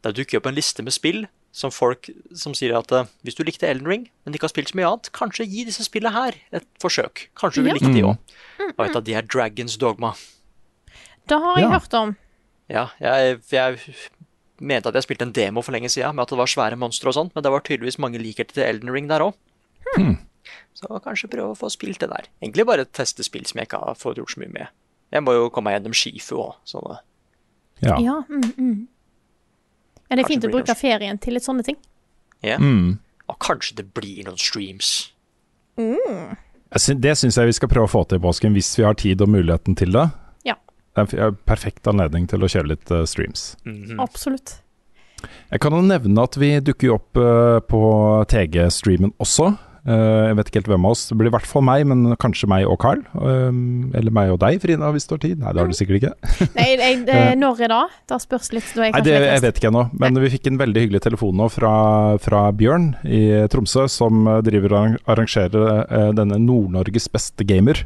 Det 0.04 0.12
dukker 0.18 0.40
opp 0.42 0.46
en 0.50 0.56
liste 0.58 0.84
med 0.84 0.92
spill 0.92 1.24
som 1.54 1.70
folk 1.70 2.08
som 2.34 2.54
sier 2.56 2.74
at 2.74 2.90
eh, 2.96 3.06
hvis 3.22 3.36
du 3.38 3.44
likte 3.46 3.68
Elden 3.70 3.86
Ring, 3.86 4.08
men 4.26 4.34
ikke 4.34 4.48
har 4.48 4.52
spilt 4.54 4.72
så 4.72 4.78
mye 4.80 4.88
annet, 4.90 5.12
kanskje 5.14 5.46
gi 5.46 5.62
disse 5.68 5.84
spillene 5.86 6.10
her 6.16 6.34
et 6.58 6.66
forsøk. 6.82 7.28
Kanskje 7.38 7.62
du 7.62 7.68
Ja. 7.70 7.74
likte 7.78 7.92
de 7.94 8.02
Mm. 8.02 8.08
òg. 8.10 8.18
Og 8.78 8.82
et 8.88 8.96
av 8.96 9.04
de 9.04 9.14
er 9.14 9.22
Dragons 9.22 9.76
Dogma. 9.78 10.14
Det 11.28 11.38
har 11.38 11.56
jeg 11.60 11.64
Ja. 11.70 11.70
hørt 11.78 11.94
om. 11.94 12.16
Ja, 12.68 12.88
jeg, 13.00 13.40
jeg 13.52 13.78
mente 14.60 14.88
at 14.88 14.94
jeg 14.94 15.02
spilte 15.06 15.22
en 15.22 15.32
demo 15.32 15.62
for 15.62 15.72
lenge 15.72 15.88
siden 15.88 16.14
med 16.16 16.22
at 16.22 16.28
det 16.30 16.38
var 16.38 16.46
svære 16.46 16.76
monstre 16.78 17.08
og 17.08 17.14
sånt, 17.14 17.34
men 17.34 17.42
det 17.44 17.52
var 17.52 17.60
tydeligvis 17.60 17.98
mange 17.98 18.18
likheter 18.18 18.52
til 18.54 18.64
Elden 18.64 18.90
Ring 18.90 19.06
der 19.08 19.20
òg. 19.20 19.34
Så 20.74 20.88
kanskje 21.04 21.30
prøve 21.30 21.54
å 21.54 21.58
få 21.58 21.70
spilt 21.70 22.00
det 22.02 22.10
der. 22.10 22.26
Egentlig 22.42 22.66
bare 22.66 22.84
teste 22.84 23.22
spill 23.24 23.46
som 23.46 23.58
jeg 23.60 23.68
ikke 23.68 23.78
har 23.80 23.94
fått 23.94 24.16
gjort 24.18 24.34
så 24.34 24.40
mye 24.42 24.52
med. 24.52 24.68
Jeg 25.12 25.22
må 25.22 25.32
jo 25.36 25.48
komme 25.54 25.70
meg 25.70 25.78
gjennom 25.78 25.94
Shifu 25.94 26.36
òg, 26.36 26.54
så 26.66 26.82
det- 26.82 26.98
Ja. 27.88 27.96
Ja, 27.98 28.22
mm, 28.28 28.54
mm. 28.58 28.88
Det 30.16 30.24
er 30.24 30.28
Kanskje 30.28 30.34
fint 30.40 30.44
å 30.48 30.52
bruke 30.56 30.74
ferien 30.78 31.18
til 31.20 31.34
litt 31.34 31.44
sånne 31.46 31.64
ting. 31.64 31.76
ja. 32.42 32.58
Mm. 32.58 32.98
Og 33.26 33.38
kanskje 33.40 33.76
det 33.76 33.86
blir 33.96 34.24
noen 34.26 34.36
streams. 34.36 35.10
Mm. 35.80 36.36
sy- 36.76 36.94
Det 37.00 37.14
syns 37.16 37.36
jeg 37.38 37.46
vi 37.46 37.52
skal 37.56 37.68
prøve 37.68 37.86
å 37.88 37.90
få 37.90 38.02
til 38.08 38.18
i 38.18 38.20
påsken, 38.20 38.52
hvis 38.52 38.76
vi 38.76 38.84
har 38.84 38.94
tid 38.94 39.22
og 39.22 39.28
muligheten 39.32 39.74
til 39.76 39.92
det. 39.92 40.10
Ja. 40.44 40.54
Det 40.94 41.14
er 41.14 41.28
en 41.30 41.38
perfekt 41.46 41.86
anledning 41.88 42.26
til 42.28 42.44
å 42.44 42.50
kjøre 42.52 42.68
litt 42.68 42.90
uh, 42.92 43.04
streams. 43.06 43.56
Mhm. 43.64 43.98
Absolutt. 43.98 44.60
Jeg 45.50 45.60
kan 45.60 45.72
jo 45.72 45.80
nevne 45.80 46.22
at 46.22 46.36
vi 46.36 46.50
dukker 46.60 46.92
opp 46.98 47.16
uh, 47.16 47.60
på 47.64 47.80
TG-streamen 48.28 49.14
også. 49.18 49.54
Eh, 49.84 50.22
jeg 50.30 50.36
vet 50.38 50.48
ikke 50.48 50.60
helt 50.62 50.70
hvem 50.72 50.86
av 50.88 50.94
oss. 50.94 51.02
Det 51.10 51.16
blir 51.20 51.28
i 51.28 51.34
hvert 51.34 51.48
fall 51.48 51.64
meg, 51.66 51.84
men 51.90 52.14
kanskje 52.20 52.48
meg 52.48 52.64
og 52.68 52.78
Carl. 52.80 53.02
Um, 53.12 53.92
eller 53.96 54.14
meg 54.16 54.32
og 54.32 54.40
deg, 54.40 54.56
Frida, 54.62 54.88
hvis 54.94 55.08
du 55.08 55.14
har 55.16 55.22
tid. 55.24 55.42
Nei, 55.42 55.52
det 55.52 55.60
har 55.60 55.68
du 55.68 55.76
sikkert 55.76 56.00
ikke. 56.00 56.14
Nei, 56.58 56.68
jeg, 56.72 57.02
eh, 57.12 57.34
når 57.40 57.64
er 57.66 57.74
da? 57.74 57.82
Da 58.10 58.20
spørs 58.22 58.50
litt. 58.56 58.70
Da 58.72 58.86
er 58.86 58.88
jeg 58.88 58.96
Nei, 58.96 59.04
det, 59.10 59.18
jeg 59.28 59.44
vet 59.44 59.60
ikke 59.60 59.72
ennå, 59.72 59.84
men 60.00 60.22
vi 60.24 60.32
fikk 60.38 60.48
en 60.48 60.62
veldig 60.62 60.86
hyggelig 60.86 61.04
telefon 61.04 61.36
nå 61.40 61.50
fra, 61.52 61.74
fra 62.24 62.46
Bjørn 62.56 62.94
i 63.04 63.22
Tromsø, 63.52 63.84
som 63.92 64.24
eh, 64.30 64.40
driver 64.46 64.78
og 64.78 64.98
arrangerer 65.12 66.12
denne 66.16 66.40
Nord-Norges 66.40 67.10
beste 67.12 67.44
gamer. 67.46 67.84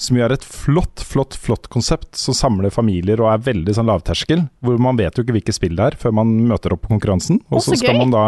Som 0.00 0.18
gjør 0.18 0.34
et 0.34 0.44
flott, 0.44 1.00
flott 1.08 1.36
flott 1.40 1.70
konsept 1.72 2.18
som 2.20 2.36
samler 2.36 2.72
familier 2.72 3.20
og 3.22 3.30
er 3.32 3.46
veldig 3.46 3.76
sånn 3.76 3.88
lavterskel. 3.88 4.44
Hvor 4.64 4.80
man 4.80 4.98
vet 5.00 5.16
jo 5.16 5.24
ikke 5.24 5.38
hvilke 5.38 5.54
spill 5.56 5.76
det 5.76 5.86
er 5.92 5.96
før 6.00 6.16
man 6.18 6.34
møter 6.48 6.74
opp 6.76 6.84
på 6.84 6.92
konkurransen. 6.92 7.40
Og 7.48 7.64
så 7.64 7.72
så 7.72 7.80
skal 7.80 7.96
gøy. 7.96 8.02
man 8.04 8.12
da 8.12 8.26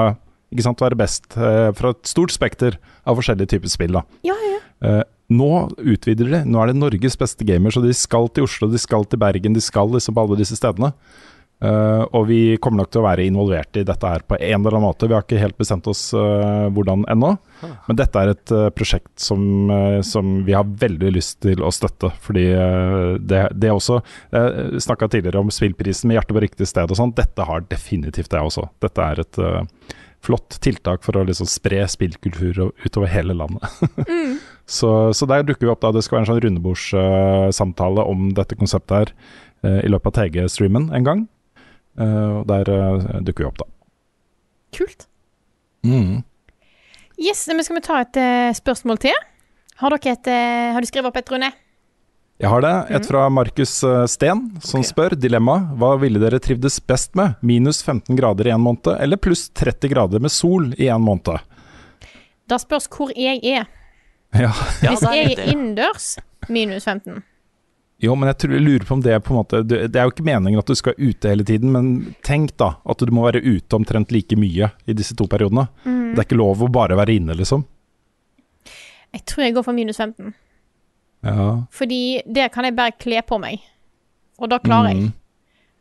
ikke 0.52 0.64
sant, 0.64 0.82
være 0.84 0.98
best 0.98 1.36
eh, 1.36 1.70
fra 1.76 1.92
et 1.94 2.08
stort 2.08 2.32
spekter 2.34 2.78
av 3.08 3.18
forskjellige 3.18 3.54
typer 3.54 3.72
spill. 3.72 3.98
da. 3.98 4.04
Ja, 4.26 4.36
ja. 4.48 4.60
Eh, 4.88 5.02
nå 5.28 5.50
utvider 5.76 6.30
de. 6.32 6.44
Nå 6.48 6.60
er 6.62 6.70
det 6.70 6.80
Norges 6.80 7.18
beste 7.20 7.44
gamer, 7.48 7.74
så 7.74 7.84
de 7.84 7.92
skal 7.96 8.30
til 8.32 8.46
Oslo, 8.48 8.70
de 8.72 8.80
skal 8.80 9.04
til 9.04 9.20
Bergen, 9.20 9.56
de 9.56 9.64
skal 9.64 9.90
liksom 9.92 10.16
på 10.16 10.24
alle 10.24 10.38
disse 10.40 10.56
stedene. 10.56 10.94
Eh, 11.58 12.02
og 12.14 12.28
vi 12.28 12.54
kommer 12.62 12.84
nok 12.84 12.92
til 12.94 13.00
å 13.00 13.06
være 13.08 13.24
involvert 13.26 13.80
i 13.80 13.82
dette 13.86 14.06
her 14.12 14.22
på 14.22 14.36
en 14.38 14.60
eller 14.60 14.76
annen 14.76 14.86
måte. 14.86 15.08
Vi 15.10 15.16
har 15.16 15.24
ikke 15.26 15.40
helt 15.42 15.58
bestemt 15.58 15.88
oss 15.90 16.04
eh, 16.14 16.68
hvordan 16.74 17.02
ennå, 17.10 17.32
men 17.88 17.98
dette 17.98 18.22
er 18.22 18.32
et 18.32 18.52
eh, 18.54 18.68
prosjekt 18.70 19.10
som, 19.18 19.42
eh, 19.74 19.98
som 20.06 20.44
vi 20.46 20.54
har 20.54 20.68
veldig 20.68 21.10
lyst 21.16 21.40
til 21.42 21.64
å 21.66 21.72
støtte. 21.74 22.12
Fordi 22.22 22.46
det, 23.18 23.42
det 23.58 23.70
også 23.72 23.98
Jeg 24.30 24.82
snakka 24.84 25.08
tidligere 25.10 25.40
om 25.42 25.50
spillprisen 25.52 26.08
med 26.08 26.18
hjertet 26.18 26.36
på 26.36 26.44
riktig 26.44 26.68
sted 26.70 26.90
og 26.90 27.00
sånn. 27.00 27.16
Dette 27.18 27.46
har 27.48 27.66
definitivt 27.66 28.30
det 28.30 28.44
også. 28.44 28.68
Dette 28.84 29.08
er 29.10 29.24
et 29.24 29.40
flott 30.24 30.58
tiltak 30.64 31.04
for 31.06 31.18
å 31.18 31.24
liksom 31.28 31.48
spre 31.48 31.84
spillkultur 31.90 32.72
utover 32.84 33.10
hele 33.10 33.36
landet. 33.38 33.64
Så, 34.68 35.14
så 35.16 35.24
der 35.24 35.46
dukker 35.48 35.64
vi 35.64 35.70
opp 35.72 35.80
da. 35.80 35.94
Det 35.96 36.02
skal 36.04 36.18
være 36.18 36.26
en 36.26 36.28
sånn 36.28 36.40
rundebordssamtale 36.44 38.02
om 38.04 38.26
dette 38.36 38.58
konseptet 38.60 38.92
her 38.98 39.12
uh, 39.64 39.78
i 39.80 39.88
løpet 39.88 40.10
av 40.10 40.26
TG-streamen 40.26 40.90
en 40.92 41.06
gang. 41.06 41.22
Eh, 41.98 42.32
og 42.36 42.44
der 42.50 42.68
eh, 42.70 43.06
dukker 43.24 43.42
vi 43.42 43.48
opp, 43.48 43.62
da. 43.62 43.64
Kult. 44.76 45.08
Yes, 47.16 47.46
men 47.48 47.64
skal 47.64 47.78
vi 47.78 47.82
ta 47.88 48.02
et 48.04 48.20
spørsmål 48.60 49.00
til? 49.02 49.16
Har 49.80 49.96
dere 49.96 50.12
et 50.18 50.28
Har 50.76 50.84
du 50.84 50.90
skrevet 50.90 51.08
opp 51.08 51.16
et, 51.18 51.32
Rune? 51.32 51.48
Jeg 52.38 52.50
har 52.52 52.62
det. 52.62 52.74
Et 52.94 53.06
fra 53.06 53.24
Markus 53.34 53.70
Sten 53.80 54.06
Steen, 54.06 54.42
som 54.62 54.82
spør 54.86 55.16
dilemma. 55.18 55.56
Hva 55.74 55.96
ville 55.98 56.20
dere 56.22 56.38
trivdes 56.38 56.78
best 56.86 57.16
med? 57.18 57.34
Minus 57.42 57.80
15 57.82 58.14
grader 58.16 58.46
i 58.46 58.52
en 58.54 58.62
måned, 58.62 58.92
eller 58.94 59.18
pluss 59.18 59.48
30 59.58 59.90
grader 59.90 60.22
med 60.22 60.30
sol 60.30 60.68
i 60.78 60.86
en 60.86 61.02
måned? 61.02 61.40
Da 62.48 62.58
spørs 62.62 62.86
hvor 62.94 63.10
jeg 63.16 63.42
er. 63.42 63.66
Ja. 64.36 64.52
Ja, 64.84 64.90
Hvis 64.92 65.02
jeg 65.08 65.32
er 65.32 65.46
innendørs, 65.48 66.06
minus 66.52 66.84
15. 66.84 67.22
Jo, 68.04 68.12
men 68.14 68.28
jeg, 68.28 68.36
tror, 68.42 68.52
jeg 68.54 68.62
lurer 68.62 68.84
på 68.84 68.94
om 68.98 69.00
det 69.02 69.14
er 69.16 69.22
på 69.24 69.32
en 69.32 69.38
måte 69.38 69.62
Det 69.64 69.78
det 69.88 69.98
er 69.98 70.04
jo 70.04 70.12
ikke 70.12 70.26
meningen 70.26 70.60
at 70.60 70.68
du 70.68 70.76
skal 70.76 70.98
ute 71.00 71.32
hele 71.32 71.46
tiden, 71.48 71.72
men 71.72 71.88
tenk 72.28 72.52
da 72.60 72.74
at 72.84 73.00
du 73.00 73.10
må 73.10 73.24
være 73.24 73.40
ute 73.40 73.78
omtrent 73.78 74.12
like 74.14 74.36
mye 74.38 74.68
i 74.84 74.94
disse 74.94 75.16
to 75.16 75.26
periodene. 75.32 75.64
Mm. 75.88 76.12
Det 76.12 76.20
er 76.20 76.28
ikke 76.28 76.38
lov 76.38 76.60
å 76.62 76.68
bare 76.70 76.98
være 77.00 77.16
inne, 77.16 77.34
liksom. 77.40 77.64
Jeg 79.16 79.24
tror 79.24 79.46
jeg 79.46 79.56
går 79.56 79.64
for 79.66 79.74
minus 79.80 79.96
15. 79.96 80.36
Ja. 81.26 81.48
Fordi 81.74 82.22
det 82.26 82.50
kan 82.54 82.66
jeg 82.68 82.76
bare 82.78 82.94
kle 83.00 83.22
på 83.26 83.38
meg. 83.42 83.62
Og 84.38 84.50
da 84.52 84.60
klarer 84.62 84.92
jeg. 84.92 85.08
Mm. 85.08 85.12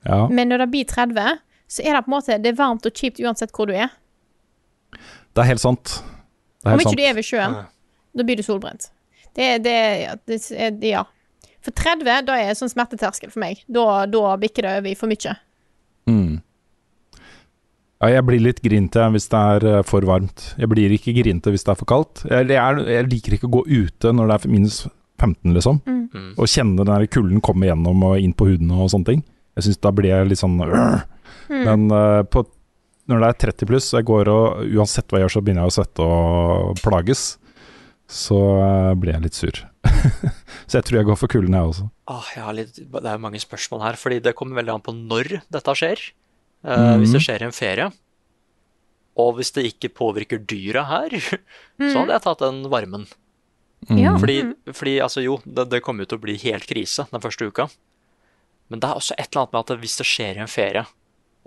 Ja. 0.08 0.22
Men 0.34 0.50
når 0.50 0.64
det 0.66 0.70
blir 0.74 0.88
30, 0.90 1.40
så 1.68 1.84
er 1.84 1.98
det 1.98 2.04
på 2.06 2.12
en 2.12 2.16
måte 2.16 2.38
Det 2.40 2.54
er 2.54 2.58
varmt 2.58 2.86
og 2.88 2.96
kjipt 2.96 3.20
uansett 3.22 3.52
hvor 3.54 3.70
du 3.70 3.76
er. 3.76 3.92
Det 5.36 5.44
er 5.44 5.50
helt 5.52 5.62
sant. 5.62 6.00
Det 6.64 6.72
er 6.72 6.78
Om 6.78 6.82
ikke 6.82 6.90
sant. 6.90 6.98
du 6.98 7.04
er 7.06 7.18
ved 7.18 7.28
sjøen, 7.28 7.58
da 8.18 8.26
blir 8.26 8.40
du 8.40 8.44
solbrent. 8.46 8.90
Det, 9.38 9.50
det, 9.66 9.78
ja, 10.02 10.16
det, 10.26 10.42
det 10.82 10.96
Ja. 10.96 11.06
For 11.62 11.76
30, 11.76 12.06
da 12.24 12.36
er 12.40 12.54
det 12.54 12.58
sånn 12.62 12.72
smerteterskel 12.72 13.32
for 13.34 13.44
meg. 13.44 13.60
Da, 13.68 14.06
da 14.08 14.38
bikker 14.40 14.64
det 14.64 14.76
over 14.80 14.88
i 14.88 14.96
for 14.96 15.12
mye. 15.12 15.34
Mm. 16.08 16.38
Ja, 17.98 18.12
jeg 18.14 18.24
blir 18.28 18.40
litt 18.46 18.62
grinte 18.64 19.04
hvis 19.12 19.28
det 19.34 19.42
er 19.58 19.66
eh, 19.68 19.82
for 19.86 20.06
varmt. 20.08 20.54
Jeg 20.62 20.70
blir 20.72 20.94
ikke 20.96 21.16
grinte 21.18 21.52
hvis 21.52 21.66
det 21.68 21.74
er 21.74 21.80
for 21.80 21.90
kaldt. 21.90 22.24
Jeg, 22.30 22.48
jeg, 22.54 22.86
jeg 22.94 23.10
liker 23.12 23.36
ikke 23.36 23.50
å 23.50 23.56
gå 23.58 23.64
ute 23.68 24.14
når 24.16 24.32
det 24.32 24.38
er 24.38 24.54
minus 24.54 24.80
15, 25.20 25.54
liksom. 25.56 25.80
Mm. 25.86 26.34
Og 26.38 26.50
kjenne 26.50 26.78
den 26.80 26.92
der 26.92 27.08
kulden 27.12 27.42
komme 27.44 27.70
gjennom 27.70 28.04
og 28.08 28.22
inn 28.22 28.36
på 28.38 28.50
huden 28.52 28.74
og 28.76 28.92
sånne 28.94 29.12
ting. 29.12 29.24
Jeg 29.58 29.68
syns 29.68 29.82
da 29.82 29.92
blir 29.96 30.14
jeg 30.14 30.30
litt 30.30 30.42
sånn 30.42 30.60
øh. 30.62 31.02
Mm. 31.48 31.64
Men 31.64 31.88
uh, 31.94 32.22
på, 32.28 32.44
når 33.10 33.24
det 33.24 33.30
er 33.30 33.42
30 33.48 33.70
pluss, 33.70 33.90
jeg 33.96 34.08
går 34.08 34.30
og 34.32 34.64
uansett 34.78 35.10
hva 35.10 35.22
jeg 35.22 35.28
gjør, 35.28 35.36
så 35.38 35.44
begynner 35.44 35.66
jeg 35.66 35.74
å 35.74 35.78
svette 35.78 36.08
og 36.08 36.82
plages. 36.84 37.26
Så 38.08 38.38
uh, 38.38 38.94
blir 39.00 39.16
jeg 39.16 39.26
litt 39.26 39.40
sur. 39.40 39.64
så 40.70 40.80
jeg 40.80 40.88
tror 40.88 41.00
jeg 41.00 41.10
går 41.10 41.20
for 41.20 41.32
kulden, 41.32 41.58
jeg 41.58 41.72
også. 41.74 41.88
Åh, 42.14 42.32
jeg 42.36 42.46
har 42.46 42.58
litt, 42.60 42.78
det 42.78 43.12
er 43.12 43.24
mange 43.24 43.42
spørsmål 43.42 43.84
her, 43.88 44.00
fordi 44.00 44.22
det 44.24 44.36
kommer 44.38 44.60
veldig 44.62 44.78
an 44.78 44.86
på 44.86 44.96
når 44.96 45.40
dette 45.52 45.76
skjer. 45.80 46.04
Eh, 46.68 46.94
Hvis 47.02 47.14
det 47.16 47.24
skjer 47.24 47.44
i 47.44 47.48
en 47.48 47.56
ferie, 47.56 47.88
og 49.18 49.38
hvis 49.38 49.54
det 49.56 49.66
ikke 49.72 49.94
påvirker 49.98 50.42
dyra 50.46 50.86
her, 50.90 51.16
så 51.92 51.94
hadde 52.02 52.14
jeg 52.16 52.26
tatt 52.26 52.44
den 52.44 52.62
varmen. 52.72 53.08
Mm. 53.88 54.00
Ja. 54.04 54.14
Fordi, 54.20 54.38
fordi 54.76 54.98
altså 55.04 55.24
jo, 55.24 55.38
det, 55.46 55.70
det 55.72 55.82
kommer 55.86 56.04
jo 56.04 56.12
til 56.12 56.20
å 56.20 56.24
bli 56.26 56.38
helt 56.44 56.68
krise 56.68 57.08
den 57.12 57.24
første 57.24 57.48
uka. 57.48 57.68
Men 58.68 58.82
det 58.84 58.90
er 58.90 59.00
også 59.00 59.16
et 59.16 59.30
eller 59.30 59.46
annet 59.46 59.54
med 59.56 59.62
at 59.64 59.84
hvis 59.84 59.98
det 60.02 60.08
skjer 60.10 60.40
i 60.40 60.44
en 60.44 60.52
ferie, 60.52 60.84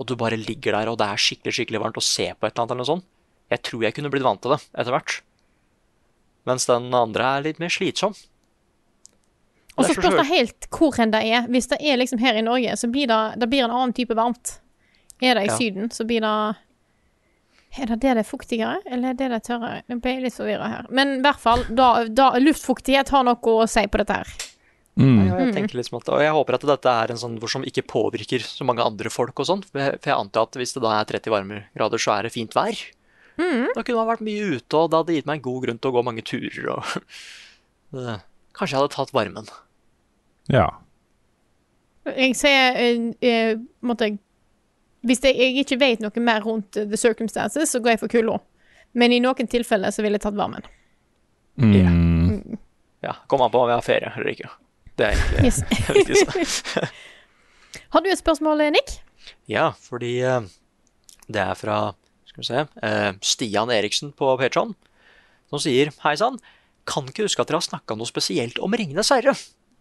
og 0.01 0.09
du 0.09 0.14
bare 0.16 0.38
ligger 0.41 0.72
der 0.72 0.88
og 0.88 0.97
det 1.01 1.11
er 1.12 1.20
skikkelig 1.20 1.53
skikkelig 1.59 1.82
varmt 1.82 1.99
og 2.01 2.07
ser 2.07 2.32
på 2.38 2.49
et 2.49 2.55
eller 2.55 2.64
annet, 2.64 2.72
eller 2.72 2.80
noe 2.80 2.93
sånt, 2.95 3.09
jeg 3.51 3.62
tror 3.66 3.84
jeg 3.84 3.97
kunne 3.97 4.12
blitt 4.14 4.24
vant 4.24 4.41
til 4.41 4.55
det 4.55 4.61
etter 4.72 4.95
hvert. 4.95 5.16
Mens 6.49 6.64
den 6.70 6.88
andre 6.97 7.26
er 7.36 7.45
litt 7.45 7.61
mer 7.61 7.72
slitsom. 7.72 8.14
Og 9.76 9.86
så 9.86 9.95
spørs 9.97 10.16
det 10.16 10.26
helt 10.30 10.66
hvor 10.72 10.97
hen 10.97 11.12
det 11.12 11.20
er. 11.28 11.47
Hvis 11.53 11.68
det 11.70 11.78
er 11.84 12.01
liksom 12.01 12.20
her 12.22 12.36
i 12.36 12.45
Norge, 12.45 12.72
så 12.80 12.88
blir 12.93 13.09
det, 13.11 13.20
det 13.41 13.49
blir 13.53 13.64
en 13.66 13.74
annen 13.74 13.95
type 13.97 14.16
varmt. 14.16 14.57
Er 15.20 15.36
det 15.36 15.45
i 15.45 15.51
Ja. 15.51 15.57
Syden, 15.57 15.91
så 15.93 16.07
blir 16.09 16.24
det 16.24 16.57
Er 17.79 17.87
det 17.87 18.01
det 18.03 18.14
det 18.18 18.23
er 18.25 18.27
fuktigere, 18.27 18.79
eller 18.91 19.12
er 19.12 19.18
det 19.18 19.29
det 19.31 19.43
tørrere? 19.47 19.83
Nå 19.87 20.01
ble 20.03 20.16
jeg 20.16 20.25
litt 20.25 20.35
forvirra 20.35 20.71
her. 20.73 20.87
Men 20.91 21.18
i 21.18 21.23
hvert 21.23 21.43
fall, 21.43 21.62
da, 21.71 21.91
da, 22.11 22.33
luftfuktighet 22.43 23.12
har 23.14 23.27
noe 23.29 23.53
å 23.55 23.66
si 23.71 23.85
på 23.87 24.01
dette 24.01 24.16
her. 24.18 24.33
Mm. 24.99 25.21
Ja, 25.29 25.37
jeg 25.39 25.53
tenker 25.55 25.79
liksom 25.79 26.01
at, 26.01 26.11
og 26.12 26.21
jeg 26.21 26.35
håper 26.35 26.59
at 26.59 26.64
dette 26.66 26.95
er 27.05 27.12
en 27.14 27.21
sånn 27.21 27.37
hvor 27.41 27.53
som 27.53 27.62
ikke 27.64 27.87
påvirker 27.89 28.43
så 28.43 28.66
mange 28.66 28.83
andre 28.85 29.12
folk 29.12 29.39
og 29.39 29.47
sånn. 29.49 29.62
For 29.68 29.81
jeg, 29.95 30.16
antar 30.16 30.49
at 30.49 30.59
hvis 30.59 30.75
det 30.75 30.83
da 30.83 30.97
er 30.99 31.07
30 31.12 31.37
varmegrader, 31.37 32.03
så 32.03 32.16
er 32.16 32.27
det 32.27 32.35
fint 32.35 32.57
vær. 32.59 32.83
Da 33.39 33.85
kunne 33.85 34.03
man 34.03 34.11
vært 34.11 34.27
mye 34.27 34.49
ute, 34.57 34.77
og 34.77 34.91
det 34.91 34.99
hadde 34.99 35.16
gitt 35.16 35.29
meg 35.31 35.39
en 35.39 35.47
god 35.47 35.64
grunn 35.64 35.79
til 35.81 35.93
å 35.93 35.95
gå 35.95 36.05
mange 36.11 36.25
turer. 36.27 36.66
og 36.75 36.91
det, 37.97 38.18
Kanskje 38.57 38.75
jeg 38.75 38.83
hadde 38.83 38.95
tatt 38.97 39.14
varmen. 39.16 39.49
Ja. 40.51 40.66
Jeg 42.11 42.35
ser 42.37 42.77
eh, 42.81 43.07
eh, 43.25 43.61
måtte, 43.87 44.11
Hvis 45.07 45.23
jeg, 45.25 45.37
jeg 45.39 45.63
ikke 45.65 45.79
vet 45.81 46.03
noe 46.05 46.23
mer 46.25 46.43
rundt 46.45 46.77
eh, 46.77 46.89
the 46.89 46.99
circumstances, 47.01 47.71
så 47.73 47.81
går 47.81 47.95
jeg 47.95 48.03
for 48.03 48.13
kulda. 48.13 48.39
Men 48.99 49.15
i 49.15 49.21
noen 49.23 49.49
tilfeller 49.49 49.95
så 49.95 50.03
ville 50.05 50.19
jeg 50.19 50.27
tatt 50.27 50.37
varmen. 50.39 50.67
Mm. 51.61 52.59
Ja, 53.05 53.15
Kommer 53.29 53.49
an 53.49 53.55
på 53.55 53.63
om 53.63 53.71
jeg 53.71 53.79
har 53.81 53.87
ferie 53.87 54.13
eller 54.17 54.33
ikke. 54.33 54.51
Det 54.99 55.07
er 55.07 55.17
egentlig 55.17 55.47
Yes. 55.47 55.63
det 55.87 55.97
viktigste. 56.01 56.89
Har 57.95 58.03
du 58.03 58.11
et 58.11 58.19
spørsmål, 58.19 58.65
Nick? 58.75 58.99
Ja, 59.49 59.71
fordi 59.79 60.19
eh, 60.27 60.43
det 61.31 61.43
er 61.43 61.55
fra 61.59 61.79
skal 62.31 62.43
vi 62.43 62.47
se, 62.47 62.65
eh, 62.87 63.13
Stian 63.27 63.71
Eriksen 63.75 64.13
på 64.17 64.35
Patreon, 64.39 64.75
som 65.51 65.63
sier 65.63 65.91
Hei 66.05 66.14
sann, 66.18 66.39
kan 66.87 67.09
ikke 67.11 67.27
huske 67.27 67.43
at 67.43 67.51
dere 67.51 67.59
har 67.61 67.67
snakka 67.67 67.97
noe 67.99 68.09
spesielt 68.09 68.59
om 68.63 68.75
Ringenes 68.75 69.11
herre. 69.14 69.35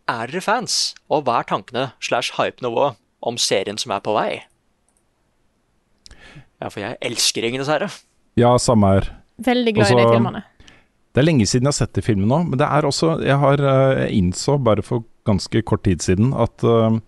Er 0.10 0.32
dere 0.32 0.42
fans, 0.42 0.96
og 1.10 1.28
hva 1.28 1.40
er 1.42 1.50
tankene 1.50 1.84
slash 2.02 2.34
hypenivået 2.40 2.98
om 3.22 3.38
serien 3.42 3.78
som 3.78 3.94
er 3.94 4.02
på 4.06 4.16
vei? 4.18 4.42
Ja, 6.60 6.70
for 6.70 6.84
jeg 6.84 6.98
elsker 7.02 7.46
Ringenes 7.46 7.70
herre. 7.72 7.90
ja, 8.40 8.54
samme 8.60 8.88
her. 8.96 9.10
Veldig 9.40 9.74
glad 9.78 9.92
i 9.92 9.96
de 9.96 10.04
Også- 10.04 10.16
filmene. 10.18 10.44
Det 11.16 11.22
er 11.24 11.26
lenge 11.26 11.46
siden 11.48 11.66
jeg 11.66 11.74
har 11.74 11.78
sett 11.88 11.94
de 11.94 12.02
filmene 12.06 12.28
nå, 12.30 12.38
men 12.52 12.60
det 12.60 12.68
er 12.70 12.86
også 12.86 13.24
Jeg 13.26 13.38
har 13.42 13.58
eh, 13.58 14.06
jeg 14.06 14.18
innså 14.20 14.60
bare 14.62 14.84
for 14.86 15.04
ganske 15.26 15.64
kort 15.66 15.84
tid 15.84 16.02
siden 16.02 16.34
at 16.38 16.64
uh, 16.64 17.00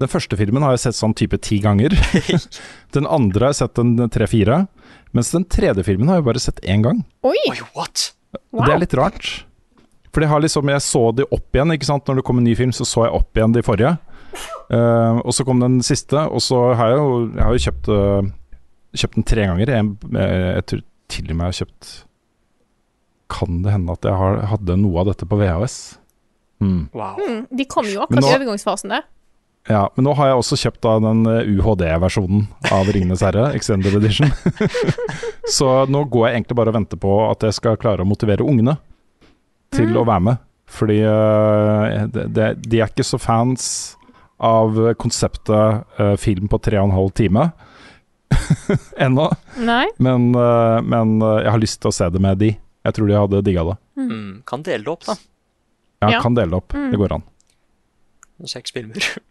den 0.00 0.08
første 0.10 0.36
filmen 0.36 0.62
har 0.62 0.72
jeg 0.74 0.80
sett 0.88 0.98
sånn 0.98 1.14
type 1.14 1.38
ti 1.40 1.60
ganger. 1.62 1.94
den 2.96 3.06
andre 3.06 3.46
har 3.46 3.52
jeg 3.54 3.60
sett 3.62 3.78
en 3.78 3.94
tre-fire. 4.10 4.66
Mens 5.14 5.30
den 5.30 5.44
tredje 5.46 5.84
filmen 5.86 6.08
har 6.10 6.18
jeg 6.18 6.26
bare 6.26 6.42
sett 6.42 6.60
én 6.66 6.82
gang. 6.82 7.04
Oi! 7.22 7.36
Oi, 7.50 7.58
what? 7.76 8.12
Wow. 8.50 8.64
Det 8.66 8.74
er 8.74 8.82
litt 8.82 8.94
rart. 8.98 9.44
For 10.14 10.22
jeg 10.22 10.30
har 10.30 10.42
liksom 10.42 10.68
Jeg 10.70 10.82
så 10.82 11.04
de 11.14 11.26
opp 11.30 11.54
igjen, 11.54 11.72
ikke 11.74 11.86
sant. 11.86 12.06
Når 12.06 12.20
det 12.20 12.24
kom 12.26 12.38
en 12.38 12.44
ny 12.46 12.54
film, 12.58 12.72
så 12.74 12.86
så 12.86 13.06
jeg 13.06 13.14
opp 13.14 13.38
igjen 13.38 13.54
de 13.54 13.62
forrige. 13.66 13.94
Uh, 14.70 15.20
og 15.22 15.30
så 15.34 15.46
kom 15.46 15.62
den 15.62 15.78
siste, 15.86 16.18
og 16.26 16.42
så 16.42 16.74
har 16.74 16.90
jeg 16.94 16.98
jo 16.98 17.10
Jeg 17.36 17.44
har 17.44 17.54
jo 17.54 17.64
kjøpt 17.68 17.90
eh, 17.94 18.32
Kjøpt 18.94 19.18
den 19.18 19.26
tre 19.26 19.46
ganger. 19.50 19.70
Jeg, 19.74 19.88
eh, 20.14 20.50
jeg 20.58 20.66
tror 20.70 20.84
til 21.14 21.30
og 21.30 21.36
med 21.36 21.44
jeg 21.44 21.52
har 21.52 21.58
kjøpt 21.60 21.88
Kan 23.34 23.62
det 23.64 23.72
hende 23.74 23.92
at 23.96 24.06
jeg 24.06 24.14
har, 24.20 24.38
hadde 24.52 24.76
noe 24.78 25.02
av 25.02 25.10
dette 25.10 25.26
på 25.28 25.38
VHS? 25.40 25.76
Mm. 26.62 26.86
Wow. 26.94 27.18
Mm, 27.18 27.40
de 27.50 27.66
kom 27.68 27.86
jo 27.90 28.04
akkurat 28.04 28.22
akkurat 28.22 28.30
i 28.30 28.38
overgangsfasen 28.38 28.92
det. 28.94 29.02
Ja, 29.68 29.86
men 29.96 30.04
nå 30.04 30.12
har 30.18 30.28
jeg 30.28 30.38
også 30.38 30.58
kjøpt 30.60 30.82
da 30.84 30.92
den 31.00 31.24
eh, 31.26 31.48
UHD-versjonen 31.56 32.44
av 32.68 32.88
Ringenes 32.92 33.24
herre, 33.24 33.46
Extended 33.56 33.96
Edition. 33.96 34.28
så 35.56 35.70
nå 35.88 36.04
går 36.12 36.28
jeg 36.28 36.38
egentlig 36.38 36.58
bare 36.60 36.72
og 36.72 36.76
venter 36.78 37.00
på 37.00 37.14
at 37.30 37.46
jeg 37.48 37.56
skal 37.56 37.78
klare 37.80 38.04
å 38.04 38.08
motivere 38.08 38.44
ungene 38.44 38.76
til 39.74 39.88
Mm. 39.90 39.96
å 39.98 40.06
være 40.06 40.24
med. 40.28 40.42
Fordi 40.70 41.00
uh, 41.02 42.04
de, 42.12 42.26
det, 42.30 42.48
de 42.62 42.80
er 42.80 42.92
ikke 42.92 43.04
så 43.06 43.18
fans 43.18 43.64
av 44.38 44.76
konseptet 45.00 45.82
uh, 45.98 46.14
film 46.20 46.46
på 46.50 46.60
tre 46.62 46.78
og 46.78 46.88
en 46.88 46.94
halv 46.98 47.10
time 47.18 47.48
ennå. 49.06 49.28
Nei? 49.64 49.86
Men, 50.02 50.30
eh, 50.34 50.78
men 50.82 51.14
eh, 51.22 51.40
jeg 51.44 51.52
har 51.54 51.62
lyst 51.62 51.80
til 51.82 51.90
å 51.92 51.96
se 51.96 52.08
det 52.14 52.22
med 52.22 52.40
de. 52.42 52.52
Jeg 52.84 52.96
tror 52.96 53.08
de 53.08 53.16
hadde 53.16 53.42
digga 53.46 53.64
det. 53.70 53.76
Mm, 54.00 54.42
kan 54.48 54.64
dele 54.66 54.84
det 54.84 54.92
opp, 54.92 55.06
da. 55.08 55.16
Ja, 56.04 56.10
Ja. 56.16 56.20
kan 56.20 56.34
dele 56.36 56.52
det 56.52 56.58
opp. 56.60 56.74
Mm. 56.76 56.90
Det 56.92 57.00
går 57.00 57.14
an. 57.18 57.26
Seks 58.50 58.74
filmer. 58.74 59.00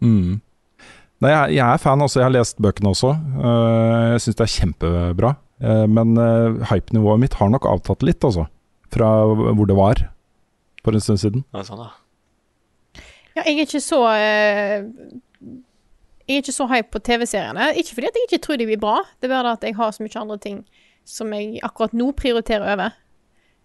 Mm. 0.00 0.38
Nei, 1.20 1.28
jeg, 1.28 1.56
jeg 1.58 1.60
er 1.74 1.80
fan 1.82 2.00
også. 2.00 2.22
Jeg 2.22 2.24
har 2.24 2.32
lest 2.32 2.56
bøkene 2.64 2.88
også. 2.94 3.10
Eh, 3.36 4.04
jeg 4.14 4.22
syns 4.24 4.38
det 4.38 4.44
er 4.46 4.52
kjempebra. 4.54 5.32
Eh, 5.60 5.82
men 5.92 6.14
uh, 6.16 6.56
hypenivået 6.70 7.20
mitt 7.20 7.36
har 7.36 7.50
nok 7.52 7.66
avtatt 7.68 8.00
litt, 8.08 8.24
altså. 8.24 8.46
Fra 8.88 9.10
hvor 9.28 9.68
det 9.68 9.76
var 9.76 10.00
for 10.80 10.96
en 10.96 11.04
stund 11.04 11.20
siden. 11.20 11.44
Ja, 11.52 11.66
sånn, 11.68 11.82
da. 11.84 11.90
Ja, 13.36 13.44
jeg 13.44 13.58
er 13.58 13.68
ikke 13.68 13.82
så 13.84 14.00
eh, 14.14 14.88
Jeg 16.30 16.38
er 16.38 16.44
ikke 16.44 16.54
så 16.54 16.68
hype 16.70 16.92
på 16.94 17.00
TV-seriene. 17.02 17.72
Ikke 17.80 17.96
fordi 17.96 18.06
at 18.06 18.18
jeg 18.18 18.28
ikke 18.28 18.42
tror 18.44 18.58
de 18.60 18.66
blir 18.68 18.78
bra, 18.78 19.00
det 19.18 19.26
er 19.26 19.32
bare 19.34 19.56
at 19.56 19.64
jeg 19.66 19.74
har 19.74 19.90
så 19.90 20.04
mye 20.04 20.20
andre 20.20 20.36
ting 20.38 20.60
som 21.08 21.32
jeg 21.34 21.58
akkurat 21.66 21.96
nå 21.96 22.12
prioriterer 22.14 22.70
over. 22.70 22.94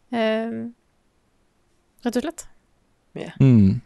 Eh, 0.10 0.56
rett 2.08 2.18
og 2.18 2.26
slett. 2.26 2.48
Mm. 3.38 3.84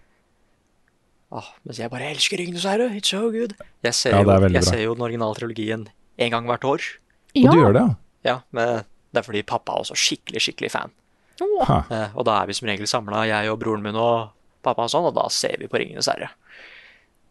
Åh, 1.30 1.49
mens 1.68 1.81
jeg 1.81 1.91
bare 1.91 2.07
elsker 2.14 2.39
Ringenes 2.39 2.65
herre. 2.65 2.88
It's 2.95 3.11
so 3.11 3.27
good. 3.34 3.57
Jeg 3.85 3.93
ser, 3.93 4.15
Ja, 4.15 4.23
jo, 4.23 4.47
jeg 4.47 4.64
ser 4.65 4.81
jo 4.81 4.95
den 4.95 5.06
originale 5.06 5.35
trilogien 5.35 5.85
en 6.18 6.31
gang 6.31 6.47
hvert 6.47 6.65
år. 6.65 6.88
Og 7.35 7.51
du 7.51 7.60
gjør 7.60 7.76
det, 7.76 7.84
ja? 7.84 7.97
Ja, 8.30 8.38
men 8.56 8.88
det 9.11 9.22
er 9.22 9.27
fordi 9.27 9.43
pappa 9.47 9.76
er 9.76 9.84
også 9.84 9.99
skikkelig, 9.99 10.41
skikkelig 10.47 10.72
fan. 10.73 10.95
Oh. 11.43 11.69
Eh, 11.91 12.15
og 12.15 12.26
da 12.27 12.39
er 12.41 12.49
vi 12.49 12.56
som 12.57 12.68
regel 12.68 12.88
samla, 12.89 13.27
jeg 13.30 13.51
og 13.51 13.60
broren 13.61 13.84
min 13.84 13.99
og 13.99 14.31
pappa 14.65 14.88
og 14.88 14.91
sånn, 14.91 15.07
og 15.11 15.15
da 15.15 15.27
ser 15.31 15.60
vi 15.61 15.69
på 15.72 15.80
Ringenes 15.80 16.10
herre. 16.11 16.31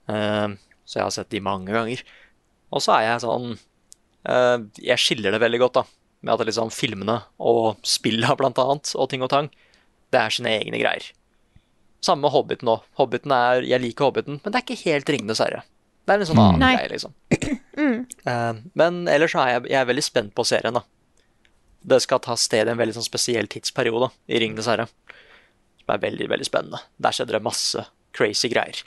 Eh, 0.08 0.48
så 0.88 1.00
jeg 1.00 1.04
har 1.04 1.14
sett 1.14 1.30
de 1.34 1.44
mange 1.44 1.74
ganger. 1.74 2.00
Og 2.72 2.80
så 2.84 2.94
er 2.96 3.06
jeg 3.06 3.24
sånn 3.24 3.50
eh, 3.54 4.58
Jeg 4.80 5.00
skiller 5.00 5.34
det 5.34 5.42
veldig 5.42 5.60
godt, 5.66 5.80
da. 5.80 5.84
Med 6.24 6.34
at 6.34 6.48
liksom 6.48 6.72
filmene 6.74 7.20
og 7.38 7.78
spilla, 7.86 8.32
blant 8.40 8.58
annet, 8.62 8.92
og 8.96 9.10
ting 9.12 9.24
og 9.24 9.32
tang, 9.32 9.50
det 10.12 10.20
er 10.22 10.34
sine 10.34 10.54
egne 10.56 10.80
greier. 10.80 11.10
Samme 12.04 12.24
med 12.24 12.32
Hobbiten 12.32 12.70
òg. 12.72 12.86
Hobbiten 12.98 13.34
er 13.34 13.66
Jeg 13.66 13.82
liker 13.82 14.08
Hobbiten, 14.08 14.40
men 14.40 14.54
det 14.54 14.60
er 14.60 14.64
ikke 14.64 14.82
helt 14.86 15.12
Ringenes 15.12 15.42
herre. 15.44 15.64
Det 16.08 16.14
er 16.14 16.22
en 16.22 16.30
sånn 16.30 16.40
annen 16.40 16.62
Nei. 16.64 16.74
greie, 16.78 16.92
liksom. 16.96 17.16
Eh, 17.78 18.56
men 18.74 18.96
ellers 19.06 19.30
så 19.30 19.38
er 19.44 19.50
jeg, 19.52 19.68
jeg 19.70 19.78
er 19.78 19.86
veldig 19.86 20.02
spent 20.02 20.32
på 20.34 20.42
serien, 20.48 20.74
da. 20.74 20.80
Det 21.92 22.00
skal 22.02 22.18
ta 22.24 22.34
sted 22.34 22.66
i 22.66 22.72
en 22.72 22.80
veldig 22.80 22.96
sånn 22.96 23.06
spesiell 23.06 23.46
tidsperiode 23.46 24.08
i 24.26 24.40
Ringenes 24.42 24.66
herre. 24.66 24.88
Som 25.78 25.92
er 25.94 26.02
veldig, 26.02 26.26
veldig 26.32 26.48
spennende. 26.48 26.80
Der 26.98 27.14
skjedde 27.14 27.36
det 27.36 27.44
masse 27.46 27.84
crazy 28.18 28.50
greier. 28.50 28.82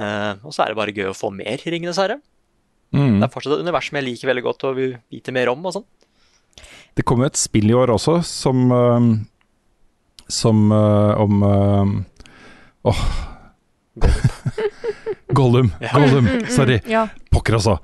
Eh, 0.00 0.34
og 0.40 0.54
så 0.54 0.64
er 0.64 0.72
det 0.72 0.78
bare 0.78 0.94
gøy 0.94 1.10
å 1.10 1.16
få 1.16 1.32
mer 1.34 1.60
i 1.60 1.72
Ringenes 1.74 2.00
herre. 2.00 2.18
Mm. 2.92 3.18
Det 3.20 3.26
er 3.26 3.32
fortsatt 3.32 3.56
et 3.56 3.64
univers 3.64 3.88
som 3.88 3.98
jeg 3.98 4.08
liker 4.08 4.30
veldig 4.30 4.44
godt 4.46 4.64
og 4.68 4.78
vil 4.78 4.96
vite 5.12 5.34
mer 5.34 5.52
om. 5.52 5.66
og 5.68 5.76
sånn. 5.76 5.88
Det 6.96 7.04
kommer 7.08 7.30
et 7.30 7.40
spill 7.40 7.70
i 7.70 7.76
år 7.76 7.88
også 7.94 8.18
som 8.28 8.66
uh, 8.68 9.00
Som 10.28 10.66
uh, 10.68 11.16
om 11.16 12.04
Åh 12.84 13.02
Gollum. 15.32 15.70
Gollum. 15.80 16.28
Sorry. 16.52 16.78
Ja. 16.88 17.06
Pokker, 17.32 17.56
altså. 17.56 17.78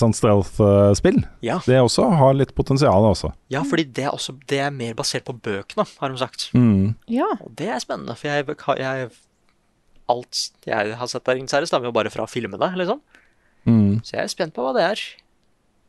Sånn 0.00 0.14
stealth-spill. 0.16 1.18
Ja. 1.44 1.58
Det 1.66 1.76
også 1.80 2.06
har 2.16 2.36
litt 2.36 2.54
potensial, 2.56 3.04
også. 3.04 3.34
ja, 3.52 3.60
fordi 3.68 3.84
det 3.92 4.06
er, 4.06 4.14
også, 4.16 4.32
det 4.48 4.62
er 4.64 4.72
mer 4.72 4.94
basert 4.96 5.26
på 5.28 5.34
bøkene, 5.36 5.84
har 6.00 6.12
de 6.12 6.20
sagt. 6.20 6.46
Mm. 6.56 6.94
ja. 7.12 7.28
Og 7.44 7.52
det 7.60 7.68
er 7.74 7.82
spennende, 7.84 8.16
for 8.16 8.30
jeg, 8.30 8.48
jeg 8.80 9.10
Alt 10.08 10.42
jeg 10.66 10.98
har 10.98 11.10
sett 11.10 11.28
av 11.28 11.36
Ringenes 11.36 11.54
herre, 11.56 11.68
stammer 11.68 11.90
jo 11.90 11.96
bare 11.96 12.12
fra 12.12 12.26
filmene, 12.30 12.70
liksom. 12.80 13.00
Mm. 13.68 13.98
Så 14.02 14.16
jeg 14.16 14.22
er 14.24 14.30
spent 14.32 14.54
på 14.56 14.64
hva 14.64 14.74
det 14.76 14.84
er. 14.86 15.02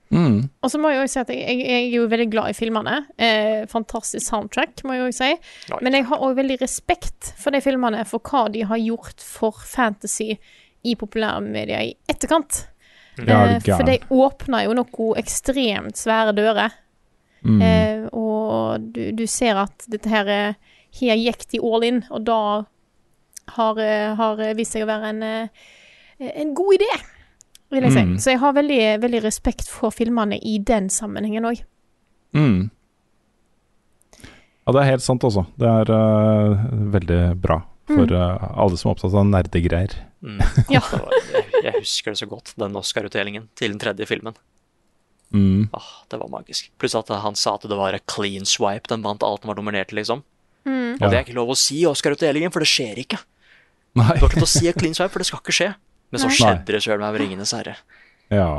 Mm. 0.09 0.49
Og 0.65 0.71
så 0.73 0.79
må 0.81 0.89
jeg 0.89 1.03
også 1.03 1.13
si 1.13 1.21
at 1.21 1.31
jeg, 1.33 1.43
jeg, 1.43 1.59
jeg 1.69 1.83
er 1.83 1.91
jo 1.93 2.07
veldig 2.09 2.29
glad 2.33 2.51
i 2.51 2.57
filmene. 2.57 2.95
Eh, 3.21 3.67
fantastisk 3.69 4.25
soundtrack, 4.25 4.81
må 4.87 4.97
jeg 4.97 5.05
jo 5.05 5.17
si. 5.19 5.29
Men 5.85 5.97
jeg 5.97 6.07
har 6.09 6.25
òg 6.25 6.39
veldig 6.39 6.57
respekt 6.63 7.31
for 7.39 7.55
de 7.55 7.61
filmene, 7.63 8.01
for 8.09 8.23
hva 8.25 8.47
de 8.51 8.65
har 8.67 8.81
gjort 8.81 9.21
for 9.23 9.61
fantasy 9.69 10.33
i 10.87 10.95
populærmedia 10.99 11.83
i 11.85 11.93
etterkant. 12.09 12.65
Ja, 13.19 13.43
er 13.43 13.55
Eh, 13.57 13.61
for 13.67 13.83
de 13.83 13.99
åpner 14.09 14.65
jo 14.65 14.75
noe 14.77 15.13
ekstremt 15.19 15.99
svære 15.99 16.33
dører. 16.37 16.75
Mm. 17.43 17.61
Eh, 17.61 18.01
og 18.15 18.89
du, 18.95 19.11
du 19.15 19.25
ser 19.27 19.59
at 19.61 19.85
dette 19.87 20.09
her 20.11 20.27
er 20.27 20.57
Her 20.89 21.15
gikk 21.15 21.43
de 21.51 21.59
all 21.61 21.83
in, 21.85 21.99
og 22.09 22.23
da 22.25 22.65
har, 23.55 23.79
eh, 23.79 24.15
har 24.15 24.41
vist 24.57 24.71
seg 24.75 24.83
å 24.85 24.89
være 24.89 25.09
en, 25.13 25.23
eh, 25.23 25.47
en 26.35 26.53
god 26.53 26.75
idé, 26.79 26.89
vil 27.71 27.83
jeg 27.87 27.93
si. 27.93 28.03
Mm. 28.05 28.15
Så 28.19 28.31
jeg 28.33 28.39
har 28.39 28.53
veldig, 28.53 28.81
veldig 29.01 29.21
respekt 29.23 29.67
for 29.69 29.91
filmene 29.95 30.39
i 30.41 30.57
den 30.59 30.89
sammenhengen 30.89 31.45
òg. 31.49 31.63
Mm. 32.33 32.69
Ja, 34.67 34.73
det 34.75 34.81
er 34.83 34.89
helt 34.91 35.05
sant 35.05 35.23
også. 35.25 35.45
Det 35.57 35.65
er 35.69 35.89
uh, 35.89 36.67
veldig 36.93 37.21
bra 37.41 37.61
for 37.89 38.05
Mm. 38.05 38.11
øh, 38.13 38.43
alle 38.61 38.77
som 38.77 38.91
er 38.91 38.93
opptatt 38.93 39.15
av 39.17 39.25
nerdegreier. 39.25 39.95
Mm. 40.21 40.41
Ja. 40.75 40.81
Jeg, 41.63 41.73
husker 41.79 42.13
det 42.13 42.19
så 42.19 42.27
godt, 42.29 42.51
den 42.61 42.75
Oscar-utdelingen 42.77 43.47
til 43.57 43.71
den 43.73 43.79
tredje 43.81 44.05
filmen. 44.05 44.35
Mm. 45.33 45.69
Åh, 45.73 45.87
det 46.09 46.19
var 46.21 46.29
magisk. 46.29 46.69
Pluss 46.77 46.93
at 46.95 47.09
han 47.09 47.33
sa 47.35 47.55
at 47.57 47.65
det 47.65 47.77
var 47.77 47.93
a 47.97 47.99
clean 48.05 48.45
swipe. 48.45 48.87
Den 48.93 49.01
vant 49.01 49.23
alt 49.25 49.41
den 49.41 49.49
var 49.49 49.57
nominert 49.57 49.89
til, 49.89 49.97
liksom. 50.03 50.21
Og 50.69 51.01
Ja. 51.01 51.09
det 51.09 51.17
er 51.17 51.23
ikke 51.25 51.33
lov 51.39 51.49
å 51.49 51.57
si 51.57 51.81
i 51.81 51.87
Oscar-utdelingen, 51.89 52.51
for 52.53 52.59
det 52.61 52.69
skjer 52.69 53.01
ikke. 53.01 53.17
Nei. 53.97 54.11
Du 54.15 54.25
har 54.25 54.29
ikke 54.29 54.41
til 54.41 54.47
å 54.47 54.51
si 54.51 54.67
et 54.69 54.77
clean 54.77 54.93
swipe, 54.97 55.11
for 55.13 55.23
det 55.23 55.29
skal 55.29 55.41
ikke 55.41 55.55
skje. 55.55 55.69
Men 56.09 56.21
så 56.21 56.29
Nei. 56.29 56.35
skjedde 56.37 56.75
det 56.75 56.83
sjøl 56.85 57.01
med 57.01 57.17
Ringenes 57.21 57.53
herre. 57.57 57.75
Ja. 58.33 58.49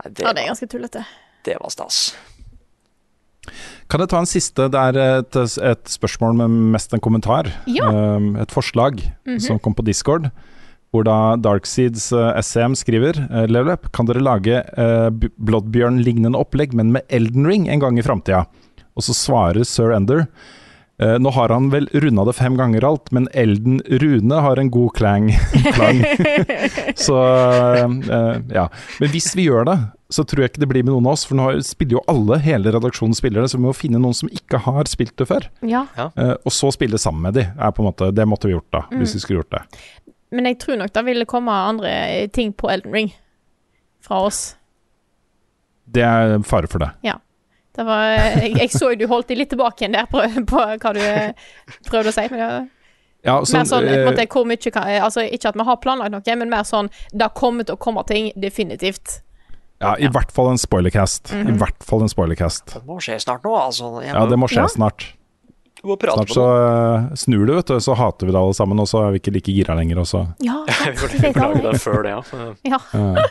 Nei, 0.00 0.10
det, 0.10 0.24
Ja, 0.26 0.32
det 0.34 0.44
er 0.44 0.50
ganske 0.52 0.70
tullete. 0.70 1.04
det 1.44 1.58
var 1.60 1.70
stas. 1.74 2.14
Kan 3.92 4.00
jeg 4.00 4.08
ta 4.08 4.22
en 4.22 4.28
siste? 4.30 4.70
Det 4.72 4.80
er 4.80 4.98
et, 5.20 5.36
et 5.36 5.92
spørsmål 5.92 6.38
med 6.38 6.54
mest 6.74 6.94
en 6.96 7.02
kommentar. 7.04 7.50
Ja. 7.68 7.90
Um, 7.92 8.34
et 8.40 8.54
forslag 8.54 9.02
som 9.42 9.60
kom 9.60 9.76
på 9.76 9.84
Discord. 9.84 10.30
Hvor 10.94 11.04
da 11.04 11.34
Darkseeds 11.42 12.06
uh, 12.14 12.30
SM 12.38 12.76
skriver 12.78 13.18
uh, 13.26 13.44
Level 13.50 13.74
Up, 13.74 13.90
kan 13.92 14.06
dere 14.06 14.22
lage 14.22 14.60
uh, 14.78 15.10
Bloodbjørn-lignende 15.10 16.38
opplegg, 16.38 16.72
men 16.78 16.92
med 16.94 17.02
Elden 17.10 17.48
Ring 17.50 17.66
en 17.68 17.82
gang 17.82 17.98
i 17.98 18.04
framtida? 18.06 18.44
Og 18.94 19.02
så 19.02 19.16
svarer 19.18 19.66
Sir 19.66 19.90
Ender 19.92 20.28
uh, 21.02 21.16
Nå 21.22 21.32
har 21.34 21.52
han 21.54 21.70
vel 21.72 21.88
runda 21.92 22.24
det 22.28 22.36
fem 22.38 22.56
ganger 22.58 22.86
alt, 22.86 23.10
men 23.14 23.28
Elden 23.32 23.80
Rune 24.02 24.40
har 24.46 24.60
en 24.60 24.70
god 24.74 24.94
klang. 24.96 25.28
klang. 25.76 26.02
så 26.96 27.18
uh, 27.18 28.36
ja. 28.54 28.68
Men 29.00 29.12
hvis 29.14 29.32
vi 29.38 29.48
gjør 29.48 29.68
det, 29.70 29.78
så 30.14 30.24
tror 30.28 30.44
jeg 30.44 30.52
ikke 30.52 30.62
det 30.64 30.70
blir 30.70 30.86
med 30.86 30.94
noen 30.94 31.08
av 31.08 31.16
oss. 31.16 31.26
For 31.28 31.38
nå 31.38 31.50
spiller 31.66 31.98
jo 31.98 32.04
alle, 32.10 32.38
hele 32.44 32.72
redaksjonen 32.74 33.16
spiller 33.18 33.42
det, 33.42 33.50
så 33.52 33.60
vi 33.60 33.66
må 33.66 33.74
finne 33.76 34.00
noen 34.02 34.16
som 34.16 34.30
ikke 34.30 34.62
har 34.66 34.90
spilt 34.90 35.16
det 35.20 35.28
før. 35.30 35.48
Ja. 35.66 35.86
Uh, 35.98 36.34
og 36.44 36.54
så 36.54 36.72
spille 36.74 37.00
sammen 37.00 37.26
med 37.28 37.38
de, 37.40 37.48
er 37.52 37.74
på 37.74 37.84
en 37.84 37.90
måte, 37.90 38.12
det 38.14 38.28
måtte 38.30 38.50
vi 38.50 38.56
gjort 38.56 38.70
da, 38.74 38.86
hvis 38.94 39.16
vi 39.18 39.24
skulle 39.24 39.42
gjort 39.42 39.58
det. 39.58 39.64
Men 40.34 40.50
jeg 40.50 40.58
tror 40.62 40.80
nok 40.80 40.94
det 40.94 41.04
ville 41.06 41.30
komme 41.30 41.54
andre 41.54 41.92
ting 42.34 42.50
på 42.56 42.70
Elden 42.70 42.94
Ring 42.94 43.12
fra 44.02 44.24
oss. 44.26 44.54
Det 45.84 46.02
er 46.02 46.38
fare 46.46 46.68
for 46.70 46.82
det. 46.82 46.90
Det 47.04 47.14
var, 47.82 48.04
jeg, 48.38 48.52
jeg 48.60 48.70
så 48.70 48.92
jo 48.92 49.00
du 49.00 49.06
holdt 49.10 49.28
deg 49.32 49.38
litt 49.40 49.50
tilbake 49.50 49.82
igjen 49.82 49.96
der 49.96 50.06
på, 50.06 50.22
på 50.46 50.60
hva 50.62 50.92
du 50.94 51.02
prøvde 51.90 52.12
å 52.12 52.14
si. 52.14 52.26
Men 52.30 52.38
det 52.38 52.46
var 52.46 52.68
Ja, 53.24 53.34
mer 53.40 53.64
sånn, 53.66 53.66
på 53.88 53.90
en 53.90 53.98
eh, 53.98 54.06
måte, 54.06 54.26
hvor 54.30 54.44
mye 54.46 54.70
kan, 54.70 54.86
altså, 55.08 55.24
Ikke 55.26 55.48
at 55.50 55.56
vi 55.58 55.64
har 55.64 55.76
planlagt 55.82 56.12
noe, 56.12 56.36
men 56.36 56.50
mer 56.52 56.62
sånn 56.68 56.90
Det 57.10 57.22
har 57.24 57.32
kommet 57.34 57.70
og 57.72 57.78
kommer 57.80 58.04
ting, 58.06 58.30
definitivt. 58.36 59.20
ja, 59.80 59.96
I 59.98 60.06
hvert 60.12 60.30
fall 60.30 60.52
en 60.52 60.60
spoilercast. 60.60 61.32
I 61.34 61.56
hvert 61.58 61.82
fall 61.84 62.02
en 62.06 62.12
spoilercast. 62.12 62.76
Det 62.76 62.84
må 62.86 63.00
skje 63.02 63.18
snart 63.24 63.42
nå, 63.44 63.56
altså. 63.58 63.90
Ja, 64.04 64.26
det 64.30 64.38
må 64.38 64.46
skje 64.46 64.62
Ja. 64.62 64.68
snart. 64.70 65.08
må 65.84 65.96
Snart 66.00 66.30
så 66.32 66.44
eh, 66.56 67.08
snur 67.14 67.42
det, 67.46 67.54
vet 67.58 67.66
du. 67.74 67.80
Så 67.80 67.92
hater 67.98 68.26
vi 68.26 68.32
det 68.32 68.40
alle 68.40 68.54
sammen, 68.56 68.78
og 68.80 68.86
så 68.88 69.02
er 69.04 69.10
vi 69.16 69.18
ikke 69.20 69.34
like 69.34 69.52
gira 69.52 69.74
lenger. 69.76 69.98
Og 70.00 70.06
så. 70.08 70.22
Ja, 70.40 70.62
Vi 70.68 70.94
får 70.96 71.34
lage 71.36 71.64
det 71.66 71.80
før 71.82 72.02
det, 72.06 72.14
ja. 72.14 72.78
Ja. 72.94 73.24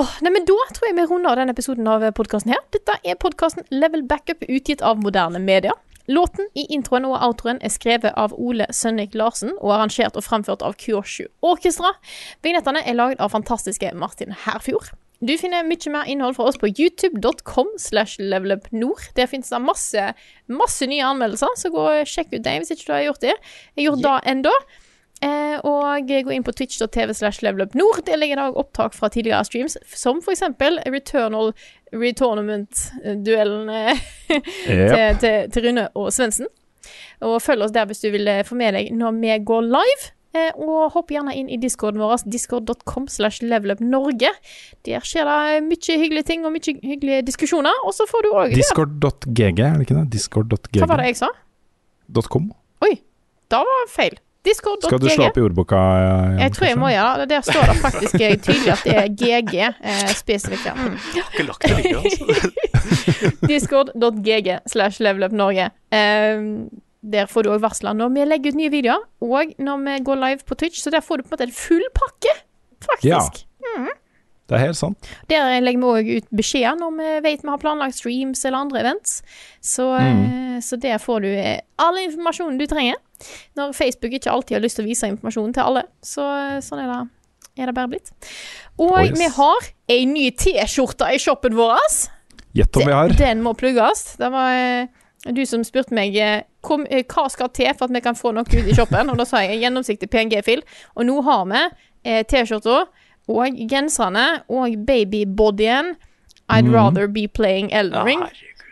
Åh, 0.00 0.12
nei, 0.24 0.30
men 0.32 0.46
Da 0.48 0.56
tror 0.72 0.86
jeg 0.88 0.96
vi 0.96 1.04
runder 1.10 1.36
denne 1.36 1.52
episoden 1.52 1.88
av 1.90 2.04
podkasten 2.16 2.54
her. 2.54 2.60
Dette 2.72 2.94
er 3.04 3.18
podkasten 3.20 3.66
Level 3.68 4.06
Backup, 4.08 4.46
utgitt 4.48 4.80
av 4.80 5.02
moderne 5.02 5.42
media. 5.42 5.74
Låten 6.08 6.48
i 6.56 6.64
introen 6.72 7.04
og 7.04 7.18
outroen 7.20 7.60
er 7.60 7.72
skrevet 7.74 8.16
av 8.16 8.32
Ole 8.32 8.64
Sønnik 8.72 9.12
Larsen 9.18 9.52
og 9.58 9.74
arrangert 9.74 10.16
og 10.16 10.24
fremført 10.24 10.64
av 10.64 10.78
Kyoshu 10.80 11.26
Orkestra. 11.44 11.92
Vignettene 12.40 12.80
er 12.80 12.96
laget 12.96 13.20
av 13.20 13.34
fantastiske 13.34 13.92
Martin 13.92 14.32
Herfjord. 14.46 14.88
Du 15.20 15.34
finner 15.36 15.68
mye 15.68 15.92
mer 15.92 16.08
innhold 16.08 16.38
fra 16.38 16.48
oss 16.48 16.56
på 16.56 16.72
youtube.com 16.72 17.74
slash 17.76 18.16
levelupnord. 18.24 19.10
Der 19.20 19.28
finnes 19.28 19.52
det 19.52 19.60
masse, 19.60 20.12
masse 20.48 20.88
nye 20.88 21.04
anmeldelser, 21.12 21.58
så 21.60 21.68
gå 21.74 21.84
og 21.92 22.08
sjekk 22.08 22.38
ut 22.38 22.46
dem 22.46 22.64
hvis 22.64 22.72
ikke 22.72 22.88
du 22.88 22.94
har 22.96 23.10
gjort 23.10 23.26
det. 23.26 23.36
Jeg 23.76 23.90
gjorde 23.90 24.06
yeah. 24.06 24.16
det 24.24 24.32
ennå. 24.32 24.54
Eh, 25.20 25.58
og 25.68 26.08
gå 26.08 26.32
inn 26.32 26.44
på 26.46 26.54
twitch.tv 26.56 27.12
slash 27.14 27.42
levelupnord. 27.44 28.00
Der 28.06 28.16
det 28.16 28.38
også 28.38 28.62
opptak 28.62 28.94
fra 28.96 29.10
tidligere 29.12 29.44
streams, 29.44 29.76
som 29.92 30.22
for 30.24 30.32
eksempel 30.32 30.80
Returnal 30.88 31.52
Retournament-duellen 31.92 33.68
eh, 33.68 34.00
Yep. 34.70 34.94
til, 34.94 35.18
til, 35.20 35.50
til 35.52 35.66
Rune 35.66 35.88
og 35.98 36.12
Svendsen. 36.14 36.48
Og 37.20 37.42
følg 37.42 37.66
oss 37.66 37.74
der 37.74 37.88
hvis 37.90 38.00
du 38.00 38.08
vil 38.14 38.28
eh, 38.30 38.44
få 38.46 38.56
med 38.56 38.72
deg 38.78 38.94
når 38.96 39.18
vi 39.20 39.36
går 39.44 39.68
live. 39.68 40.08
Eh, 40.30 40.54
og 40.62 40.92
hopp 40.94 41.10
gjerne 41.10 41.34
inn 41.34 41.48
i 41.50 41.58
discorden 41.58 41.98
vår, 42.00 42.22
discord.com 42.30 43.08
slash 43.10 43.42
levelupnorge. 43.42 44.30
Der 44.86 45.04
skjer 45.04 45.26
det 45.26 45.64
mye 45.66 45.98
hyggelige 46.04 46.28
ting 46.30 46.46
og 46.46 46.54
mye 46.54 46.76
hyggelige 46.78 47.24
diskusjoner. 47.26 47.84
Og 47.84 47.96
så 47.96 48.06
får 48.08 48.24
du 48.24 48.30
òg 48.32 48.54
Discord.gg, 48.54 49.42
er 49.66 49.76
det 49.80 49.88
ikke 49.88 49.98
det? 49.98 50.06
Discord.gg. 50.14 50.80
Hva 50.80 50.90
var 50.94 51.02
det 51.02 51.12
jeg 51.12 51.22
sa? 51.24 51.32
.com. 52.30 52.48
Oi, 52.86 52.94
da 53.52 53.60
var 53.66 53.84
det 53.84 53.92
feil. 53.92 54.20
Discord.gg. 54.44 54.86
Skal 54.88 55.00
du 55.02 55.08
slå 55.12 55.26
opp 55.28 55.36
i 55.36 55.42
ordboka? 55.44 55.78
eh, 56.00 56.36
Jeg 56.40 56.54
tror 56.56 56.66
jeg 56.70 56.78
må 56.80 56.88
gjøre 56.88 57.22
det. 57.22 57.28
Der 57.32 57.42
står 57.44 57.66
det 57.68 57.74
faktisk 57.82 58.14
eh, 58.20 58.36
tydelig 58.40 58.70
at 58.72 58.84
det 58.86 58.94
er 58.96 59.08
GG 59.20 59.56
eh, 59.60 60.12
spesifikt. 60.16 60.64
Ja. 60.70 60.74
Mm. 60.78 60.94
Jeg 61.14 61.24
har 61.26 61.34
ikke 61.34 61.46
lagt 61.48 61.66
det 61.66 61.72
ligge, 61.76 61.98
altså. 62.00 63.40
Discord.gg 63.50 64.48
slash 64.72 65.02
levelupnorge. 65.04 65.68
Eh, 65.92 66.46
der 67.00 67.28
får 67.28 67.44
du 67.46 67.52
òg 67.52 67.60
varsler 67.64 67.96
når 67.96 68.10
vi 68.16 68.24
legger 68.28 68.52
ut 68.52 68.58
nye 68.60 68.72
videoer, 68.72 69.04
og 69.24 69.52
når 69.60 69.84
vi 69.86 69.98
går 70.08 70.20
live 70.24 70.48
på 70.48 70.56
Twitch. 70.60 70.80
Så 70.84 70.92
der 70.92 71.04
får 71.04 71.20
du 71.20 71.26
på 71.26 71.32
en 71.32 71.36
måte 71.36 71.48
en 71.48 71.56
full 71.56 71.84
pakke, 71.96 72.34
faktisk. 72.84 73.44
Det 74.50 74.56
er 74.58 74.64
helt 74.64 74.76
sant. 74.80 75.06
Der 75.30 75.60
legger 75.62 75.78
vi 75.78 75.90
òg 76.00 76.08
ut 76.18 76.32
beskjeder 76.34 76.74
når 76.80 76.96
vi 76.96 77.10
vet 77.28 77.44
vi 77.44 77.52
har 77.52 77.60
planlagt 77.62 77.94
streams 77.94 78.40
eller 78.44 78.64
andre 78.64 78.80
events. 78.80 79.20
Så, 79.62 79.86
mm. 79.94 80.58
så 80.66 80.76
der 80.80 80.98
får 80.98 81.22
du 81.22 81.28
eh, 81.30 81.60
all 81.78 82.00
informasjonen 82.02 82.58
du 82.58 82.66
trenger. 82.66 82.98
Når 83.58 83.74
Facebook 83.76 84.12
ikke 84.16 84.30
alltid 84.32 84.56
har 84.58 84.64
lyst 84.64 84.78
til 84.80 84.86
å 84.86 84.90
vise 84.90 85.10
informasjonen 85.10 85.52
til 85.56 85.66
alle. 85.66 85.82
Så 86.02 86.24
sånn 86.64 86.82
er 86.84 86.90
det, 86.92 87.00
er 87.60 87.70
det 87.70 87.76
bare 87.76 87.92
blitt. 87.92 88.12
Og 88.80 88.94
Oh, 88.94 89.02
yes. 89.04 89.18
vi 89.18 89.28
har 89.36 89.66
ei 89.92 90.04
ny 90.08 90.30
T-skjorte 90.40 91.10
i 91.14 91.18
shoppen 91.20 91.56
vår. 91.58 91.98
Gjett 92.56 92.76
om 92.80 92.86
vi 92.88 92.94
har. 92.96 93.12
Den 93.18 93.42
må 93.44 93.52
plugges. 93.54 94.16
Det 94.18 94.30
var 94.32 94.54
eh, 94.56 94.88
du 95.30 95.42
som 95.46 95.62
spurte 95.66 95.94
meg 95.94 96.16
eh, 96.16 96.40
kom, 96.64 96.86
eh, 96.90 97.04
hva 97.06 97.26
skal 97.30 97.50
til 97.54 97.68
for 97.76 97.86
at 97.90 97.94
vi 97.94 98.00
kan 98.02 98.16
få 98.18 98.32
noe 98.34 98.48
ut 98.48 98.70
i 98.70 98.74
shoppen. 98.74 99.12
Og 99.12 99.20
da 99.20 99.26
sa 99.28 99.42
jeg 99.44 99.60
gjennomsiktig 99.62 100.08
PNG-fil. 100.10 100.64
Og 100.96 101.06
nå 101.06 101.20
har 101.28 101.44
vi 101.52 101.60
eh, 102.08 102.22
T-skjorta 102.26 102.80
og 103.30 103.60
genserne 103.70 104.24
og 104.50 104.74
babybodyen 104.88 105.92
I'd 106.50 106.66
rather 106.74 107.06
be 107.06 107.28
playing 107.28 107.68
Elden 107.72 108.02
Ring. 108.08 108.24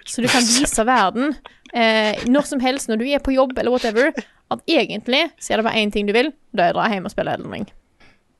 Så 0.08 0.24
du 0.24 0.26
kan 0.32 0.42
vise 0.42 0.82
verden 0.88 1.36
eh, 1.74 2.16
når 2.26 2.48
som 2.48 2.60
helst 2.64 2.88
når 2.90 2.98
du 2.98 3.04
er 3.06 3.22
på 3.22 3.36
jobb 3.36 3.52
eller 3.60 3.70
whatever, 3.70 4.10
at 4.54 4.62
egentlig 4.70 5.26
så 5.38 5.52
er 5.52 5.60
det 5.60 5.68
bare 5.68 5.82
én 5.82 5.92
ting 5.94 6.08
du 6.08 6.14
vil, 6.16 6.32
det 6.56 6.64
er 6.64 6.74
å 6.74 6.78
dra 6.78 6.88
hjem 6.92 7.08
og 7.08 7.14
spille 7.14 7.34
Elden 7.36 7.54
Ring. 7.54 7.68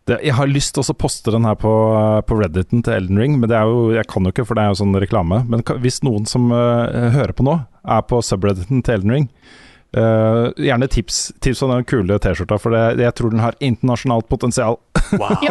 Det, 0.09 0.17
jeg 0.25 0.33
har 0.39 0.49
lyst 0.49 0.73
til 0.73 0.81
å 0.81 0.97
poste 0.97 1.33
den 1.35 1.45
her 1.45 1.57
på, 1.61 1.71
på 2.25 2.39
Redditen 2.39 2.81
til 2.85 2.97
Elden 2.97 3.21
Ring, 3.21 3.37
men 3.37 3.51
det 3.51 3.59
er 3.59 3.69
jo, 3.69 3.91
jeg 3.93 4.09
kan 4.09 4.25
jo 4.25 4.33
ikke, 4.33 4.47
for 4.49 4.57
det 4.57 4.65
er 4.65 4.73
jo 4.73 4.79
sånn 4.81 4.97
reklame. 5.03 5.43
Men 5.53 5.65
hvis 5.85 6.01
noen 6.07 6.25
som 6.29 6.49
uh, 6.49 7.13
hører 7.13 7.35
på 7.37 7.45
nå, 7.45 7.59
er 7.85 8.07
på 8.09 8.23
subredditen 8.25 8.85
til 8.85 8.99
Elden 9.01 9.17
Ring, 9.19 9.33
Uh, 9.97 10.53
gjerne 10.61 10.85
tips, 10.93 11.31
tips 11.41 11.63
om 11.65 11.71
den 11.73 11.87
kule 11.89 12.19
T-skjorta, 12.21 12.59
for 12.61 12.75
det, 12.77 13.01
jeg 13.01 13.15
tror 13.17 13.33
den 13.33 13.41
har 13.41 13.57
internasjonalt 13.65 14.29
potensial. 14.29 14.77
Wow. 15.17 15.47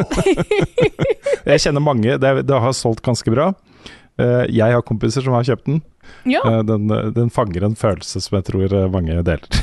Jeg 1.47 1.63
kjenner 1.63 1.81
mange, 1.81 2.17
det, 2.21 2.31
det 2.45 2.59
har 2.61 2.75
solgt 2.75 3.01
ganske 3.05 3.31
bra. 3.33 3.49
Uh, 4.17 4.43
jeg 4.49 4.73
har 4.73 4.81
kompiser 4.85 5.23
som 5.23 5.35
har 5.37 5.45
kjøpt 5.47 5.69
den. 5.69 5.81
Ja. 6.29 6.41
Uh, 6.43 6.59
den, 6.65 6.89
den 7.15 7.29
fanger 7.33 7.67
en 7.67 7.77
følelse 7.77 8.21
som 8.23 8.39
jeg 8.39 8.47
tror 8.49 8.73
eh, 8.73 8.89
mange 8.91 9.15
deler. 9.25 9.61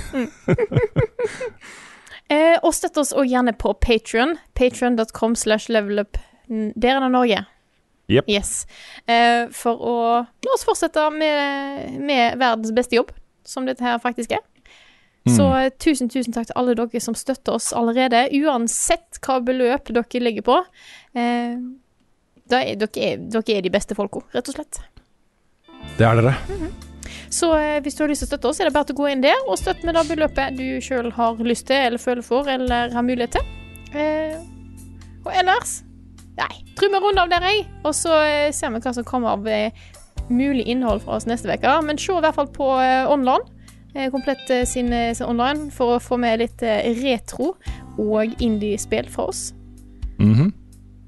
Eh, 2.33 2.57
og 2.65 2.73
støtt 2.73 2.97
oss 2.97 3.11
også 3.13 3.27
gjerne 3.29 3.53
på 3.61 3.75
Patreon 3.85 4.31
Patreon.com 4.57 5.35
slash 5.37 5.69
levelup. 5.69 6.17
Der 6.49 6.97
er 6.97 7.05
det 7.05 7.11
Norge. 7.13 7.43
Yep. 8.09 8.31
Yes. 8.33 8.65
Eh, 9.05 9.45
for 9.53 9.77
å 9.77 9.97
la 10.25 10.55
oss 10.55 10.65
fortsette 10.65 11.05
med, 11.13 12.01
med 12.01 12.41
verdens 12.41 12.73
beste 12.77 12.97
jobb, 12.97 13.13
som 13.45 13.69
dette 13.69 13.85
her 13.85 14.01
faktisk 14.01 14.33
er. 14.39 14.41
Så 15.37 15.47
eh, 15.57 15.71
tusen, 15.81 16.11
tusen 16.13 16.35
takk 16.37 16.51
til 16.51 16.59
alle 16.61 16.75
dere 16.77 17.01
som 17.01 17.17
støtter 17.17 17.57
oss 17.57 17.71
allerede, 17.77 18.27
uansett 18.45 19.21
hva 19.25 19.39
beløp 19.45 19.89
dere 19.89 20.25
legger 20.25 20.45
på. 20.45 20.59
Eh, 21.17 21.57
er, 22.53 22.75
dere, 22.77 22.91
er, 22.97 23.23
dere 23.33 23.57
er 23.57 23.65
de 23.65 23.73
beste 23.73 23.97
folka, 23.97 24.21
rett 24.37 24.53
og 24.53 24.59
slett. 24.59 24.83
Det 25.97 26.09
er 26.09 26.21
dere. 26.21 26.37
Så 27.33 27.51
eh, 27.59 27.81
hvis 27.83 27.97
du 27.97 28.05
har 28.05 28.11
lyst 28.13 28.25
til 28.25 28.29
å 28.29 28.33
støtte 28.33 28.51
oss, 28.51 28.61
er 28.61 28.69
det 28.69 28.75
bare 28.77 28.89
til 28.89 28.97
å 28.97 29.03
gå 29.03 29.11
inn 29.13 29.25
der 29.25 29.49
og 29.49 29.59
støtte 29.61 29.87
med 29.87 29.97
det 29.99 30.05
beløpet 30.11 30.59
du 30.59 30.67
sjøl 30.85 31.11
har 31.15 31.41
lyst 31.45 31.69
til, 31.71 31.81
eller 31.89 32.03
føler 32.03 32.27
for, 32.27 32.49
eller 32.51 32.95
har 32.95 33.07
mulighet 33.07 33.37
til. 33.39 33.51
Eh, 33.95 34.39
og 35.25 35.33
ellers 35.35 35.83
Nei, 36.35 36.51
tror 36.75 36.91
vi 36.91 36.99
runder 36.99 37.23
av 37.23 37.29
der, 37.31 37.45
jeg. 37.47 37.61
Og 37.87 37.93
så 37.95 38.11
eh, 38.27 38.49
ser 38.51 38.73
vi 38.75 38.81
hva 38.83 38.93
som 38.97 39.05
kommer 39.07 39.37
av 39.37 39.45
mulig 40.27 40.65
innhold 40.67 41.05
fra 41.05 41.21
oss 41.21 41.29
neste 41.31 41.47
uke. 41.47 41.75
Men 41.87 42.01
se 42.01 42.11
i 42.11 42.25
hvert 42.25 42.35
fall 42.35 42.51
på 42.51 42.67
online. 43.15 43.47
Komplett 44.11 44.43
sin, 44.67 44.91
sin 44.91 45.29
online 45.29 45.69
for 45.71 45.95
å 45.95 46.01
få 46.03 46.19
med 46.19 46.43
litt 46.43 46.65
retro 46.99 47.53
og 48.03 48.35
indie-spill 48.43 49.07
fra 49.15 49.29
oss. 49.31 49.53
Mhm. 50.19 50.51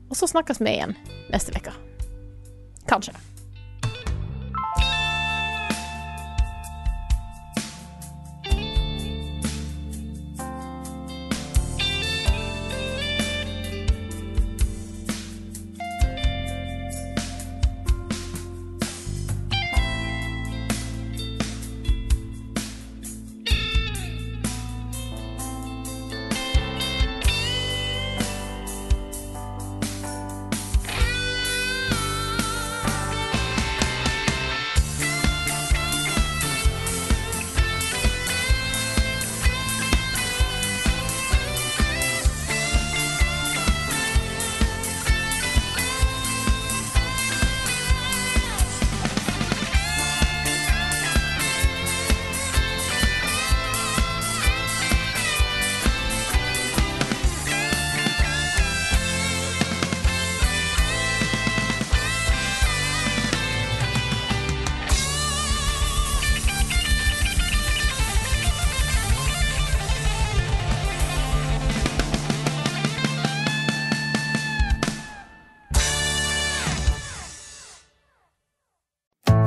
Og 0.07 0.15
så 0.15 0.31
snakkes 0.31 0.63
vi 0.63 0.77
igjen 0.77 0.95
neste 1.35 1.59
uke. 1.59 1.75
Kanskje. 2.87 3.19